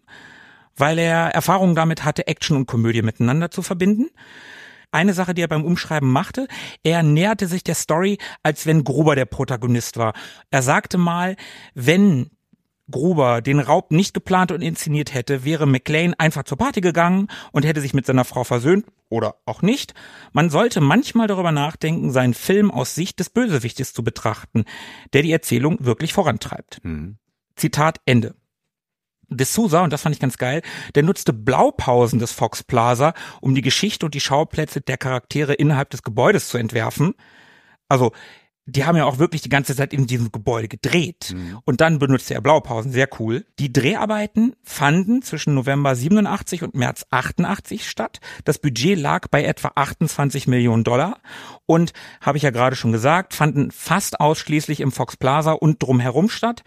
weil 0.74 0.98
er 0.98 1.28
Erfahrungen 1.28 1.76
damit 1.76 2.04
hatte, 2.04 2.26
Action 2.26 2.56
und 2.56 2.66
Komödie 2.66 3.02
miteinander 3.02 3.52
zu 3.52 3.62
verbinden. 3.62 4.09
Eine 4.90 5.14
Sache, 5.14 5.32
die 5.32 5.42
er 5.42 5.48
beim 5.48 5.64
Umschreiben 5.64 6.10
machte, 6.10 6.48
er 6.82 7.04
näherte 7.04 7.46
sich 7.46 7.62
der 7.62 7.76
Story, 7.76 8.18
als 8.42 8.66
wenn 8.66 8.82
Gruber 8.82 9.14
der 9.14 9.26
Protagonist 9.26 9.96
war. 9.96 10.12
Er 10.50 10.62
sagte 10.62 10.98
mal, 10.98 11.36
wenn 11.74 12.30
Gruber 12.93 13.43
den 13.43 13.59
Raub 13.59 13.90
nicht 13.90 14.14
geplant 14.14 14.52
und 14.52 14.62
inszeniert 14.62 15.12
hätte, 15.12 15.44
wäre 15.44 15.66
McLean 15.66 16.14
einfach 16.14 16.44
zur 16.44 16.59
Party 16.59 16.81
gegangen 16.81 17.27
und 17.51 17.64
hätte 17.64 17.81
sich 17.81 17.94
mit 17.94 18.06
seiner 18.06 18.24
Frau 18.24 18.44
versöhnt 18.44 18.86
oder 19.09 19.35
auch 19.44 19.62
nicht. 19.62 19.94
Man 20.32 20.48
sollte 20.48 20.81
manchmal 20.81 21.27
darüber 21.27 21.51
nachdenken, 21.51 22.12
seinen 22.12 22.35
Film 22.35 22.70
aus 22.70 22.94
Sicht 22.94 23.19
des 23.19 23.31
Bösewichtes 23.31 23.93
zu 23.93 24.05
betrachten, 24.05 24.64
der 25.12 25.23
die 25.23 25.32
Erzählung 25.32 25.78
wirklich 25.81 26.12
vorantreibt. 26.12 26.78
Mhm. 26.85 27.19
Zitat 27.56 27.98
Ende. 28.06 28.36
De 29.28 29.47
Souza, 29.47 29.82
und 29.82 29.93
das 29.93 30.02
fand 30.02 30.14
ich 30.14 30.20
ganz 30.20 30.36
geil, 30.36 30.62
der 30.94 31.02
nutzte 31.02 31.32
Blaupausen 31.32 32.19
des 32.19 32.32
Fox 32.32 32.62
Plaza, 32.62 33.14
um 33.40 33.55
die 33.55 33.62
Geschichte 33.62 34.06
und 34.06 34.14
die 34.14 34.20
Schauplätze 34.20 34.81
der 34.81 34.98
Charaktere 34.98 35.55
innerhalb 35.55 35.90
des 35.90 36.02
Gebäudes 36.02 36.48
zu 36.48 36.59
entwerfen. 36.59 37.14
Also 37.89 38.12
die 38.66 38.84
haben 38.84 38.97
ja 38.97 39.05
auch 39.05 39.18
wirklich 39.18 39.43
die 39.43 39.48
ganze 39.48 39.74
Zeit 39.74 39.93
in 39.93 40.06
diesem 40.06 40.30
Gebäude 40.30 40.68
gedreht. 40.68 41.34
Mhm. 41.34 41.59
Und 41.64 41.80
dann 41.80 41.98
benutzte 41.98 42.34
er 42.34 42.40
Blaupausen, 42.40 42.93
sehr 42.93 43.09
cool. 43.18 43.44
Die 43.59 43.72
Dreharbeiten 43.72 44.55
fanden 44.62 45.22
zwischen 45.22 45.55
November 45.55 45.97
87 45.97 46.62
und 46.62 46.74
März 46.74 47.05
88 47.10 47.89
statt. 47.89 48.20
Das 48.44 48.59
Budget 48.59 48.98
lag 48.98 49.28
bei 49.28 49.44
etwa 49.44 49.72
28 49.74 50.47
Millionen 50.47 50.84
Dollar 50.84 51.18
und, 51.66 51.93
habe 52.20 52.36
ich 52.36 52.44
ja 52.44 52.51
gerade 52.51 52.76
schon 52.76 52.93
gesagt, 52.93 53.34
fanden 53.34 53.70
fast 53.72 54.20
ausschließlich 54.20 54.80
im 54.80 54.93
Fox 54.93 55.16
Plaza 55.16 55.52
und 55.52 55.82
drumherum 55.82 56.28
statt. 56.28 56.62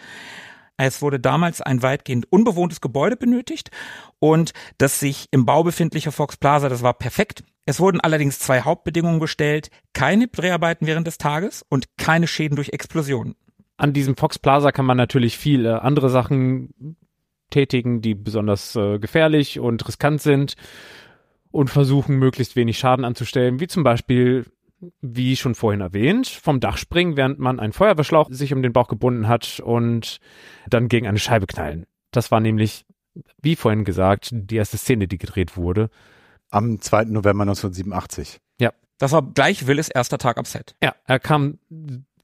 Es 0.77 1.02
wurde 1.02 1.19
damals 1.19 1.61
ein 1.61 1.81
weitgehend 1.81 2.31
unbewohntes 2.31 2.81
Gebäude 2.81 3.15
benötigt 3.15 3.72
und 4.19 4.53
das 4.77 4.99
sich 4.99 5.27
im 5.31 5.45
Bau 5.45 5.64
befindliche 5.64 6.11
Fox 6.11 6.38
Plaza, 6.38 6.69
das 6.69 6.84
war 6.84 6.93
perfekt. 6.93 7.43
Es 7.65 7.80
wurden 7.80 8.02
allerdings 8.02 8.39
zwei 8.39 8.61
Hauptbedingungen 8.61 9.19
gestellt, 9.19 9.69
keine 9.93 10.27
Dreharbeiten 10.27 10.85
während 10.85 11.07
des 11.07 11.18
Tages 11.18 11.65
und 11.69 11.97
keine 11.97 12.27
Schäden 12.27 12.56
durch 12.56 12.69
Explosionen. 12.69 13.35
An 13.77 13.93
diesem 13.93 14.15
Fox 14.15 14.38
Plaza 14.38 14.72
kann 14.72 14.85
man 14.85 14.97
natürlich 14.97 15.38
viele 15.38 15.81
andere 15.81 16.10
Sachen 16.10 16.97
tätigen, 17.49 18.02
die 18.02 18.15
besonders 18.15 18.76
äh, 18.76 18.99
gefährlich 18.99 19.60
und 19.60 19.88
riskant 19.88 20.22
sind 20.22 20.56
und 21.52 21.69
versuchen, 21.69 22.18
möglichst 22.18 22.56
wenig 22.56 22.77
Schaden 22.77 23.06
anzustellen, 23.06 23.60
wie 23.60 23.68
zum 23.68 23.84
Beispiel 23.84 24.45
wie 25.02 25.36
schon 25.36 25.56
vorhin 25.56 25.82
erwähnt, 25.82 26.28
vom 26.28 26.60
Dach 26.60 26.78
springen, 26.78 27.18
während 27.18 27.40
man 27.40 27.60
einen 27.60 27.74
Feuerwehrschlauch 27.74 28.30
sich 28.32 28.53
um 28.53 28.62
den 28.62 28.74
Bauch 28.74 28.88
gebunden 28.88 29.28
hat 29.28 29.60
und 29.60 30.20
dann 30.70 30.88
gegen 30.88 31.07
eine 31.07 31.20
Scheibe 31.20 31.48
knallen. 31.48 31.86
Das 32.12 32.32
war 32.32 32.40
nämlich, 32.40 32.86
wie 33.41 33.56
vorhin 33.56 33.84
gesagt, 33.84 34.30
die 34.32 34.56
erste 34.56 34.78
Szene, 34.78 35.07
die 35.07 35.18
gedreht 35.18 35.57
wurde. 35.57 35.90
Am 36.49 36.80
2. 36.80 37.06
November 37.06 37.44
1987. 37.44 38.40
Ja. 38.60 38.72
Das 38.98 39.12
war 39.12 39.22
gleich 39.22 39.68
Willis 39.68 39.90
erster 39.90 40.18
Tag 40.18 40.38
am 40.38 40.45
Set. 40.45 40.76
Ja, 40.82 40.95
er 41.06 41.20
kam 41.20 41.60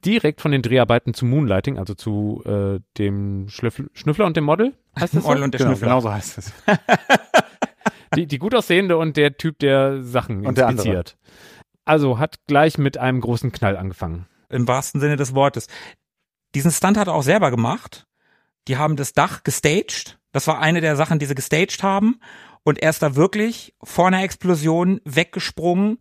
direkt 0.06 0.42
von 0.42 0.52
den 0.52 0.62
Dreharbeiten 0.62 1.14
zu 1.14 1.26
Moonlighting, 1.26 1.78
also 1.78 1.94
zu 1.94 2.42
äh, 2.46 2.80
dem 2.98 3.48
Schlüffel, 3.50 3.90
Schnüffler 3.94 4.26
und 4.26 4.38
dem 4.38 4.46
Model. 4.46 4.74
Heißt 5.00 5.16
das 5.16 5.24
so? 5.24 5.30
Model 5.30 5.44
und 5.44 5.54
der 5.54 5.60
genau, 5.60 5.72
Schnüffler. 5.72 5.88
Genau 5.88 6.00
so 6.02 6.12
heißt 6.12 6.38
es. 6.38 6.54
die, 8.16 8.26
die 8.26 8.40
gut 8.40 8.56
aussehende 8.56 8.98
und 8.98 9.18
der 9.18 9.38
Typ, 9.38 9.60
der 9.60 10.02
Sachen 10.02 10.46
und 10.46 10.58
inspiziert. 10.58 11.18
Also 11.86 12.20
hat 12.20 12.46
gleich 12.48 12.78
mit 12.78 12.98
einem 12.98 13.22
großen 13.22 13.52
Knall 13.52 13.78
angefangen. 13.78 14.28
Im 14.50 14.68
wahrsten 14.68 15.02
Sinne 15.02 15.16
des 15.16 15.34
Wortes. 15.34 15.68
Diesen 16.56 16.72
Stunt 16.72 16.98
hat 16.98 17.08
er 17.08 17.14
auch 17.14 17.24
selber 17.24 17.52
gemacht. 17.52 18.08
Die 18.68 18.78
haben 18.78 18.96
das 18.96 19.14
Dach 19.14 19.44
gestaged. 19.44 20.20
Das 20.32 20.48
war 20.48 20.60
eine 20.60 20.82
der 20.82 20.96
Sachen, 20.96 21.20
die 21.20 21.26
sie 21.26 21.36
gestaged 21.36 21.84
haben. 21.84 22.20
Und 22.64 22.80
er 22.80 22.92
ist 22.92 23.02
da 23.02 23.16
wirklich 23.16 23.74
vor 23.82 24.08
einer 24.08 24.24
Explosion 24.24 25.02
weggesprungen. 25.04 25.98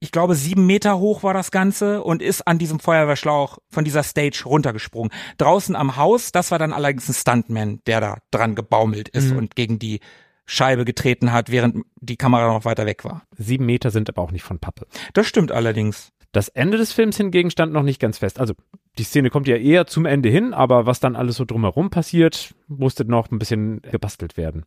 Ich 0.00 0.12
glaube, 0.12 0.34
sieben 0.34 0.66
Meter 0.66 0.98
hoch 0.98 1.22
war 1.22 1.32
das 1.32 1.50
Ganze 1.50 2.02
und 2.02 2.20
ist 2.20 2.46
an 2.46 2.58
diesem 2.58 2.80
Feuerwehrschlauch 2.80 3.58
von 3.70 3.84
dieser 3.84 4.02
Stage 4.02 4.42
runtergesprungen. 4.44 5.12
Draußen 5.38 5.76
am 5.76 5.96
Haus, 5.96 6.32
das 6.32 6.50
war 6.50 6.58
dann 6.58 6.72
allerdings 6.72 7.08
ein 7.08 7.14
Stuntman, 7.14 7.80
der 7.86 8.00
da 8.00 8.18
dran 8.30 8.54
gebaumelt 8.54 9.08
ist 9.08 9.30
mhm. 9.30 9.38
und 9.38 9.56
gegen 9.56 9.78
die 9.78 10.00
Scheibe 10.46 10.84
getreten 10.84 11.32
hat, 11.32 11.50
während 11.50 11.84
die 12.00 12.16
Kamera 12.16 12.52
noch 12.52 12.64
weiter 12.64 12.86
weg 12.86 13.04
war. 13.04 13.22
Sieben 13.36 13.66
Meter 13.66 13.90
sind 13.90 14.08
aber 14.08 14.22
auch 14.22 14.32
nicht 14.32 14.42
von 14.42 14.58
Pappe. 14.58 14.86
Das 15.14 15.26
stimmt 15.26 15.52
allerdings. 15.52 16.12
Das 16.32 16.48
Ende 16.48 16.76
des 16.76 16.92
Films 16.92 17.16
hingegen 17.16 17.50
stand 17.50 17.72
noch 17.72 17.84
nicht 17.84 18.00
ganz 18.00 18.18
fest. 18.18 18.40
Also 18.40 18.54
die 18.98 19.04
Szene 19.04 19.30
kommt 19.30 19.48
ja 19.48 19.56
eher 19.56 19.86
zum 19.86 20.04
Ende 20.04 20.28
hin, 20.28 20.52
aber 20.52 20.84
was 20.84 21.00
dann 21.00 21.16
alles 21.16 21.36
so 21.36 21.44
drumherum 21.44 21.90
passiert, 21.90 22.54
musste 22.66 23.04
noch 23.04 23.30
ein 23.30 23.38
bisschen 23.38 23.80
gebastelt 23.82 24.36
werden. 24.36 24.66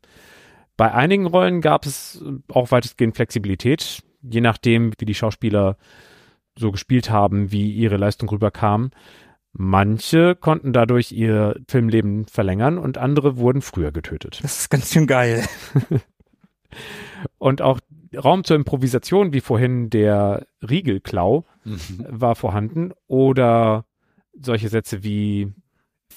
Bei 0.77 0.93
einigen 0.93 1.25
Rollen 1.25 1.61
gab 1.61 1.85
es 1.85 2.23
auch 2.47 2.71
weitestgehend 2.71 3.15
Flexibilität, 3.15 4.01
je 4.21 4.41
nachdem, 4.41 4.93
wie 4.97 5.05
die 5.05 5.15
Schauspieler 5.15 5.77
so 6.57 6.71
gespielt 6.71 7.09
haben, 7.09 7.51
wie 7.51 7.71
ihre 7.71 7.97
Leistung 7.97 8.29
rüberkam. 8.29 8.91
Manche 9.59 10.35
konnten 10.35 10.71
dadurch 10.71 11.11
ihr 11.11 11.59
Filmleben 11.67 12.27
verlängern 12.27 12.77
und 12.77 12.99
andere 12.99 13.37
wurden 13.37 13.63
früher 13.63 13.91
getötet. 13.91 14.39
Das 14.43 14.59
ist 14.59 14.69
ganz 14.69 14.93
schön 14.93 15.07
geil. 15.07 15.43
und 17.39 17.63
auch 17.63 17.79
Raum 18.15 18.43
zur 18.43 18.55
Improvisation, 18.55 19.33
wie 19.33 19.41
vorhin 19.41 19.89
der 19.89 20.45
Riegelklau, 20.61 21.45
mhm. 21.63 22.05
war 22.07 22.35
vorhanden. 22.35 22.91
Oder 23.07 23.85
solche 24.39 24.69
Sätze 24.69 25.03
wie 25.03 25.51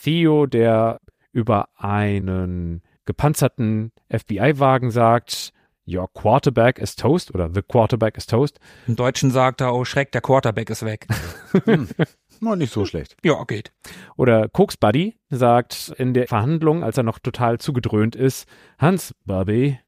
Theo, 0.02 0.44
der 0.44 1.00
über 1.32 1.70
einen 1.76 2.82
gepanzerten 3.06 3.92
FBI-Wagen 4.10 4.90
sagt, 4.90 5.54
Your 5.88 6.08
quarterback 6.12 6.78
is 6.78 6.94
toast 6.94 7.34
oder 7.34 7.50
the 7.52 7.62
quarterback 7.62 8.18
is 8.18 8.26
toast. 8.26 8.60
Im 8.86 8.96
Deutschen 8.96 9.30
sagt 9.30 9.60
er, 9.60 9.74
oh 9.74 9.84
Schreck, 9.84 10.12
der 10.12 10.20
Quarterback 10.20 10.68
ist 10.70 10.84
weg. 10.84 11.08
hm. 11.64 11.88
Mal 12.40 12.56
nicht 12.56 12.72
so 12.72 12.86
schlecht. 12.86 13.16
Ja, 13.22 13.44
geht. 13.44 13.72
Oder 14.16 14.48
Cooks 14.52 14.76
Buddy 14.76 15.16
sagt 15.28 15.94
in 15.98 16.14
der 16.14 16.26
Verhandlung, 16.26 16.82
als 16.82 16.96
er 16.96 17.02
noch 17.02 17.18
total 17.18 17.58
zugedröhnt 17.58 18.16
ist, 18.16 18.48
Hans, 18.78 19.14
Bobby, 19.26 19.78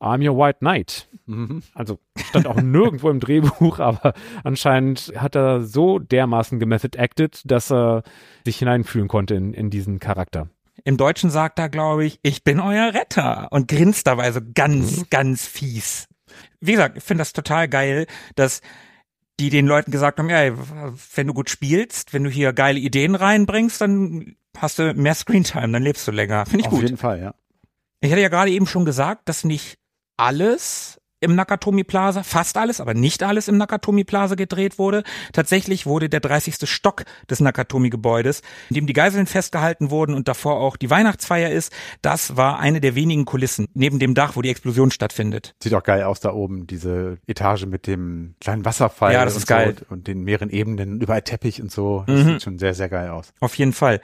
I'm 0.00 0.26
your 0.26 0.36
white 0.36 0.58
knight. 0.58 1.08
Mhm. 1.26 1.62
Also 1.74 1.98
stand 2.16 2.46
auch 2.46 2.60
nirgendwo 2.60 3.10
im 3.10 3.20
Drehbuch, 3.20 3.78
aber 3.78 4.14
anscheinend 4.42 5.12
hat 5.16 5.36
er 5.36 5.62
so 5.62 5.98
dermaßen 5.98 6.58
gemethod 6.58 6.98
acted, 6.98 7.42
dass 7.44 7.70
er 7.70 8.02
sich 8.44 8.58
hineinfühlen 8.58 9.08
konnte 9.08 9.34
in, 9.34 9.54
in 9.54 9.70
diesen 9.70 10.00
Charakter. 10.00 10.48
Im 10.84 10.96
Deutschen 10.96 11.30
sagt 11.30 11.58
er, 11.58 11.68
glaube 11.68 12.04
ich, 12.06 12.18
ich 12.22 12.42
bin 12.42 12.58
euer 12.58 12.94
Retter 12.94 13.48
und 13.50 13.68
grinst 13.68 14.06
dabei 14.06 14.32
so 14.32 14.40
ganz, 14.54 14.98
mhm. 14.98 15.06
ganz 15.10 15.46
fies. 15.46 16.08
Wie 16.60 16.72
gesagt, 16.72 16.96
ich 16.96 17.04
finde 17.04 17.20
das 17.20 17.32
total 17.32 17.68
geil, 17.68 18.06
dass 18.34 18.62
die 19.40 19.48
den 19.50 19.66
Leuten 19.66 19.90
gesagt 19.90 20.18
haben, 20.18 20.28
ja, 20.28 20.52
wenn 21.14 21.26
du 21.26 21.32
gut 21.32 21.48
spielst, 21.48 22.12
wenn 22.12 22.24
du 22.24 22.30
hier 22.30 22.52
geile 22.52 22.78
Ideen 22.78 23.14
reinbringst, 23.14 23.80
dann 23.80 24.36
hast 24.58 24.78
du 24.78 24.92
mehr 24.92 25.14
Screentime, 25.14 25.72
dann 25.72 25.82
lebst 25.82 26.06
du 26.06 26.12
länger. 26.12 26.44
Finde 26.44 26.60
ich 26.60 26.66
Auf 26.66 26.72
gut. 26.72 26.78
Auf 26.80 26.84
jeden 26.84 26.96
Fall, 26.98 27.20
ja. 27.20 27.34
Ich 28.00 28.10
hatte 28.10 28.20
ja 28.20 28.28
gerade 28.28 28.50
eben 28.50 28.66
schon 28.66 28.84
gesagt, 28.84 29.28
dass 29.28 29.44
nicht 29.44 29.78
alles 30.16 30.99
im 31.20 31.34
Nakatomi 31.34 31.84
Plaza, 31.84 32.22
fast 32.22 32.56
alles, 32.56 32.80
aber 32.80 32.94
nicht 32.94 33.22
alles 33.22 33.48
im 33.48 33.56
Nakatomi 33.58 34.04
Plaza 34.04 34.34
gedreht 34.34 34.78
wurde. 34.78 35.02
Tatsächlich 35.32 35.86
wurde 35.86 36.08
der 36.08 36.20
30. 36.20 36.68
Stock 36.68 37.04
des 37.28 37.40
Nakatomi 37.40 37.90
Gebäudes, 37.90 38.42
in 38.70 38.74
dem 38.74 38.86
die 38.86 38.92
Geiseln 38.92 39.26
festgehalten 39.26 39.90
wurden 39.90 40.14
und 40.14 40.28
davor 40.28 40.56
auch 40.56 40.76
die 40.76 40.90
Weihnachtsfeier 40.90 41.50
ist, 41.50 41.72
das 42.02 42.36
war 42.36 42.58
eine 42.58 42.80
der 42.80 42.94
wenigen 42.94 43.24
Kulissen 43.24 43.66
neben 43.74 43.98
dem 43.98 44.14
Dach, 44.14 44.36
wo 44.36 44.42
die 44.42 44.50
Explosion 44.50 44.90
stattfindet. 44.90 45.54
Sieht 45.62 45.74
auch 45.74 45.82
geil 45.82 46.04
aus 46.04 46.20
da 46.20 46.32
oben, 46.32 46.66
diese 46.66 47.18
Etage 47.26 47.66
mit 47.66 47.86
dem 47.86 48.34
kleinen 48.40 48.64
Wasserfall. 48.64 49.12
Ja, 49.12 49.24
das 49.24 49.36
ist 49.36 49.46
geil. 49.46 49.76
So 49.78 49.86
und 49.90 50.06
den 50.06 50.22
mehreren 50.22 50.50
Ebenen, 50.50 51.00
überall 51.00 51.22
Teppich 51.22 51.60
und 51.60 51.70
so. 51.70 52.04
Das 52.06 52.20
mhm. 52.20 52.24
sieht 52.24 52.42
schon 52.42 52.58
sehr, 52.58 52.74
sehr 52.74 52.88
geil 52.88 53.10
aus. 53.10 53.32
Auf 53.40 53.54
jeden 53.56 53.72
Fall 53.72 54.00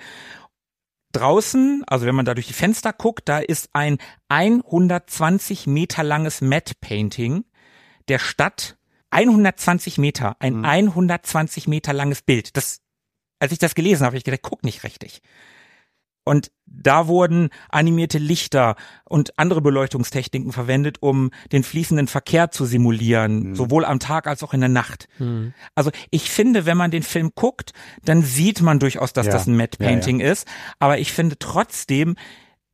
draußen, 1.18 1.84
also 1.86 2.06
wenn 2.06 2.14
man 2.14 2.24
da 2.24 2.34
durch 2.34 2.46
die 2.46 2.52
Fenster 2.52 2.92
guckt, 2.92 3.28
da 3.28 3.38
ist 3.38 3.70
ein 3.72 3.98
120 4.28 5.66
Meter 5.66 6.02
langes 6.02 6.40
Matte 6.40 6.74
Painting 6.80 7.44
der 8.08 8.18
Stadt. 8.18 8.76
120 9.10 9.98
Meter, 9.98 10.36
ein 10.40 10.56
mhm. 10.58 10.64
120 10.64 11.68
Meter 11.68 11.92
langes 11.92 12.22
Bild. 12.22 12.56
Das, 12.56 12.80
als 13.38 13.52
ich 13.52 13.58
das 13.58 13.74
gelesen 13.74 14.00
habe, 14.00 14.08
habe 14.08 14.18
ich 14.18 14.24
gedacht, 14.24 14.42
guck 14.42 14.64
nicht 14.64 14.84
richtig. 14.84 15.22
Und 16.26 16.50
da 16.66 17.06
wurden 17.06 17.50
animierte 17.68 18.18
Lichter 18.18 18.74
und 19.04 19.38
andere 19.38 19.60
Beleuchtungstechniken 19.60 20.50
verwendet, 20.50 20.98
um 21.00 21.30
den 21.52 21.62
fließenden 21.62 22.08
Verkehr 22.08 22.50
zu 22.50 22.66
simulieren, 22.66 23.50
mhm. 23.50 23.54
sowohl 23.54 23.84
am 23.84 24.00
Tag 24.00 24.26
als 24.26 24.42
auch 24.42 24.52
in 24.52 24.60
der 24.60 24.68
Nacht. 24.68 25.08
Mhm. 25.20 25.54
Also 25.76 25.92
ich 26.10 26.28
finde, 26.28 26.66
wenn 26.66 26.76
man 26.76 26.90
den 26.90 27.04
Film 27.04 27.30
guckt, 27.36 27.72
dann 28.04 28.22
sieht 28.22 28.60
man 28.60 28.80
durchaus, 28.80 29.12
dass 29.12 29.26
ja. 29.26 29.32
das 29.32 29.46
ein 29.46 29.56
Matte 29.56 29.78
Painting 29.78 30.18
ja, 30.18 30.26
ja. 30.26 30.32
ist. 30.32 30.48
Aber 30.80 30.98
ich 30.98 31.12
finde 31.12 31.38
trotzdem, 31.38 32.16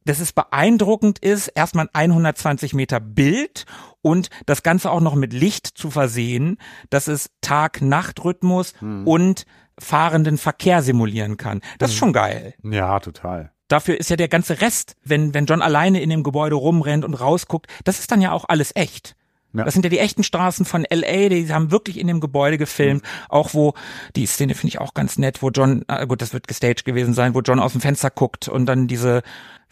dass 0.06 0.18
es 0.18 0.32
beeindruckend 0.32 1.18
ist, 1.18 1.48
erstmal 1.48 1.88
ein 1.92 2.10
120 2.10 2.72
Meter 2.72 3.00
Bild 3.00 3.66
und 4.00 4.30
das 4.46 4.62
Ganze 4.62 4.90
auch 4.90 5.00
noch 5.00 5.14
mit 5.14 5.34
Licht 5.34 5.66
zu 5.66 5.90
versehen, 5.90 6.56
dass 6.88 7.06
es 7.06 7.30
Tag-Nacht-Rhythmus 7.42 8.72
mhm. 8.80 9.06
und 9.06 9.44
fahrenden 9.78 10.38
Verkehr 10.38 10.82
simulieren 10.82 11.36
kann. 11.36 11.60
Das 11.78 11.90
ist 11.90 11.96
mhm. 11.96 11.98
schon 11.98 12.12
geil. 12.12 12.54
Ja, 12.62 13.00
total. 13.00 13.52
Dafür 13.68 13.98
ist 13.98 14.10
ja 14.10 14.16
der 14.16 14.28
ganze 14.28 14.60
Rest, 14.60 14.96
wenn, 15.02 15.32
wenn 15.32 15.46
John 15.46 15.62
alleine 15.62 16.02
in 16.02 16.10
dem 16.10 16.22
Gebäude 16.22 16.56
rumrennt 16.56 17.04
und 17.04 17.14
rausguckt, 17.14 17.68
das 17.84 18.00
ist 18.00 18.10
dann 18.12 18.20
ja 18.20 18.32
auch 18.32 18.44
alles 18.48 18.72
echt. 18.74 19.16
Ja. 19.54 19.64
Das 19.64 19.74
sind 19.74 19.84
ja 19.84 19.90
die 19.90 19.98
echten 19.98 20.24
Straßen 20.24 20.64
von 20.64 20.86
LA, 20.90 21.28
die 21.28 21.52
haben 21.52 21.70
wirklich 21.70 21.98
in 21.98 22.06
dem 22.06 22.20
Gebäude 22.20 22.58
gefilmt, 22.58 23.02
mhm. 23.02 23.08
auch 23.28 23.54
wo, 23.54 23.74
die 24.16 24.26
Szene 24.26 24.54
finde 24.54 24.68
ich 24.68 24.80
auch 24.80 24.94
ganz 24.94 25.18
nett, 25.18 25.42
wo 25.42 25.50
John, 25.50 25.84
äh 25.88 26.06
gut, 26.06 26.22
das 26.22 26.32
wird 26.32 26.48
gestaged 26.48 26.84
gewesen 26.84 27.14
sein, 27.14 27.34
wo 27.34 27.40
John 27.40 27.60
aus 27.60 27.72
dem 27.72 27.80
Fenster 27.80 28.10
guckt 28.10 28.48
und 28.48 28.66
dann 28.66 28.88
diese 28.88 29.22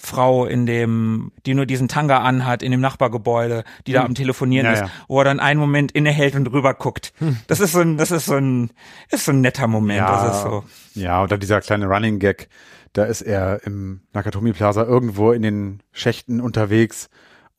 Frau 0.02 0.47
in 0.47 0.64
dem, 0.64 1.31
die 1.44 1.55
nur 1.55 1.66
diesen 1.66 1.86
Tanga 1.86 2.20
anhat, 2.20 2.62
in 2.62 2.70
dem 2.70 2.81
Nachbargebäude, 2.81 3.64
die 3.86 3.93
da 3.93 4.05
am 4.05 4.14
Telefonieren 4.14 4.66
ja, 4.66 4.72
ist, 4.72 4.81
ja. 4.81 4.90
wo 5.09 5.18
er 5.18 5.24
dann 5.24 5.40
einen 5.40 5.60
Moment 5.60 5.93
innehält 5.93 6.35
und 6.35 6.51
rüber 6.51 6.72
guckt. 6.72 7.12
Mhm. 7.20 7.36
Das 7.48 7.60
ist 7.60 7.72
so 7.72 7.81
ein, 7.81 7.98
das 7.98 8.10
ist 8.10 8.24
so 8.24 8.35
ein, 8.35 8.70
ist 9.10 9.27
so 9.27 9.32
ein 9.32 9.43
netter 9.43 9.66
Moment, 9.66 9.98
ja, 9.98 10.27
das 10.27 10.36
ist 10.36 10.43
so. 10.43 10.64
Ja, 10.94 11.22
oder 11.22 11.36
dieser 11.36 11.60
kleine 11.60 11.86
Running 11.86 12.18
Gag, 12.18 12.48
da 12.94 13.05
ist 13.05 13.20
er 13.20 13.64
im 13.66 14.01
Nakatomi 14.14 14.52
Plaza 14.52 14.85
irgendwo 14.85 15.32
in 15.32 15.43
den 15.43 15.82
Schächten 15.93 16.40
unterwegs 16.40 17.10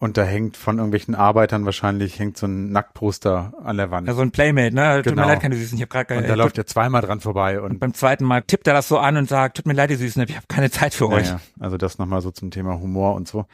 und 0.01 0.17
da 0.17 0.23
hängt 0.23 0.57
von 0.57 0.77
irgendwelchen 0.77 1.13
Arbeitern 1.13 1.63
wahrscheinlich 1.63 2.17
hängt 2.17 2.35
so 2.35 2.47
ein 2.47 2.71
Nacktposter 2.71 3.53
an 3.63 3.77
der 3.77 3.91
Wand. 3.91 4.07
Ja, 4.07 4.15
so 4.15 4.23
ein 4.23 4.31
Playmate, 4.31 4.73
ne? 4.73 5.03
Tut 5.03 5.13
genau. 5.13 5.27
mir 5.27 5.33
leid, 5.33 5.41
keine 5.41 5.55
Süßen. 5.55 5.77
Ich 5.77 5.81
habe 5.83 5.89
gerade 5.89 6.17
Und 6.17 6.27
da 6.27 6.33
läuft 6.33 6.57
er 6.57 6.65
zweimal 6.65 7.03
dran 7.03 7.19
vorbei 7.19 7.61
und, 7.61 7.73
und, 7.73 7.79
beim 7.79 7.93
zweiten 7.93 8.25
Mal 8.25 8.41
tippt 8.41 8.65
er 8.65 8.73
das 8.73 8.87
so 8.87 8.97
an 8.97 9.15
und 9.15 9.29
sagt, 9.29 9.57
tut 9.57 9.67
mir 9.67 9.73
leid, 9.73 9.91
die 9.91 9.95
Süßen, 9.95 10.25
ich 10.27 10.35
habe 10.35 10.47
keine 10.47 10.71
Zeit 10.71 10.95
für 10.95 11.07
euch. 11.07 11.27
Ja, 11.27 11.39
also 11.59 11.77
das 11.77 11.99
nochmal 11.99 12.21
so 12.21 12.31
zum 12.31 12.49
Thema 12.49 12.79
Humor 12.79 13.13
und 13.13 13.27
so. 13.27 13.45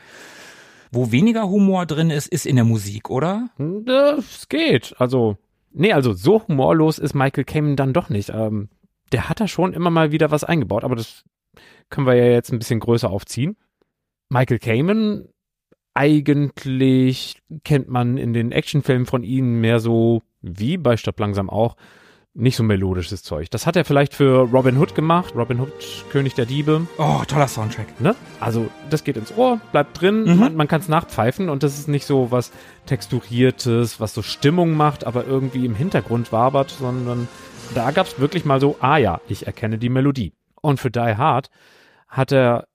Wo 0.90 1.12
weniger 1.12 1.50
Humor 1.50 1.86
drin 1.86 2.12
ist, 2.12 2.30
ist 2.30 2.46
in 2.46 2.56
der 2.56 2.64
Musik, 2.64 3.10
oder? 3.10 3.50
Es 4.18 4.48
geht. 4.48 4.96
Also, 5.00 5.36
nee, 5.74 5.92
also 5.92 6.14
so 6.14 6.48
humorlos 6.48 6.98
ist 6.98 7.14
Michael 7.14 7.44
Kamen 7.44 7.76
dann 7.76 7.92
doch 7.92 8.08
nicht. 8.08 8.30
Ähm, 8.30 8.70
der 9.12 9.28
hat 9.28 9.42
da 9.42 9.50
schon 9.50 9.74
immer 9.74 9.90
mal 9.90 10.14
wieder 10.14 10.32
was 10.32 10.46
eingebaut, 10.46 10.86
aber 10.86 10.96
das 10.96 11.26
können 11.90 12.08
wir 12.08 12.16
ja 12.16 12.32
jetzt 12.32 12.54
ein 12.54 12.60
bisschen 12.60 12.80
größer 12.80 13.10
aufziehen. 13.10 13.58
Michael 14.30 14.60
Kamen 14.60 15.28
eigentlich 15.98 17.42
kennt 17.64 17.90
man 17.90 18.18
in 18.18 18.32
den 18.32 18.52
Actionfilmen 18.52 19.08
von 19.08 19.24
ihnen 19.24 19.60
mehr 19.60 19.80
so, 19.80 20.22
wie 20.42 20.78
bei 20.78 20.96
Stadt 20.96 21.20
langsam 21.20 21.50
auch, 21.50 21.76
nicht 22.36 22.56
so 22.56 22.62
melodisches 22.62 23.24
Zeug. 23.24 23.50
Das 23.50 23.66
hat 23.66 23.76
er 23.76 23.84
vielleicht 23.84 24.14
für 24.14 24.42
Robin 24.42 24.78
Hood 24.78 24.94
gemacht. 24.94 25.34
Robin 25.36 25.60
Hood, 25.60 25.74
König 26.12 26.36
der 26.36 26.46
Diebe. 26.46 26.86
Oh, 27.00 27.24
toller 27.28 27.48
Soundtrack. 27.48 28.00
Ne? 28.00 28.16
Also, 28.40 28.68
das 28.92 29.04
geht 29.04 29.18
ins 29.18 29.36
Ohr, 29.36 29.60
bleibt 29.72 30.00
drin, 30.00 30.26
mhm. 30.26 30.38
man, 30.38 30.56
man 30.56 30.68
kann 30.68 30.82
es 30.82 30.88
nachpfeifen 30.88 31.50
und 31.50 31.64
das 31.64 31.80
ist 31.80 31.88
nicht 31.88 32.06
so 32.06 32.30
was 32.30 32.52
Texturiertes, 32.86 34.00
was 34.00 34.14
so 34.14 34.22
Stimmung 34.22 34.78
macht, 34.78 35.04
aber 35.04 35.26
irgendwie 35.26 35.66
im 35.66 35.74
Hintergrund 35.74 36.32
wabert, 36.32 36.70
sondern 36.70 37.28
da 37.74 37.90
gab 37.90 38.06
es 38.06 38.20
wirklich 38.20 38.46
mal 38.46 38.62
so, 38.62 38.78
ah 38.82 38.98
ja, 38.98 39.20
ich 39.28 39.48
erkenne 39.48 39.80
die 39.80 39.90
Melodie. 39.90 40.34
Und 40.62 40.80
für 40.80 40.92
Die 40.92 41.00
Hard 41.00 41.50
hat 42.08 42.32
er 42.32 42.68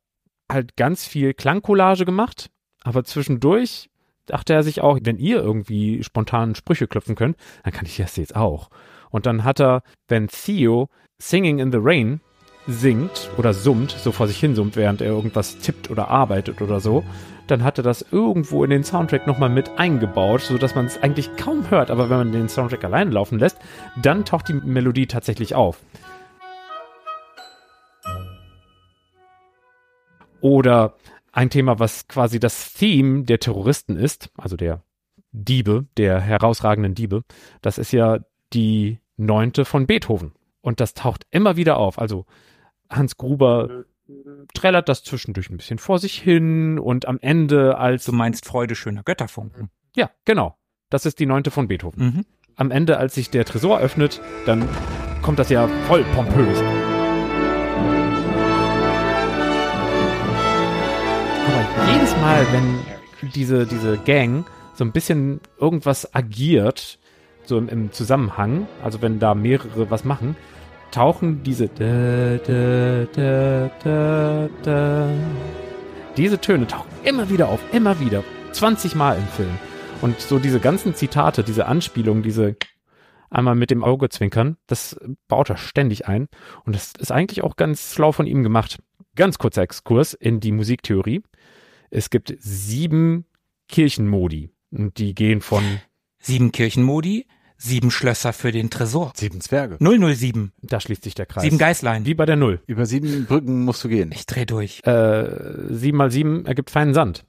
halt 0.51 0.77
ganz 0.77 1.07
viel 1.07 1.35
Klangcollage 1.35 2.05
gemacht, 2.05 2.51
aber 2.85 3.05
zwischendurch 3.05 3.91
dachte 4.27 4.55
er 4.55 4.63
sich 4.63 4.81
auch, 4.81 4.99
wenn 5.03 5.19
ihr 5.19 5.43
irgendwie 5.43 6.03
spontan 6.03 6.55
Sprüche 6.55 6.87
klopfen 6.87 7.15
könnt, 7.15 7.37
dann 7.65 7.73
kann 7.73 7.87
ich 7.87 7.97
das 7.97 8.17
jetzt 8.17 8.37
auch. 8.37 8.71
Und 9.11 9.27
dann 9.27 9.45
hat 9.45 9.61
er, 9.61 9.83
wenn 10.09 10.29
Theo 10.29 10.89
Singing 11.19 11.59
in 11.59 11.71
the 11.71 11.79
Rain 11.81 12.21
singt 12.67 13.31
oder 13.37 13.53
summt, 13.53 13.91
so 13.91 14.13
vor 14.13 14.29
sich 14.29 14.39
hin 14.39 14.55
summt, 14.55 14.77
während 14.77 15.01
er 15.01 15.09
irgendwas 15.09 15.59
tippt 15.59 15.91
oder 15.91 16.09
arbeitet 16.09 16.63
oder 16.63 16.81
so, 16.81 17.05
dann 17.49 17.65
hat 17.65 17.79
er 17.79 17.85
das 17.85 18.07
irgendwo 18.11 18.63
in 18.65 18.71
den 18.71 18.85
Soundtrack 18.85 19.27
nochmal 19.27 19.49
mit 19.49 19.79
eingebaut, 19.79 20.43
sodass 20.43 20.75
man 20.75 20.87
es 20.87 21.03
eigentlich 21.03 21.37
kaum 21.37 21.71
hört, 21.71 21.91
aber 21.91 22.09
wenn 22.09 22.19
man 22.19 22.33
den 22.33 22.49
Soundtrack 22.49 22.85
alleine 22.85 23.11
laufen 23.11 23.39
lässt, 23.39 23.59
dann 24.01 24.25
taucht 24.25 24.49
die 24.49 24.55
Melodie 24.55 25.07
tatsächlich 25.07 25.55
auf. 25.55 25.79
Oder 30.41 30.95
ein 31.33 31.51
Thema, 31.51 31.79
was 31.79 32.07
quasi 32.09 32.39
das 32.39 32.75
Theme 32.75 33.25
der 33.25 33.41
Terroristen 33.41 33.97
ist, 33.97 34.31
also 34.37 34.57
der 34.57 34.83
Diebe, 35.33 35.87
der 35.97 36.21
herausragenden 36.21 36.95
Diebe, 36.95 37.25
das 37.63 37.79
ist 37.79 37.93
ja 37.93 38.21
die 38.53 38.99
neunte 39.17 39.65
von 39.65 39.87
Beethoven. 39.87 40.33
Und 40.61 40.79
das 40.79 40.95
taucht 40.95 41.27
immer 41.31 41.57
wieder 41.57 41.79
auf. 41.79 41.99
Also 41.99 42.27
Hans 42.89 43.17
Gruber 43.17 43.85
trällert 44.55 44.89
das 44.89 45.03
zwischendurch 45.03 45.51
ein 45.51 45.57
bisschen 45.57 45.79
vor 45.79 45.99
sich 45.99 46.21
hin 46.21 46.79
und 46.79 47.09
am 47.09 47.19
Ende 47.21 47.79
als. 47.79 48.05
Du 48.05 48.13
meinst 48.13 48.47
Freude 48.47 48.75
schöner 48.75 49.03
Götterfunken. 49.03 49.71
Ja, 49.97 50.11
genau. 50.25 50.57
Das 50.91 51.07
ist 51.07 51.19
die 51.19 51.27
neunte 51.27 51.51
von 51.51 51.69
Beethoven. 51.69 52.05
Mhm. 52.05 52.25
am 52.57 52.71
Ende, 52.71 52.99
als 52.99 53.15
sich 53.15 53.31
der 53.31 53.47
Tresor 53.47 53.81
öffnet, 53.81 54.21
dann 54.45 54.69
kommt 55.23 55.39
das 55.39 55.49
ja 55.49 55.67
voll 55.87 56.05
pompös. 56.15 56.63
Jedes 61.91 62.17
Mal, 62.17 62.47
wenn 62.53 63.31
diese, 63.35 63.67
diese 63.67 63.99
Gang 63.99 64.45
so 64.75 64.85
ein 64.85 64.93
bisschen 64.93 65.41
irgendwas 65.59 66.15
agiert, 66.15 66.99
so 67.45 67.59
im, 67.59 67.69
im 67.69 67.93
Zusammenhang, 67.93 68.67
also 68.83 69.03
wenn 69.03 69.19
da 69.19 69.35
mehrere 69.35 69.91
was 69.91 70.05
machen, 70.05 70.37
tauchen 70.91 71.43
diese 71.43 71.69
da, 71.69 72.39
da, 73.85 74.49
da, 74.63 75.11
diese 76.17 76.39
Töne 76.39 76.67
tauchen 76.67 76.91
immer 77.05 77.31
wieder 77.31 77.49
auf, 77.49 77.61
immer 77.73 77.99
wieder, 78.01 78.23
20 78.53 78.95
Mal 78.95 79.17
im 79.17 79.27
Film. 79.29 79.59
Und 80.03 80.21
so 80.21 80.39
diese 80.39 80.61
ganzen 80.61 80.95
Zitate, 80.95 81.43
diese 81.45 81.67
Anspielungen, 81.67 82.23
diese 82.23 82.57
einmal 83.31 83.55
mit 83.55 83.71
dem 83.71 83.83
Auge 83.83 84.09
zwinkern, 84.09 84.57
das 84.67 84.99
baut 85.29 85.49
er 85.49 85.57
ständig 85.57 86.07
ein. 86.07 86.29
Und 86.65 86.75
das 86.75 86.93
ist 86.99 87.13
eigentlich 87.13 87.43
auch 87.43 87.57
ganz 87.57 87.95
schlau 87.95 88.13
von 88.13 88.27
ihm 88.27 88.43
gemacht. 88.43 88.79
Ganz 89.17 89.39
kurzer 89.39 89.63
Exkurs 89.63 90.13
in 90.15 90.41
die 90.41 90.53
Musiktheorie. 90.53 91.23
Es 91.95 92.09
gibt 92.09 92.35
sieben 92.41 93.27
Kirchenmodi. 93.69 94.51
Und 94.71 94.97
die 94.99 95.15
gehen 95.15 95.43
von 95.43 95.63
Sieben 96.19 96.51
Kirchenmodi, 96.53 97.27
sieben 97.59 97.91
Schlösser 97.91 98.33
für 98.33 98.51
den 98.53 98.71
Tresor. 98.71 99.13
Sieben 99.15 99.41
Zwerge. 99.41 99.77
007, 99.81 100.53
Da 100.63 100.81
schließt 100.81 101.03
sich 101.05 101.15
der 101.15 101.27
Kreis. 101.27 101.43
sieben 101.43 101.59
Geißlein. 101.59 102.07
Wie 102.07 102.15
bei 102.15 102.25
der 102.27 102.37
Null. 102.37 102.63
Über 102.67 102.87
sieben 102.87 103.27
Brücken 103.27 103.65
musst 103.65 103.85
du 103.85 103.89
gehen. 103.89 104.11
Ich 104.13 104.25
dreh 104.25 104.47
durch. 104.47 104.81
Äh, 104.85 105.27
sieben 105.75 105.99
mal 105.99 106.11
sieben 106.11 106.47
ergibt 106.47 106.71
feinen 106.71 106.95
Sand. 106.95 107.27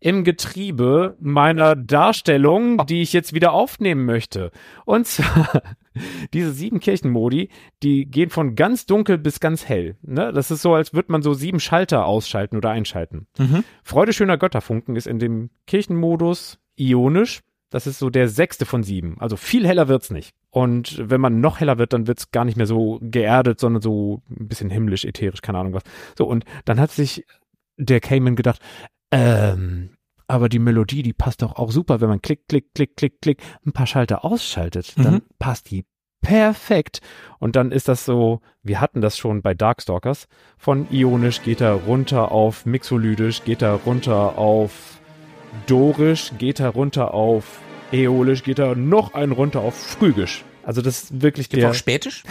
Im 0.00 0.24
Getriebe 0.24 1.16
meiner 1.20 1.76
Darstellung, 1.76 2.86
die 2.86 3.02
ich 3.02 3.12
jetzt 3.12 3.32
wieder 3.32 3.52
aufnehmen 3.52 4.04
möchte. 4.04 4.50
Und 4.84 5.06
zwar, 5.06 5.62
diese 6.32 6.52
sieben 6.52 6.80
Kirchenmodi, 6.80 7.50
die 7.82 8.06
gehen 8.06 8.30
von 8.30 8.54
ganz 8.54 8.86
dunkel 8.86 9.18
bis 9.18 9.40
ganz 9.40 9.68
hell. 9.68 9.96
Ne? 10.02 10.32
Das 10.32 10.50
ist 10.50 10.62
so, 10.62 10.74
als 10.74 10.94
würde 10.94 11.12
man 11.12 11.22
so 11.22 11.34
sieben 11.34 11.60
Schalter 11.60 12.06
ausschalten 12.06 12.56
oder 12.56 12.70
einschalten. 12.70 13.26
Mhm. 13.38 13.64
Freude 13.82 14.12
schöner 14.12 14.38
Götterfunken 14.38 14.96
ist 14.96 15.06
in 15.06 15.18
dem 15.18 15.50
Kirchenmodus 15.66 16.58
ionisch. 16.76 17.40
Das 17.72 17.86
ist 17.86 17.98
so 17.98 18.10
der 18.10 18.28
sechste 18.28 18.66
von 18.66 18.82
sieben. 18.82 19.16
Also 19.18 19.36
viel 19.36 19.66
heller 19.66 19.88
wird's 19.88 20.10
nicht. 20.10 20.34
Und 20.50 21.08
wenn 21.08 21.22
man 21.22 21.40
noch 21.40 21.60
heller 21.60 21.78
wird, 21.78 21.94
dann 21.94 22.06
wird's 22.06 22.30
gar 22.30 22.44
nicht 22.44 22.58
mehr 22.58 22.66
so 22.66 22.98
geerdet, 23.00 23.58
sondern 23.58 23.80
so 23.80 24.20
ein 24.28 24.46
bisschen 24.46 24.68
himmlisch, 24.68 25.06
ätherisch, 25.06 25.40
keine 25.40 25.58
Ahnung 25.58 25.72
was. 25.72 25.82
So, 26.16 26.26
und 26.26 26.44
dann 26.66 26.78
hat 26.78 26.90
sich 26.90 27.24
der 27.78 28.00
Cayman 28.00 28.36
gedacht, 28.36 28.60
ähm, 29.12 29.90
aber 30.26 30.48
die 30.48 30.58
Melodie, 30.58 31.02
die 31.02 31.12
passt 31.12 31.42
doch 31.42 31.56
auch 31.56 31.70
super, 31.70 32.00
wenn 32.00 32.08
man 32.08 32.22
klick, 32.22 32.48
klick, 32.48 32.74
klick, 32.74 32.96
klick, 32.96 33.20
klick, 33.20 33.42
ein 33.66 33.72
paar 33.72 33.86
Schalter 33.86 34.24
ausschaltet. 34.24 34.94
Dann 34.96 35.14
Mhm. 35.14 35.22
passt 35.38 35.70
die 35.70 35.84
perfekt. 36.22 37.00
Und 37.38 37.54
dann 37.56 37.70
ist 37.72 37.88
das 37.88 38.04
so, 38.04 38.40
wir 38.62 38.80
hatten 38.80 39.00
das 39.00 39.18
schon 39.18 39.42
bei 39.42 39.54
Darkstalkers, 39.54 40.28
von 40.56 40.88
ionisch 40.90 41.42
geht 41.42 41.60
er 41.60 41.72
runter 41.74 42.32
auf 42.32 42.64
mixolydisch, 42.64 43.44
geht 43.44 43.60
er 43.62 43.72
runter 43.74 44.38
auf 44.38 45.00
dorisch, 45.66 46.32
geht 46.38 46.60
er 46.60 46.70
runter 46.70 47.12
auf 47.12 47.60
äolisch, 47.92 48.42
geht 48.44 48.58
er 48.58 48.74
noch 48.74 49.14
einen 49.14 49.32
runter 49.32 49.60
auf 49.60 49.74
phrygisch. 49.74 50.44
Also 50.62 50.80
das 50.80 51.02
ist 51.04 51.22
wirklich 51.22 51.50
Gibt 51.50 51.62
der, 51.62 51.70
auch 51.70 51.74
Spätisch? 51.74 52.22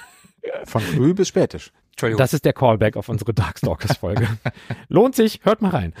Von 0.64 0.80
früh 0.80 1.14
bis 1.14 1.28
spätisch. 1.28 1.70
Entschuldigung. 1.96 2.18
das 2.18 2.34
ist 2.34 2.44
der 2.44 2.52
Callback 2.52 2.96
auf 2.96 3.08
unsere 3.08 3.32
Darkstalkers-Folge. 3.34 4.28
Lohnt 4.88 5.14
sich, 5.14 5.40
hört 5.44 5.62
mal 5.62 5.70
rein. 5.70 5.94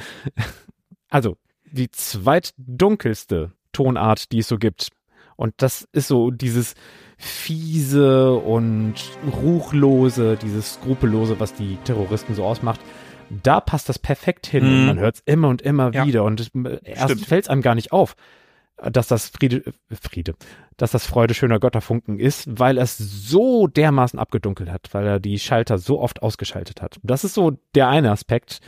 Also, 1.08 1.36
die 1.72 1.90
zweitdunkelste 1.90 3.52
Tonart, 3.72 4.30
die 4.32 4.38
es 4.40 4.48
so 4.48 4.58
gibt. 4.58 4.90
Und 5.36 5.54
das 5.58 5.86
ist 5.92 6.08
so 6.08 6.30
dieses 6.30 6.74
fiese 7.18 8.32
und 8.34 8.94
ruchlose, 9.42 10.36
dieses 10.36 10.74
skrupellose, 10.74 11.38
was 11.40 11.54
die 11.54 11.76
Terroristen 11.84 12.34
so 12.34 12.44
ausmacht. 12.44 12.80
Da 13.42 13.60
passt 13.60 13.88
das 13.88 13.98
perfekt 13.98 14.46
hin. 14.46 14.64
Und 14.64 14.80
Mhm. 14.80 14.86
man 14.86 14.98
hört 14.98 15.16
es 15.16 15.22
immer 15.26 15.48
und 15.48 15.62
immer 15.62 15.92
Ja. 15.92 16.06
wieder. 16.06 16.24
Und 16.24 16.40
es, 16.40 16.50
erst 16.84 17.24
fällt 17.26 17.44
es 17.44 17.48
einem 17.50 17.62
gar 17.62 17.74
nicht 17.74 17.92
auf, 17.92 18.14
dass 18.76 19.08
das 19.08 19.28
Friede, 19.28 19.62
Friede, 19.90 20.34
dass 20.76 20.90
das 20.90 21.06
Freude 21.06 21.34
schöner 21.34 21.58
Götterfunken 21.58 22.18
ist, 22.18 22.46
weil 22.58 22.78
es 22.78 22.98
so 22.98 23.66
dermaßen 23.66 24.18
abgedunkelt 24.18 24.70
hat, 24.70 24.88
weil 24.92 25.06
er 25.06 25.20
die 25.20 25.38
Schalter 25.38 25.78
so 25.78 26.00
oft 26.00 26.22
ausgeschaltet 26.22 26.82
hat. 26.82 26.98
Das 27.02 27.24
ist 27.24 27.34
so 27.34 27.58
der 27.74 27.88
eine 27.88 28.10
Aspekt 28.10 28.60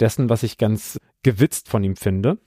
dessen, 0.00 0.28
was 0.28 0.42
ich 0.42 0.58
ganz 0.58 0.98
gewitzt 1.22 1.68
von 1.68 1.84
ihm 1.84 1.96
finde. 1.96 2.38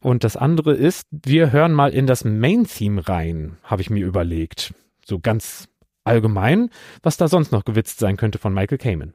Und 0.00 0.24
das 0.24 0.36
andere 0.36 0.74
ist, 0.74 1.06
wir 1.10 1.52
hören 1.52 1.72
mal 1.72 1.92
in 1.92 2.06
das 2.06 2.24
Main-Theme 2.24 3.08
rein, 3.08 3.56
habe 3.62 3.82
ich 3.82 3.90
mir 3.90 4.04
überlegt. 4.04 4.74
So 5.04 5.18
ganz 5.18 5.68
allgemein, 6.04 6.70
was 7.02 7.16
da 7.16 7.28
sonst 7.28 7.52
noch 7.52 7.64
gewitzt 7.64 7.98
sein 7.98 8.16
könnte 8.16 8.38
von 8.38 8.52
Michael 8.52 8.78
Kamen. 8.78 9.14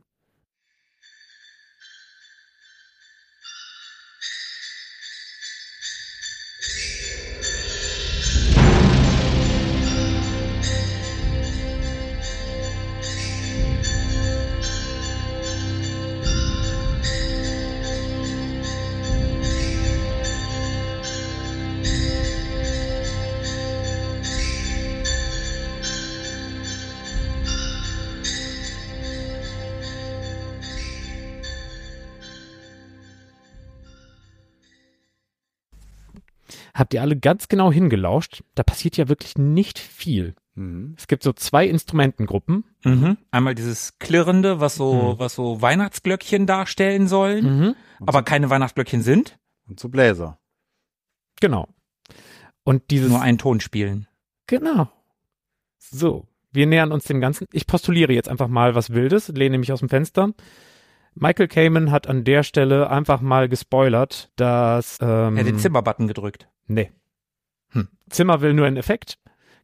Habt 36.80 36.93
ihr 36.93 37.01
alle 37.01 37.18
ganz 37.18 37.49
genau 37.49 37.72
hingelauscht? 37.73 38.41
Da 38.56 38.64
passiert 38.64 38.95
ja 38.95 39.10
wirklich 39.10 39.38
nicht 39.38 39.77
viel. 39.77 40.34
Mhm. 40.56 40.95
Es 40.97 41.07
gibt 41.07 41.23
so 41.23 41.34
zwei 41.34 41.68
Instrumentengruppen. 41.68 42.64
Mhm. 42.85 43.18
Einmal 43.31 43.53
dieses 43.53 43.99
Klirrende, 43.99 44.61
was 44.61 44.76
so, 44.76 44.93
Mhm. 45.15 45.19
was 45.19 45.35
so 45.35 45.61
Weihnachtsglöckchen 45.61 46.45
darstellen 46.45 47.10
sollen, 47.10 47.76
aber 47.99 48.23
keine 48.23 48.49
Weihnachtsglöckchen 48.49 49.01
sind, 49.01 49.38
Und 49.68 49.77
zu 49.80 49.89
Bläser. 49.91 50.39
Genau. 51.41 51.68
Und 52.64 52.91
dieses 52.91 53.10
nur 53.10 53.22
einen 53.22 53.38
Ton 53.38 53.60
spielen. 53.60 54.07
Genau. 54.47 54.89
So, 55.77 56.27
wir 56.51 56.65
nähern 56.65 56.91
uns 56.93 57.03
dem 57.03 57.19
Ganzen. 57.19 57.45
Ich 57.51 57.68
postuliere 57.68 58.14
jetzt 58.14 58.30
einfach 58.30 58.47
mal 58.47 58.73
was 58.73 58.91
Wildes, 58.91 59.27
lehne 59.30 59.57
mich 59.57 59.72
aus 59.73 59.80
dem 59.80 59.89
Fenster. 59.89 60.34
Michael 61.14 61.47
Kamen 61.49 61.91
hat 61.91 62.07
an 62.07 62.23
der 62.23 62.43
Stelle 62.43 62.89
einfach 62.89 63.19
mal 63.22 63.49
gespoilert, 63.49 64.31
dass 64.38 64.97
ähm, 65.01 65.35
Er 65.35 65.41
hat 65.41 65.47
den 65.47 65.60
Zimmerbutton 65.60 66.07
gedrückt. 66.07 66.47
Nee. 66.70 66.91
Hm. 67.72 67.90
Zimmer 68.10 68.40
will 68.41 68.54
nur 68.54 68.66
einen 68.66 68.78
Effekt. 68.78 69.18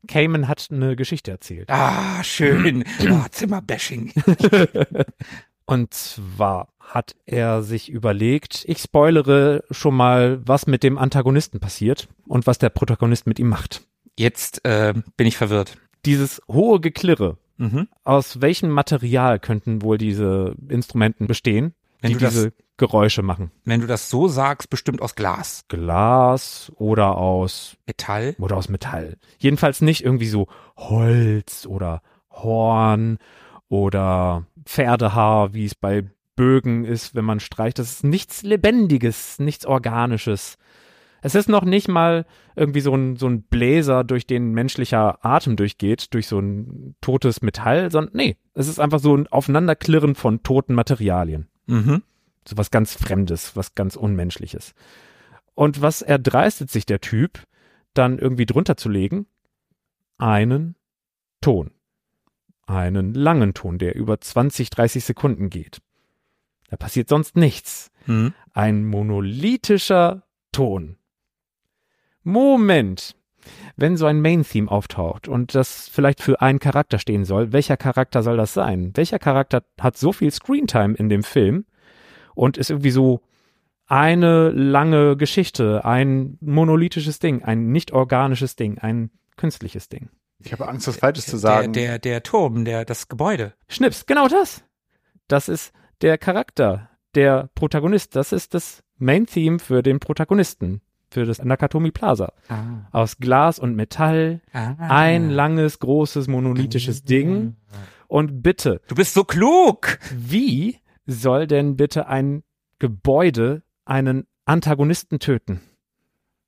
Kamen 0.07 0.47
hat 0.47 0.67
eine 0.69 0.95
Geschichte 0.95 1.31
erzählt. 1.31 1.69
Ah, 1.69 2.23
schön. 2.23 2.83
Ah, 3.09 3.27
Zimmerbashing. 3.31 4.11
Und 5.65 5.93
zwar 5.95 6.67
hat 6.79 7.15
er 7.25 7.63
sich 7.63 7.89
überlegt, 7.89 8.63
ich 8.67 8.77
spoilere 8.77 9.63
schon 9.71 9.95
mal, 9.95 10.39
was 10.45 10.67
mit 10.67 10.83
dem 10.83 10.99
Antagonisten 10.99 11.59
passiert 11.59 12.07
und 12.27 12.45
was 12.45 12.59
der 12.59 12.69
Protagonist 12.69 13.25
mit 13.25 13.39
ihm 13.39 13.49
macht. 13.49 13.81
Jetzt 14.15 14.63
äh, 14.63 14.93
bin 15.17 15.25
ich 15.25 15.37
verwirrt. 15.37 15.77
Dieses 16.05 16.41
hohe 16.47 16.79
Geklirre, 16.79 17.37
Mhm. 17.57 17.87
aus 18.03 18.41
welchem 18.41 18.69
Material 18.69 19.39
könnten 19.39 19.81
wohl 19.81 19.97
diese 19.97 20.55
Instrumenten 20.67 21.25
bestehen, 21.25 21.73
Wenn 22.05 22.13
die 22.13 22.17
du 22.19 22.25
das- 22.25 22.33
diese 22.33 22.53
Geräusche 22.77 23.21
machen? 23.21 23.51
Wenn 23.63 23.81
du 23.81 23.87
das 23.87 24.09
so 24.09 24.27
sagst, 24.27 24.69
bestimmt 24.69 25.01
aus 25.01 25.15
Glas. 25.15 25.63
Glas 25.69 26.71
oder 26.75 27.17
aus 27.17 27.77
Metall. 27.87 28.35
oder 28.39 28.57
aus 28.57 28.67
Metall. 28.69 29.17
Jedenfalls 29.37 29.81
nicht 29.81 30.03
irgendwie 30.03 30.27
so 30.27 30.47
Holz 30.77 31.65
oder 31.65 32.01
Horn 32.31 33.17
oder 33.69 34.45
Pferdehaar, 34.65 35.53
wie 35.53 35.65
es 35.65 35.75
bei 35.75 36.03
Bögen 36.35 36.83
ist, 36.83 37.15
wenn 37.15 37.23
man 37.25 37.39
streicht. 37.39 37.79
Das 37.79 37.91
ist 37.91 38.03
nichts 38.03 38.43
Lebendiges, 38.43 39.39
nichts 39.39 39.65
Organisches. 39.65 40.57
Es 41.21 41.33
ist 41.33 41.49
noch 41.49 41.63
nicht 41.63 41.87
mal 41.87 42.25
irgendwie 42.55 42.81
so 42.81 42.93
ein, 42.93 43.15
so 43.15 43.27
ein 43.27 43.43
Bläser, 43.43 44.03
durch 44.03 44.27
den 44.27 44.51
menschlicher 44.51 45.25
Atem 45.25 45.55
durchgeht, 45.55 46.13
durch 46.13 46.27
so 46.27 46.37
ein 46.39 46.95
totes 47.01 47.41
Metall, 47.41 47.89
sondern 47.89 48.13
nee, 48.15 48.35
es 48.53 48.67
ist 48.67 48.79
einfach 48.79 48.99
so 48.99 49.15
ein 49.15 49.27
Aufeinanderklirren 49.27 50.13
von 50.13 50.43
toten 50.43 50.75
Materialien. 50.75 51.47
Mhm. 51.67 52.03
So 52.47 52.57
was 52.57 52.71
ganz 52.71 52.93
Fremdes, 52.93 53.55
was 53.55 53.75
ganz 53.75 53.95
Unmenschliches. 53.95 54.73
Und 55.55 55.81
was 55.81 56.01
erdreistet 56.01 56.69
sich 56.69 56.85
der 56.85 57.01
Typ, 57.01 57.43
dann 57.93 58.19
irgendwie 58.19 58.45
drunter 58.45 58.77
zu 58.77 58.89
legen? 58.89 59.25
Einen 60.17 60.75
Ton. 61.41 61.71
Einen 62.67 63.13
langen 63.13 63.53
Ton, 63.53 63.77
der 63.77 63.95
über 63.95 64.19
20, 64.19 64.69
30 64.69 65.03
Sekunden 65.03 65.49
geht. 65.49 65.81
Da 66.69 66.77
passiert 66.77 67.09
sonst 67.09 67.35
nichts. 67.35 67.91
Mhm. 68.05 68.33
Ein 68.53 68.85
monolithischer 68.85 70.23
Ton. 70.51 70.97
Moment. 72.23 73.15
Wenn 73.75 73.97
so 73.97 74.05
ein 74.05 74.21
Main-Theme 74.21 74.69
auftaucht 74.69 75.27
und 75.27 75.55
das 75.55 75.89
vielleicht 75.89 76.21
für 76.21 76.41
einen 76.41 76.59
Charakter 76.59 76.99
stehen 76.99 77.25
soll, 77.25 77.53
welcher 77.53 77.77
Charakter 77.77 78.23
soll 78.23 78.37
das 78.37 78.53
sein? 78.53 78.91
Welcher 78.95 79.19
Charakter 79.19 79.63
hat 79.79 79.97
so 79.97 80.11
viel 80.11 80.31
Screentime 80.31 80.95
in 80.95 81.09
dem 81.09 81.23
Film 81.23 81.65
und 82.33 82.57
ist 82.57 82.69
irgendwie 82.69 82.91
so 82.91 83.21
eine 83.87 84.49
lange 84.49 85.15
Geschichte, 85.15 85.85
ein 85.85 86.37
monolithisches 86.41 87.19
Ding, 87.19 87.43
ein 87.43 87.71
nicht 87.71 87.91
organisches 87.91 88.55
Ding, 88.55 88.79
ein 88.79 89.11
künstliches 89.37 89.89
Ding. 89.89 90.09
Ich 90.39 90.51
habe 90.51 90.67
Angst, 90.67 90.87
was 90.87 90.97
Falsches 90.97 91.25
zu 91.25 91.37
sagen. 91.37 91.73
Der, 91.73 91.93
der, 91.93 91.99
der 91.99 92.23
Turm, 92.23 92.65
der, 92.65 92.85
das 92.85 93.07
Gebäude. 93.07 93.53
Schnips, 93.67 94.05
genau 94.05 94.27
das. 94.27 94.63
Das 95.27 95.49
ist 95.49 95.71
der 96.01 96.17
Charakter, 96.17 96.89
der 97.15 97.49
Protagonist. 97.55 98.15
Das 98.15 98.31
ist 98.31 98.53
das 98.53 98.83
Main-Theme 98.97 99.59
für 99.59 99.81
den 99.81 99.99
Protagonisten, 99.99 100.81
für 101.15 101.25
das 101.25 101.41
Nakatomi 101.43 101.91
Plaza. 101.91 102.33
Ah. 102.49 102.87
Aus 102.91 103.17
Glas 103.17 103.57
und 103.57 103.75
Metall, 103.75 104.41
Ah. 104.53 104.75
ein 104.79 105.29
langes, 105.29 105.79
großes, 105.79 106.27
monolithisches 106.27 107.03
Ding. 107.05 107.55
Und 108.07 108.43
bitte, 108.43 108.81
Du 108.89 108.95
bist 108.95 109.13
so 109.13 109.23
klug! 109.23 109.97
wie 110.13 110.77
soll 111.07 111.47
denn 111.47 111.77
bitte 111.77 112.07
ein 112.07 112.43
Gebäude 112.79 113.63
einen 113.85 114.27
Antagonisten 114.45 115.19
töten? 115.19 115.61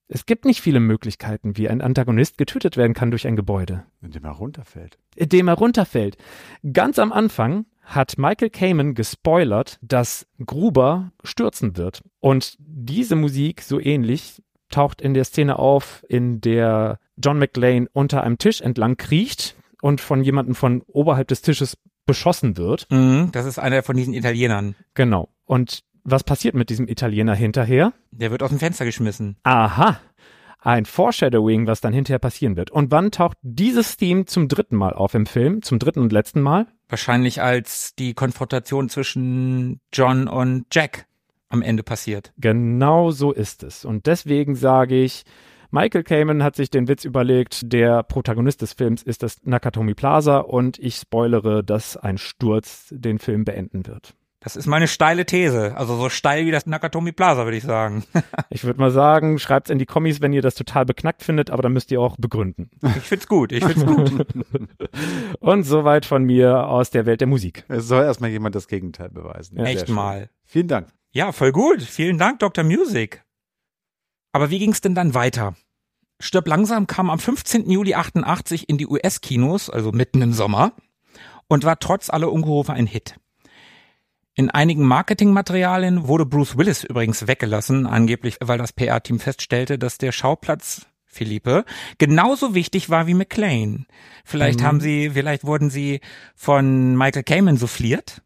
Es 0.10 0.26
gibt 0.26 0.46
nicht 0.46 0.62
viele 0.62 0.80
Möglichkeiten, 0.80 1.58
wie 1.58 1.68
ein 1.70 1.82
Antagonist 1.82 2.38
getötet 2.38 2.78
werden 2.78 2.94
kann 2.94 3.12
durch 3.12 3.26
ein 3.28 3.36
Gebäude, 3.36 3.86
Indem 4.02 4.24
er 4.26 4.32
runterfällt. 4.32 4.98
indem 5.16 5.48
er 5.48 5.56
runterfällt. 5.56 6.18
Ganz 6.74 6.98
am 7.00 7.12
Anfang 7.12 7.66
hat 7.84 8.18
Michael 8.18 8.50
Kamen 8.50 8.96
gespoilert, 8.96 9.80
dass 9.82 10.28
Gruber 10.46 11.12
stürzen 11.24 11.76
wird. 11.78 12.04
Und 12.20 12.56
diese 12.60 13.16
Musik, 13.16 13.62
so 13.62 13.80
ähnlich, 13.80 14.42
taucht 14.70 15.02
in 15.02 15.14
der 15.14 15.24
Szene 15.24 15.60
auf, 15.60 16.06
in 16.08 16.42
der 16.42 17.00
John 17.18 17.40
McLean 17.40 17.88
unter 17.92 18.24
einem 18.24 18.38
Tisch 18.38 18.62
entlang 18.62 18.98
kriecht 18.98 19.56
und 19.82 20.02
von 20.02 20.24
jemandem 20.24 20.56
von 20.56 20.82
oberhalb 20.88 21.28
des 21.28 21.42
Tisches 21.42 21.78
beschossen 22.06 22.58
wird. 22.58 22.88
Mhm, 22.90 23.30
das 23.32 23.46
ist 23.46 23.60
einer 23.60 23.84
von 23.84 23.96
diesen 23.96 24.14
Italienern. 24.14 24.76
Genau. 24.94 25.30
Und 25.46 25.84
was 26.04 26.24
passiert 26.24 26.56
mit 26.56 26.70
diesem 26.70 26.88
Italiener 26.88 27.36
hinterher? 27.36 27.94
Der 28.12 28.32
wird 28.32 28.42
aus 28.42 28.50
dem 28.50 28.60
Fenster 28.60 28.86
geschmissen. 28.86 29.36
Aha. 29.44 30.00
Ein 30.60 30.86
Foreshadowing, 30.86 31.68
was 31.68 31.82
dann 31.82 31.94
hinterher 31.94 32.20
passieren 32.20 32.56
wird. 32.56 32.72
Und 32.72 32.92
wann 32.92 33.12
taucht 33.12 33.38
dieses 33.42 33.98
Theme 33.98 34.26
zum 34.26 34.48
dritten 34.48 34.76
Mal 34.76 34.94
auf 34.94 35.14
im 35.14 35.26
Film? 35.26 35.62
Zum 35.62 35.80
dritten 35.80 36.00
und 36.00 36.12
letzten 36.12 36.42
Mal? 36.42 36.68
Wahrscheinlich 36.90 37.42
als 37.42 37.94
die 37.96 38.14
Konfrontation 38.14 38.90
zwischen 38.90 39.82
John 39.94 40.28
und 40.28 40.66
Jack 40.72 41.07
am 41.50 41.62
Ende 41.62 41.84
passiert. 41.84 42.34
Genau 42.38 43.12
so 43.12 43.32
ist 43.32 43.64
es. 43.64 43.86
Und 43.86 44.06
deswegen 44.06 44.56
sage 44.56 44.96
ich, 44.96 45.24
Michael 45.70 46.04
Kamen 46.04 46.44
hat 46.44 46.56
sich 46.56 46.70
den 46.70 46.88
Witz 46.88 47.04
überlegt, 47.04 47.72
der 47.74 48.04
Protagonist 48.04 48.62
des 48.62 48.74
Films 48.74 49.04
ist 49.04 49.22
das 49.24 49.44
Nakatomi 49.44 49.96
Plaza 49.96 50.38
und 50.40 50.80
ich 50.80 50.96
spoilere, 50.96 51.64
dass 51.64 51.98
ein 51.98 52.18
Sturz 52.18 52.88
den 52.92 53.20
Film 53.20 53.44
beenden 53.44 53.86
wird. 53.86 54.14
Das 54.40 54.56
ist 54.56 54.68
meine 54.68 54.88
steile 54.88 55.26
These. 55.26 55.76
Also 55.76 55.98
so 55.98 56.10
steil 56.10 56.46
wie 56.46 56.52
das 56.52 56.68
Nakatomi 56.68 57.12
Plaza, 57.12 57.44
würde 57.44 57.58
ich 57.58 57.64
sagen. 57.64 58.04
Ich 58.50 58.64
würde 58.64 58.80
mal 58.80 58.92
sagen, 58.92 59.40
schreibt's 59.40 59.70
in 59.70 59.78
die 59.78 59.86
Kommis, 59.86 60.22
wenn 60.22 60.32
ihr 60.32 60.42
das 60.42 60.56
total 60.56 60.86
beknackt 60.86 61.22
findet, 61.22 61.50
aber 61.50 61.62
dann 61.62 61.74
müsst 61.74 61.92
ihr 61.92 62.00
auch 62.00 62.16
begründen. 62.18 62.70
Ich 62.96 63.04
find's 63.04 63.28
gut, 63.28 63.52
ich 63.52 63.64
find's 63.64 63.86
gut. 63.86 64.26
Und 65.40 65.64
soweit 65.64 66.06
von 66.06 66.24
mir 66.24 66.68
aus 66.68 66.90
der 66.90 67.06
Welt 67.06 67.20
der 67.20 67.28
Musik. 67.28 67.66
Es 67.68 67.88
soll 67.88 68.04
erstmal 68.04 68.30
jemand 68.30 68.56
das 68.56 68.68
Gegenteil 68.68 69.10
beweisen. 69.10 69.58
Sehr 69.58 69.66
Echt 69.66 69.90
mal. 69.90 70.30
Vielen 70.46 70.70
Dank. 70.70 70.88
Ja, 71.18 71.32
voll 71.32 71.52
gut. 71.52 71.82
Vielen 71.82 72.20
Dank, 72.20 72.38
Dr. 72.38 72.64
Music. 72.64 73.24
Aber 74.34 74.52
wie 74.52 74.60
ging's 74.60 74.82
denn 74.82 74.94
dann 74.94 75.16
weiter? 75.16 75.56
Stirb 76.20 76.48
langsam 76.48 76.86
kam 76.86 77.10
am 77.10 77.18
15. 77.18 77.72
Juli 77.72 77.96
88 77.96 78.70
in 78.70 78.78
die 78.78 78.86
US-Kinos, 78.86 79.72
also 79.72 79.92
mitten 79.92 80.22
im 80.22 80.32
Sommer, 80.32 80.74
und 81.48 81.64
war 81.64 81.80
trotz 81.80 82.12
aller 82.12 82.32
Ungerufe 82.32 82.72
ein 82.74 82.86
Hit. 82.86 83.16
In 84.36 84.52
einigen 84.52 84.86
Marketingmaterialien 84.86 86.08
wurde 86.08 86.28
Bruce 86.28 86.56
Willis 86.56 86.84
übrigens 86.84 87.26
weggelassen, 87.26 87.88
angeblich 87.88 88.38
weil 88.40 88.60
das 88.60 88.72
PR-Team 88.72 89.20
feststellte, 89.20 89.80
dass 89.80 89.98
der 89.98 90.12
Schauplatz 90.12 90.86
Philippe 91.04 91.66
genauso 91.98 92.54
wichtig 92.54 92.92
war 92.92 93.08
wie 93.08 93.16
McLean. 93.16 93.88
Vielleicht 94.24 94.62
haben 94.62 94.82
sie, 94.82 95.10
vielleicht 95.10 95.46
wurden 95.46 95.72
sie 95.72 96.00
von 96.36 96.96
Michael 96.96 97.24
Kamen 97.24 97.58
souffliert. 97.58 98.22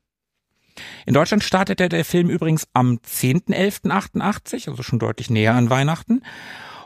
In 1.06 1.14
Deutschland 1.14 1.44
startete 1.44 1.90
der 1.90 2.06
Film 2.06 2.30
übrigens 2.30 2.68
am 2.74 2.98
10.11.88, 2.98 4.70
also 4.70 4.84
schon 4.84 5.00
deutlich 5.00 5.30
näher 5.30 5.56
an 5.56 5.70
Weihnachten. 5.70 6.22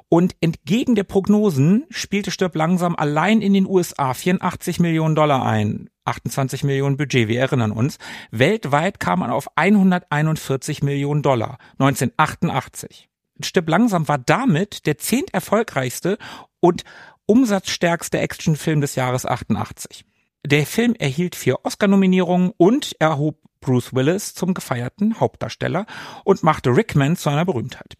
Und 0.07 0.35
entgegen 0.39 0.95
der 0.95 1.03
Prognosen 1.03 1.85
spielte 1.89 2.31
Stirb 2.31 2.55
langsam 2.55 2.95
allein 2.95 3.41
in 3.41 3.53
den 3.53 3.65
USA 3.65 4.13
84 4.13 4.79
Millionen 4.79 5.15
Dollar 5.15 5.45
ein. 5.45 5.89
28 6.05 6.63
Millionen 6.63 6.97
Budget, 6.97 7.27
wir 7.27 7.39
erinnern 7.39 7.71
uns. 7.71 7.97
Weltweit 8.29 8.99
kam 8.99 9.19
man 9.19 9.31
auf 9.31 9.47
141 9.55 10.83
Millionen 10.83 11.23
Dollar. 11.23 11.57
1988. 11.79 13.09
Stirb 13.41 13.67
langsam 13.67 14.07
war 14.07 14.19
damit 14.19 14.85
der 14.85 14.97
zehnt 14.97 15.33
erfolgreichste 15.33 16.17
und 16.59 16.83
umsatzstärkste 17.25 18.19
Actionfilm 18.19 18.81
des 18.81 18.95
Jahres 18.95 19.25
88. 19.25 20.05
Der 20.45 20.65
Film 20.67 20.93
erhielt 20.93 21.35
vier 21.35 21.65
Oscar-Nominierungen 21.65 22.51
und 22.55 22.95
erhob 22.99 23.39
Bruce 23.65 23.93
Willis 23.93 24.35
zum 24.35 24.53
gefeierten 24.53 25.19
Hauptdarsteller 25.19 25.87
und 26.23 26.43
machte 26.43 26.69
Rickman 26.69 27.17
zu 27.17 27.29
einer 27.29 27.45
Berühmtheit. 27.45 27.95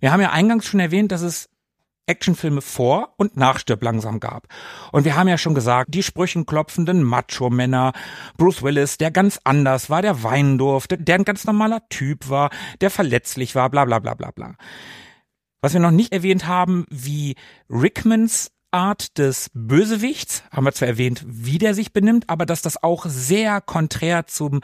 Wir 0.00 0.10
haben 0.12 0.20
ja 0.20 0.30
eingangs 0.30 0.66
schon 0.66 0.80
erwähnt, 0.80 1.12
dass 1.12 1.22
es 1.22 1.48
Actionfilme 2.06 2.60
vor 2.60 3.14
und 3.18 3.36
nach 3.36 3.60
Stirb 3.60 3.84
langsam 3.84 4.18
gab. 4.18 4.48
Und 4.90 5.04
wir 5.04 5.14
haben 5.14 5.28
ja 5.28 5.38
schon 5.38 5.54
gesagt, 5.54 5.94
die 5.94 6.02
sprüchenklopfenden 6.02 7.04
Macho-Männer, 7.04 7.92
Bruce 8.36 8.64
Willis, 8.64 8.98
der 8.98 9.12
ganz 9.12 9.38
anders 9.44 9.90
war, 9.90 10.02
der 10.02 10.24
weinen 10.24 10.58
durfte, 10.58 10.98
der 10.98 11.14
ein 11.14 11.24
ganz 11.24 11.44
normaler 11.44 11.88
Typ 11.88 12.28
war, 12.28 12.50
der 12.80 12.90
verletzlich 12.90 13.54
war, 13.54 13.70
bla 13.70 13.84
bla 13.84 14.00
bla 14.00 14.14
bla 14.14 14.32
bla. 14.32 14.56
Was 15.60 15.72
wir 15.72 15.80
noch 15.80 15.92
nicht 15.92 16.12
erwähnt 16.12 16.48
haben, 16.48 16.84
wie 16.90 17.36
Rickmans 17.68 18.50
Art 18.70 19.18
des 19.18 19.50
Bösewichts, 19.54 20.42
haben 20.50 20.64
wir 20.64 20.72
zwar 20.72 20.88
erwähnt, 20.88 21.24
wie 21.26 21.58
der 21.58 21.74
sich 21.74 21.92
benimmt, 21.92 22.28
aber 22.28 22.46
dass 22.46 22.62
das 22.62 22.82
auch 22.82 23.06
sehr 23.06 23.60
konträr 23.60 24.26
zum 24.26 24.60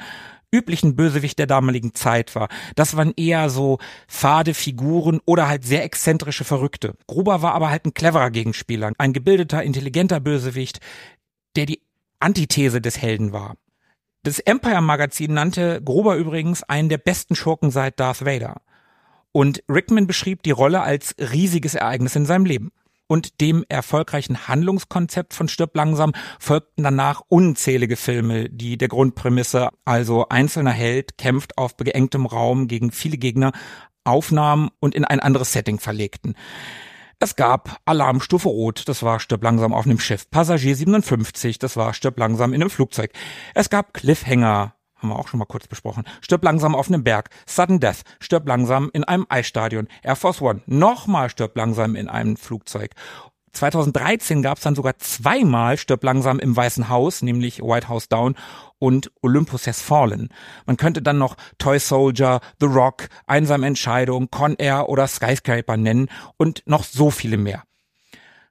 üblichen 0.52 0.96
Bösewicht 0.96 1.38
der 1.38 1.46
damaligen 1.46 1.94
Zeit 1.94 2.34
war. 2.34 2.48
Das 2.76 2.96
waren 2.96 3.12
eher 3.16 3.50
so 3.50 3.78
fade 4.06 4.54
Figuren 4.54 5.20
oder 5.24 5.48
halt 5.48 5.64
sehr 5.64 5.84
exzentrische 5.84 6.44
Verrückte. 6.44 6.94
Gruber 7.06 7.42
war 7.42 7.54
aber 7.54 7.70
halt 7.70 7.84
ein 7.84 7.94
cleverer 7.94 8.30
Gegenspieler, 8.30 8.92
ein 8.98 9.12
gebildeter, 9.12 9.62
intelligenter 9.62 10.20
Bösewicht, 10.20 10.80
der 11.56 11.66
die 11.66 11.82
Antithese 12.20 12.80
des 12.80 13.00
Helden 13.00 13.32
war. 13.32 13.56
Das 14.22 14.38
Empire 14.40 14.82
Magazin 14.82 15.34
nannte 15.34 15.80
Gruber 15.82 16.16
übrigens 16.16 16.62
einen 16.62 16.88
der 16.88 16.98
besten 16.98 17.36
Schurken 17.36 17.70
seit 17.70 18.00
Darth 18.00 18.24
Vader. 18.24 18.60
Und 19.32 19.62
Rickman 19.68 20.06
beschrieb 20.06 20.42
die 20.42 20.50
Rolle 20.50 20.80
als 20.80 21.14
riesiges 21.18 21.74
Ereignis 21.74 22.16
in 22.16 22.26
seinem 22.26 22.46
Leben. 22.46 22.72
Und 23.08 23.40
dem 23.40 23.64
erfolgreichen 23.68 24.48
Handlungskonzept 24.48 25.32
von 25.32 25.48
Stirb 25.48 25.76
langsam 25.76 26.12
folgten 26.40 26.82
danach 26.82 27.22
unzählige 27.28 27.96
Filme, 27.96 28.48
die 28.50 28.76
der 28.76 28.88
Grundprämisse, 28.88 29.70
also 29.84 30.28
einzelner 30.28 30.72
Held 30.72 31.16
kämpft 31.16 31.56
auf 31.56 31.76
geengtem 31.76 32.26
Raum 32.26 32.66
gegen 32.66 32.90
viele 32.90 33.16
Gegner, 33.16 33.52
aufnahmen 34.04 34.70
und 34.80 34.94
in 34.94 35.04
ein 35.04 35.20
anderes 35.20 35.52
Setting 35.52 35.78
verlegten. 35.78 36.34
Es 37.18 37.34
gab 37.34 37.80
Alarmstufe 37.86 38.48
Rot, 38.48 38.88
das 38.88 39.02
war 39.02 39.20
Stirb 39.20 39.42
langsam 39.42 39.72
auf 39.72 39.86
einem 39.86 39.98
Schiff. 39.98 40.30
Passagier 40.30 40.76
57, 40.76 41.58
das 41.58 41.76
war 41.76 41.94
Stirb 41.94 42.18
langsam 42.18 42.52
in 42.52 42.60
einem 42.60 42.70
Flugzeug. 42.70 43.10
Es 43.54 43.70
gab 43.70 43.94
Cliffhanger, 43.94 44.75
haben 45.06 45.16
wir 45.16 45.18
auch 45.18 45.28
schon 45.28 45.38
mal 45.38 45.46
kurz 45.46 45.66
besprochen. 45.66 46.04
Stirb 46.20 46.44
langsam 46.44 46.74
auf 46.74 46.88
einem 46.88 47.04
Berg. 47.04 47.30
Sudden 47.46 47.80
Death. 47.80 48.02
Stirb 48.20 48.46
langsam 48.48 48.90
in 48.92 49.04
einem 49.04 49.26
Eisstadion. 49.28 49.88
Air 50.02 50.16
Force 50.16 50.42
One. 50.42 50.62
Nochmal 50.66 51.30
stirb 51.30 51.56
langsam 51.56 51.94
in 51.94 52.08
einem 52.08 52.36
Flugzeug. 52.36 52.92
2013 53.52 54.42
gab 54.42 54.58
es 54.58 54.64
dann 54.64 54.74
sogar 54.74 54.98
zweimal 54.98 55.78
Stirb 55.78 56.04
langsam 56.04 56.38
im 56.38 56.54
Weißen 56.54 56.88
Haus, 56.88 57.22
nämlich 57.22 57.62
White 57.62 57.88
House 57.88 58.08
Down 58.08 58.34
und 58.78 59.10
Olympus 59.22 59.66
Has 59.66 59.80
Fallen. 59.80 60.28
Man 60.66 60.76
könnte 60.76 61.00
dann 61.02 61.18
noch 61.18 61.36
Toy 61.58 61.78
Soldier, 61.78 62.40
The 62.60 62.66
Rock, 62.66 63.08
Einsame 63.26 63.66
Entscheidung, 63.66 64.30
Con 64.30 64.56
Air 64.58 64.88
oder 64.88 65.08
Skyscraper 65.08 65.76
nennen 65.76 66.08
und 66.36 66.62
noch 66.66 66.84
so 66.84 67.10
viele 67.10 67.38
mehr. 67.38 67.62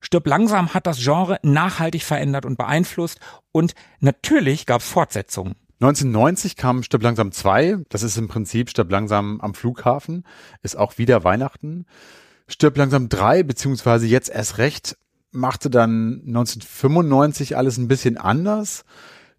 Stirb 0.02 0.28
langsam 0.28 0.74
hat 0.74 0.86
das 0.86 1.00
Genre 1.04 1.40
nachhaltig 1.42 2.04
verändert 2.04 2.46
und 2.46 2.58
beeinflusst 2.58 3.20
und 3.52 3.74
natürlich 4.00 4.66
gab 4.66 4.82
es 4.82 4.90
Fortsetzungen. 4.90 5.56
1990 5.82 6.56
kam 6.56 6.84
Stirb 6.84 7.04
langsam 7.04 7.32
2. 7.32 7.80
Das 7.90 8.04
ist 8.04 8.18
im 8.18 8.28
Prinzip 8.28 8.70
Stirb 8.70 8.90
langsam 8.90 9.42
am 9.42 9.54
Flughafen. 9.54 10.24
Ist 10.64 10.78
auch 10.78 10.98
wieder 10.98 11.24
Weihnachten. 11.24 11.86
Stirb 12.48 12.78
langsam 12.78 13.10
3, 13.10 13.44
beziehungsweise 13.44 14.06
jetzt 14.06 14.30
erst 14.30 14.58
recht, 14.58 14.98
machte 15.32 15.70
dann 15.70 16.22
1995 16.28 17.58
alles 17.58 17.78
ein 17.78 17.88
bisschen 17.88 18.18
anders. 18.18 18.86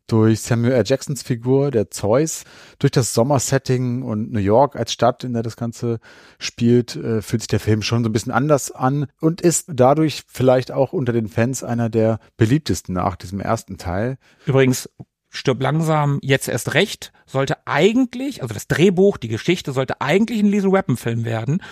durch 0.09 0.41
Samuel 0.41 0.73
L. 0.75 0.85
Jacksons 0.87 1.23
Figur, 1.23 1.73
der 1.73 1.91
Zeus, 1.91 2.45
durch 2.79 2.93
das 2.93 3.13
Sommersetting 3.13 4.03
und 4.03 4.31
New 4.31 4.39
York 4.39 4.77
als 4.77 4.93
Stadt, 4.93 5.25
in 5.25 5.33
der 5.33 5.43
das 5.43 5.57
Ganze 5.57 5.99
spielt, 6.39 6.95
äh, 6.95 7.23
fühlt 7.23 7.43
sich 7.43 7.49
der 7.49 7.59
Film 7.59 7.83
schon 7.83 8.05
so 8.05 8.11
ein 8.11 8.13
bisschen 8.13 8.31
anders 8.31 8.71
an 8.71 9.07
und 9.21 9.41
ist 9.41 9.69
dadurch 9.73 10.23
vielleicht 10.29 10.71
auch 10.71 10.93
unter 10.93 11.13
den 11.13 11.27
Fans 11.29 11.65
einer 11.65 11.91
der 11.91 12.21
beliebtesten 12.37 12.95
nach 12.95 13.17
diesem 13.17 13.41
ersten 13.41 13.79
Teil. 13.79 14.19
Übrigens, 14.45 14.89
stirb 15.37 15.63
langsam, 15.63 16.19
jetzt 16.23 16.49
erst 16.49 16.75
recht, 16.75 17.13
sollte 17.27 17.67
eigentlich, 17.67 18.43
also 18.43 18.55
das 18.55 18.69
Drehbuch, 18.69 19.17
die 19.19 19.29
Geschichte 19.29 19.73
sollte 19.73 20.01
eigentlich 20.01 20.41
ein 20.41 20.47
Lethal 20.47 20.73
Weapon 20.73 20.97
Film 20.97 21.25
werden. 21.25 21.63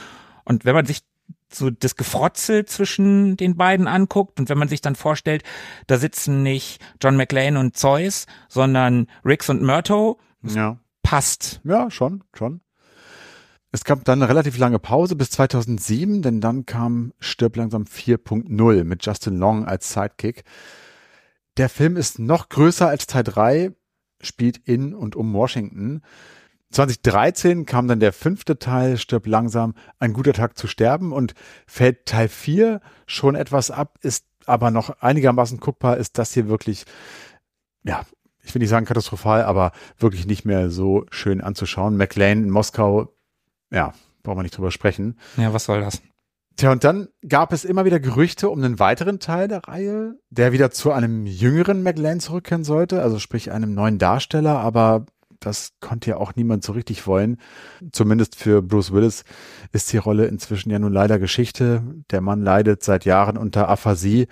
Und 0.44 0.64
wenn 0.64 0.74
man 0.74 0.86
sich 0.86 1.00
so 1.52 1.70
das 1.70 1.96
Gefrotzel 1.96 2.64
zwischen 2.66 3.36
den 3.36 3.56
beiden 3.56 3.86
anguckt 3.86 4.40
und 4.40 4.48
wenn 4.48 4.58
man 4.58 4.68
sich 4.68 4.80
dann 4.80 4.96
vorstellt, 4.96 5.42
da 5.86 5.98
sitzen 5.98 6.42
nicht 6.42 6.80
John 7.02 7.16
McLean 7.16 7.56
und 7.56 7.76
Zeus, 7.76 8.26
sondern 8.48 9.06
Riggs 9.24 9.48
und 9.48 9.62
Murto, 9.62 10.18
Ja. 10.42 10.78
passt. 11.02 11.60
Ja, 11.64 11.90
schon, 11.90 12.24
schon. 12.34 12.60
Es 13.70 13.84
gab 13.84 14.04
dann 14.04 14.22
eine 14.22 14.28
relativ 14.28 14.56
lange 14.58 14.78
Pause 14.78 15.16
bis 15.16 15.30
2007, 15.30 16.22
denn 16.22 16.40
dann 16.40 16.64
kam 16.64 17.12
Stirb 17.18 17.56
langsam 17.56 17.84
4.0 17.84 18.84
mit 18.84 19.04
Justin 19.04 19.36
Long 19.36 19.64
als 19.64 19.92
Sidekick. 19.92 20.44
Der 21.56 21.68
Film 21.68 21.96
ist 21.96 22.18
noch 22.18 22.48
größer 22.48 22.88
als 22.88 23.06
Teil 23.06 23.24
3, 23.24 23.72
spielt 24.20 24.58
in 24.58 24.94
und 24.94 25.14
um 25.14 25.32
Washington. 25.32 26.02
2013 26.72 27.66
kam 27.66 27.86
dann 27.86 28.00
der 28.00 28.12
fünfte 28.12 28.58
Teil, 28.58 28.98
Stirb 28.98 29.26
langsam, 29.26 29.74
ein 30.00 30.12
guter 30.12 30.32
Tag 30.32 30.58
zu 30.58 30.66
sterben 30.66 31.12
und 31.12 31.34
fällt 31.66 32.06
Teil 32.06 32.28
4 32.28 32.80
schon 33.06 33.36
etwas 33.36 33.70
ab, 33.70 33.98
ist 34.02 34.26
aber 34.46 34.72
noch 34.72 34.90
einigermaßen 35.00 35.60
guckbar, 35.60 35.96
ist 35.96 36.18
das 36.18 36.34
hier 36.34 36.48
wirklich, 36.48 36.84
ja, 37.84 38.04
ich 38.42 38.52
will 38.54 38.60
nicht 38.60 38.68
sagen 38.68 38.86
katastrophal, 38.86 39.44
aber 39.44 39.70
wirklich 39.98 40.26
nicht 40.26 40.44
mehr 40.44 40.70
so 40.70 41.06
schön 41.10 41.40
anzuschauen. 41.40 41.96
McLean 41.96 42.42
in 42.42 42.50
Moskau, 42.50 43.14
ja, 43.70 43.94
brauchen 44.24 44.38
wir 44.38 44.42
nicht 44.42 44.56
drüber 44.56 44.72
sprechen. 44.72 45.18
Ja, 45.36 45.52
was 45.54 45.64
soll 45.64 45.80
das? 45.80 46.02
Tja, 46.56 46.70
und 46.70 46.84
dann 46.84 47.08
gab 47.28 47.52
es 47.52 47.64
immer 47.64 47.84
wieder 47.84 47.98
Gerüchte 47.98 48.48
um 48.48 48.62
einen 48.62 48.78
weiteren 48.78 49.18
Teil 49.18 49.48
der 49.48 49.66
Reihe, 49.66 50.14
der 50.30 50.52
wieder 50.52 50.70
zu 50.70 50.92
einem 50.92 51.26
jüngeren 51.26 51.82
McLean 51.82 52.20
zurückkehren 52.20 52.62
sollte, 52.62 53.02
also 53.02 53.18
sprich 53.18 53.50
einem 53.50 53.74
neuen 53.74 53.98
Darsteller, 53.98 54.60
aber 54.60 55.06
das 55.44 55.72
konnte 55.80 56.10
ja 56.10 56.16
auch 56.16 56.34
niemand 56.36 56.64
so 56.64 56.72
richtig 56.72 57.06
wollen. 57.06 57.38
Zumindest 57.92 58.36
für 58.36 58.62
Bruce 58.62 58.92
Willis 58.92 59.24
ist 59.72 59.92
die 59.92 59.98
Rolle 59.98 60.26
inzwischen 60.26 60.70
ja 60.70 60.78
nun 60.78 60.92
leider 60.92 61.18
Geschichte. 61.18 61.82
Der 62.10 62.20
Mann 62.20 62.42
leidet 62.42 62.82
seit 62.82 63.04
Jahren 63.04 63.36
unter 63.36 63.68
Aphasie. 63.68 64.26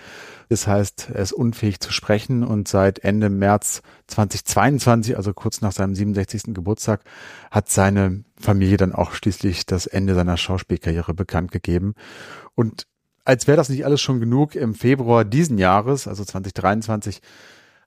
Das 0.49 0.67
heißt, 0.67 1.11
er 1.13 1.23
ist 1.23 1.33
unfähig 1.33 1.81
zu 1.81 1.93
sprechen 1.93 2.43
und 2.45 2.69
seit 2.69 3.01
Ende 3.01 3.29
März 3.29 3.83
2022, 4.09 5.17
also 5.17 5.33
kurz 5.33 5.61
nach 5.61 5.73
seinem 5.73 5.95
67. 5.95 6.55
Geburtstag, 6.55 7.03
hat 7.51 7.69
seine 7.69 8.25
Familie 8.39 8.77
dann 8.77 8.93
auch 8.93 9.13
schließlich 9.13 9.67
das 9.67 9.87
Ende 9.87 10.15
seiner 10.15 10.37
Schauspielkarriere 10.37 11.15
bekannt 11.15 11.53
gegeben. 11.53 11.95
Und 12.55 12.87
als 13.25 13.47
wäre 13.47 13.57
das 13.57 13.69
nicht 13.69 13.85
alles 13.85 14.01
schon 14.01 14.21
genug, 14.21 14.55
im 14.55 14.75
Februar 14.75 15.25
diesen 15.25 15.59
Jahres, 15.59 16.09
also 16.09 16.25
2023, 16.25 17.21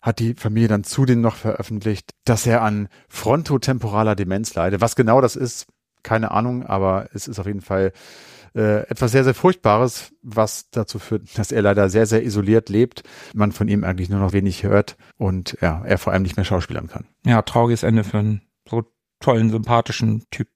hat 0.05 0.19
die 0.19 0.35
Familie 0.35 0.67
dann 0.67 0.83
zudem 0.83 1.19
noch 1.19 1.35
veröffentlicht, 1.35 2.11
dass 2.25 2.45
er 2.45 2.61
an 2.61 2.89
frontotemporaler 3.09 4.15
Demenz 4.15 4.53
leide. 4.53 4.79
Was 4.79 4.95
genau 4.95 5.19
das 5.19 5.35
ist, 5.35 5.65
keine 6.03 6.29
Ahnung, 6.29 6.63
aber 6.63 7.09
es 7.13 7.27
ist 7.27 7.39
auf 7.39 7.47
jeden 7.47 7.61
Fall 7.61 7.91
äh, 8.53 8.87
etwas 8.87 9.11
sehr, 9.11 9.23
sehr 9.23 9.33
Furchtbares, 9.33 10.13
was 10.21 10.69
dazu 10.69 10.99
führt, 10.99 11.35
dass 11.39 11.51
er 11.51 11.63
leider 11.63 11.89
sehr, 11.89 12.05
sehr 12.05 12.23
isoliert 12.23 12.69
lebt, 12.69 13.01
man 13.33 13.51
von 13.51 13.67
ihm 13.67 13.83
eigentlich 13.83 14.09
nur 14.09 14.19
noch 14.19 14.31
wenig 14.31 14.61
hört 14.61 14.95
und 15.17 15.57
ja, 15.61 15.83
er 15.83 15.97
vor 15.97 16.13
allem 16.13 16.21
nicht 16.21 16.37
mehr 16.37 16.45
schauspielern 16.45 16.87
kann. 16.87 17.07
Ja, 17.25 17.41
trauriges 17.41 17.81
Ende 17.81 18.03
für 18.03 18.19
einen 18.19 18.41
so 18.69 18.83
tollen, 19.19 19.49
sympathischen 19.49 20.23
Typ. 20.29 20.49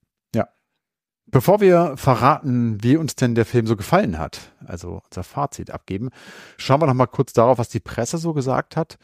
Bevor 1.31 1.61
wir 1.61 1.93
verraten, 1.95 2.83
wie 2.83 2.97
uns 2.97 3.15
denn 3.15 3.35
der 3.35 3.45
Film 3.45 3.67
so 3.67 3.75
gefallen 3.75 4.17
hat, 4.17 4.51
also 4.65 5.03
unser 5.05 5.23
Fazit 5.23 5.69
abgeben, 5.69 6.09
schauen 6.57 6.81
wir 6.81 6.87
noch 6.87 6.95
mal 6.95 7.05
kurz 7.05 7.33
darauf, 7.33 7.59
was 7.59 7.69
die 7.69 7.79
Presse 7.79 8.17
so 8.17 8.33
gesagt 8.33 8.75
hat. 8.75 8.97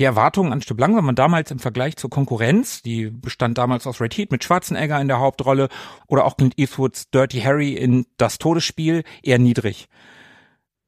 Die 0.00 0.04
Erwartungen 0.04 0.54
an 0.54 0.62
Stück 0.62 0.80
langsam 0.80 1.04
waren 1.04 1.14
damals 1.14 1.50
im 1.50 1.58
Vergleich 1.58 1.94
zur 1.96 2.08
Konkurrenz, 2.08 2.80
die 2.80 3.10
bestand 3.10 3.58
damals 3.58 3.86
aus 3.86 4.00
Red 4.00 4.16
Heat 4.16 4.32
mit 4.32 4.42
Schwarzenegger 4.42 4.98
in 4.98 5.08
der 5.08 5.20
Hauptrolle 5.20 5.68
oder 6.06 6.24
auch 6.24 6.38
Clint 6.38 6.58
Eastwoods 6.58 7.10
Dirty 7.10 7.42
Harry 7.42 7.74
in 7.74 8.06
Das 8.16 8.38
Todesspiel 8.38 9.04
eher 9.22 9.38
niedrig. 9.38 9.90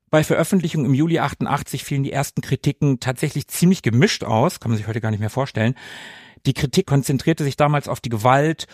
Bei 0.09 0.25
Veröffentlichung 0.25 0.87
im 0.87 0.95
Juli 0.95 1.19
88 1.19 1.85
fielen 1.85 2.05
die 2.05 2.13
ersten 2.13 2.41
Kritiken 2.41 3.01
tatsächlich 3.01 3.49
ziemlich 3.49 3.83
gemischt 3.83 4.25
aus, 4.25 4.61
kann 4.61 4.71
man 4.71 4.79
sich 4.79 4.87
heute 4.87 5.03
gar 5.03 5.11
nicht 5.11 5.21
mehr 5.21 5.29
vorstellen. 5.29 5.75
Die 6.47 6.55
Kritik 6.55 6.87
konzentrierte 6.87 7.45
sich 7.45 7.59
damals 7.59 7.89
auf 7.89 8.01
die 8.01 8.09
Gewalt, 8.09 8.67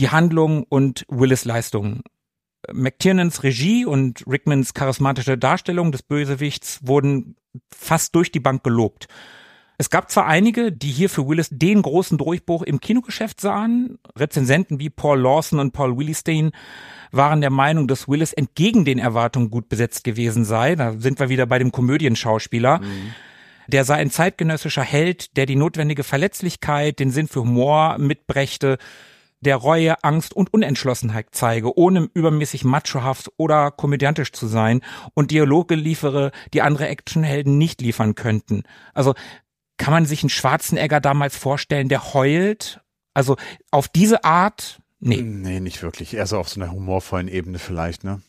die 0.00 0.08
Handlung 0.08 0.64
und 0.64 1.04
Willis 1.08 1.44
Leistungen. 1.44 2.02
McTiernans 2.72 3.44
Regie 3.44 3.86
und 3.86 4.24
Rickmans 4.26 4.74
charismatische 4.74 5.38
Darstellung 5.38 5.92
des 5.92 6.02
Bösewichts 6.02 6.80
wurden 6.82 7.36
fast 7.72 8.16
durch 8.16 8.32
die 8.32 8.40
Bank 8.40 8.64
gelobt. 8.64 9.06
Es 9.80 9.88
gab 9.88 10.10
zwar 10.10 10.26
einige, 10.26 10.72
die 10.72 10.90
hier 10.90 11.08
für 11.08 11.26
Willis 11.26 11.48
den 11.50 11.80
großen 11.80 12.18
Durchbruch 12.18 12.64
im 12.64 12.80
Kinogeschäft 12.80 13.40
sahen. 13.40 13.98
Rezensenten 14.14 14.78
wie 14.78 14.90
Paul 14.90 15.18
Lawson 15.18 15.58
und 15.58 15.72
Paul 15.72 15.96
Willistein 15.96 16.50
waren 17.12 17.40
der 17.40 17.48
Meinung, 17.48 17.88
dass 17.88 18.06
Willis 18.06 18.34
entgegen 18.34 18.84
den 18.84 18.98
Erwartungen 18.98 19.50
gut 19.50 19.70
besetzt 19.70 20.04
gewesen 20.04 20.44
sei. 20.44 20.76
Da 20.76 20.92
sind 20.98 21.18
wir 21.18 21.30
wieder 21.30 21.46
bei 21.46 21.58
dem 21.58 21.72
Komödienschauspieler. 21.72 22.80
Mhm. 22.80 23.14
Der 23.68 23.86
sei 23.86 23.94
ein 23.94 24.10
zeitgenössischer 24.10 24.82
Held, 24.82 25.34
der 25.38 25.46
die 25.46 25.56
notwendige 25.56 26.04
Verletzlichkeit, 26.04 26.98
den 26.98 27.10
Sinn 27.10 27.26
für 27.26 27.40
Humor 27.40 27.96
mitbrächte, 27.96 28.76
der 29.40 29.56
Reue, 29.56 30.04
Angst 30.04 30.34
und 30.36 30.52
Unentschlossenheit 30.52 31.28
zeige, 31.30 31.78
ohne 31.78 32.10
übermäßig 32.12 32.64
machohaft 32.64 33.30
oder 33.38 33.70
komödiantisch 33.70 34.32
zu 34.32 34.46
sein 34.46 34.82
und 35.14 35.30
Dialoge 35.30 35.74
liefere, 35.74 36.32
die 36.52 36.60
andere 36.60 36.88
Actionhelden 36.88 37.56
nicht 37.56 37.80
liefern 37.80 38.14
könnten. 38.14 38.64
Also 38.92 39.14
kann 39.80 39.94
man 39.94 40.04
sich 40.04 40.22
einen 40.22 40.28
Schwarzenegger 40.28 41.00
damals 41.00 41.38
vorstellen, 41.38 41.88
der 41.88 42.12
heult? 42.12 42.82
Also 43.14 43.36
auf 43.70 43.88
diese 43.88 44.24
Art? 44.24 44.82
Nee. 44.98 45.22
Nee, 45.22 45.60
nicht 45.60 45.82
wirklich. 45.82 46.12
Eher 46.12 46.26
so 46.26 46.36
auf 46.38 46.50
so 46.50 46.60
einer 46.60 46.70
humorvollen 46.70 47.28
Ebene 47.28 47.58
vielleicht, 47.58 48.04
ne? 48.04 48.20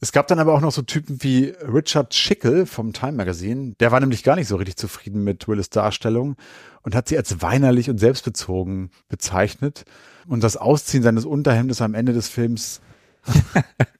Es 0.00 0.12
gab 0.12 0.28
dann 0.28 0.38
aber 0.38 0.52
auch 0.52 0.60
noch 0.60 0.70
so 0.70 0.82
Typen 0.82 1.22
wie 1.22 1.54
Richard 1.62 2.14
Schickel 2.14 2.66
vom 2.66 2.92
Time 2.92 3.12
Magazine. 3.12 3.76
Der 3.80 3.90
war 3.92 3.98
nämlich 3.98 4.22
gar 4.22 4.36
nicht 4.36 4.46
so 4.46 4.56
richtig 4.56 4.76
zufrieden 4.76 5.24
mit 5.24 5.48
Willis 5.48 5.70
Darstellung 5.70 6.36
und 6.82 6.94
hat 6.94 7.08
sie 7.08 7.16
als 7.16 7.40
weinerlich 7.40 7.88
und 7.88 7.96
selbstbezogen 7.96 8.90
bezeichnet. 9.08 9.86
Und 10.26 10.44
das 10.44 10.58
Ausziehen 10.58 11.02
seines 11.02 11.24
Unterhemdes 11.24 11.80
am 11.80 11.94
Ende 11.94 12.12
des 12.12 12.28
Films 12.28 12.82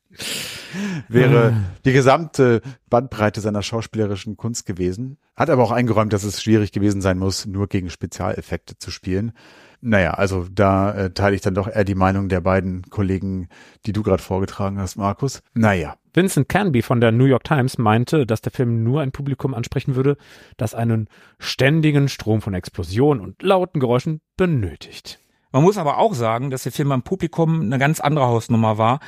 wäre 1.08 1.54
die 1.84 1.92
gesamte 1.92 2.62
Bandbreite 2.90 3.40
seiner 3.40 3.62
schauspielerischen 3.62 4.36
Kunst 4.36 4.66
gewesen. 4.66 5.18
Hat 5.36 5.50
aber 5.50 5.62
auch 5.62 5.70
eingeräumt, 5.70 6.12
dass 6.12 6.24
es 6.24 6.42
schwierig 6.42 6.72
gewesen 6.72 7.00
sein 7.00 7.18
muss, 7.18 7.46
nur 7.46 7.68
gegen 7.68 7.90
Spezialeffekte 7.90 8.78
zu 8.78 8.90
spielen. 8.90 9.32
Naja, 9.80 10.14
also 10.14 10.46
da 10.50 10.92
äh, 10.92 11.10
teile 11.10 11.36
ich 11.36 11.40
dann 11.40 11.54
doch 11.54 11.68
eher 11.68 11.84
die 11.84 11.94
Meinung 11.94 12.28
der 12.28 12.40
beiden 12.40 12.82
Kollegen, 12.90 13.48
die 13.86 13.92
du 13.92 14.02
gerade 14.02 14.22
vorgetragen 14.22 14.78
hast, 14.78 14.96
Markus. 14.96 15.42
Naja. 15.54 15.96
Vincent 16.12 16.48
Canby 16.48 16.82
von 16.82 17.00
der 17.00 17.12
New 17.12 17.26
York 17.26 17.44
Times 17.44 17.78
meinte, 17.78 18.26
dass 18.26 18.40
der 18.40 18.50
Film 18.50 18.82
nur 18.82 19.02
ein 19.02 19.12
Publikum 19.12 19.54
ansprechen 19.54 19.94
würde, 19.94 20.16
das 20.56 20.74
einen 20.74 21.08
ständigen 21.38 22.08
Strom 22.08 22.42
von 22.42 22.54
Explosionen 22.54 23.22
und 23.22 23.40
lauten 23.42 23.78
Geräuschen 23.78 24.20
benötigt. 24.36 25.20
Man 25.52 25.62
muss 25.62 25.78
aber 25.78 25.98
auch 25.98 26.14
sagen, 26.14 26.50
dass 26.50 26.64
der 26.64 26.72
Film 26.72 26.88
beim 26.88 27.02
Publikum 27.02 27.62
eine 27.62 27.78
ganz 27.78 28.00
andere 28.00 28.26
Hausnummer 28.26 28.78
war. 28.78 29.00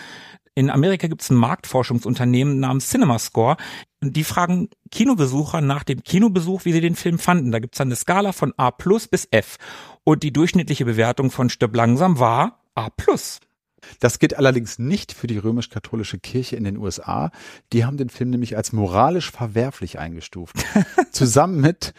In 0.60 0.68
Amerika 0.68 1.06
gibt 1.06 1.22
es 1.22 1.30
ein 1.30 1.36
Marktforschungsunternehmen 1.36 2.60
namens 2.60 2.90
CinemaScore. 2.90 3.56
Die 4.02 4.24
fragen 4.24 4.68
Kinobesucher 4.90 5.62
nach 5.62 5.84
dem 5.84 6.02
Kinobesuch, 6.02 6.66
wie 6.66 6.72
sie 6.72 6.82
den 6.82 6.96
Film 6.96 7.18
fanden. 7.18 7.50
Da 7.50 7.60
gibt 7.60 7.76
es 7.76 7.78
dann 7.78 7.88
eine 7.88 7.96
Skala 7.96 8.32
von 8.32 8.52
A 8.58 8.70
plus 8.70 9.08
bis 9.08 9.26
F. 9.30 9.56
Und 10.04 10.22
die 10.22 10.34
durchschnittliche 10.34 10.84
Bewertung 10.84 11.30
von 11.30 11.48
Stirb 11.48 11.74
langsam 11.74 12.18
war 12.18 12.62
A 12.74 12.90
plus. 12.90 13.40
Das 14.00 14.18
gilt 14.18 14.36
allerdings 14.36 14.78
nicht 14.78 15.12
für 15.12 15.28
die 15.28 15.38
römisch-katholische 15.38 16.18
Kirche 16.18 16.56
in 16.56 16.64
den 16.64 16.76
USA. 16.76 17.30
Die 17.72 17.86
haben 17.86 17.96
den 17.96 18.10
Film 18.10 18.28
nämlich 18.28 18.54
als 18.54 18.74
moralisch 18.74 19.30
verwerflich 19.30 19.98
eingestuft. 19.98 20.56
Zusammen 21.10 21.62
mit 21.62 21.94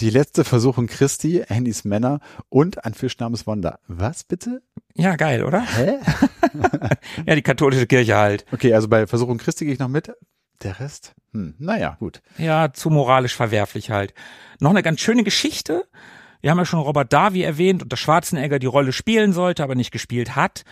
die 0.00 0.10
letzte 0.10 0.44
Versuchung 0.44 0.86
Christi, 0.86 1.42
Handys 1.46 1.84
Männer 1.84 2.20
und 2.48 2.84
ein 2.84 2.94
Fisch 2.94 3.18
namens 3.18 3.46
Wanda. 3.46 3.78
Was 3.86 4.24
bitte? 4.24 4.62
Ja, 4.94 5.16
geil, 5.16 5.44
oder? 5.44 5.60
Hä? 5.60 5.98
ja, 7.26 7.34
die 7.34 7.42
katholische 7.42 7.86
Kirche 7.86 8.16
halt. 8.16 8.44
Okay, 8.52 8.74
also 8.74 8.88
bei 8.88 9.06
Versuchung 9.06 9.38
Christi 9.38 9.64
gehe 9.64 9.74
ich 9.74 9.78
noch 9.78 9.88
mit. 9.88 10.12
Der 10.62 10.80
Rest? 10.80 11.14
Hm, 11.32 11.54
naja, 11.58 11.96
gut. 12.00 12.22
Ja, 12.38 12.72
zu 12.72 12.90
moralisch 12.90 13.34
verwerflich 13.34 13.90
halt. 13.90 14.14
Noch 14.58 14.70
eine 14.70 14.82
ganz 14.82 15.00
schöne 15.00 15.24
Geschichte. 15.24 15.86
Wir 16.40 16.50
haben 16.50 16.58
ja 16.58 16.64
schon 16.64 16.80
Robert 16.80 17.12
Davi 17.12 17.42
erwähnt 17.42 17.82
und 17.82 17.92
dass 17.92 18.00
Schwarzenegger 18.00 18.58
die 18.58 18.66
Rolle 18.66 18.92
spielen 18.92 19.32
sollte, 19.32 19.62
aber 19.62 19.74
nicht 19.74 19.90
gespielt 19.90 20.36
hat. 20.36 20.64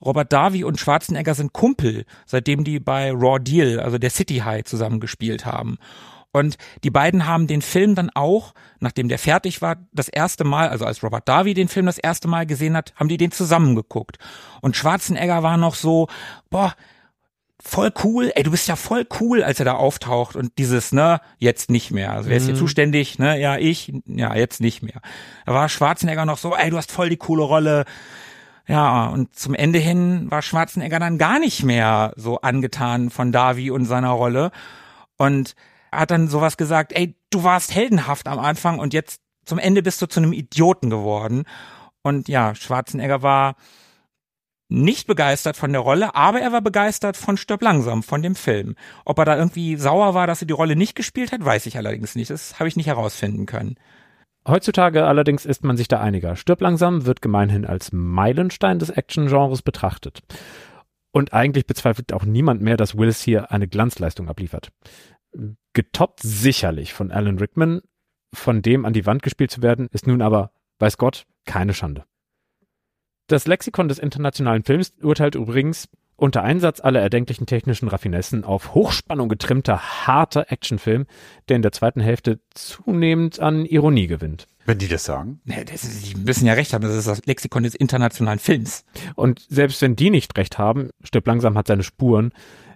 Robert 0.00 0.32
Davi 0.32 0.62
und 0.62 0.78
Schwarzenegger 0.78 1.34
sind 1.34 1.52
Kumpel, 1.52 2.04
seitdem 2.24 2.62
die 2.62 2.78
bei 2.78 3.10
Raw 3.10 3.40
Deal, 3.40 3.80
also 3.80 3.98
der 3.98 4.10
City 4.10 4.38
High, 4.38 4.64
zusammen 4.64 5.00
gespielt 5.00 5.44
haben. 5.44 5.78
Und 6.32 6.56
die 6.84 6.90
beiden 6.90 7.26
haben 7.26 7.46
den 7.46 7.62
Film 7.62 7.94
dann 7.94 8.10
auch, 8.10 8.52
nachdem 8.80 9.08
der 9.08 9.18
fertig 9.18 9.62
war, 9.62 9.76
das 9.92 10.08
erste 10.08 10.44
Mal, 10.44 10.68
also 10.68 10.84
als 10.84 11.02
Robert 11.02 11.28
Darby 11.28 11.54
den 11.54 11.68
Film 11.68 11.86
das 11.86 11.98
erste 11.98 12.28
Mal 12.28 12.46
gesehen 12.46 12.76
hat, 12.76 12.92
haben 12.96 13.08
die 13.08 13.16
den 13.16 13.32
zusammengeguckt. 13.32 14.18
Und 14.60 14.76
Schwarzenegger 14.76 15.42
war 15.42 15.56
noch 15.56 15.74
so, 15.74 16.06
boah, 16.50 16.74
voll 17.60 17.92
cool, 18.04 18.30
ey, 18.34 18.42
du 18.44 18.50
bist 18.50 18.68
ja 18.68 18.76
voll 18.76 19.06
cool, 19.20 19.42
als 19.42 19.58
er 19.58 19.64
da 19.64 19.72
auftaucht 19.74 20.36
und 20.36 20.58
dieses, 20.58 20.92
ne, 20.92 21.20
jetzt 21.38 21.70
nicht 21.70 21.90
mehr. 21.90 22.12
Also 22.12 22.28
wer 22.28 22.36
ist 22.36 22.44
hier 22.44 22.54
Mhm. 22.54 22.58
zuständig, 22.58 23.18
ne, 23.18 23.40
ja, 23.40 23.56
ich, 23.56 23.92
ja, 24.06 24.34
jetzt 24.36 24.60
nicht 24.60 24.82
mehr. 24.82 25.00
Da 25.44 25.54
war 25.54 25.68
Schwarzenegger 25.68 26.24
noch 26.24 26.38
so, 26.38 26.54
ey, 26.54 26.70
du 26.70 26.76
hast 26.76 26.92
voll 26.92 27.08
die 27.08 27.16
coole 27.16 27.42
Rolle. 27.42 27.84
Ja, 28.68 29.06
und 29.06 29.34
zum 29.34 29.54
Ende 29.54 29.78
hin 29.78 30.30
war 30.30 30.42
Schwarzenegger 30.42 30.98
dann 31.00 31.16
gar 31.18 31.38
nicht 31.40 31.64
mehr 31.64 32.12
so 32.16 32.42
angetan 32.42 33.08
von 33.10 33.32
Davi 33.32 33.70
und 33.70 33.86
seiner 33.86 34.10
Rolle 34.10 34.50
und 35.16 35.54
hat 35.92 36.10
dann 36.10 36.28
sowas 36.28 36.56
gesagt, 36.56 36.92
ey, 36.92 37.16
du 37.30 37.44
warst 37.44 37.74
heldenhaft 37.74 38.28
am 38.28 38.38
Anfang 38.38 38.78
und 38.78 38.94
jetzt 38.94 39.20
zum 39.44 39.58
Ende 39.58 39.82
bist 39.82 40.00
du 40.02 40.06
zu 40.06 40.20
einem 40.20 40.32
Idioten 40.32 40.90
geworden. 40.90 41.44
Und 42.02 42.28
ja, 42.28 42.54
Schwarzenegger 42.54 43.22
war 43.22 43.56
nicht 44.68 45.06
begeistert 45.06 45.56
von 45.56 45.72
der 45.72 45.80
Rolle, 45.80 46.14
aber 46.14 46.40
er 46.40 46.52
war 46.52 46.60
begeistert 46.60 47.16
von 47.16 47.38
Stirb 47.38 47.62
langsam, 47.62 48.02
von 48.02 48.20
dem 48.20 48.34
Film. 48.34 48.76
Ob 49.06 49.18
er 49.18 49.24
da 49.24 49.36
irgendwie 49.36 49.76
sauer 49.76 50.12
war, 50.12 50.26
dass 50.26 50.42
er 50.42 50.46
die 50.46 50.52
Rolle 50.52 50.76
nicht 50.76 50.94
gespielt 50.94 51.32
hat, 51.32 51.42
weiß 51.44 51.64
ich 51.66 51.78
allerdings 51.78 52.14
nicht. 52.14 52.30
Das 52.30 52.58
habe 52.58 52.68
ich 52.68 52.76
nicht 52.76 52.86
herausfinden 52.86 53.46
können. 53.46 53.76
Heutzutage 54.46 55.06
allerdings 55.06 55.46
ist 55.46 55.64
man 55.64 55.76
sich 55.76 55.88
da 55.88 56.00
einiger. 56.00 56.36
Stirb 56.36 56.60
langsam 56.60 57.06
wird 57.06 57.22
gemeinhin 57.22 57.64
als 57.64 57.92
Meilenstein 57.92 58.78
des 58.78 58.90
Action-Genres 58.90 59.62
betrachtet. 59.62 60.20
Und 61.12 61.32
eigentlich 61.32 61.66
bezweifelt 61.66 62.12
auch 62.12 62.24
niemand 62.24 62.60
mehr, 62.60 62.76
dass 62.76 62.96
Willis 62.96 63.22
hier 63.22 63.50
eine 63.50 63.68
Glanzleistung 63.68 64.28
abliefert. 64.28 64.70
Getoppt 65.78 66.18
sicherlich 66.24 66.92
von 66.92 67.12
Alan 67.12 67.38
Rickman, 67.38 67.82
von 68.34 68.62
dem 68.62 68.84
an 68.84 68.94
die 68.94 69.06
Wand 69.06 69.22
gespielt 69.22 69.52
zu 69.52 69.62
werden, 69.62 69.86
ist 69.92 70.08
nun 70.08 70.22
aber, 70.22 70.50
weiß 70.80 70.98
Gott, 70.98 71.24
keine 71.44 71.72
Schande. 71.72 72.02
Das 73.28 73.46
Lexikon 73.46 73.86
des 73.86 74.00
internationalen 74.00 74.64
Films 74.64 74.92
urteilt 75.00 75.36
übrigens 75.36 75.88
unter 76.16 76.42
Einsatz 76.42 76.80
aller 76.80 77.00
erdenklichen 77.00 77.46
technischen 77.46 77.86
Raffinessen 77.86 78.42
auf 78.42 78.74
Hochspannung 78.74 79.28
getrimmter, 79.28 80.04
harter 80.08 80.50
Actionfilm, 80.50 81.06
der 81.48 81.54
in 81.54 81.62
der 81.62 81.70
zweiten 81.70 82.00
Hälfte 82.00 82.40
zunehmend 82.50 83.38
an 83.38 83.64
Ironie 83.64 84.08
gewinnt. 84.08 84.48
Wenn 84.68 84.76
die 84.76 84.88
das 84.88 85.04
sagen. 85.04 85.40
Nee, 85.46 85.64
das 85.64 85.82
ist, 85.82 86.06
die 86.06 86.14
müssen 86.14 86.44
ja 86.44 86.52
recht 86.52 86.74
haben, 86.74 86.82
das 86.82 86.94
ist 86.94 87.08
das 87.08 87.24
Lexikon 87.24 87.62
des 87.62 87.74
internationalen 87.74 88.38
Films. 88.38 88.84
Und 89.14 89.40
selbst 89.48 89.80
wenn 89.80 89.96
die 89.96 90.10
nicht 90.10 90.36
recht 90.36 90.58
haben, 90.58 90.90
Stirb 91.02 91.26
langsam 91.26 91.56
hat 91.56 91.68
seine 91.68 91.82
Spuren 91.82 92.32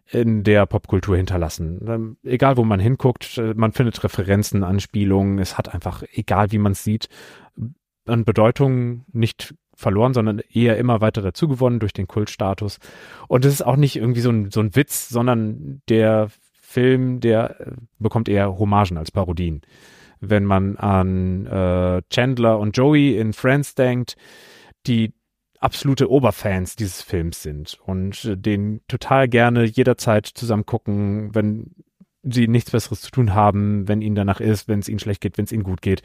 in 0.09 0.43
der 0.43 0.65
Popkultur 0.65 1.19
hinterlassen. 1.19 1.85
Ähm, 1.87 2.17
Egal, 2.23 2.57
wo 2.57 2.65
man 2.65 2.81
hinguckt, 2.81 3.37
äh, 3.37 3.53
man 3.55 3.73
findet 3.73 4.03
Referenzen, 4.03 4.65
Anspielungen. 4.65 5.39
Es 5.39 5.59
hat 5.59 5.75
einfach, 5.75 6.03
egal 6.15 6.51
wie 6.51 6.57
man 6.57 6.73
es 6.73 6.83
sieht, 6.83 7.11
an 8.07 8.25
Bedeutung 8.25 9.05
nicht 9.13 9.55
verloren, 9.75 10.15
sondern 10.15 10.41
eher 10.51 10.79
immer 10.79 11.03
weiter 11.03 11.21
dazugewonnen 11.21 11.79
durch 11.79 11.93
den 11.93 12.09
Kultstatus. 12.09 12.79
Und 13.29 13.45
es 13.45 13.53
ist 13.53 13.67
auch 13.67 13.77
nicht 13.77 13.97
irgendwie 13.97 14.23
so 14.23 14.31
ein, 14.31 14.51
so 14.51 14.61
ein 14.61 14.75
Witz, 14.75 15.11
sondern 15.11 15.83
der 15.91 16.31
Film, 16.59 17.21
der 17.21 17.61
äh, 17.61 17.73
bekommt 17.99 18.31
eher 18.31 18.57
Hommagen 18.57 18.97
als 18.97 19.11
Parodien. 19.11 19.61
Wenn 20.25 20.45
man 20.45 20.77
an 20.77 21.47
äh, 21.47 22.01
Chandler 22.09 22.59
und 22.59 22.77
Joey 22.77 23.19
in 23.19 23.33
Friends 23.33 23.75
denkt, 23.75 24.17
die 24.87 25.13
absolute 25.59 26.09
Oberfans 26.11 26.77
dieses 26.77 27.03
Films 27.03 27.43
sind 27.43 27.79
und 27.85 28.25
äh, 28.25 28.37
den 28.37 28.81
total 28.89 29.29
gerne 29.29 29.65
jederzeit 29.65 30.27
zusammen 30.27 30.65
gucken, 30.65 31.35
wenn 31.35 31.75
sie 32.25 32.47
nichts 32.47 32.71
Besseres 32.71 33.01
zu 33.01 33.11
tun 33.11 33.35
haben, 33.35 33.89
wenn 33.89 34.01
ihnen 34.01 34.15
danach 34.15 34.39
ist, 34.39 34.69
wenn 34.69 34.79
es 34.79 34.89
ihnen 34.89 35.01
schlecht 35.01 35.21
geht, 35.21 35.39
wenn 35.39 35.45
es 35.45 35.51
ihnen 35.51 35.65
gut 35.65 35.83
geht. 35.83 36.03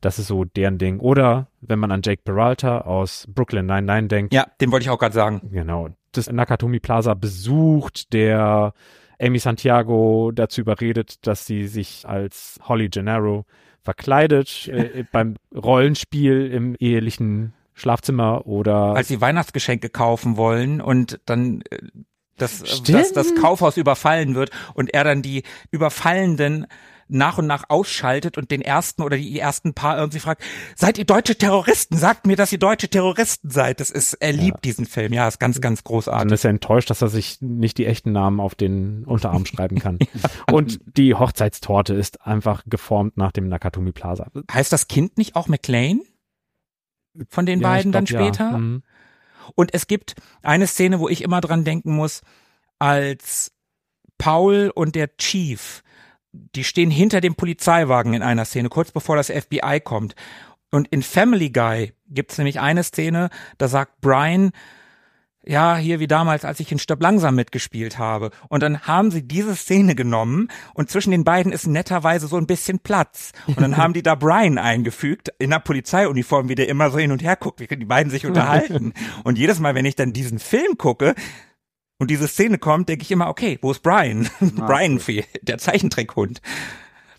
Das 0.00 0.18
ist 0.18 0.26
so 0.26 0.44
deren 0.44 0.78
Ding. 0.78 0.98
Oder 0.98 1.46
wenn 1.60 1.78
man 1.78 1.92
an 1.92 2.02
Jake 2.04 2.22
Peralta 2.24 2.80
aus 2.80 3.26
Brooklyn 3.32 3.66
99 3.66 4.08
denkt, 4.08 4.34
Ja, 4.34 4.46
den 4.60 4.72
wollte 4.72 4.82
ich 4.84 4.90
auch 4.90 4.98
gerade 4.98 5.14
sagen. 5.14 5.48
genau, 5.52 5.90
das 6.10 6.28
Nakatomi 6.30 6.80
Plaza 6.80 7.14
besucht, 7.14 8.12
der 8.12 8.72
Amy 9.20 9.38
Santiago 9.38 10.32
dazu 10.32 10.62
überredet, 10.62 11.26
dass 11.26 11.46
sie 11.46 11.68
sich 11.68 12.08
als 12.08 12.58
Holly 12.66 12.88
Gennaro 12.88 13.44
verkleidet 13.82 14.68
äh, 14.68 15.04
beim 15.10 15.36
Rollenspiel 15.54 16.50
im 16.52 16.74
ehelichen 16.78 17.54
Schlafzimmer 17.74 18.46
oder 18.46 18.94
Als 18.94 19.08
sie 19.08 19.20
Weihnachtsgeschenke 19.20 19.88
kaufen 19.88 20.36
wollen 20.36 20.80
und 20.80 21.20
dann 21.26 21.62
äh, 21.70 21.78
das, 22.36 22.62
äh, 22.62 22.92
dass 22.92 23.12
das 23.12 23.34
Kaufhaus 23.34 23.76
überfallen 23.76 24.34
wird 24.34 24.50
und 24.74 24.92
er 24.92 25.04
dann 25.04 25.22
die 25.22 25.42
Überfallenden 25.70 26.66
nach 27.10 27.38
und 27.38 27.46
nach 27.46 27.64
ausschaltet 27.68 28.38
und 28.38 28.50
den 28.50 28.62
ersten 28.62 29.02
oder 29.02 29.16
die 29.16 29.38
ersten 29.38 29.74
paar 29.74 29.98
irgendwie 29.98 30.20
fragt, 30.20 30.42
seid 30.76 30.98
ihr 30.98 31.04
deutsche 31.04 31.36
Terroristen? 31.36 31.96
Sagt 31.96 32.26
mir, 32.26 32.36
dass 32.36 32.52
ihr 32.52 32.58
deutsche 32.58 32.88
Terroristen 32.88 33.50
seid. 33.50 33.80
Das 33.80 33.90
ist, 33.90 34.14
er 34.14 34.32
liebt 34.32 34.64
diesen 34.64 34.86
Film. 34.86 35.12
Ja, 35.12 35.28
ist 35.28 35.40
ganz, 35.40 35.60
ganz 35.60 35.82
dann 35.82 35.90
großartig. 35.92 36.32
ist 36.32 36.44
er 36.44 36.50
enttäuscht, 36.50 36.90
dass 36.90 37.02
er 37.02 37.08
sich 37.08 37.40
nicht 37.40 37.78
die 37.78 37.86
echten 37.86 38.12
Namen 38.12 38.40
auf 38.40 38.54
den 38.54 39.04
Unterarm 39.04 39.46
schreiben 39.46 39.78
kann. 39.78 39.98
Und 40.50 40.80
die 40.96 41.14
Hochzeitstorte 41.14 41.94
ist 41.94 42.24
einfach 42.26 42.62
geformt 42.66 43.16
nach 43.16 43.32
dem 43.32 43.48
Nakatomi 43.48 43.92
Plaza. 43.92 44.28
Heißt 44.52 44.72
das 44.72 44.88
Kind 44.88 45.18
nicht 45.18 45.36
auch 45.36 45.48
McLean? 45.48 46.00
Von 47.28 47.44
den 47.46 47.60
Ja, 47.60 47.68
beiden 47.68 47.92
dann 47.92 48.04
glaub, 48.04 48.20
ja. 48.22 48.26
später? 48.28 48.58
Mhm. 48.58 48.82
Und 49.56 49.74
es 49.74 49.86
gibt 49.86 50.14
eine 50.42 50.66
Szene, 50.66 51.00
wo 51.00 51.08
ich 51.08 51.22
immer 51.22 51.40
dran 51.40 51.64
denken 51.64 51.96
muss, 51.96 52.20
als 52.78 53.52
Paul 54.18 54.70
und 54.74 54.94
der 54.94 55.16
Chief, 55.16 55.82
die 56.32 56.64
stehen 56.64 56.90
hinter 56.90 57.20
dem 57.20 57.34
Polizeiwagen 57.34 58.14
in 58.14 58.22
einer 58.22 58.44
Szene, 58.44 58.68
kurz 58.68 58.92
bevor 58.92 59.16
das 59.16 59.30
FBI 59.30 59.80
kommt. 59.82 60.14
Und 60.70 60.88
in 60.88 61.02
Family 61.02 61.50
Guy 61.50 61.92
gibt 62.08 62.32
es 62.32 62.38
nämlich 62.38 62.60
eine 62.60 62.84
Szene, 62.84 63.30
da 63.58 63.68
sagt 63.68 64.00
Brian, 64.00 64.52
ja, 65.42 65.76
hier 65.76 66.00
wie 66.00 66.06
damals, 66.06 66.44
als 66.44 66.60
ich 66.60 66.70
in 66.70 66.78
Stirb 66.78 67.02
langsam 67.02 67.34
mitgespielt 67.34 67.98
habe. 67.98 68.30
Und 68.48 68.62
dann 68.62 68.82
haben 68.82 69.10
sie 69.10 69.26
diese 69.26 69.56
Szene 69.56 69.94
genommen 69.94 70.48
und 70.74 70.90
zwischen 70.90 71.10
den 71.12 71.24
beiden 71.24 71.50
ist 71.50 71.66
netterweise 71.66 72.26
so 72.26 72.36
ein 72.36 72.46
bisschen 72.46 72.78
Platz. 72.78 73.32
Und 73.46 73.60
dann 73.60 73.76
haben 73.76 73.94
die 73.94 74.02
da 74.02 74.14
Brian 74.14 74.58
eingefügt, 74.58 75.32
in 75.38 75.50
der 75.50 75.60
Polizeiuniform, 75.60 76.48
wie 76.48 76.54
der 76.54 76.68
immer 76.68 76.90
so 76.90 76.98
hin 76.98 77.10
und 77.10 77.22
her 77.22 77.36
guckt, 77.36 77.60
wie 77.60 77.66
die 77.66 77.84
beiden 77.84 78.10
sich 78.10 78.26
unterhalten. 78.26 78.92
Und 79.24 79.38
jedes 79.38 79.60
Mal, 79.60 79.74
wenn 79.74 79.86
ich 79.86 79.96
dann 79.96 80.12
diesen 80.12 80.38
Film 80.38 80.76
gucke, 80.76 81.14
und 82.00 82.10
diese 82.10 82.26
Szene 82.26 82.56
kommt, 82.56 82.88
denke 82.88 83.02
ich 83.02 83.10
immer, 83.10 83.28
okay, 83.28 83.58
wo 83.60 83.70
ist 83.70 83.82
Brian? 83.82 84.28
Brian 84.40 84.98
fehlt, 84.98 85.28
der 85.42 85.58
Zeichentrickhund. 85.58 86.40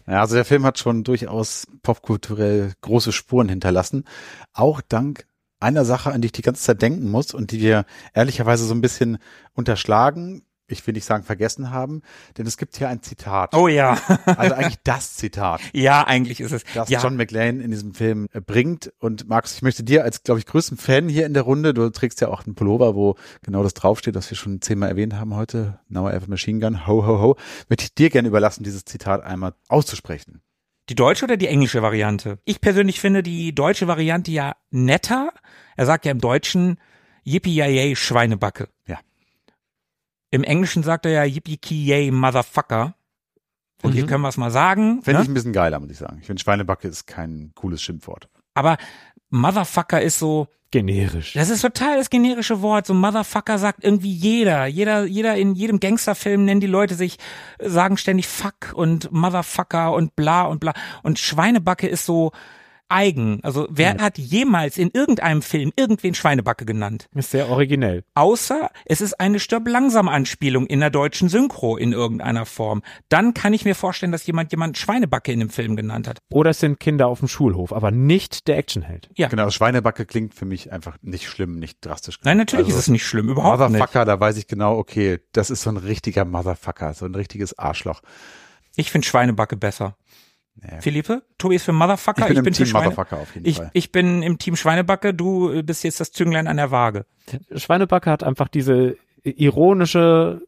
Ja, 0.08 0.22
also 0.22 0.34
der 0.34 0.44
Film 0.44 0.66
hat 0.66 0.80
schon 0.80 1.04
durchaus 1.04 1.68
popkulturell 1.84 2.74
große 2.82 3.12
Spuren 3.12 3.48
hinterlassen. 3.48 4.06
Auch 4.54 4.82
dank 4.82 5.28
einer 5.60 5.86
Sache, 5.86 6.12
an 6.12 6.22
die 6.22 6.26
ich 6.26 6.32
die 6.32 6.42
ganze 6.42 6.64
Zeit 6.64 6.82
denken 6.82 7.12
muss 7.12 7.36
und 7.36 7.52
die 7.52 7.62
wir 7.62 7.86
ehrlicherweise 8.16 8.66
so 8.66 8.74
ein 8.74 8.82
bisschen 8.82 9.20
unterschlagen, 9.54 10.42
ich 10.72 10.86
will 10.86 10.94
nicht 10.94 11.06
sagen 11.06 11.24
vergessen 11.24 11.72
haben, 11.72 12.02
denn 12.38 12.46
es 12.46 12.58
gibt 12.58 12.78
hier 12.78 12.90
ein 12.90 13.02
Zitat. 13.02 13.54
Oh 13.54 13.68
ja. 13.68 13.98
Also 14.26 14.56
eigentlich 14.56 14.80
das 14.84 15.16
Zitat, 15.16 15.62
ja, 15.74 16.06
eigentlich 16.06 16.40
ist 16.40 16.52
es. 16.52 16.64
das 16.74 16.90
ja. 16.90 17.02
John 17.02 17.16
McLean 17.16 17.60
in 17.60 17.72
diesem 17.72 17.94
Film 17.94 18.28
äh, 18.34 18.42
bringt. 18.42 18.92
Und 19.00 19.28
Markus, 19.28 19.56
ich 19.56 19.62
möchte 19.62 19.84
dir 19.84 20.04
als, 20.04 20.24
glaube 20.24 20.40
ich, 20.40 20.46
größten 20.46 20.78
Fan 20.78 21.10
hier 21.10 21.26
in 21.26 21.34
der 21.34 21.44
Runde, 21.44 21.74
du 21.74 21.90
trägst 21.90 22.22
ja 22.22 22.30
auch 22.30 22.46
einen 22.46 22.56
Pullover, 22.56 22.96
wo 22.96 23.16
genau 23.42 23.64
das 23.64 23.74
draufsteht, 23.74 24.16
was 24.16 24.30
wir 24.30 24.38
schon 24.38 24.62
zehnmal 24.62 24.90
erwähnt 24.90 25.16
haben 25.16 25.36
heute, 25.36 25.80
Now 25.90 26.10
I 26.10 26.14
have 26.14 26.26
a 26.26 26.30
Machine 26.30 26.60
Gun, 26.60 26.88
ho, 26.88 27.06
ho, 27.06 27.20
ho, 27.20 27.36
möchte 27.70 27.86
ich 27.86 27.94
dir 27.94 28.10
gerne 28.10 28.28
überlassen, 28.28 28.64
dieses 28.64 28.86
Zitat 28.86 29.24
einmal 29.24 29.54
auszusprechen. 29.68 30.42
Die 30.90 30.96
deutsche 30.96 31.26
oder 31.26 31.38
die 31.38 31.48
englische 31.48 31.82
Variante? 31.82 32.40
Ich 32.46 32.60
persönlich 32.60 33.00
finde 33.00 33.24
die 33.24 33.54
deutsche 33.54 33.88
Variante 33.88 34.32
ja 34.32 34.56
netter. 34.72 35.32
Er 35.78 35.86
sagt 35.86 36.06
ja 36.06 36.12
im 36.12 36.20
Deutschen 36.20 36.78
Yippie 37.24 37.96
Schweinebacke. 37.96 38.70
Im 40.32 40.44
Englischen 40.44 40.82
sagt 40.82 41.06
er 41.06 41.12
ja 41.12 41.24
Yippie 41.24 42.10
Motherfucker. 42.12 42.96
Und 43.84 43.94
hier 43.94 44.04
Mhm. 44.04 44.08
können 44.08 44.22
wir 44.24 44.30
es 44.30 44.38
mal 44.38 44.52
sagen. 44.52 45.02
Fände 45.02 45.20
ne? 45.20 45.24
ich 45.24 45.30
ein 45.30 45.34
bisschen 45.34 45.54
geiler, 45.54 45.80
muss 45.80 45.90
ich 45.92 45.98
sagen. 45.98 46.18
Ich 46.22 46.28
finde, 46.28 46.42
Schweinebacke 46.42 46.88
ist 46.88 47.08
kein 47.08 47.52
cooles 47.56 47.82
Schimpfwort. 47.82 48.30
Aber 48.54 48.78
Motherfucker 49.30 50.02
ist 50.02 50.20
so, 50.20 50.48
Generisch. 50.70 51.34
das 51.34 51.50
ist 51.50 51.62
total 51.62 51.98
das 51.98 52.10
generische 52.10 52.62
Wort. 52.62 52.86
So 52.86 52.94
Motherfucker 52.94 53.58
sagt 53.58 53.84
irgendwie 53.84 54.12
jeder. 54.14 54.68
Jeder, 54.68 55.06
jeder 55.06 55.36
in 55.36 55.56
jedem 55.56 55.80
Gangsterfilm 55.80 56.46
nennen 56.46 56.62
die 56.62 56.68
Leute 56.68 56.96
sich, 56.96 57.18
sagen 57.60 57.98
ständig 57.98 58.28
Fuck 58.28 58.74
und 58.74 59.12
Motherfucker 59.12 59.94
und 59.94 60.16
bla 60.16 60.44
und 60.44 60.60
bla. 60.60 60.74
Und 61.04 61.18
Schweinebacke 61.20 61.88
ist 61.88 62.06
so 62.06 62.32
eigen. 62.92 63.40
Also 63.44 63.68
wer 63.70 63.98
hat 63.98 64.18
jemals 64.18 64.78
in 64.78 64.92
irgendeinem 64.94 65.42
Film 65.42 65.72
irgendwen 65.76 66.14
Schweinebacke 66.14 66.66
genannt? 66.66 67.08
Ist 67.16 67.32
sehr 67.32 67.50
originell. 67.50 68.04
Außer 68.14 68.70
es 68.86 69.02
ist 69.02 69.20
eine 69.20 69.40
Stirb 69.40 69.68
langsam 69.68 70.08
Anspielung 70.08 70.66
in 70.68 70.80
der 70.80 70.90
deutschen 70.90 71.30
Synchro 71.30 71.78
in 71.78 71.94
irgendeiner 71.94 72.46
Form. 72.46 72.82
Dann 73.10 73.34
kann 73.34 73.54
ich 73.54 73.66
mir 73.66 73.76
vorstellen, 73.76 74.12
dass 74.12 74.26
jemand 74.26 74.52
jemand 74.52 74.78
Schweinebacke 74.78 75.32
in 75.32 75.40
dem 75.40 75.50
Film 75.50 75.76
genannt 75.76 76.08
hat. 76.08 76.20
Oder 76.32 76.52
es 76.52 76.60
sind 76.60 76.80
Kinder 76.80 77.08
auf 77.08 77.20
dem 77.20 77.28
Schulhof, 77.28 77.74
aber 77.74 77.92
nicht 77.92 78.48
der 78.48 78.58
Actionheld. 78.58 79.10
Ja. 79.16 79.28
Genau, 79.28 79.50
Schweinebacke 79.50 80.06
klingt 80.06 80.34
für 80.34 80.46
mich 80.46 80.72
einfach 80.72 80.98
nicht 81.02 81.28
schlimm, 81.28 81.60
nicht 81.60 81.86
drastisch. 81.86 82.20
Nein, 82.24 82.38
natürlich 82.38 82.66
Also, 82.68 82.78
ist 82.78 82.84
es 82.84 82.90
nicht 82.90 83.06
schlimm, 83.06 83.30
überhaupt 83.30 83.60
nicht. 83.60 83.72
Motherfucker, 83.72 84.06
da 84.06 84.20
weiß 84.20 84.38
ich 84.38 84.48
genau, 84.48 84.78
okay, 84.78 85.20
das 85.32 85.50
ist 85.50 85.62
so 85.62 85.70
ein 85.70 85.78
richtiger 85.78 86.26
Motherfucker, 86.26 86.94
so 86.94 87.06
ein 87.06 87.16
richtiges 87.16 87.58
Arschloch. 87.58 88.02
Ich 88.76 88.92
finde 88.92 89.08
Schweinebacke 89.08 89.58
besser. 89.58 89.96
Naja. 90.56 90.82
Philippe, 90.82 91.24
Tobi 91.38 91.56
ist 91.56 91.64
für 91.64 91.72
Motherfucker, 91.74 92.22
Ich 92.22 92.28
bin 92.28 92.34
ich 92.34 92.38
im 92.40 92.44
bin 92.44 92.54
Team 92.54 92.66
für 92.66 92.70
Schweine. 92.72 92.86
Motherfucker 92.90 93.18
auf 93.22 93.34
jeden 93.36 93.48
Ich, 93.48 93.58
Fall. 93.58 93.72
ich 93.74 93.92
bin 93.92 94.22
im 94.22 94.38
Team 94.38 94.56
Schweinebacke, 94.56 95.14
du 95.14 95.64
bist 95.64 95.84
jetzt 95.84 96.00
das 96.00 96.12
Zünglein 96.12 96.48
an 96.48 96.58
der 96.58 96.72
Waage. 96.72 97.06
Schweinebacke 97.56 98.10
hat 98.12 98.24
einfach 98.24 98.48
diese 98.48 98.96
ironische, 99.24 100.42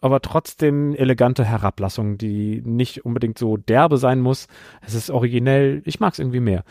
aber 0.00 0.20
trotzdem 0.20 0.94
elegante 0.94 1.44
Herablassung, 1.44 2.18
die 2.18 2.62
nicht 2.64 3.04
unbedingt 3.04 3.38
so 3.38 3.56
derbe 3.56 3.98
sein 3.98 4.20
muss. 4.20 4.46
Es 4.86 4.94
ist 4.94 5.10
originell, 5.10 5.82
ich 5.84 6.00
mag 6.00 6.12
es 6.12 6.18
irgendwie 6.18 6.40
mehr. 6.40 6.64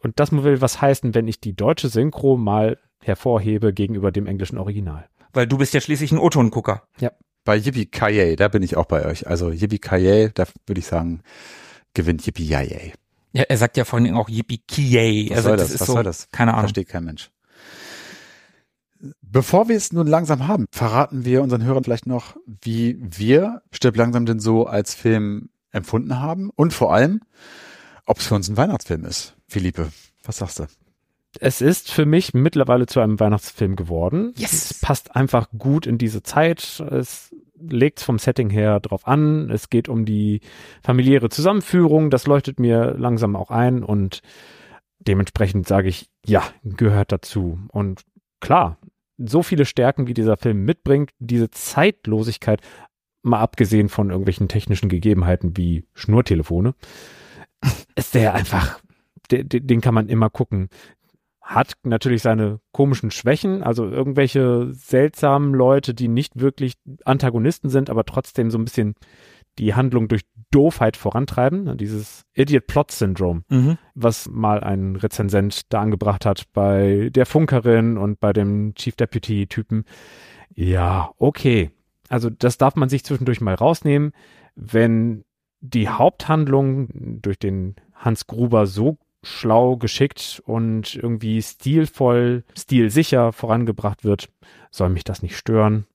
Und 0.00 0.20
das 0.20 0.30
will 0.32 0.60
was 0.60 0.80
heißen, 0.80 1.14
wenn 1.14 1.26
ich 1.26 1.40
die 1.40 1.54
deutsche 1.56 1.88
Synchro 1.88 2.36
mal 2.36 2.78
hervorhebe 3.00 3.72
gegenüber 3.72 4.12
dem 4.12 4.26
englischen 4.26 4.58
Original. 4.58 5.08
Weil 5.32 5.46
du 5.46 5.58
bist 5.58 5.74
ja 5.74 5.80
schließlich 5.80 6.12
ein 6.12 6.18
O-Ton-Gucker. 6.18 6.82
Bei 7.44 7.56
Yippie 7.56 7.86
Kaye, 7.86 8.34
da 8.36 8.48
bin 8.48 8.62
ich 8.62 8.76
auch 8.76 8.86
bei 8.86 9.04
euch. 9.06 9.26
Also 9.28 9.50
Yippie 9.50 9.78
Kaye, 9.78 10.30
da 10.34 10.44
würde 10.66 10.78
ich 10.80 10.86
sagen, 10.86 11.22
gewinnt 11.96 12.24
Yippie 12.26 12.44
Yay. 12.44 12.92
Ja, 13.32 13.42
er 13.42 13.58
sagt 13.58 13.76
ja 13.76 13.84
vorhin 13.84 14.14
auch 14.14 14.28
Yippie 14.28 14.58
Kiyay. 14.66 15.28
Was 15.30 15.38
Also 15.38 15.48
soll 15.48 15.56
das 15.58 15.66
das? 15.66 15.74
ist 15.74 15.80
Was 15.80 15.86
so, 15.88 15.92
soll 15.94 16.04
das? 16.04 16.28
keine 16.30 16.52
Ahnung. 16.52 16.62
Versteht 16.62 16.88
kein 16.88 17.04
Mensch. 17.04 17.30
Bevor 19.20 19.68
wir 19.68 19.76
es 19.76 19.92
nun 19.92 20.06
langsam 20.06 20.48
haben, 20.48 20.66
verraten 20.70 21.24
wir 21.24 21.42
unseren 21.42 21.62
Hörern 21.64 21.84
vielleicht 21.84 22.06
noch, 22.06 22.36
wie 22.46 22.96
wir 23.00 23.60
Stirb 23.72 23.96
langsam 23.96 24.24
denn 24.24 24.40
so 24.40 24.66
als 24.66 24.94
Film 24.94 25.50
empfunden 25.70 26.18
haben 26.20 26.50
und 26.56 26.72
vor 26.72 26.94
allem, 26.94 27.20
ob 28.06 28.18
es 28.20 28.26
für 28.26 28.34
uns 28.34 28.48
ein 28.48 28.56
Weihnachtsfilm 28.56 29.04
ist. 29.04 29.34
Philippe, 29.48 29.90
was 30.24 30.38
sagst 30.38 30.60
du? 30.60 30.66
Es 31.38 31.60
ist 31.60 31.90
für 31.90 32.06
mich 32.06 32.32
mittlerweile 32.32 32.86
zu 32.86 33.00
einem 33.00 33.20
Weihnachtsfilm 33.20 33.76
geworden. 33.76 34.32
Yes. 34.38 34.70
Es 34.70 34.80
passt 34.80 35.14
einfach 35.14 35.50
gut 35.58 35.86
in 35.86 35.98
diese 35.98 36.22
Zeit. 36.22 36.80
Es 36.90 37.34
legt 37.58 38.00
vom 38.00 38.18
Setting 38.18 38.50
her 38.50 38.80
drauf 38.80 39.06
an. 39.06 39.50
Es 39.50 39.70
geht 39.70 39.88
um 39.88 40.04
die 40.04 40.40
familiäre 40.82 41.28
Zusammenführung. 41.28 42.10
Das 42.10 42.26
leuchtet 42.26 42.60
mir 42.60 42.94
langsam 42.98 43.36
auch 43.36 43.50
ein 43.50 43.82
und 43.82 44.20
dementsprechend 44.98 45.66
sage 45.66 45.88
ich, 45.88 46.08
ja, 46.24 46.42
gehört 46.64 47.12
dazu. 47.12 47.58
Und 47.68 48.02
klar, 48.40 48.78
so 49.18 49.42
viele 49.42 49.64
Stärken, 49.64 50.06
wie 50.06 50.14
dieser 50.14 50.36
Film 50.36 50.64
mitbringt, 50.64 51.10
diese 51.18 51.50
Zeitlosigkeit, 51.50 52.60
mal 53.22 53.40
abgesehen 53.40 53.88
von 53.88 54.10
irgendwelchen 54.10 54.48
technischen 54.48 54.88
Gegebenheiten 54.88 55.56
wie 55.56 55.84
Schnurtelefone, 55.94 56.74
ist 57.96 58.14
der 58.14 58.34
einfach, 58.34 58.80
den, 59.30 59.48
den 59.48 59.80
kann 59.80 59.94
man 59.94 60.08
immer 60.08 60.30
gucken 60.30 60.68
hat 61.46 61.74
natürlich 61.84 62.22
seine 62.22 62.58
komischen 62.72 63.12
Schwächen, 63.12 63.62
also 63.62 63.86
irgendwelche 63.88 64.66
seltsamen 64.72 65.54
Leute, 65.54 65.94
die 65.94 66.08
nicht 66.08 66.40
wirklich 66.40 66.74
Antagonisten 67.04 67.68
sind, 67.70 67.88
aber 67.88 68.04
trotzdem 68.04 68.50
so 68.50 68.58
ein 68.58 68.64
bisschen 68.64 68.94
die 69.58 69.74
Handlung 69.74 70.08
durch 70.08 70.22
Doofheit 70.50 70.96
vorantreiben, 70.96 71.78
dieses 71.78 72.24
Idiot-Plot-Syndrom, 72.34 73.44
Mhm. 73.48 73.78
was 73.94 74.28
mal 74.28 74.60
ein 74.60 74.96
Rezensent 74.96 75.72
da 75.72 75.80
angebracht 75.82 76.26
hat 76.26 76.44
bei 76.52 77.10
der 77.14 77.26
Funkerin 77.26 77.96
und 77.96 78.18
bei 78.18 78.32
dem 78.32 78.74
Chief 78.74 78.96
Deputy-Typen. 78.96 79.84
Ja, 80.52 81.10
okay. 81.16 81.70
Also 82.08 82.28
das 82.28 82.58
darf 82.58 82.74
man 82.74 82.88
sich 82.88 83.04
zwischendurch 83.04 83.40
mal 83.40 83.54
rausnehmen, 83.54 84.12
wenn 84.56 85.24
die 85.60 85.88
Haupthandlung 85.88 87.20
durch 87.22 87.38
den 87.38 87.76
Hans 87.94 88.26
Gruber 88.26 88.66
so 88.66 88.98
schlau, 89.26 89.76
geschickt 89.76 90.42
und 90.46 90.94
irgendwie 90.94 91.42
stilvoll, 91.42 92.44
stilsicher 92.56 93.32
vorangebracht 93.32 94.04
wird, 94.04 94.28
soll 94.70 94.88
mich 94.90 95.04
das 95.04 95.22
nicht 95.22 95.36
stören. 95.36 95.86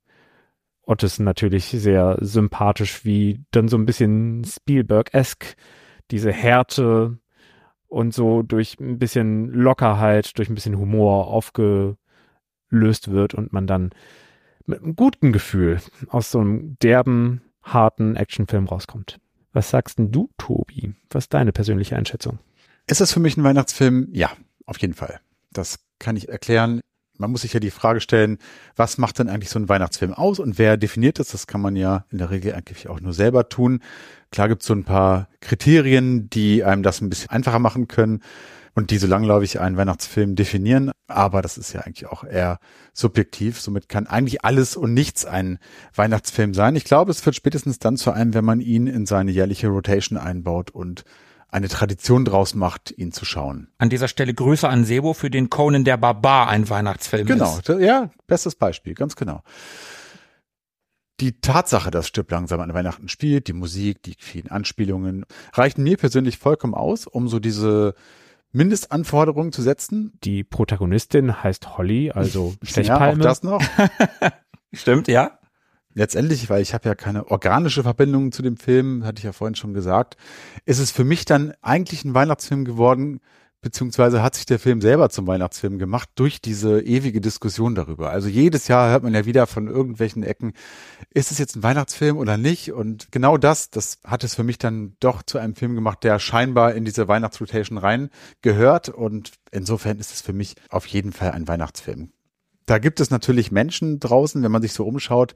Ott 0.84 1.04
ist 1.04 1.20
natürlich 1.20 1.66
sehr 1.66 2.18
sympathisch, 2.20 3.06
wie 3.06 3.44
dann 3.52 3.68
so 3.68 3.78
ein 3.78 3.86
bisschen 3.86 4.44
Spielberg-esque 4.44 5.56
diese 6.12 6.32
Härte 6.32 7.18
und 7.88 8.14
so 8.14 8.42
durch 8.42 8.80
ein 8.80 9.00
bisschen 9.00 9.48
Lockerheit, 9.50 10.38
durch 10.38 10.50
ein 10.50 10.56
bisschen 10.56 10.78
Humor 10.78 11.28
aufgelöst 11.28 11.98
wird 13.12 13.34
und 13.34 13.54
man 13.54 13.68
dann 13.68 13.92
mit 14.66 14.82
einem 14.82 14.96
guten 14.96 15.32
Gefühl 15.32 15.80
aus 16.10 16.32
so 16.32 16.40
einem 16.40 16.78
derben, 16.82 17.42
harten 17.64 18.16
Actionfilm 18.16 18.66
rauskommt. 18.68 19.20
Was 19.54 19.70
sagst 19.70 20.00
denn 20.00 20.12
du, 20.12 20.30
Tobi? 20.38 20.94
Was 21.10 21.26
ist 21.26 21.34
deine 21.34 21.52
persönliche 21.52 21.96
Einschätzung? 21.96 22.40
Ist 22.88 23.02
das 23.02 23.14
für 23.14 23.20
mich 23.20 23.38
ein 23.38 23.44
Weihnachtsfilm? 23.44 24.10
Ja, 24.12 24.32
auf 24.66 24.80
jeden 24.80 24.94
Fall. 24.94 25.20
Das 25.52 25.80
kann 26.00 26.16
ich 26.16 26.30
erklären. 26.30 26.82
Man 27.18 27.32
muss 27.32 27.42
sich 27.42 27.54
ja 27.54 27.60
die 27.60 27.72
Frage 27.72 28.02
stellen, 28.02 28.40
was 28.76 28.98
macht 28.98 29.20
denn 29.20 29.30
eigentlich 29.30 29.52
so 29.52 29.60
ein 29.60 29.70
Weihnachtsfilm 29.70 30.14
aus 30.14 30.40
und 30.40 30.58
wer 30.58 30.76
definiert 30.76 31.20
das? 31.20 31.30
Das 31.30 31.46
kann 31.46 31.62
man 31.62 31.76
ja 31.76 32.06
in 32.10 32.18
der 32.18 32.32
Regel 32.32 32.54
eigentlich 32.54 32.90
auch 32.90 33.00
nur 33.00 33.14
selber 33.14 33.48
tun. 33.48 33.82
Klar 34.32 34.48
gibt 34.48 34.62
es 34.64 34.68
so 34.68 34.74
ein 34.74 34.86
paar 34.86 35.28
Kriterien, 35.40 36.30
die 36.30 36.64
einem 36.64 36.82
das 36.82 37.00
ein 37.00 37.10
bisschen 37.10 37.30
einfacher 37.30 37.60
machen 37.60 37.88
können 37.88 38.22
und 38.74 38.90
die 38.90 38.98
so 38.98 39.08
langläufig 39.08 39.60
einen 39.60 39.78
Weihnachtsfilm 39.78 40.36
definieren. 40.36 40.92
Aber 41.08 41.42
das 41.42 41.58
ist 41.58 41.74
ja 41.74 41.82
eigentlich 41.82 42.08
auch 42.08 42.24
eher 42.24 42.60
subjektiv. 42.94 43.60
Somit 43.60 43.90
kann 43.90 44.08
eigentlich 44.08 44.44
alles 44.44 44.76
und 44.76 44.94
nichts 44.94 45.26
ein 45.26 45.60
Weihnachtsfilm 45.94 46.54
sein. 46.54 46.76
Ich 46.76 46.86
glaube, 46.86 47.12
es 47.12 47.26
wird 47.26 47.36
spätestens 47.36 47.80
dann 47.80 47.98
zu 47.98 48.12
einem, 48.12 48.34
wenn 48.34 48.46
man 48.46 48.62
ihn 48.62 48.88
in 48.88 49.06
seine 49.06 49.32
jährliche 49.32 49.68
Rotation 49.68 50.18
einbaut 50.18 50.72
und 50.72 51.04
eine 51.52 51.68
Tradition 51.68 52.26
draus 52.26 52.56
macht, 52.56 52.92
ihn 52.98 53.12
zu 53.12 53.26
schauen. 53.26 53.68
An 53.78 53.90
dieser 53.90 54.08
Stelle 54.08 54.34
Grüße 54.34 54.68
an 54.68 54.86
Sebo, 54.86 55.14
für 55.14 55.30
den 55.30 55.50
Conan 55.50 55.84
der 55.84 55.98
Barbar 55.98 56.48
ein 56.48 56.70
Weihnachtsfilm 56.70 57.28
Genau, 57.28 57.58
ist. 57.58 57.68
da- 57.70 57.78
ja, 57.78 58.10
bestes 58.28 58.56
Beispiel, 58.56 58.94
ganz 58.94 59.16
genau. 59.16 59.44
Die 61.20 61.40
Tatsache, 61.40 61.92
dass 61.92 62.08
Stirb 62.08 62.32
langsam 62.32 62.62
an 62.62 62.74
Weihnachten 62.74 63.08
spielt, 63.10 63.48
die 63.48 63.54
Musik, 63.54 64.02
die 64.02 64.16
vielen 64.18 64.50
Anspielungen, 64.50 65.26
reichen 65.54 65.84
mir 65.84 65.98
persönlich 65.98 66.38
vollkommen 66.40 66.74
aus, 66.74 67.06
um 67.06 67.28
so 67.28 67.40
diese 67.40 67.94
Mindestanforderungen 68.54 69.52
zu 69.52 69.62
setzen. 69.62 70.14
Die 70.24 70.44
Protagonistin 70.44 71.44
heißt 71.44 71.78
Holly, 71.78 72.12
also 72.12 72.56
Ja, 72.62 72.64
auch 72.64 72.68
Stechpalme. 72.70 73.24
das 73.24 73.44
noch. 73.44 73.62
Stimmt, 74.74 75.08
ja? 75.10 75.38
Letztendlich, 75.94 76.50
weil 76.50 76.62
ich 76.62 76.74
habe 76.74 76.88
ja 76.88 76.96
keine 76.96 77.30
organische 77.30 77.84
Verbindung 77.84 78.32
zu 78.32 78.42
dem 78.42 78.58
Film, 78.58 79.04
hatte 79.04 79.20
ich 79.20 79.26
ja 79.26 79.34
vorhin 79.34 79.56
schon 79.56 79.74
gesagt, 79.74 80.16
ist 80.66 80.80
es 80.80 80.92
für 80.92 81.04
mich 81.04 81.26
dann 81.26 81.54
eigentlich 81.62 82.06
ein 82.06 82.14
Weihnachtsfilm 82.14 82.64
geworden, 82.64 83.20
beziehungsweise 83.62 84.24
hat 84.24 84.36
sich 84.36 84.46
der 84.46 84.58
Film 84.58 84.82
selber 84.82 85.10
zum 85.10 85.28
Weihnachtsfilm 85.28 85.78
gemacht 85.78 86.10
durch 86.16 86.42
diese 86.42 86.82
ewige 86.82 87.22
Diskussion 87.22 87.76
darüber. 87.76 88.10
Also 88.10 88.28
jedes 88.28 88.68
Jahr 88.68 88.90
hört 88.90 89.04
man 89.04 89.14
ja 89.14 89.26
wieder 89.26 89.46
von 89.46 89.68
irgendwelchen 89.68 90.24
Ecken, 90.24 90.54
ist 91.12 91.32
es 91.32 91.38
jetzt 91.38 91.56
ein 91.56 91.64
Weihnachtsfilm 91.64 92.18
oder 92.18 92.38
nicht? 92.38 92.74
Und 92.74 93.12
genau 93.12 93.38
das, 93.38 93.70
das 93.70 94.00
hat 94.04 94.24
es 94.24 94.34
für 94.34 94.44
mich 94.44 94.58
dann 94.58 94.96
doch 95.00 95.22
zu 95.22 95.38
einem 95.38 95.56
Film 95.56 95.76
gemacht, 95.76 96.04
der 96.04 96.18
scheinbar 96.18 96.74
in 96.74 96.86
diese 96.86 97.08
Weihnachtsrotation 97.08 97.78
rein 97.78 98.10
gehört. 98.42 98.90
Und 98.90 99.34
insofern 99.52 100.00
ist 100.00 100.12
es 100.12 100.22
für 100.22 100.34
mich 100.34 100.56
auf 100.70 100.88
jeden 100.88 101.14
Fall 101.14 101.32
ein 101.32 101.48
Weihnachtsfilm. 101.48 102.12
Da 102.66 102.80
gibt 102.80 103.00
es 103.00 103.12
natürlich 103.12 103.52
Menschen 103.52 104.00
draußen, 104.00 104.42
wenn 104.42 104.52
man 104.52 104.62
sich 104.62 104.74
so 104.74 104.86
umschaut, 104.86 105.36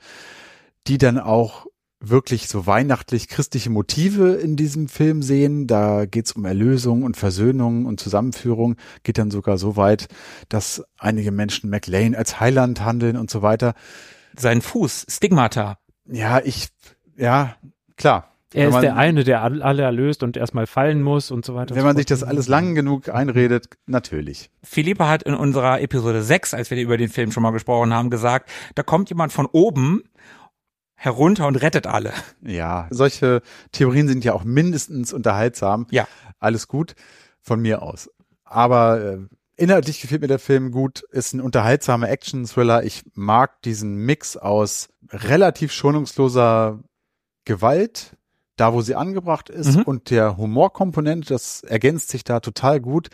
die 0.88 0.98
dann 0.98 1.20
auch 1.20 1.66
wirklich 2.02 2.48
so 2.50 2.68
weihnachtlich 2.68 3.28
christliche 3.30 3.70
Motive 3.70 4.34
in 4.36 4.56
diesem 4.56 4.88
Film 4.90 5.24
sehen. 5.24 5.66
Da 5.66 6.06
geht's 6.06 6.34
um 6.34 6.46
Erlösung 6.46 7.04
und 7.04 7.18
Versöhnung 7.18 7.86
und 7.86 8.00
Zusammenführung. 8.00 8.76
Geht 9.04 9.18
dann 9.18 9.32
sogar 9.32 9.58
so 9.58 9.76
weit, 9.76 10.08
dass 10.50 10.84
einige 11.00 11.32
Menschen 11.32 11.70
McLean 11.70 12.14
als 12.14 12.40
Heiland 12.40 12.82
handeln 12.82 13.18
und 13.18 13.32
so 13.32 13.42
weiter. 13.42 13.74
Sein 14.38 14.62
Fuß, 14.62 15.08
Stigmata. 15.10 15.80
Ja, 16.08 16.42
ich, 16.44 16.68
ja, 17.18 17.56
klar. 17.98 18.32
er 18.54 18.62
Wenn 18.64 18.68
ist 18.70 18.74
man- 18.74 18.82
der 18.84 18.96
eine, 18.98 19.24
der 19.24 19.42
all- 19.42 19.64
alle 19.64 19.82
erlöst 19.84 20.22
und 20.22 20.38
erstmal 20.38 20.68
fallen 20.68 21.02
muss 21.02 21.32
und 21.32 21.44
so 21.46 21.56
weiter. 21.56 21.74
Wenn 21.74 21.82
so 21.82 21.88
man 21.88 21.98
sich 21.98 22.06
das 22.06 22.22
alles 22.24 22.48
lang 22.48 22.76
genug 22.76 23.10
einredet, 23.10 23.70
natürlich. 23.88 24.52
Philippe 24.62 25.08
hat 25.08 25.24
in 25.24 25.34
unserer 25.34 25.82
Episode 25.82 26.22
6, 26.22 26.54
als 26.54 26.70
wir 26.70 26.78
über 26.80 26.98
den 26.98 27.10
Film 27.10 27.32
schon 27.32 27.42
mal 27.42 27.52
gesprochen 27.52 27.94
haben, 27.94 28.10
gesagt, 28.12 28.50
da 28.76 28.84
kommt 28.84 29.10
jemand 29.10 29.34
von 29.34 29.48
oben 29.48 30.04
herunter 30.96 31.48
und 31.48 31.56
rettet 31.58 31.88
alle. 31.88 32.14
Ja, 32.42 32.88
solche 32.90 33.42
Theorien 33.72 34.08
sind 34.08 34.24
ja 34.24 34.34
auch 34.34 34.44
mindestens 34.44 35.14
unterhaltsam. 35.14 35.88
Ja. 35.92 36.08
Alles 36.40 36.68
gut 36.68 36.96
von 37.42 37.62
mir 37.62 37.82
aus. 37.82 38.10
Aber 38.44 39.02
äh, 39.02 39.18
inhaltlich 39.56 40.02
gefällt 40.02 40.22
mir 40.22 40.28
der 40.28 40.40
Film 40.40 40.72
gut, 40.72 41.04
ist 41.12 41.34
ein 41.34 41.42
unterhaltsamer 41.42 42.10
Action-Thriller. 42.10 42.84
Ich 42.84 43.04
mag 43.14 43.62
diesen 43.64 43.96
Mix 43.96 44.38
aus 44.38 44.90
relativ 45.12 45.72
schonungsloser 45.72 46.80
Gewalt, 47.46 48.16
da 48.58 48.74
wo 48.74 48.82
sie 48.82 48.96
angebracht 48.96 49.50
ist, 49.50 49.76
Mhm. 49.76 49.82
und 49.84 50.10
der 50.10 50.38
Humorkomponente, 50.38 51.28
das 51.30 51.62
ergänzt 51.64 52.10
sich 52.10 52.24
da 52.24 52.40
total 52.40 52.80
gut. 52.80 53.10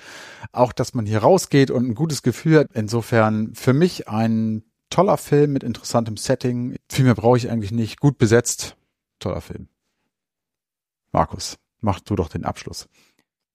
Auch, 0.52 0.72
dass 0.72 0.94
man 0.94 1.06
hier 1.06 1.20
rausgeht 1.20 1.72
und 1.72 1.88
ein 1.90 1.96
gutes 1.96 2.22
Gefühl 2.22 2.60
hat. 2.60 2.68
Insofern 2.74 3.54
für 3.56 3.74
mich 3.74 4.08
ein 4.08 4.64
toller 4.92 5.18
Film 5.18 5.54
mit 5.54 5.64
interessantem 5.64 6.18
Setting. 6.18 6.76
Viel 6.92 7.06
mehr 7.06 7.16
brauche 7.16 7.38
ich 7.38 7.50
eigentlich 7.50 7.72
nicht. 7.72 8.00
Gut 8.00 8.20
besetzt. 8.20 8.78
Toller 9.20 9.42
Film. 9.42 9.68
Markus, 11.12 11.58
mach 11.80 12.00
du 12.00 12.16
doch 12.16 12.30
den 12.30 12.46
Abschluss. 12.46 12.88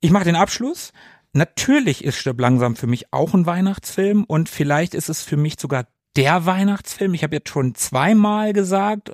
Ich 0.01 0.11
mache 0.11 0.25
den 0.25 0.37
Abschluss. 0.37 0.93
Natürlich 1.33 2.05
ist 2.05 2.17
Stirb 2.17 2.41
langsam 2.41 2.77
für 2.77 2.87
mich 2.87 3.13
auch 3.13 3.35
ein 3.35 3.47
Weihnachtsfilm 3.47 4.25
und 4.25 4.49
vielleicht 4.49 4.95
ist 4.95 5.09
es 5.09 5.23
für 5.23 5.37
mich 5.37 5.61
sogar 5.61 5.87
der 6.17 6.47
Weihnachtsfilm. 6.47 7.15
Ich 7.15 7.23
habe 7.23 7.37
jetzt 7.37 7.51
schon 7.51 7.75
zweimal 7.75 8.53
gesagt, 8.53 9.13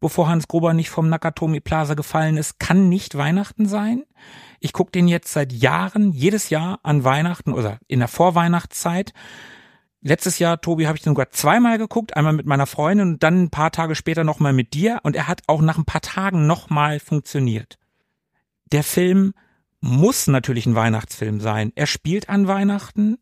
bevor 0.00 0.28
Hans 0.28 0.46
Gruber 0.46 0.74
nicht 0.74 0.90
vom 0.90 1.08
Nakatomi 1.08 1.60
Plaza 1.60 1.94
gefallen 1.94 2.36
ist, 2.36 2.60
kann 2.60 2.88
nicht 2.88 3.16
Weihnachten 3.16 3.66
sein. 3.66 4.04
Ich 4.60 4.72
gucke 4.72 4.92
den 4.92 5.08
jetzt 5.08 5.32
seit 5.32 5.52
Jahren, 5.52 6.12
jedes 6.12 6.50
Jahr 6.50 6.78
an 6.82 7.04
Weihnachten 7.04 7.52
oder 7.52 7.78
in 7.88 7.98
der 7.98 8.08
Vorweihnachtszeit. 8.08 9.12
Letztes 10.06 10.38
Jahr, 10.38 10.60
Tobi, 10.60 10.86
habe 10.86 10.96
ich 10.96 11.02
den 11.02 11.10
sogar 11.10 11.30
zweimal 11.30 11.78
geguckt, 11.78 12.16
einmal 12.16 12.32
mit 12.32 12.46
meiner 12.46 12.66
Freundin 12.66 13.08
und 13.08 13.22
dann 13.24 13.42
ein 13.42 13.50
paar 13.50 13.72
Tage 13.72 13.96
später 13.96 14.22
nochmal 14.22 14.52
mit 14.52 14.72
dir 14.72 15.00
und 15.02 15.16
er 15.16 15.26
hat 15.26 15.42
auch 15.48 15.60
nach 15.60 15.78
ein 15.78 15.84
paar 15.84 16.00
Tagen 16.00 16.46
nochmal 16.46 17.00
funktioniert. 17.00 17.76
Der 18.70 18.84
Film 18.84 19.34
muss 19.80 20.28
natürlich 20.28 20.64
ein 20.64 20.76
Weihnachtsfilm 20.76 21.40
sein. 21.40 21.72
Er 21.74 21.88
spielt 21.88 22.28
an 22.28 22.46
Weihnachten, 22.46 23.18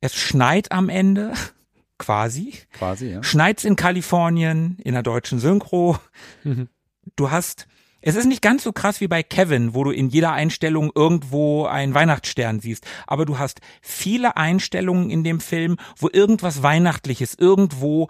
es 0.00 0.14
schneit 0.14 0.72
am 0.72 0.88
Ende, 0.88 1.34
quasi. 1.98 2.54
Quasi, 2.72 3.08
ja. 3.10 3.22
Schneit's 3.22 3.64
in 3.64 3.76
Kalifornien, 3.76 4.78
in 4.82 4.94
der 4.94 5.02
deutschen 5.02 5.40
Synchro. 5.40 5.98
Mhm. 6.42 6.70
Du 7.16 7.30
hast, 7.30 7.66
es 8.02 8.16
ist 8.16 8.26
nicht 8.26 8.42
ganz 8.42 8.64
so 8.64 8.72
krass 8.72 9.00
wie 9.00 9.08
bei 9.08 9.22
Kevin, 9.22 9.74
wo 9.74 9.84
du 9.84 9.92
in 9.92 10.08
jeder 10.08 10.32
Einstellung 10.32 10.90
irgendwo 10.94 11.66
einen 11.66 11.94
Weihnachtsstern 11.94 12.60
siehst. 12.60 12.84
Aber 13.06 13.24
du 13.24 13.38
hast 13.38 13.60
viele 13.80 14.36
Einstellungen 14.36 15.08
in 15.08 15.24
dem 15.24 15.40
Film, 15.40 15.76
wo 15.96 16.08
irgendwas 16.12 16.62
Weihnachtliches 16.62 17.34
irgendwo 17.34 18.08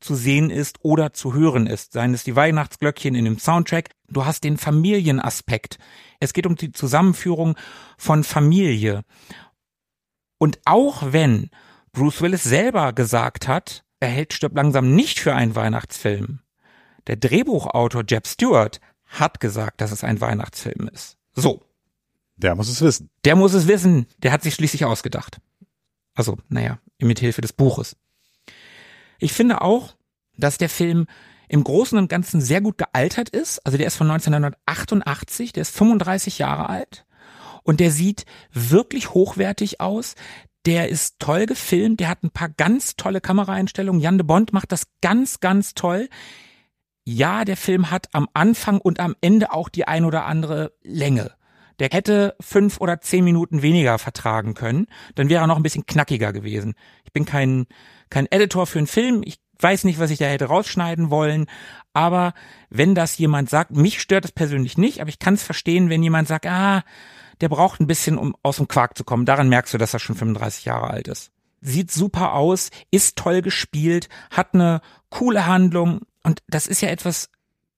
zu 0.00 0.14
sehen 0.14 0.50
ist 0.50 0.78
oder 0.82 1.12
zu 1.12 1.34
hören 1.34 1.66
ist. 1.66 1.92
Seien 1.92 2.14
es 2.14 2.24
die 2.24 2.36
Weihnachtsglöckchen 2.36 3.14
in 3.14 3.24
dem 3.24 3.38
Soundtrack. 3.38 3.90
Du 4.08 4.24
hast 4.24 4.44
den 4.44 4.56
Familienaspekt. 4.56 5.78
Es 6.20 6.32
geht 6.32 6.46
um 6.46 6.56
die 6.56 6.72
Zusammenführung 6.72 7.56
von 7.98 8.24
Familie. 8.24 9.02
Und 10.38 10.58
auch 10.64 11.12
wenn 11.12 11.50
Bruce 11.92 12.20
Willis 12.22 12.44
selber 12.44 12.92
gesagt 12.92 13.46
hat, 13.46 13.84
er 14.00 14.08
hält 14.08 14.32
Stirb 14.32 14.56
langsam 14.56 14.94
nicht 14.94 15.20
für 15.20 15.34
einen 15.34 15.54
Weihnachtsfilm, 15.54 16.40
der 17.06 17.16
Drehbuchautor 17.16 18.04
Jeb 18.06 18.26
Stewart 18.26 18.80
hat 19.20 19.40
gesagt, 19.40 19.80
dass 19.80 19.92
es 19.92 20.04
ein 20.04 20.20
Weihnachtsfilm 20.20 20.88
ist. 20.92 21.16
So. 21.34 21.62
Der 22.36 22.54
muss 22.54 22.68
es 22.68 22.80
wissen. 22.80 23.10
Der 23.24 23.36
muss 23.36 23.54
es 23.54 23.68
wissen. 23.68 24.06
Der 24.18 24.32
hat 24.32 24.42
sich 24.42 24.54
schließlich 24.54 24.84
ausgedacht. 24.84 25.40
Also, 26.14 26.36
naja, 26.48 26.78
mit 26.98 27.20
Hilfe 27.20 27.40
des 27.40 27.52
Buches. 27.52 27.96
Ich 29.18 29.32
finde 29.32 29.60
auch, 29.62 29.94
dass 30.36 30.58
der 30.58 30.68
Film 30.68 31.06
im 31.48 31.62
Großen 31.62 31.96
und 31.98 32.08
Ganzen 32.08 32.40
sehr 32.40 32.60
gut 32.60 32.78
gealtert 32.78 33.28
ist. 33.28 33.64
Also 33.64 33.78
der 33.78 33.86
ist 33.86 33.96
von 33.96 34.10
1988, 34.10 35.52
der 35.52 35.62
ist 35.62 35.76
35 35.76 36.38
Jahre 36.38 36.68
alt 36.68 37.06
und 37.62 37.80
der 37.80 37.90
sieht 37.90 38.24
wirklich 38.52 39.10
hochwertig 39.14 39.80
aus. 39.80 40.14
Der 40.66 40.88
ist 40.88 41.18
toll 41.18 41.46
gefilmt, 41.46 42.00
der 42.00 42.08
hat 42.08 42.22
ein 42.22 42.30
paar 42.30 42.48
ganz 42.48 42.96
tolle 42.96 43.20
Kameraeinstellungen. 43.20 44.00
Jan 44.00 44.18
de 44.18 44.26
Bond 44.26 44.52
macht 44.52 44.72
das 44.72 44.86
ganz, 45.02 45.40
ganz 45.40 45.74
toll. 45.74 46.08
Ja, 47.04 47.44
der 47.44 47.56
Film 47.56 47.90
hat 47.90 48.08
am 48.12 48.28
Anfang 48.32 48.80
und 48.80 48.98
am 48.98 49.14
Ende 49.20 49.52
auch 49.52 49.68
die 49.68 49.86
ein 49.86 50.04
oder 50.04 50.24
andere 50.24 50.72
Länge. 50.82 51.32
Der 51.78 51.88
hätte 51.90 52.34
fünf 52.40 52.80
oder 52.80 53.00
zehn 53.00 53.24
Minuten 53.24 53.60
weniger 53.60 53.98
vertragen 53.98 54.54
können, 54.54 54.86
dann 55.14 55.28
wäre 55.28 55.42
er 55.42 55.46
noch 55.46 55.56
ein 55.56 55.62
bisschen 55.62 55.86
knackiger 55.86 56.32
gewesen. 56.32 56.74
Ich 57.04 57.12
bin 57.12 57.24
kein, 57.24 57.66
kein 58.10 58.30
Editor 58.30 58.66
für 58.66 58.78
einen 58.78 58.86
Film, 58.86 59.22
ich 59.24 59.38
weiß 59.58 59.84
nicht, 59.84 59.98
was 59.98 60.10
ich 60.10 60.18
da 60.18 60.26
hätte 60.26 60.46
rausschneiden 60.46 61.10
wollen, 61.10 61.46
aber 61.92 62.32
wenn 62.70 62.94
das 62.94 63.18
jemand 63.18 63.50
sagt, 63.50 63.72
mich 63.72 64.00
stört 64.00 64.24
es 64.24 64.32
persönlich 64.32 64.78
nicht, 64.78 65.00
aber 65.00 65.10
ich 65.10 65.18
kann 65.18 65.34
es 65.34 65.42
verstehen, 65.42 65.90
wenn 65.90 66.02
jemand 66.02 66.28
sagt, 66.28 66.46
ah, 66.46 66.84
der 67.40 67.48
braucht 67.48 67.80
ein 67.80 67.86
bisschen, 67.86 68.18
um 68.18 68.36
aus 68.42 68.56
dem 68.56 68.68
Quark 68.68 68.96
zu 68.96 69.04
kommen. 69.04 69.26
Daran 69.26 69.48
merkst 69.48 69.74
du, 69.74 69.78
dass 69.78 69.94
er 69.94 70.00
schon 70.00 70.16
35 70.16 70.64
Jahre 70.64 70.90
alt 70.90 71.08
ist. 71.08 71.32
Sieht 71.60 71.90
super 71.90 72.34
aus, 72.34 72.70
ist 72.90 73.16
toll 73.16 73.42
gespielt, 73.42 74.08
hat 74.30 74.54
eine 74.54 74.80
coole 75.10 75.46
Handlung 75.46 76.02
und 76.24 76.42
das 76.48 76.66
ist 76.66 76.80
ja 76.80 76.88
etwas, 76.88 77.28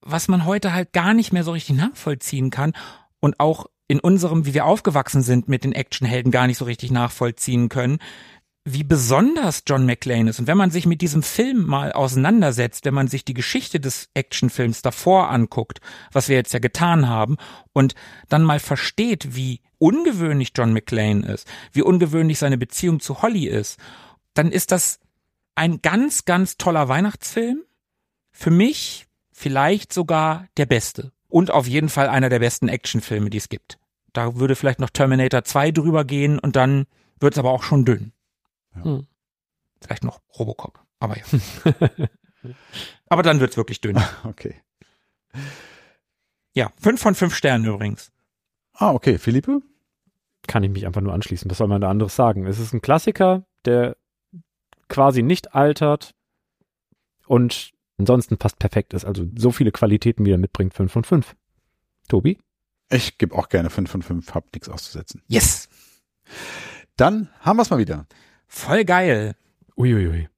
was 0.01 0.29
man 0.29 0.47
heute 0.47 0.73
halt 0.73 0.93
gar 0.93 1.15
nicht 1.15 1.33
mehr 1.33 1.45
so 1.45 1.53
richtig 1.53 1.77
nachvollziehen 1.77 2.51
kann 2.51 2.73
und 3.21 3.39
auch 3.41 3.67
in 3.89 4.01
unserem, 4.01 4.47
wie 4.47 4.55
wir 4.55 4.65
aufgewachsen 4.65 5.23
sind, 5.23 5.49
mit 5.49 5.65
den 5.65 5.73
Actionhelden 5.73 6.33
gar 6.33 6.47
nicht 6.47 6.59
so 6.59 6.65
richtig 6.65 6.91
nachvollziehen 6.91 7.69
können, 7.69 7.99
wie 8.65 8.83
besonders 8.83 9.63
John 9.65 9.87
McClane 9.87 10.29
ist. 10.29 10.41
Und 10.41 10.49
wenn 10.49 10.57
man 10.57 10.73
sich 10.73 10.87
mit 10.87 11.01
diesem 11.01 11.23
Film 11.23 11.65
mal 11.67 11.93
auseinandersetzt, 11.93 12.85
wenn 12.85 12.95
man 12.95 13.07
sich 13.07 13.25
die 13.25 13.35
Geschichte 13.35 13.79
des 13.79 14.09
Actionfilms 14.15 14.83
davor 14.83 15.31
anguckt, 15.31 15.81
was 16.11 16.29
wir 16.29 16.35
jetzt 16.35 16.53
ja 16.53 16.59
getan 16.59 17.09
haben, 17.09 17.37
und 17.73 17.95
dann 18.29 18.43
mal 18.43 18.59
versteht, 18.59 19.37
wie 19.37 19.61
ungewöhnlich 19.79 20.51
John 20.57 20.73
McClane 20.73 21.25
ist, 21.33 21.47
wie 21.73 21.83
ungewöhnlich 21.83 22.41
seine 22.41 22.59
Beziehung 22.59 22.99
zu 22.99 23.23
Holly 23.23 23.47
ist, 23.47 23.79
dann 24.35 24.51
ist 24.51 24.73
das 24.73 24.99
ein 25.55 25.81
ganz, 25.81 26.25
ganz 26.25 26.57
toller 26.57 26.89
Weihnachtsfilm. 26.89 27.63
Für 28.39 28.51
mich 28.51 29.07
vielleicht 29.33 29.95
sogar 29.95 30.47
der 30.59 30.67
beste. 30.67 31.11
Und 31.27 31.51
auf 31.51 31.67
jeden 31.67 31.89
Fall 31.89 32.11
einer 32.11 32.29
der 32.29 32.39
besten 32.39 32.69
Actionfilme, 32.69 33.31
die 33.31 33.39
es 33.39 33.49
gibt. 33.49 33.79
Da 34.13 34.37
würde 34.37 34.57
vielleicht 34.57 34.79
noch 34.79 34.91
Terminator 34.91 35.43
2 35.43 35.71
drüber 35.71 36.05
gehen 36.05 36.39
und 36.39 36.55
dann 36.55 36.85
wird 37.19 37.33
es 37.33 37.39
aber 37.39 37.51
auch 37.51 37.63
schon 37.63 37.87
dünn. 37.87 38.13
Ja. 38.75 38.85
Hm. 38.85 39.07
Vielleicht 39.81 40.05
noch 40.05 40.21
Robocop. 40.39 40.85
Aber 40.99 41.17
ja. 41.17 41.25
aber 43.09 43.23
dann 43.23 43.41
wird's 43.41 43.57
wirklich 43.57 43.81
dünn. 43.81 43.99
Okay. 44.25 44.55
Ja, 46.53 46.71
fünf 46.79 47.01
von 47.01 47.15
fünf 47.15 47.35
Sternen 47.35 47.65
übrigens. 47.65 48.13
Ah, 48.75 48.93
okay. 48.93 49.17
Philippe? 49.17 49.63
Kann 50.47 50.63
ich 50.63 50.71
mich 50.71 50.87
einfach 50.87 51.01
nur 51.01 51.15
anschließen. 51.15 51.51
Was 51.51 51.57
soll 51.57 51.69
man 51.69 51.81
da 51.81 51.89
anderes 51.89 52.15
sagen? 52.15 52.47
Es 52.47 52.59
ist 52.59 52.75
ein 52.75 52.83
Klassiker, 52.83 53.47
der 53.65 53.97
quasi 54.89 55.23
nicht 55.23 55.55
altert 55.55 56.15
und 57.27 57.76
ansonsten 57.99 58.37
fast 58.39 58.59
perfekt 58.59 58.95
ist. 58.95 59.05
Also 59.05 59.27
so 59.37 59.51
viele 59.51 59.73
Qualitäten, 59.73 60.25
wie 60.25 60.33
er 60.33 60.39
mitbringt. 60.39 60.75
Fünf 60.75 60.93
von 60.93 61.05
fünf. 61.05 61.37
Tobi? 62.09 62.39
Ich 62.91 63.19
gebe 63.19 63.35
auch 63.35 63.49
gerne 63.49 63.71
fünf 63.71 63.91
von 63.91 64.03
fünf. 64.03 64.35
Hab 64.35 64.53
nichts 64.53 64.69
auszusetzen. 64.69 65.23
Yes. 65.27 65.69
Dann 66.97 67.29
haben 67.41 67.57
wir's 67.57 67.71
mal 67.71 67.79
wieder. 67.79 68.07
Voll 68.47 68.85
geil. 68.85 69.35
Uiuiui. 69.77 70.29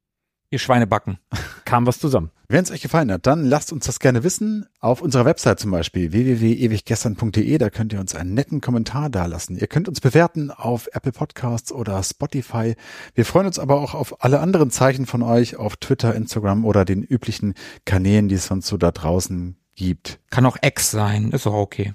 Ihr 0.50 0.58
Schweinebacken. 0.58 1.18
Kam 1.66 1.86
was 1.86 1.98
zusammen. 1.98 2.30
Wenn 2.48 2.64
es 2.64 2.70
euch 2.70 2.80
gefallen 2.80 3.12
hat, 3.12 3.26
dann 3.26 3.44
lasst 3.44 3.70
uns 3.70 3.84
das 3.84 4.00
gerne 4.00 4.24
wissen. 4.24 4.64
Auf 4.80 5.02
unserer 5.02 5.26
Website 5.26 5.60
zum 5.60 5.70
Beispiel 5.70 6.12
www.ewiggestern.de, 6.12 7.58
da 7.58 7.68
könnt 7.68 7.92
ihr 7.92 8.00
uns 8.00 8.14
einen 8.14 8.32
netten 8.32 8.62
Kommentar 8.62 9.10
dalassen. 9.10 9.58
Ihr 9.58 9.66
könnt 9.66 9.90
uns 9.90 10.00
bewerten 10.00 10.50
auf 10.50 10.88
Apple 10.94 11.12
Podcasts 11.12 11.70
oder 11.70 12.02
Spotify. 12.02 12.76
Wir 13.14 13.26
freuen 13.26 13.46
uns 13.46 13.58
aber 13.58 13.78
auch 13.78 13.92
auf 13.92 14.24
alle 14.24 14.40
anderen 14.40 14.70
Zeichen 14.70 15.04
von 15.04 15.22
euch 15.22 15.56
auf 15.56 15.76
Twitter, 15.76 16.14
Instagram 16.14 16.64
oder 16.64 16.86
den 16.86 17.02
üblichen 17.02 17.52
Kanälen, 17.84 18.28
die 18.28 18.36
es 18.36 18.46
sonst 18.46 18.68
so 18.68 18.78
da 18.78 18.90
draußen 18.90 19.58
gibt. 19.74 20.18
Kann 20.30 20.46
auch 20.46 20.56
Ex 20.62 20.90
sein. 20.90 21.30
Ist 21.32 21.44
doch 21.44 21.52
okay. 21.52 21.92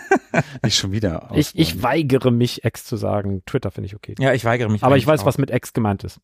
Nicht 0.64 0.76
schon 0.76 0.90
wieder. 0.90 1.30
Ich, 1.34 1.52
ich 1.54 1.80
weigere 1.84 2.32
mich, 2.32 2.64
Ex 2.64 2.84
zu 2.84 2.96
sagen. 2.96 3.42
Twitter 3.46 3.70
finde 3.70 3.86
ich 3.86 3.94
okay. 3.94 4.16
Ja, 4.18 4.32
ich 4.32 4.44
weigere 4.44 4.68
mich. 4.68 4.82
Aber 4.82 4.96
ich 4.96 5.06
weiß, 5.06 5.20
auch. 5.20 5.26
was 5.26 5.38
mit 5.38 5.52
Ex 5.52 5.72
gemeint 5.72 6.02
ist. 6.02 6.18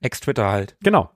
Ex-Twitter 0.00 0.50
halt. 0.50 0.76
Genau. 0.82 1.10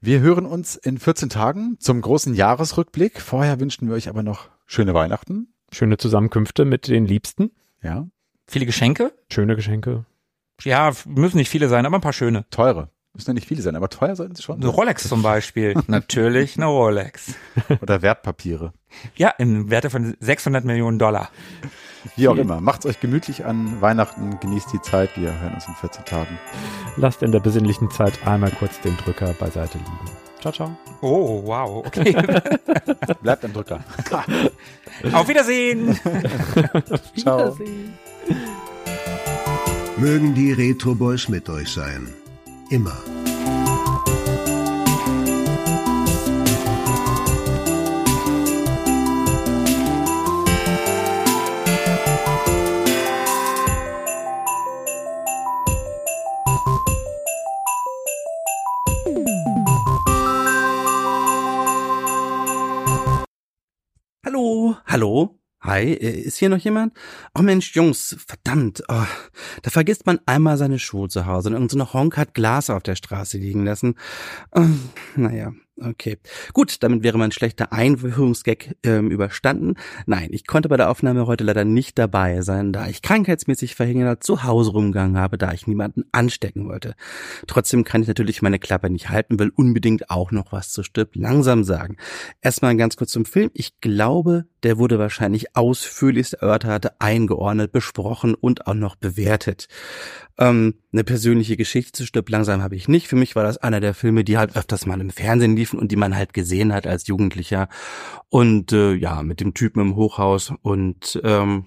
Wir 0.00 0.20
hören 0.20 0.46
uns 0.46 0.76
in 0.76 0.98
14 0.98 1.28
Tagen 1.28 1.76
zum 1.80 2.00
großen 2.00 2.34
Jahresrückblick. 2.34 3.20
Vorher 3.20 3.58
wünschen 3.60 3.88
wir 3.88 3.94
euch 3.94 4.08
aber 4.08 4.22
noch 4.22 4.48
schöne 4.66 4.94
Weihnachten. 4.94 5.52
Schöne 5.72 5.98
Zusammenkünfte 5.98 6.64
mit 6.64 6.88
den 6.88 7.04
Liebsten. 7.04 7.50
Ja, 7.82 8.06
Viele 8.46 8.64
Geschenke? 8.64 9.12
Schöne 9.30 9.56
Geschenke. 9.56 10.06
Ja, 10.62 10.92
müssen 11.04 11.36
nicht 11.36 11.50
viele 11.50 11.68
sein, 11.68 11.84
aber 11.84 11.98
ein 11.98 12.00
paar 12.02 12.14
schöne. 12.14 12.46
teure. 12.50 12.90
Müssen 13.14 13.30
ja 13.30 13.34
nicht 13.34 13.48
viele 13.48 13.62
sein, 13.62 13.74
aber 13.74 13.88
teuer 13.88 14.14
sollten 14.14 14.34
sie 14.34 14.42
schon. 14.42 14.56
Eine 14.56 14.68
Rolex 14.68 15.08
zum 15.08 15.22
Beispiel. 15.22 15.74
Natürlich 15.86 16.56
eine 16.56 16.66
Rolex. 16.66 17.34
Oder 17.80 18.02
Wertpapiere. 18.02 18.72
Ja, 19.16 19.30
im 19.38 19.70
Werte 19.70 19.90
von 19.90 20.16
600 20.20 20.64
Millionen 20.64 20.98
Dollar. 20.98 21.30
Wie 22.16 22.28
auch 22.28 22.36
immer. 22.36 22.60
Macht's 22.60 22.86
euch 22.86 23.00
gemütlich 23.00 23.44
an 23.44 23.80
Weihnachten. 23.80 24.38
Genießt 24.40 24.72
die 24.72 24.80
Zeit. 24.80 25.10
Wir 25.16 25.38
hören 25.40 25.54
uns 25.54 25.66
in 25.66 25.74
14 25.74 26.04
Tagen. 26.04 26.38
Lasst 26.96 27.22
in 27.22 27.32
der 27.32 27.40
besinnlichen 27.40 27.90
Zeit 27.90 28.26
einmal 28.26 28.52
kurz 28.52 28.80
den 28.80 28.96
Drücker 28.98 29.32
beiseite 29.34 29.78
liegen. 29.78 29.98
Ciao, 30.40 30.52
ciao. 30.52 30.76
Oh, 31.00 31.42
wow, 31.44 31.84
okay. 31.84 32.12
Bleibt 33.22 33.44
am 33.44 33.52
Drücker. 33.52 33.80
Auf 35.12 35.28
Wiedersehen. 35.28 35.98
Ciao. 37.16 37.56
Mögen 39.96 40.34
die 40.34 40.52
Retro 40.52 40.94
Boys 40.94 41.28
mit 41.28 41.48
euch 41.48 41.68
sein. 41.72 42.14
Immer. 42.70 42.92
Hallo, 64.26 64.76
hallo. 64.84 65.38
Hi, 65.60 65.92
äh, 65.92 66.20
ist 66.20 66.38
hier 66.38 66.50
noch 66.50 66.58
jemand? 66.58 66.94
Oh 67.34 67.42
Mensch, 67.42 67.74
Jungs, 67.74 68.16
verdammt. 68.26 68.82
Oh, 68.88 69.06
da 69.62 69.70
vergisst 69.70 70.06
man 70.06 70.20
einmal 70.24 70.56
seine 70.56 70.78
Schuhe 70.78 71.08
zu 71.08 71.26
Hause 71.26 71.48
und 71.48 71.54
irgendeine 71.54 71.84
so 71.84 71.92
Honk 71.94 72.16
hat 72.16 72.34
Glas 72.34 72.70
auf 72.70 72.84
der 72.84 72.94
Straße 72.94 73.38
liegen 73.38 73.64
lassen. 73.64 73.96
Oh, 74.52 74.66
naja, 75.16 75.52
Okay, 75.80 76.18
gut, 76.54 76.82
damit 76.82 77.04
wäre 77.04 77.18
mein 77.18 77.30
schlechter 77.30 77.72
Einführungsgag 77.72 78.74
ähm, 78.82 79.12
überstanden. 79.12 79.74
Nein, 80.06 80.30
ich 80.32 80.46
konnte 80.46 80.68
bei 80.68 80.76
der 80.76 80.90
Aufnahme 80.90 81.26
heute 81.26 81.44
leider 81.44 81.64
nicht 81.64 81.98
dabei 81.98 82.40
sein, 82.42 82.72
da 82.72 82.88
ich 82.88 83.00
krankheitsmäßig 83.00 83.76
verhindert 83.76 84.24
zu 84.24 84.42
Hause 84.42 84.72
rumgegangen 84.72 85.18
habe, 85.18 85.38
da 85.38 85.52
ich 85.52 85.68
niemanden 85.68 86.04
anstecken 86.10 86.68
wollte. 86.68 86.94
Trotzdem 87.46 87.84
kann 87.84 88.02
ich 88.02 88.08
natürlich 88.08 88.42
meine 88.42 88.58
Klappe 88.58 88.90
nicht 88.90 89.08
halten, 89.08 89.38
will 89.38 89.52
unbedingt 89.54 90.10
auch 90.10 90.32
noch 90.32 90.50
was 90.50 90.72
zu 90.72 90.82
Stipp 90.82 91.10
langsam 91.14 91.62
sagen. 91.62 91.96
Erstmal 92.40 92.76
ganz 92.76 92.96
kurz 92.96 93.12
zum 93.12 93.24
Film. 93.24 93.50
Ich 93.54 93.80
glaube, 93.80 94.46
der 94.64 94.78
wurde 94.78 94.98
wahrscheinlich 94.98 95.54
ausführlichst 95.54 96.34
erörtert, 96.34 97.00
eingeordnet, 97.00 97.70
besprochen 97.70 98.34
und 98.34 98.66
auch 98.66 98.74
noch 98.74 98.96
bewertet. 98.96 99.68
Ähm, 100.38 100.74
eine 100.92 101.04
persönliche 101.04 101.56
Geschichte 101.56 101.92
zu 101.92 102.06
Stipp 102.06 102.30
langsam 102.30 102.62
habe 102.62 102.76
ich 102.76 102.88
nicht. 102.88 103.08
Für 103.08 103.16
mich 103.16 103.36
war 103.36 103.42
das 103.42 103.58
einer 103.58 103.80
der 103.80 103.92
Filme, 103.92 104.24
die 104.24 104.38
halt 104.38 104.56
öfters 104.56 104.86
mal 104.86 105.00
im 105.00 105.10
Fernsehen 105.10 105.56
liefen 105.68 105.78
und 105.78 105.92
die 105.92 105.96
man 105.96 106.16
halt 106.16 106.32
gesehen 106.32 106.72
hat 106.72 106.86
als 106.86 107.06
Jugendlicher. 107.06 107.68
Und 108.28 108.72
äh, 108.72 108.94
ja, 108.94 109.22
mit 109.22 109.40
dem 109.40 109.54
Typen 109.54 109.80
im 109.80 109.96
Hochhaus 109.96 110.52
und 110.62 111.20
ähm, 111.24 111.66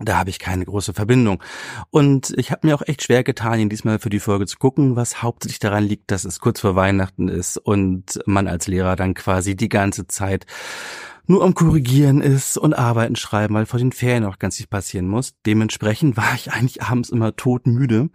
da 0.00 0.18
habe 0.18 0.28
ich 0.28 0.40
keine 0.40 0.64
große 0.64 0.92
Verbindung. 0.92 1.40
Und 1.90 2.34
ich 2.36 2.50
habe 2.50 2.66
mir 2.66 2.74
auch 2.74 2.82
echt 2.84 3.04
schwer 3.04 3.22
getan, 3.22 3.60
ihn 3.60 3.68
diesmal 3.68 4.00
für 4.00 4.10
die 4.10 4.18
Folge 4.18 4.46
zu 4.46 4.58
gucken, 4.58 4.96
was 4.96 5.22
hauptsächlich 5.22 5.60
daran 5.60 5.84
liegt, 5.84 6.10
dass 6.10 6.24
es 6.24 6.40
kurz 6.40 6.60
vor 6.60 6.74
Weihnachten 6.74 7.28
ist 7.28 7.58
und 7.58 8.20
man 8.26 8.48
als 8.48 8.66
Lehrer 8.66 8.96
dann 8.96 9.14
quasi 9.14 9.54
die 9.54 9.68
ganze 9.68 10.08
Zeit 10.08 10.46
nur 11.26 11.42
am 11.42 11.54
Korrigieren 11.54 12.20
ist 12.20 12.58
und 12.58 12.74
Arbeiten 12.74 13.16
schreiben, 13.16 13.54
weil 13.54 13.66
vor 13.66 13.78
den 13.78 13.92
Ferien 13.92 14.24
auch 14.24 14.38
ganz 14.38 14.56
viel 14.56 14.66
passieren 14.66 15.08
muss. 15.08 15.34
Dementsprechend 15.46 16.16
war 16.18 16.34
ich 16.34 16.52
eigentlich 16.52 16.82
abends 16.82 17.10
immer 17.10 17.34
todmüde 17.36 18.10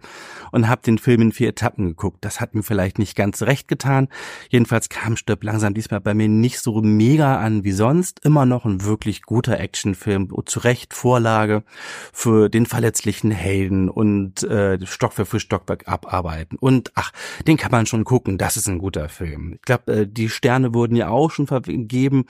und 0.52 0.68
habe 0.68 0.82
den 0.82 0.98
Film 0.98 1.22
in 1.22 1.32
vier 1.32 1.48
Etappen 1.48 1.86
geguckt. 1.86 2.18
Das 2.24 2.40
hat 2.40 2.54
mir 2.54 2.62
vielleicht 2.62 2.98
nicht 2.98 3.16
ganz 3.16 3.42
recht 3.42 3.68
getan. 3.68 4.08
Jedenfalls 4.48 4.88
kam 4.88 5.16
Stirb 5.16 5.42
langsam 5.42 5.74
diesmal 5.74 6.00
bei 6.00 6.14
mir 6.14 6.28
nicht 6.28 6.60
so 6.60 6.80
mega 6.82 7.38
an 7.38 7.64
wie 7.64 7.72
sonst. 7.72 8.24
Immer 8.24 8.46
noch 8.46 8.64
ein 8.64 8.84
wirklich 8.84 9.22
guter 9.22 9.58
Actionfilm, 9.58 10.30
zu 10.46 10.60
Recht 10.60 10.94
Vorlage 10.94 11.64
für 12.12 12.48
den 12.48 12.66
verletzlichen 12.66 13.30
Helden 13.30 13.88
und 13.88 14.42
äh, 14.44 14.78
Stockwerk 14.84 15.28
für 15.28 15.40
Stockwerk 15.40 15.88
abarbeiten. 15.88 16.56
Und 16.58 16.92
ach, 16.94 17.12
den 17.46 17.56
kann 17.56 17.70
man 17.70 17.86
schon 17.86 18.04
gucken. 18.04 18.38
Das 18.38 18.56
ist 18.56 18.68
ein 18.68 18.78
guter 18.78 19.08
Film. 19.08 19.54
Ich 19.54 19.62
glaube, 19.62 19.92
äh, 19.92 20.06
die 20.06 20.28
Sterne 20.28 20.74
wurden 20.74 20.96
ja 20.96 21.08
auch 21.08 21.30
schon 21.30 21.46
vergeben. 21.46 22.24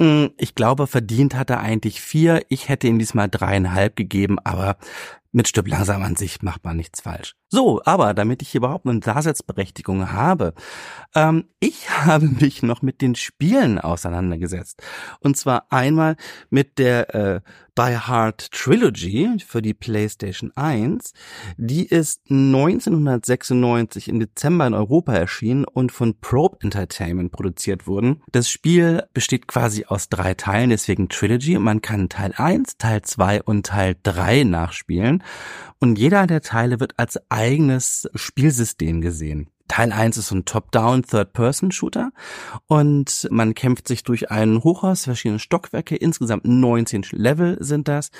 Hm, 0.00 0.30
ich 0.38 0.54
glaube, 0.54 0.86
verdient 0.86 1.34
hat 1.34 1.50
er 1.50 1.60
eigentlich 1.60 2.00
vier. 2.00 2.42
Ich 2.48 2.68
hätte 2.68 2.86
ihm 2.86 2.98
diesmal 2.98 3.28
dreieinhalb 3.28 3.96
gegeben, 3.96 4.38
aber 4.44 4.76
mit 5.32 5.48
Stück 5.48 5.68
langsam 5.68 6.02
an 6.02 6.16
sich 6.16 6.42
macht 6.42 6.64
man 6.64 6.76
nichts 6.76 7.00
falsch. 7.00 7.34
So, 7.50 7.80
aber 7.84 8.12
damit 8.12 8.42
ich 8.42 8.54
überhaupt 8.54 8.86
eine 8.86 9.00
Daseinsberechtigung 9.00 10.12
habe, 10.12 10.52
ähm, 11.14 11.44
ich 11.60 11.88
habe 12.04 12.28
mich 12.28 12.62
noch 12.62 12.82
mit 12.82 13.00
den 13.00 13.14
Spielen 13.14 13.78
auseinandergesetzt. 13.78 14.82
Und 15.20 15.36
zwar 15.36 15.66
einmal 15.70 16.16
mit 16.50 16.78
der 16.78 17.14
äh, 17.14 17.40
Die 17.78 17.96
Hard 17.96 18.50
Trilogy 18.50 19.38
für 19.46 19.62
die 19.62 19.72
PlayStation 19.72 20.52
1. 20.56 21.12
Die 21.56 21.86
ist 21.86 22.22
1996 22.28 24.08
im 24.08 24.20
Dezember 24.20 24.66
in 24.66 24.74
Europa 24.74 25.14
erschienen 25.14 25.64
und 25.64 25.92
von 25.92 26.18
Probe 26.20 26.58
Entertainment 26.60 27.32
produziert 27.32 27.86
worden. 27.86 28.22
Das 28.32 28.50
Spiel 28.50 29.04
besteht 29.14 29.46
quasi 29.46 29.84
aus 29.86 30.08
drei 30.08 30.34
Teilen, 30.34 30.70
deswegen 30.70 31.08
Trilogy. 31.08 31.58
Man 31.58 31.80
kann 31.80 32.08
Teil 32.08 32.34
1, 32.36 32.78
Teil 32.78 33.02
2 33.02 33.42
und 33.44 33.66
Teil 33.66 33.96
3 34.02 34.44
nachspielen. 34.44 35.22
Und 35.80 35.98
jeder 35.98 36.26
der 36.26 36.40
Teile 36.40 36.80
wird 36.80 36.98
als 36.98 37.18
eigenes 37.38 38.10
Spielsystem 38.16 39.00
gesehen. 39.00 39.48
Teil 39.68 39.92
1 39.92 40.16
ist 40.16 40.28
so 40.28 40.34
ein 40.34 40.44
Top-Down 40.44 41.04
Third-Person-Shooter 41.04 42.10
und 42.66 43.28
man 43.30 43.54
kämpft 43.54 43.86
sich 43.86 44.02
durch 44.02 44.30
ein 44.30 44.64
Hochhaus, 44.64 45.04
verschiedene 45.04 45.38
Stockwerke, 45.38 45.94
insgesamt 45.94 46.46
19 46.46 47.04
Level 47.12 47.58
sind 47.60 47.86
das 47.86 48.10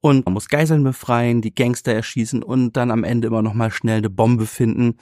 und 0.00 0.24
man 0.24 0.32
muss 0.32 0.48
Geiseln 0.48 0.84
befreien, 0.84 1.42
die 1.42 1.54
Gangster 1.54 1.92
erschießen 1.92 2.42
und 2.42 2.78
dann 2.78 2.90
am 2.90 3.04
Ende 3.04 3.26
immer 3.26 3.42
noch 3.42 3.52
mal 3.52 3.70
schnell 3.70 3.98
eine 3.98 4.10
Bombe 4.10 4.46
finden, 4.46 4.96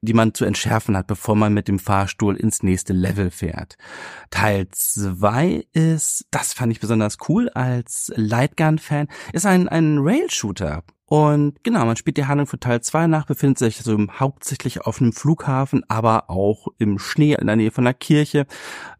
die 0.00 0.14
man 0.14 0.32
zu 0.32 0.46
entschärfen 0.46 0.96
hat, 0.96 1.08
bevor 1.08 1.34
man 1.34 1.52
mit 1.52 1.68
dem 1.68 1.78
Fahrstuhl 1.78 2.36
ins 2.36 2.62
nächste 2.62 2.94
Level 2.94 3.30
fährt. 3.30 3.76
Teil 4.30 4.68
2 4.70 5.66
ist, 5.74 6.24
das 6.30 6.54
fand 6.54 6.72
ich 6.72 6.80
besonders 6.80 7.18
cool 7.28 7.50
als 7.50 8.10
Lightgun-Fan, 8.14 9.08
ist 9.34 9.44
ein, 9.44 9.68
ein 9.68 9.98
Rail-Shooter 9.98 10.84
und 11.10 11.64
genau, 11.64 11.84
man 11.86 11.96
spielt 11.96 12.18
die 12.18 12.26
Handlung 12.26 12.46
für 12.46 12.60
Teil 12.60 12.82
2 12.82 13.08
nach, 13.08 13.26
befindet 13.26 13.58
sich 13.58 13.78
also 13.78 13.98
hauptsächlich 14.20 14.82
auf 14.82 15.00
einem 15.00 15.12
Flughafen, 15.12 15.82
aber 15.88 16.30
auch 16.30 16.68
im 16.78 17.00
Schnee 17.00 17.34
in 17.34 17.48
der 17.48 17.56
Nähe 17.56 17.72
von 17.72 17.82
der 17.82 17.94
Kirche. 17.94 18.46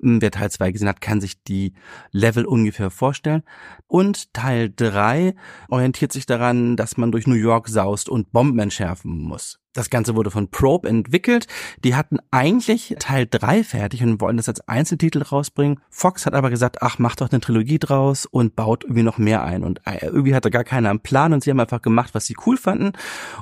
Hm, 0.00 0.20
wer 0.20 0.32
Teil 0.32 0.50
2 0.50 0.72
gesehen 0.72 0.88
hat, 0.88 1.00
kann 1.00 1.20
sich 1.20 1.40
die 1.44 1.72
Level 2.10 2.46
ungefähr 2.46 2.90
vorstellen. 2.90 3.44
Und 3.86 4.34
Teil 4.34 4.72
3 4.74 5.36
orientiert 5.68 6.10
sich 6.10 6.26
daran, 6.26 6.76
dass 6.76 6.96
man 6.96 7.12
durch 7.12 7.28
New 7.28 7.34
York 7.34 7.68
saust 7.68 8.08
und 8.08 8.32
Bomben 8.32 8.58
entschärfen 8.58 9.16
muss. 9.16 9.59
Das 9.72 9.88
Ganze 9.88 10.16
wurde 10.16 10.32
von 10.32 10.50
Probe 10.50 10.88
entwickelt. 10.88 11.46
Die 11.84 11.94
hatten 11.94 12.18
eigentlich 12.32 12.96
Teil 12.98 13.28
3 13.30 13.62
fertig 13.62 14.02
und 14.02 14.20
wollen 14.20 14.36
das 14.36 14.48
als 14.48 14.66
Einzeltitel 14.66 15.22
rausbringen. 15.22 15.80
Fox 15.90 16.26
hat 16.26 16.34
aber 16.34 16.50
gesagt, 16.50 16.82
ach, 16.82 16.98
mach 16.98 17.14
doch 17.14 17.30
eine 17.30 17.40
Trilogie 17.40 17.78
draus 17.78 18.26
und 18.26 18.56
baut 18.56 18.82
irgendwie 18.82 19.04
noch 19.04 19.18
mehr 19.18 19.44
ein. 19.44 19.62
Und 19.62 19.80
äh, 19.86 20.04
irgendwie 20.04 20.34
hatte 20.34 20.50
gar 20.50 20.64
keiner 20.64 20.90
einen 20.90 21.00
Plan 21.00 21.32
und 21.32 21.44
sie 21.44 21.50
haben 21.50 21.60
einfach 21.60 21.82
gemacht, 21.82 22.14
was 22.14 22.26
sie 22.26 22.34
cool 22.46 22.56
fanden. 22.56 22.92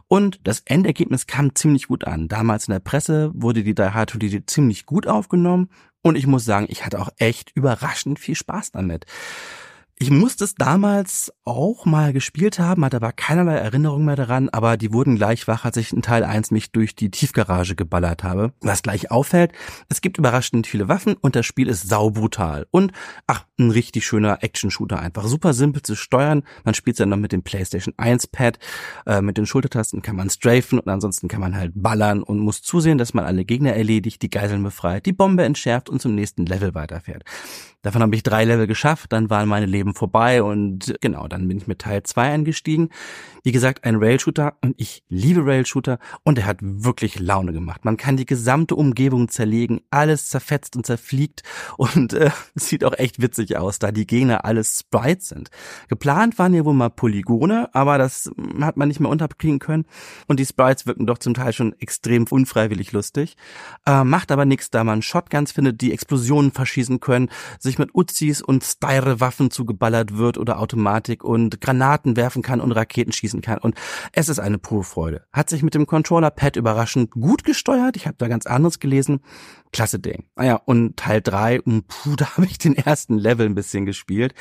Und 0.07 0.41
das 0.45 0.61
Endergebnis 0.67 1.27
kam 1.27 1.55
ziemlich 1.55 1.89
gut 1.89 2.07
an. 2.07 2.29
Damals 2.29 2.69
in 2.69 2.73
der 2.73 2.81
Presse 2.81 3.31
wurde 3.33 3.63
die 3.63 3.75
Die 3.75 3.83
Hard 3.83 4.11
Trilogie 4.11 4.45
ziemlich 4.45 4.85
gut 4.85 5.07
aufgenommen. 5.07 5.71
Und 6.03 6.17
ich 6.17 6.27
muss 6.27 6.45
sagen, 6.45 6.67
ich 6.69 6.85
hatte 6.85 7.01
auch 7.01 7.09
echt 7.17 7.53
überraschend 7.55 8.19
viel 8.19 8.35
Spaß 8.35 8.73
damit. 8.73 9.07
Ich 10.01 10.11
musste 10.11 10.45
es 10.45 10.55
damals 10.55 11.33
auch 11.45 11.85
mal 11.85 12.13
gespielt 12.13 12.61
haben, 12.61 12.85
hatte 12.85 12.99
aber 12.99 13.11
keinerlei 13.11 13.57
Erinnerung 13.57 14.05
mehr 14.05 14.15
daran, 14.15 14.49
aber 14.49 14.77
die 14.77 14.93
wurden 14.93 15.17
gleich 15.17 15.49
wach, 15.49 15.65
als 15.65 15.77
ich 15.77 15.93
in 15.93 16.03
Teil 16.03 16.23
1 16.23 16.53
mich 16.53 16.71
durch 16.71 16.95
die 16.95 17.11
Tiefgarage 17.11 17.75
geballert 17.75 18.23
habe. 18.23 18.53
Was 18.61 18.83
gleich 18.83 19.11
auffällt, 19.11 19.51
es 19.89 20.01
gibt 20.01 20.17
überraschend 20.17 20.69
viele 20.69 20.87
Waffen 20.87 21.15
und 21.15 21.35
das 21.35 21.47
Spiel 21.47 21.67
ist 21.67 21.89
saubrutal. 21.89 22.69
Und, 22.71 22.93
ach, 23.27 23.45
ein 23.59 23.73
richtig 23.73 24.07
schöner 24.07 24.39
Action-Shooter 24.41 25.01
einfach. 25.01 25.25
Super 25.25 25.53
simpel 25.53 25.83
zu 25.83 25.97
steuern. 25.97 26.45
Man 26.63 26.75
spielt 26.75 26.95
es 26.95 26.99
dann 26.99 27.09
noch 27.09 27.17
mit 27.17 27.33
dem 27.33 27.43
PlayStation 27.43 27.93
1 27.97 28.29
Pad. 28.29 28.61
Äh, 29.05 29.21
mit 29.21 29.37
den 29.37 29.47
Schultertasten 29.47 30.01
kann 30.01 30.15
man 30.15 30.31
strafen 30.31 30.79
und 30.79 30.87
ansonsten 30.87 31.27
kann 31.27 31.41
man 31.41 31.57
halt 31.57 31.73
ballern 31.75 32.23
und 32.23 32.39
muss 32.39 32.63
zusehen, 32.63 32.99
dass 32.99 33.15
man 33.15 33.25
alle 33.25 33.45
Gegner 33.45 33.75
erledigt, 33.75 34.23
die 34.23 34.31
Geiseln 34.31 34.63
befreit, 34.63 35.07
die 35.07 35.13
Bombe 35.13 35.43
entschärft 35.43 35.89
und 35.89 36.01
zum 36.01 36.15
nächsten 36.15 36.47
Level 36.47 36.75
weiterfährt. 36.77 37.25
Davon 37.83 38.03
habe 38.03 38.15
ich 38.17 38.25
drei 38.25 38.45
Level 38.45 38.67
geschafft, 38.67 39.13
dann 39.13 39.31
waren 39.31 39.49
meine 39.49 39.67
Leben 39.67 39.88
vorbei 39.95 40.43
und 40.43 40.95
genau, 41.01 41.29
dann 41.29 41.49
bin 41.49 41.59
ich 41.59 41.67
mit 41.67 41.81
Teil 41.81 42.03
zwei 42.03 42.31
eingestiegen. 42.31 42.91
Wie 43.43 43.53
gesagt, 43.53 43.85
ein 43.85 43.97
Rail-Shooter 43.97 44.57
und 44.63 44.75
ich 44.79 45.05
liebe 45.09 45.45
Rail-Shooter 45.45 45.99
und 46.23 46.39
er 46.39 46.47
hat 46.47 46.59
wirklich 46.61 47.19
Laune 47.19 47.53
gemacht. 47.53 47.85
Man 47.85 47.97
kann 47.97 48.17
die 48.17 48.27
gesamte 48.27 48.75
Umgebung 48.75 49.29
zerlegen, 49.29 49.81
alles 49.91 50.29
zerfetzt 50.29 50.77
und 50.77 50.85
zerfliegt 50.85 51.43
und 51.77 52.13
äh, 52.13 52.31
sieht 52.55 52.85
auch 52.85 52.99
echt 52.99 53.23
witzig 53.23 53.57
aus, 53.57 53.79
da 53.79 53.93
die 53.93 54.07
Gegner 54.07 54.45
alles 54.45 54.81
Sprites 54.81 55.29
sind. 55.29 55.51
Geplant 55.89 56.39
waren 56.39 56.55
ja 56.55 56.65
wohl 56.65 56.75
mal 56.75 56.91
Polygone, 56.91 57.69
aber 57.75 57.99
das 57.99 58.31
hat 58.61 58.77
man 58.77 58.89
nicht 58.89 59.01
mehr 59.01 59.11
unterkriegen 59.11 59.59
können 59.59 59.87
und 60.27 60.41
die 60.41 60.47
Sprites 60.47 60.87
wirken 60.87 61.07
doch 61.07 61.19
zum 61.19 61.35
Teil 61.35 61.53
schon 61.53 61.75
extrem 61.81 62.27
unfreiwillig 62.29 62.93
lustig. 62.93 63.37
Äh, 63.87 64.05
macht 64.05 64.33
aber 64.33 64.45
nichts, 64.45 64.71
da 64.71 64.85
man 64.85 65.03
Shotguns 65.03 65.53
findet, 65.53 65.81
die 65.81 65.93
Explosionen 65.93 66.53
verschießen 66.53 67.01
können, 67.01 67.31
sich 67.59 67.79
mit 67.79 67.95
Uzis 67.95 68.43
und 68.43 68.65
Styre-Waffen 68.65 69.51
zugeballert 69.79 70.19
wird 70.19 70.39
oder 70.39 70.59
Automatik 70.59 71.25
und 71.25 71.61
Granaten 71.61 72.17
werfen 72.17 72.43
kann 72.43 72.61
und 72.61 72.73
Raketen 72.73 73.13
schießen 73.13 73.41
kann. 73.41 73.59
Und 73.59 73.77
es 74.13 74.29
ist 74.29 74.41
eine 74.41 74.59
pure 74.59 74.85
Freude. 74.85 75.25
Hat 75.33 75.49
sich 75.49 75.63
mit 75.63 75.75
dem 75.75 75.87
Controller-Pad 75.87 76.57
überraschend 76.57 77.13
gut 77.13 77.45
gesteuert. 77.45 77.97
Ich 77.97 78.07
habe 78.07 78.17
da 78.19 78.29
ganz 78.29 78.47
anderes 78.47 78.81
gelesen. 78.81 79.21
Klasse 79.73 79.99
Ding. 79.99 80.25
Naja, 80.35 80.57
ah 80.57 80.63
und 80.65 80.97
Teil 80.97 81.21
drei, 81.21 81.61
puh, 81.61 82.17
da 82.17 82.37
habe 82.37 82.47
ich 82.47 82.59
den 82.59 82.77
ersten 82.77 83.19
Level 83.19 83.47
ein 83.47 83.55
bisschen 83.55 83.87
gespielt. 83.87 84.35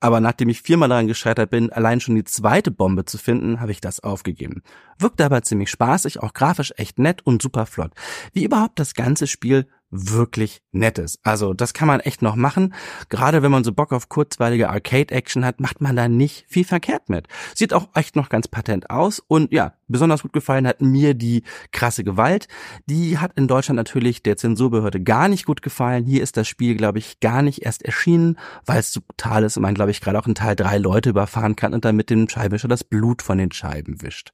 Aber 0.00 0.20
nachdem 0.20 0.48
ich 0.48 0.62
viermal 0.62 0.88
daran 0.88 1.08
gescheitert 1.08 1.50
bin, 1.50 1.70
allein 1.70 2.00
schon 2.00 2.14
die 2.14 2.24
zweite 2.24 2.70
Bombe 2.70 3.04
zu 3.04 3.18
finden, 3.18 3.60
habe 3.60 3.72
ich 3.72 3.80
das 3.80 4.00
aufgegeben. 4.00 4.62
Wirkt 4.98 5.20
aber 5.20 5.42
ziemlich 5.42 5.70
spaßig, 5.70 6.20
auch 6.20 6.32
grafisch 6.32 6.72
echt 6.76 6.98
nett 6.98 7.26
und 7.26 7.42
super 7.42 7.66
flott. 7.66 7.92
Wie 8.32 8.44
überhaupt 8.44 8.78
das 8.78 8.94
ganze 8.94 9.26
Spiel 9.26 9.66
wirklich 9.90 10.60
nettes. 10.72 11.18
Also 11.22 11.54
das 11.54 11.72
kann 11.72 11.88
man 11.88 12.00
echt 12.00 12.22
noch 12.22 12.36
machen. 12.36 12.74
Gerade 13.08 13.42
wenn 13.42 13.50
man 13.50 13.64
so 13.64 13.72
Bock 13.72 13.92
auf 13.92 14.08
kurzweilige 14.08 14.68
Arcade-Action 14.68 15.44
hat, 15.44 15.60
macht 15.60 15.80
man 15.80 15.96
da 15.96 16.08
nicht 16.08 16.44
viel 16.48 16.64
verkehrt 16.64 17.08
mit. 17.08 17.26
Sieht 17.54 17.72
auch 17.72 17.88
echt 17.94 18.16
noch 18.16 18.28
ganz 18.28 18.48
patent 18.48 18.90
aus 18.90 19.22
und 19.26 19.52
ja, 19.52 19.74
besonders 19.86 20.22
gut 20.22 20.32
gefallen 20.32 20.66
hat 20.66 20.80
mir 20.82 21.14
die 21.14 21.42
krasse 21.72 22.04
Gewalt. 22.04 22.48
Die 22.86 23.18
hat 23.18 23.32
in 23.36 23.48
Deutschland 23.48 23.76
natürlich 23.76 24.22
der 24.22 24.36
Zensurbehörde 24.36 25.00
gar 25.02 25.28
nicht 25.28 25.46
gut 25.46 25.62
gefallen. 25.62 26.04
Hier 26.04 26.22
ist 26.22 26.36
das 26.36 26.48
Spiel, 26.48 26.76
glaube 26.76 26.98
ich, 26.98 27.20
gar 27.20 27.42
nicht 27.42 27.62
erst 27.62 27.82
erschienen, 27.82 28.38
weil 28.66 28.80
es 28.80 28.92
so 28.92 29.00
ist 29.40 29.56
und 29.56 29.62
man, 29.62 29.74
glaube 29.74 29.90
ich, 29.90 30.00
gerade 30.00 30.18
auch 30.18 30.26
in 30.26 30.34
Teil 30.34 30.56
drei 30.56 30.78
Leute 30.78 31.10
überfahren 31.10 31.56
kann 31.56 31.74
und 31.74 31.84
dann 31.84 31.96
mit 31.96 32.10
dem 32.10 32.28
Scheibenwischer 32.28 32.68
das 32.68 32.84
Blut 32.84 33.22
von 33.22 33.38
den 33.38 33.52
Scheiben 33.52 34.02
wischt. 34.02 34.32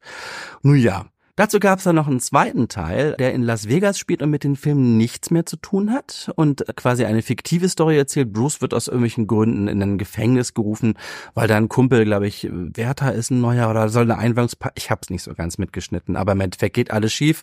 Nun 0.62 0.76
ja, 0.76 1.06
Dazu 1.36 1.58
gab 1.58 1.78
es 1.78 1.84
dann 1.84 1.96
noch 1.96 2.06
einen 2.06 2.20
zweiten 2.20 2.68
Teil, 2.68 3.16
der 3.18 3.34
in 3.34 3.42
Las 3.42 3.68
Vegas 3.68 3.98
spielt 3.98 4.22
und 4.22 4.30
mit 4.30 4.44
den 4.44 4.54
Filmen 4.54 4.96
nichts 4.96 5.32
mehr 5.32 5.44
zu 5.44 5.56
tun 5.56 5.90
hat 5.90 6.30
und 6.36 6.64
quasi 6.76 7.06
eine 7.06 7.22
fiktive 7.22 7.68
Story 7.68 7.98
erzählt. 7.98 8.32
Bruce 8.32 8.60
wird 8.60 8.72
aus 8.72 8.86
irgendwelchen 8.86 9.26
Gründen 9.26 9.66
in 9.66 9.82
ein 9.82 9.98
Gefängnis 9.98 10.54
gerufen, 10.54 10.94
weil 11.34 11.48
da 11.48 11.56
ein 11.56 11.68
Kumpel, 11.68 12.04
glaube 12.04 12.28
ich, 12.28 12.48
Werther 12.52 13.12
ist 13.12 13.32
ein 13.32 13.40
neuer 13.40 13.68
oder 13.68 13.88
soll 13.88 14.04
eine 14.04 14.16
Einweihungspa 14.16 14.70
ich 14.76 14.92
habe 14.92 15.00
es 15.02 15.10
nicht 15.10 15.24
so 15.24 15.34
ganz 15.34 15.58
mitgeschnitten, 15.58 16.14
aber 16.14 16.32
im 16.32 16.40
Endeffekt 16.40 16.76
geht 16.76 16.92
alles 16.92 17.12
schief 17.12 17.42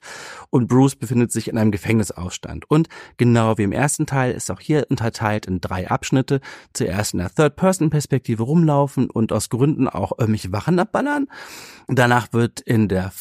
und 0.51 0.69
Bruce 0.69 0.95
befindet 0.95 1.33
sich 1.33 1.49
in 1.49 1.57
einem 1.57 1.71
Gefängnisausstand. 1.71 2.71
Und 2.71 2.87
genau 3.17 3.57
wie 3.57 3.63
im 3.63 3.73
ersten 3.73 4.05
Teil 4.05 4.31
ist 4.31 4.49
auch 4.51 4.61
hier 4.61 4.85
unterteilt 4.89 5.47
in 5.47 5.59
drei 5.59 5.91
Abschnitte. 5.91 6.39
Zuerst 6.71 7.13
in 7.13 7.19
der 7.19 7.35
Third-Person-Perspektive 7.35 8.43
rumlaufen 8.43 9.09
und 9.09 9.33
aus 9.33 9.49
Gründen 9.49 9.89
auch 9.89 10.13
irgendwelche 10.17 10.53
Wachen 10.53 10.79
abballern. 10.79 11.27
Danach 11.89 12.31
wird 12.31 12.61
in 12.61 12.87
der 12.87 13.11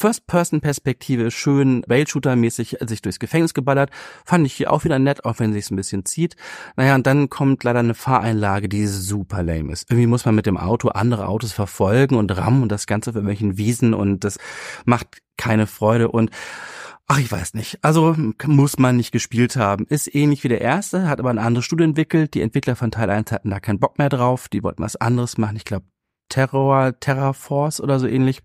First-Person-Perspektive 0.60 1.30
schön 1.30 1.84
Rail-Shooter-mäßig 1.88 2.76
sich 2.86 3.02
durchs 3.02 3.18
Gefängnis 3.18 3.54
geballert. 3.54 3.90
Fand 4.24 4.46
ich 4.46 4.54
hier 4.54 4.72
auch 4.72 4.84
wieder 4.84 4.98
nett, 4.98 5.24
auch 5.24 5.38
wenn 5.38 5.52
sich's 5.52 5.70
ein 5.70 5.76
bisschen 5.76 6.04
zieht. 6.04 6.36
Naja, 6.76 6.94
und 6.94 7.06
dann 7.06 7.28
kommt 7.28 7.64
leider 7.64 7.80
eine 7.80 7.94
Fahreinlage, 7.94 8.68
die 8.68 8.86
super 8.86 9.42
lame 9.42 9.72
ist. 9.72 9.90
Irgendwie 9.90 10.06
muss 10.06 10.24
man 10.24 10.34
mit 10.34 10.46
dem 10.46 10.56
Auto 10.56 10.88
andere 10.88 11.26
Autos 11.26 11.52
verfolgen 11.52 12.16
und 12.16 12.36
rammen 12.36 12.62
und 12.62 12.72
das 12.72 12.86
Ganze 12.86 13.10
auf 13.10 13.16
irgendwelchen 13.16 13.56
Wiesen 13.56 13.94
und 13.94 14.24
das 14.24 14.38
macht 14.84 15.18
keine 15.36 15.66
Freude 15.66 16.10
und 16.10 16.30
Ach, 17.12 17.18
ich 17.18 17.32
weiß 17.32 17.54
nicht. 17.54 17.80
Also 17.82 18.14
muss 18.46 18.78
man 18.78 18.96
nicht 18.96 19.10
gespielt 19.10 19.56
haben. 19.56 19.84
Ist 19.88 20.14
ähnlich 20.14 20.44
wie 20.44 20.48
der 20.48 20.60
erste, 20.60 21.08
hat 21.08 21.18
aber 21.18 21.30
eine 21.30 21.40
andere 21.40 21.64
Studie 21.64 21.82
entwickelt. 21.82 22.34
Die 22.34 22.40
Entwickler 22.40 22.76
von 22.76 22.92
Teil 22.92 23.10
1 23.10 23.32
hatten 23.32 23.50
da 23.50 23.58
keinen 23.58 23.80
Bock 23.80 23.98
mehr 23.98 24.08
drauf. 24.08 24.46
Die 24.46 24.62
wollten 24.62 24.84
was 24.84 24.94
anderes 24.94 25.36
machen. 25.36 25.56
Ich 25.56 25.64
glaube, 25.64 25.86
Terror, 26.30 26.98
Terror 26.98 27.34
Force 27.34 27.80
oder 27.80 28.00
so 28.00 28.06
ähnlich. 28.06 28.40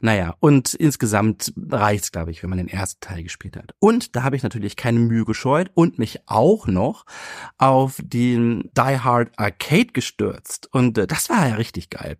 Naja, 0.00 0.36
und 0.38 0.74
insgesamt 0.74 1.52
reicht's, 1.68 2.12
glaube 2.12 2.30
ich, 2.30 2.44
wenn 2.44 2.50
man 2.50 2.58
den 2.58 2.68
ersten 2.68 3.00
Teil 3.00 3.24
gespielt 3.24 3.56
hat. 3.56 3.74
Und 3.80 4.14
da 4.14 4.22
habe 4.22 4.36
ich 4.36 4.44
natürlich 4.44 4.76
keine 4.76 5.00
Mühe 5.00 5.24
gescheut 5.24 5.72
und 5.74 5.98
mich 5.98 6.20
auch 6.26 6.68
noch 6.68 7.04
auf 7.58 8.00
den 8.00 8.70
Die 8.76 9.00
Hard 9.00 9.32
Arcade 9.36 9.92
gestürzt. 9.92 10.68
Und 10.72 10.96
äh, 10.98 11.08
das 11.08 11.28
war 11.28 11.48
ja 11.48 11.56
richtig 11.56 11.90
geil. 11.90 12.16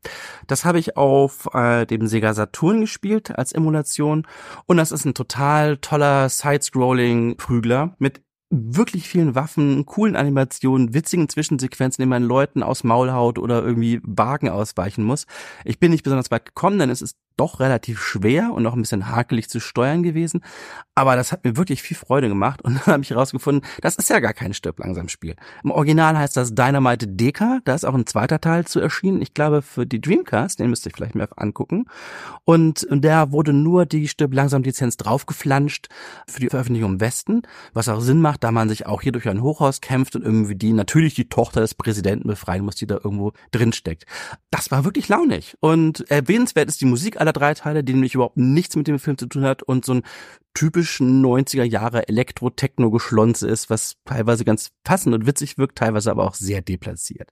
Das 0.48 0.64
habe 0.64 0.80
ich 0.80 0.96
auf 0.96 1.48
äh, 1.54 1.86
dem 1.86 2.08
Sega 2.08 2.34
Saturn 2.34 2.80
gespielt 2.80 3.38
als 3.38 3.52
Emulation. 3.52 4.26
Und 4.66 4.78
das 4.78 4.90
ist 4.90 5.04
ein 5.04 5.14
total 5.14 5.76
toller 5.76 6.28
Side-Scrolling-Prügler 6.28 7.94
mit 7.98 8.22
wirklich 8.50 9.08
vielen 9.08 9.36
Waffen, 9.36 9.86
coolen 9.86 10.16
Animationen, 10.16 10.92
witzigen 10.92 11.28
Zwischensequenzen, 11.28 12.02
in 12.02 12.08
man 12.08 12.24
Leuten 12.24 12.64
aus 12.64 12.82
Maul 12.82 13.12
haut 13.12 13.38
oder 13.38 13.62
irgendwie 13.62 14.00
Wagen 14.02 14.48
ausweichen 14.48 15.04
muss. 15.04 15.26
Ich 15.64 15.78
bin 15.78 15.92
nicht 15.92 16.02
besonders 16.02 16.32
weit 16.32 16.46
gekommen, 16.46 16.80
denn 16.80 16.90
es 16.90 17.00
ist 17.00 17.16
doch 17.40 17.58
relativ 17.58 18.00
schwer 18.00 18.52
und 18.52 18.66
auch 18.66 18.74
ein 18.74 18.82
bisschen 18.82 19.08
hakelig 19.08 19.48
zu 19.48 19.60
steuern 19.60 20.02
gewesen. 20.02 20.42
Aber 20.94 21.16
das 21.16 21.32
hat 21.32 21.44
mir 21.44 21.56
wirklich 21.56 21.80
viel 21.82 21.96
Freude 21.96 22.28
gemacht 22.28 22.60
und 22.60 22.74
dann 22.86 22.92
habe 22.92 23.02
ich 23.02 23.10
herausgefunden, 23.10 23.66
das 23.80 23.96
ist 23.96 24.10
ja 24.10 24.20
gar 24.20 24.34
kein 24.34 24.52
Stirb 24.52 24.78
langsam 24.78 25.08
Spiel. 25.08 25.36
Im 25.64 25.70
Original 25.70 26.18
heißt 26.18 26.36
das 26.36 26.54
Dynamite 26.54 27.08
Deka, 27.08 27.60
da 27.64 27.74
ist 27.74 27.84
auch 27.84 27.94
ein 27.94 28.06
zweiter 28.06 28.40
Teil 28.40 28.66
zu 28.66 28.78
erschienen. 28.78 29.22
Ich 29.22 29.32
glaube 29.32 29.62
für 29.62 29.86
die 29.86 30.00
Dreamcast, 30.00 30.60
den 30.60 30.68
müsst 30.68 30.84
ihr 30.84 30.92
vielleicht 30.94 31.14
mehr 31.14 31.28
angucken. 31.36 31.86
Und 32.44 32.86
der 32.90 33.32
wurde 33.32 33.54
nur 33.54 33.86
die 33.86 34.08
Stirb 34.08 34.34
langsam 34.34 34.62
Lizenz 34.62 34.98
draufgeflanscht 34.98 35.88
für 36.28 36.40
die 36.40 36.48
Veröffentlichung 36.48 36.94
im 36.94 37.00
Westen, 37.00 37.42
was 37.72 37.88
auch 37.88 38.00
Sinn 38.00 38.20
macht, 38.20 38.44
da 38.44 38.52
man 38.52 38.68
sich 38.68 38.86
auch 38.86 39.00
hier 39.00 39.12
durch 39.12 39.28
ein 39.28 39.42
Hochhaus 39.42 39.80
kämpft 39.80 40.14
und 40.16 40.22
irgendwie 40.22 40.56
die 40.56 40.74
natürlich 40.74 41.14
die 41.14 41.30
Tochter 41.30 41.62
des 41.62 41.74
Präsidenten 41.74 42.28
befreien 42.28 42.64
muss, 42.64 42.76
die 42.76 42.86
da 42.86 42.96
irgendwo 43.02 43.32
drin 43.50 43.72
steckt. 43.72 44.04
Das 44.50 44.70
war 44.70 44.84
wirklich 44.84 45.08
launig 45.08 45.56
und 45.60 46.10
erwähnenswert 46.10 46.68
ist 46.68 46.80
die 46.82 46.86
Musik 46.86 47.18
aller 47.18 47.29
drei 47.32 47.54
Teile, 47.54 47.84
die 47.84 47.92
nämlich 47.92 48.14
überhaupt 48.14 48.36
nichts 48.36 48.76
mit 48.76 48.88
dem 48.88 48.98
Film 48.98 49.18
zu 49.18 49.26
tun 49.26 49.44
hat 49.44 49.62
und 49.62 49.84
so 49.84 49.94
ein 49.94 50.02
typischen 50.54 51.24
90er 51.24 51.64
Jahre 51.64 52.08
Elektro-Techno-Geschlonze 52.08 53.48
ist, 53.48 53.70
was 53.70 53.96
teilweise 54.04 54.44
ganz 54.44 54.70
passend 54.84 55.14
und 55.14 55.26
witzig 55.26 55.58
wirkt, 55.58 55.78
teilweise 55.78 56.10
aber 56.10 56.24
auch 56.24 56.34
sehr 56.34 56.62
deplatziert. 56.62 57.30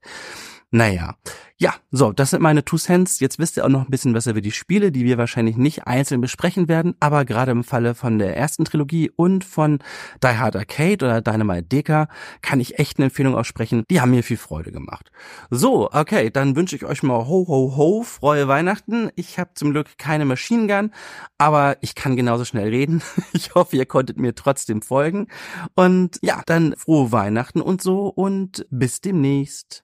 Naja, 0.70 1.16
ja, 1.56 1.74
so, 1.90 2.12
das 2.12 2.30
sind 2.30 2.42
meine 2.42 2.62
Two 2.62 2.76
Cents. 2.76 3.20
Jetzt 3.20 3.38
wisst 3.38 3.56
ihr 3.56 3.64
auch 3.64 3.70
noch 3.70 3.86
ein 3.86 3.90
bisschen 3.90 4.14
was 4.14 4.26
über 4.26 4.42
die 4.42 4.52
Spiele, 4.52 4.92
die 4.92 5.06
wir 5.06 5.16
wahrscheinlich 5.16 5.56
nicht 5.56 5.86
einzeln 5.86 6.20
besprechen 6.20 6.68
werden, 6.68 6.94
aber 7.00 7.24
gerade 7.24 7.52
im 7.52 7.64
Falle 7.64 7.94
von 7.94 8.18
der 8.18 8.36
ersten 8.36 8.66
Trilogie 8.66 9.10
und 9.16 9.44
von 9.44 9.78
Die 10.22 10.28
Hard 10.28 10.56
Arcade 10.56 11.04
oder 11.06 11.22
Dynamite 11.22 11.62
Deka 11.62 12.08
kann 12.42 12.60
ich 12.60 12.78
echt 12.78 12.98
eine 12.98 13.06
Empfehlung 13.06 13.34
aussprechen. 13.34 13.82
Die 13.90 14.02
haben 14.02 14.10
mir 14.10 14.22
viel 14.22 14.36
Freude 14.36 14.70
gemacht. 14.70 15.10
So, 15.48 15.90
okay, 15.90 16.30
dann 16.30 16.54
wünsche 16.54 16.76
ich 16.76 16.84
euch 16.84 17.02
mal 17.02 17.26
ho 17.26 17.46
ho 17.48 17.74
ho, 17.74 18.02
frohe 18.02 18.46
Weihnachten. 18.46 19.10
Ich 19.16 19.38
habe 19.38 19.50
zum 19.54 19.70
Glück 19.70 19.96
keine 19.96 20.26
Machine 20.26 20.66
Gun, 20.66 20.92
aber 21.38 21.78
ich 21.80 21.94
kann 21.94 22.14
genauso 22.14 22.44
schnell 22.44 22.68
reden. 22.68 23.02
Ich 23.32 23.54
hoffe, 23.54 23.76
ihr 23.76 23.86
konntet 23.86 24.18
mir 24.18 24.34
trotzdem 24.34 24.82
folgen. 24.82 25.28
Und 25.74 26.18
ja, 26.22 26.42
dann 26.46 26.74
frohe 26.76 27.12
Weihnachten 27.12 27.60
und 27.60 27.82
so 27.82 28.08
und 28.08 28.66
bis 28.70 29.00
demnächst. 29.00 29.76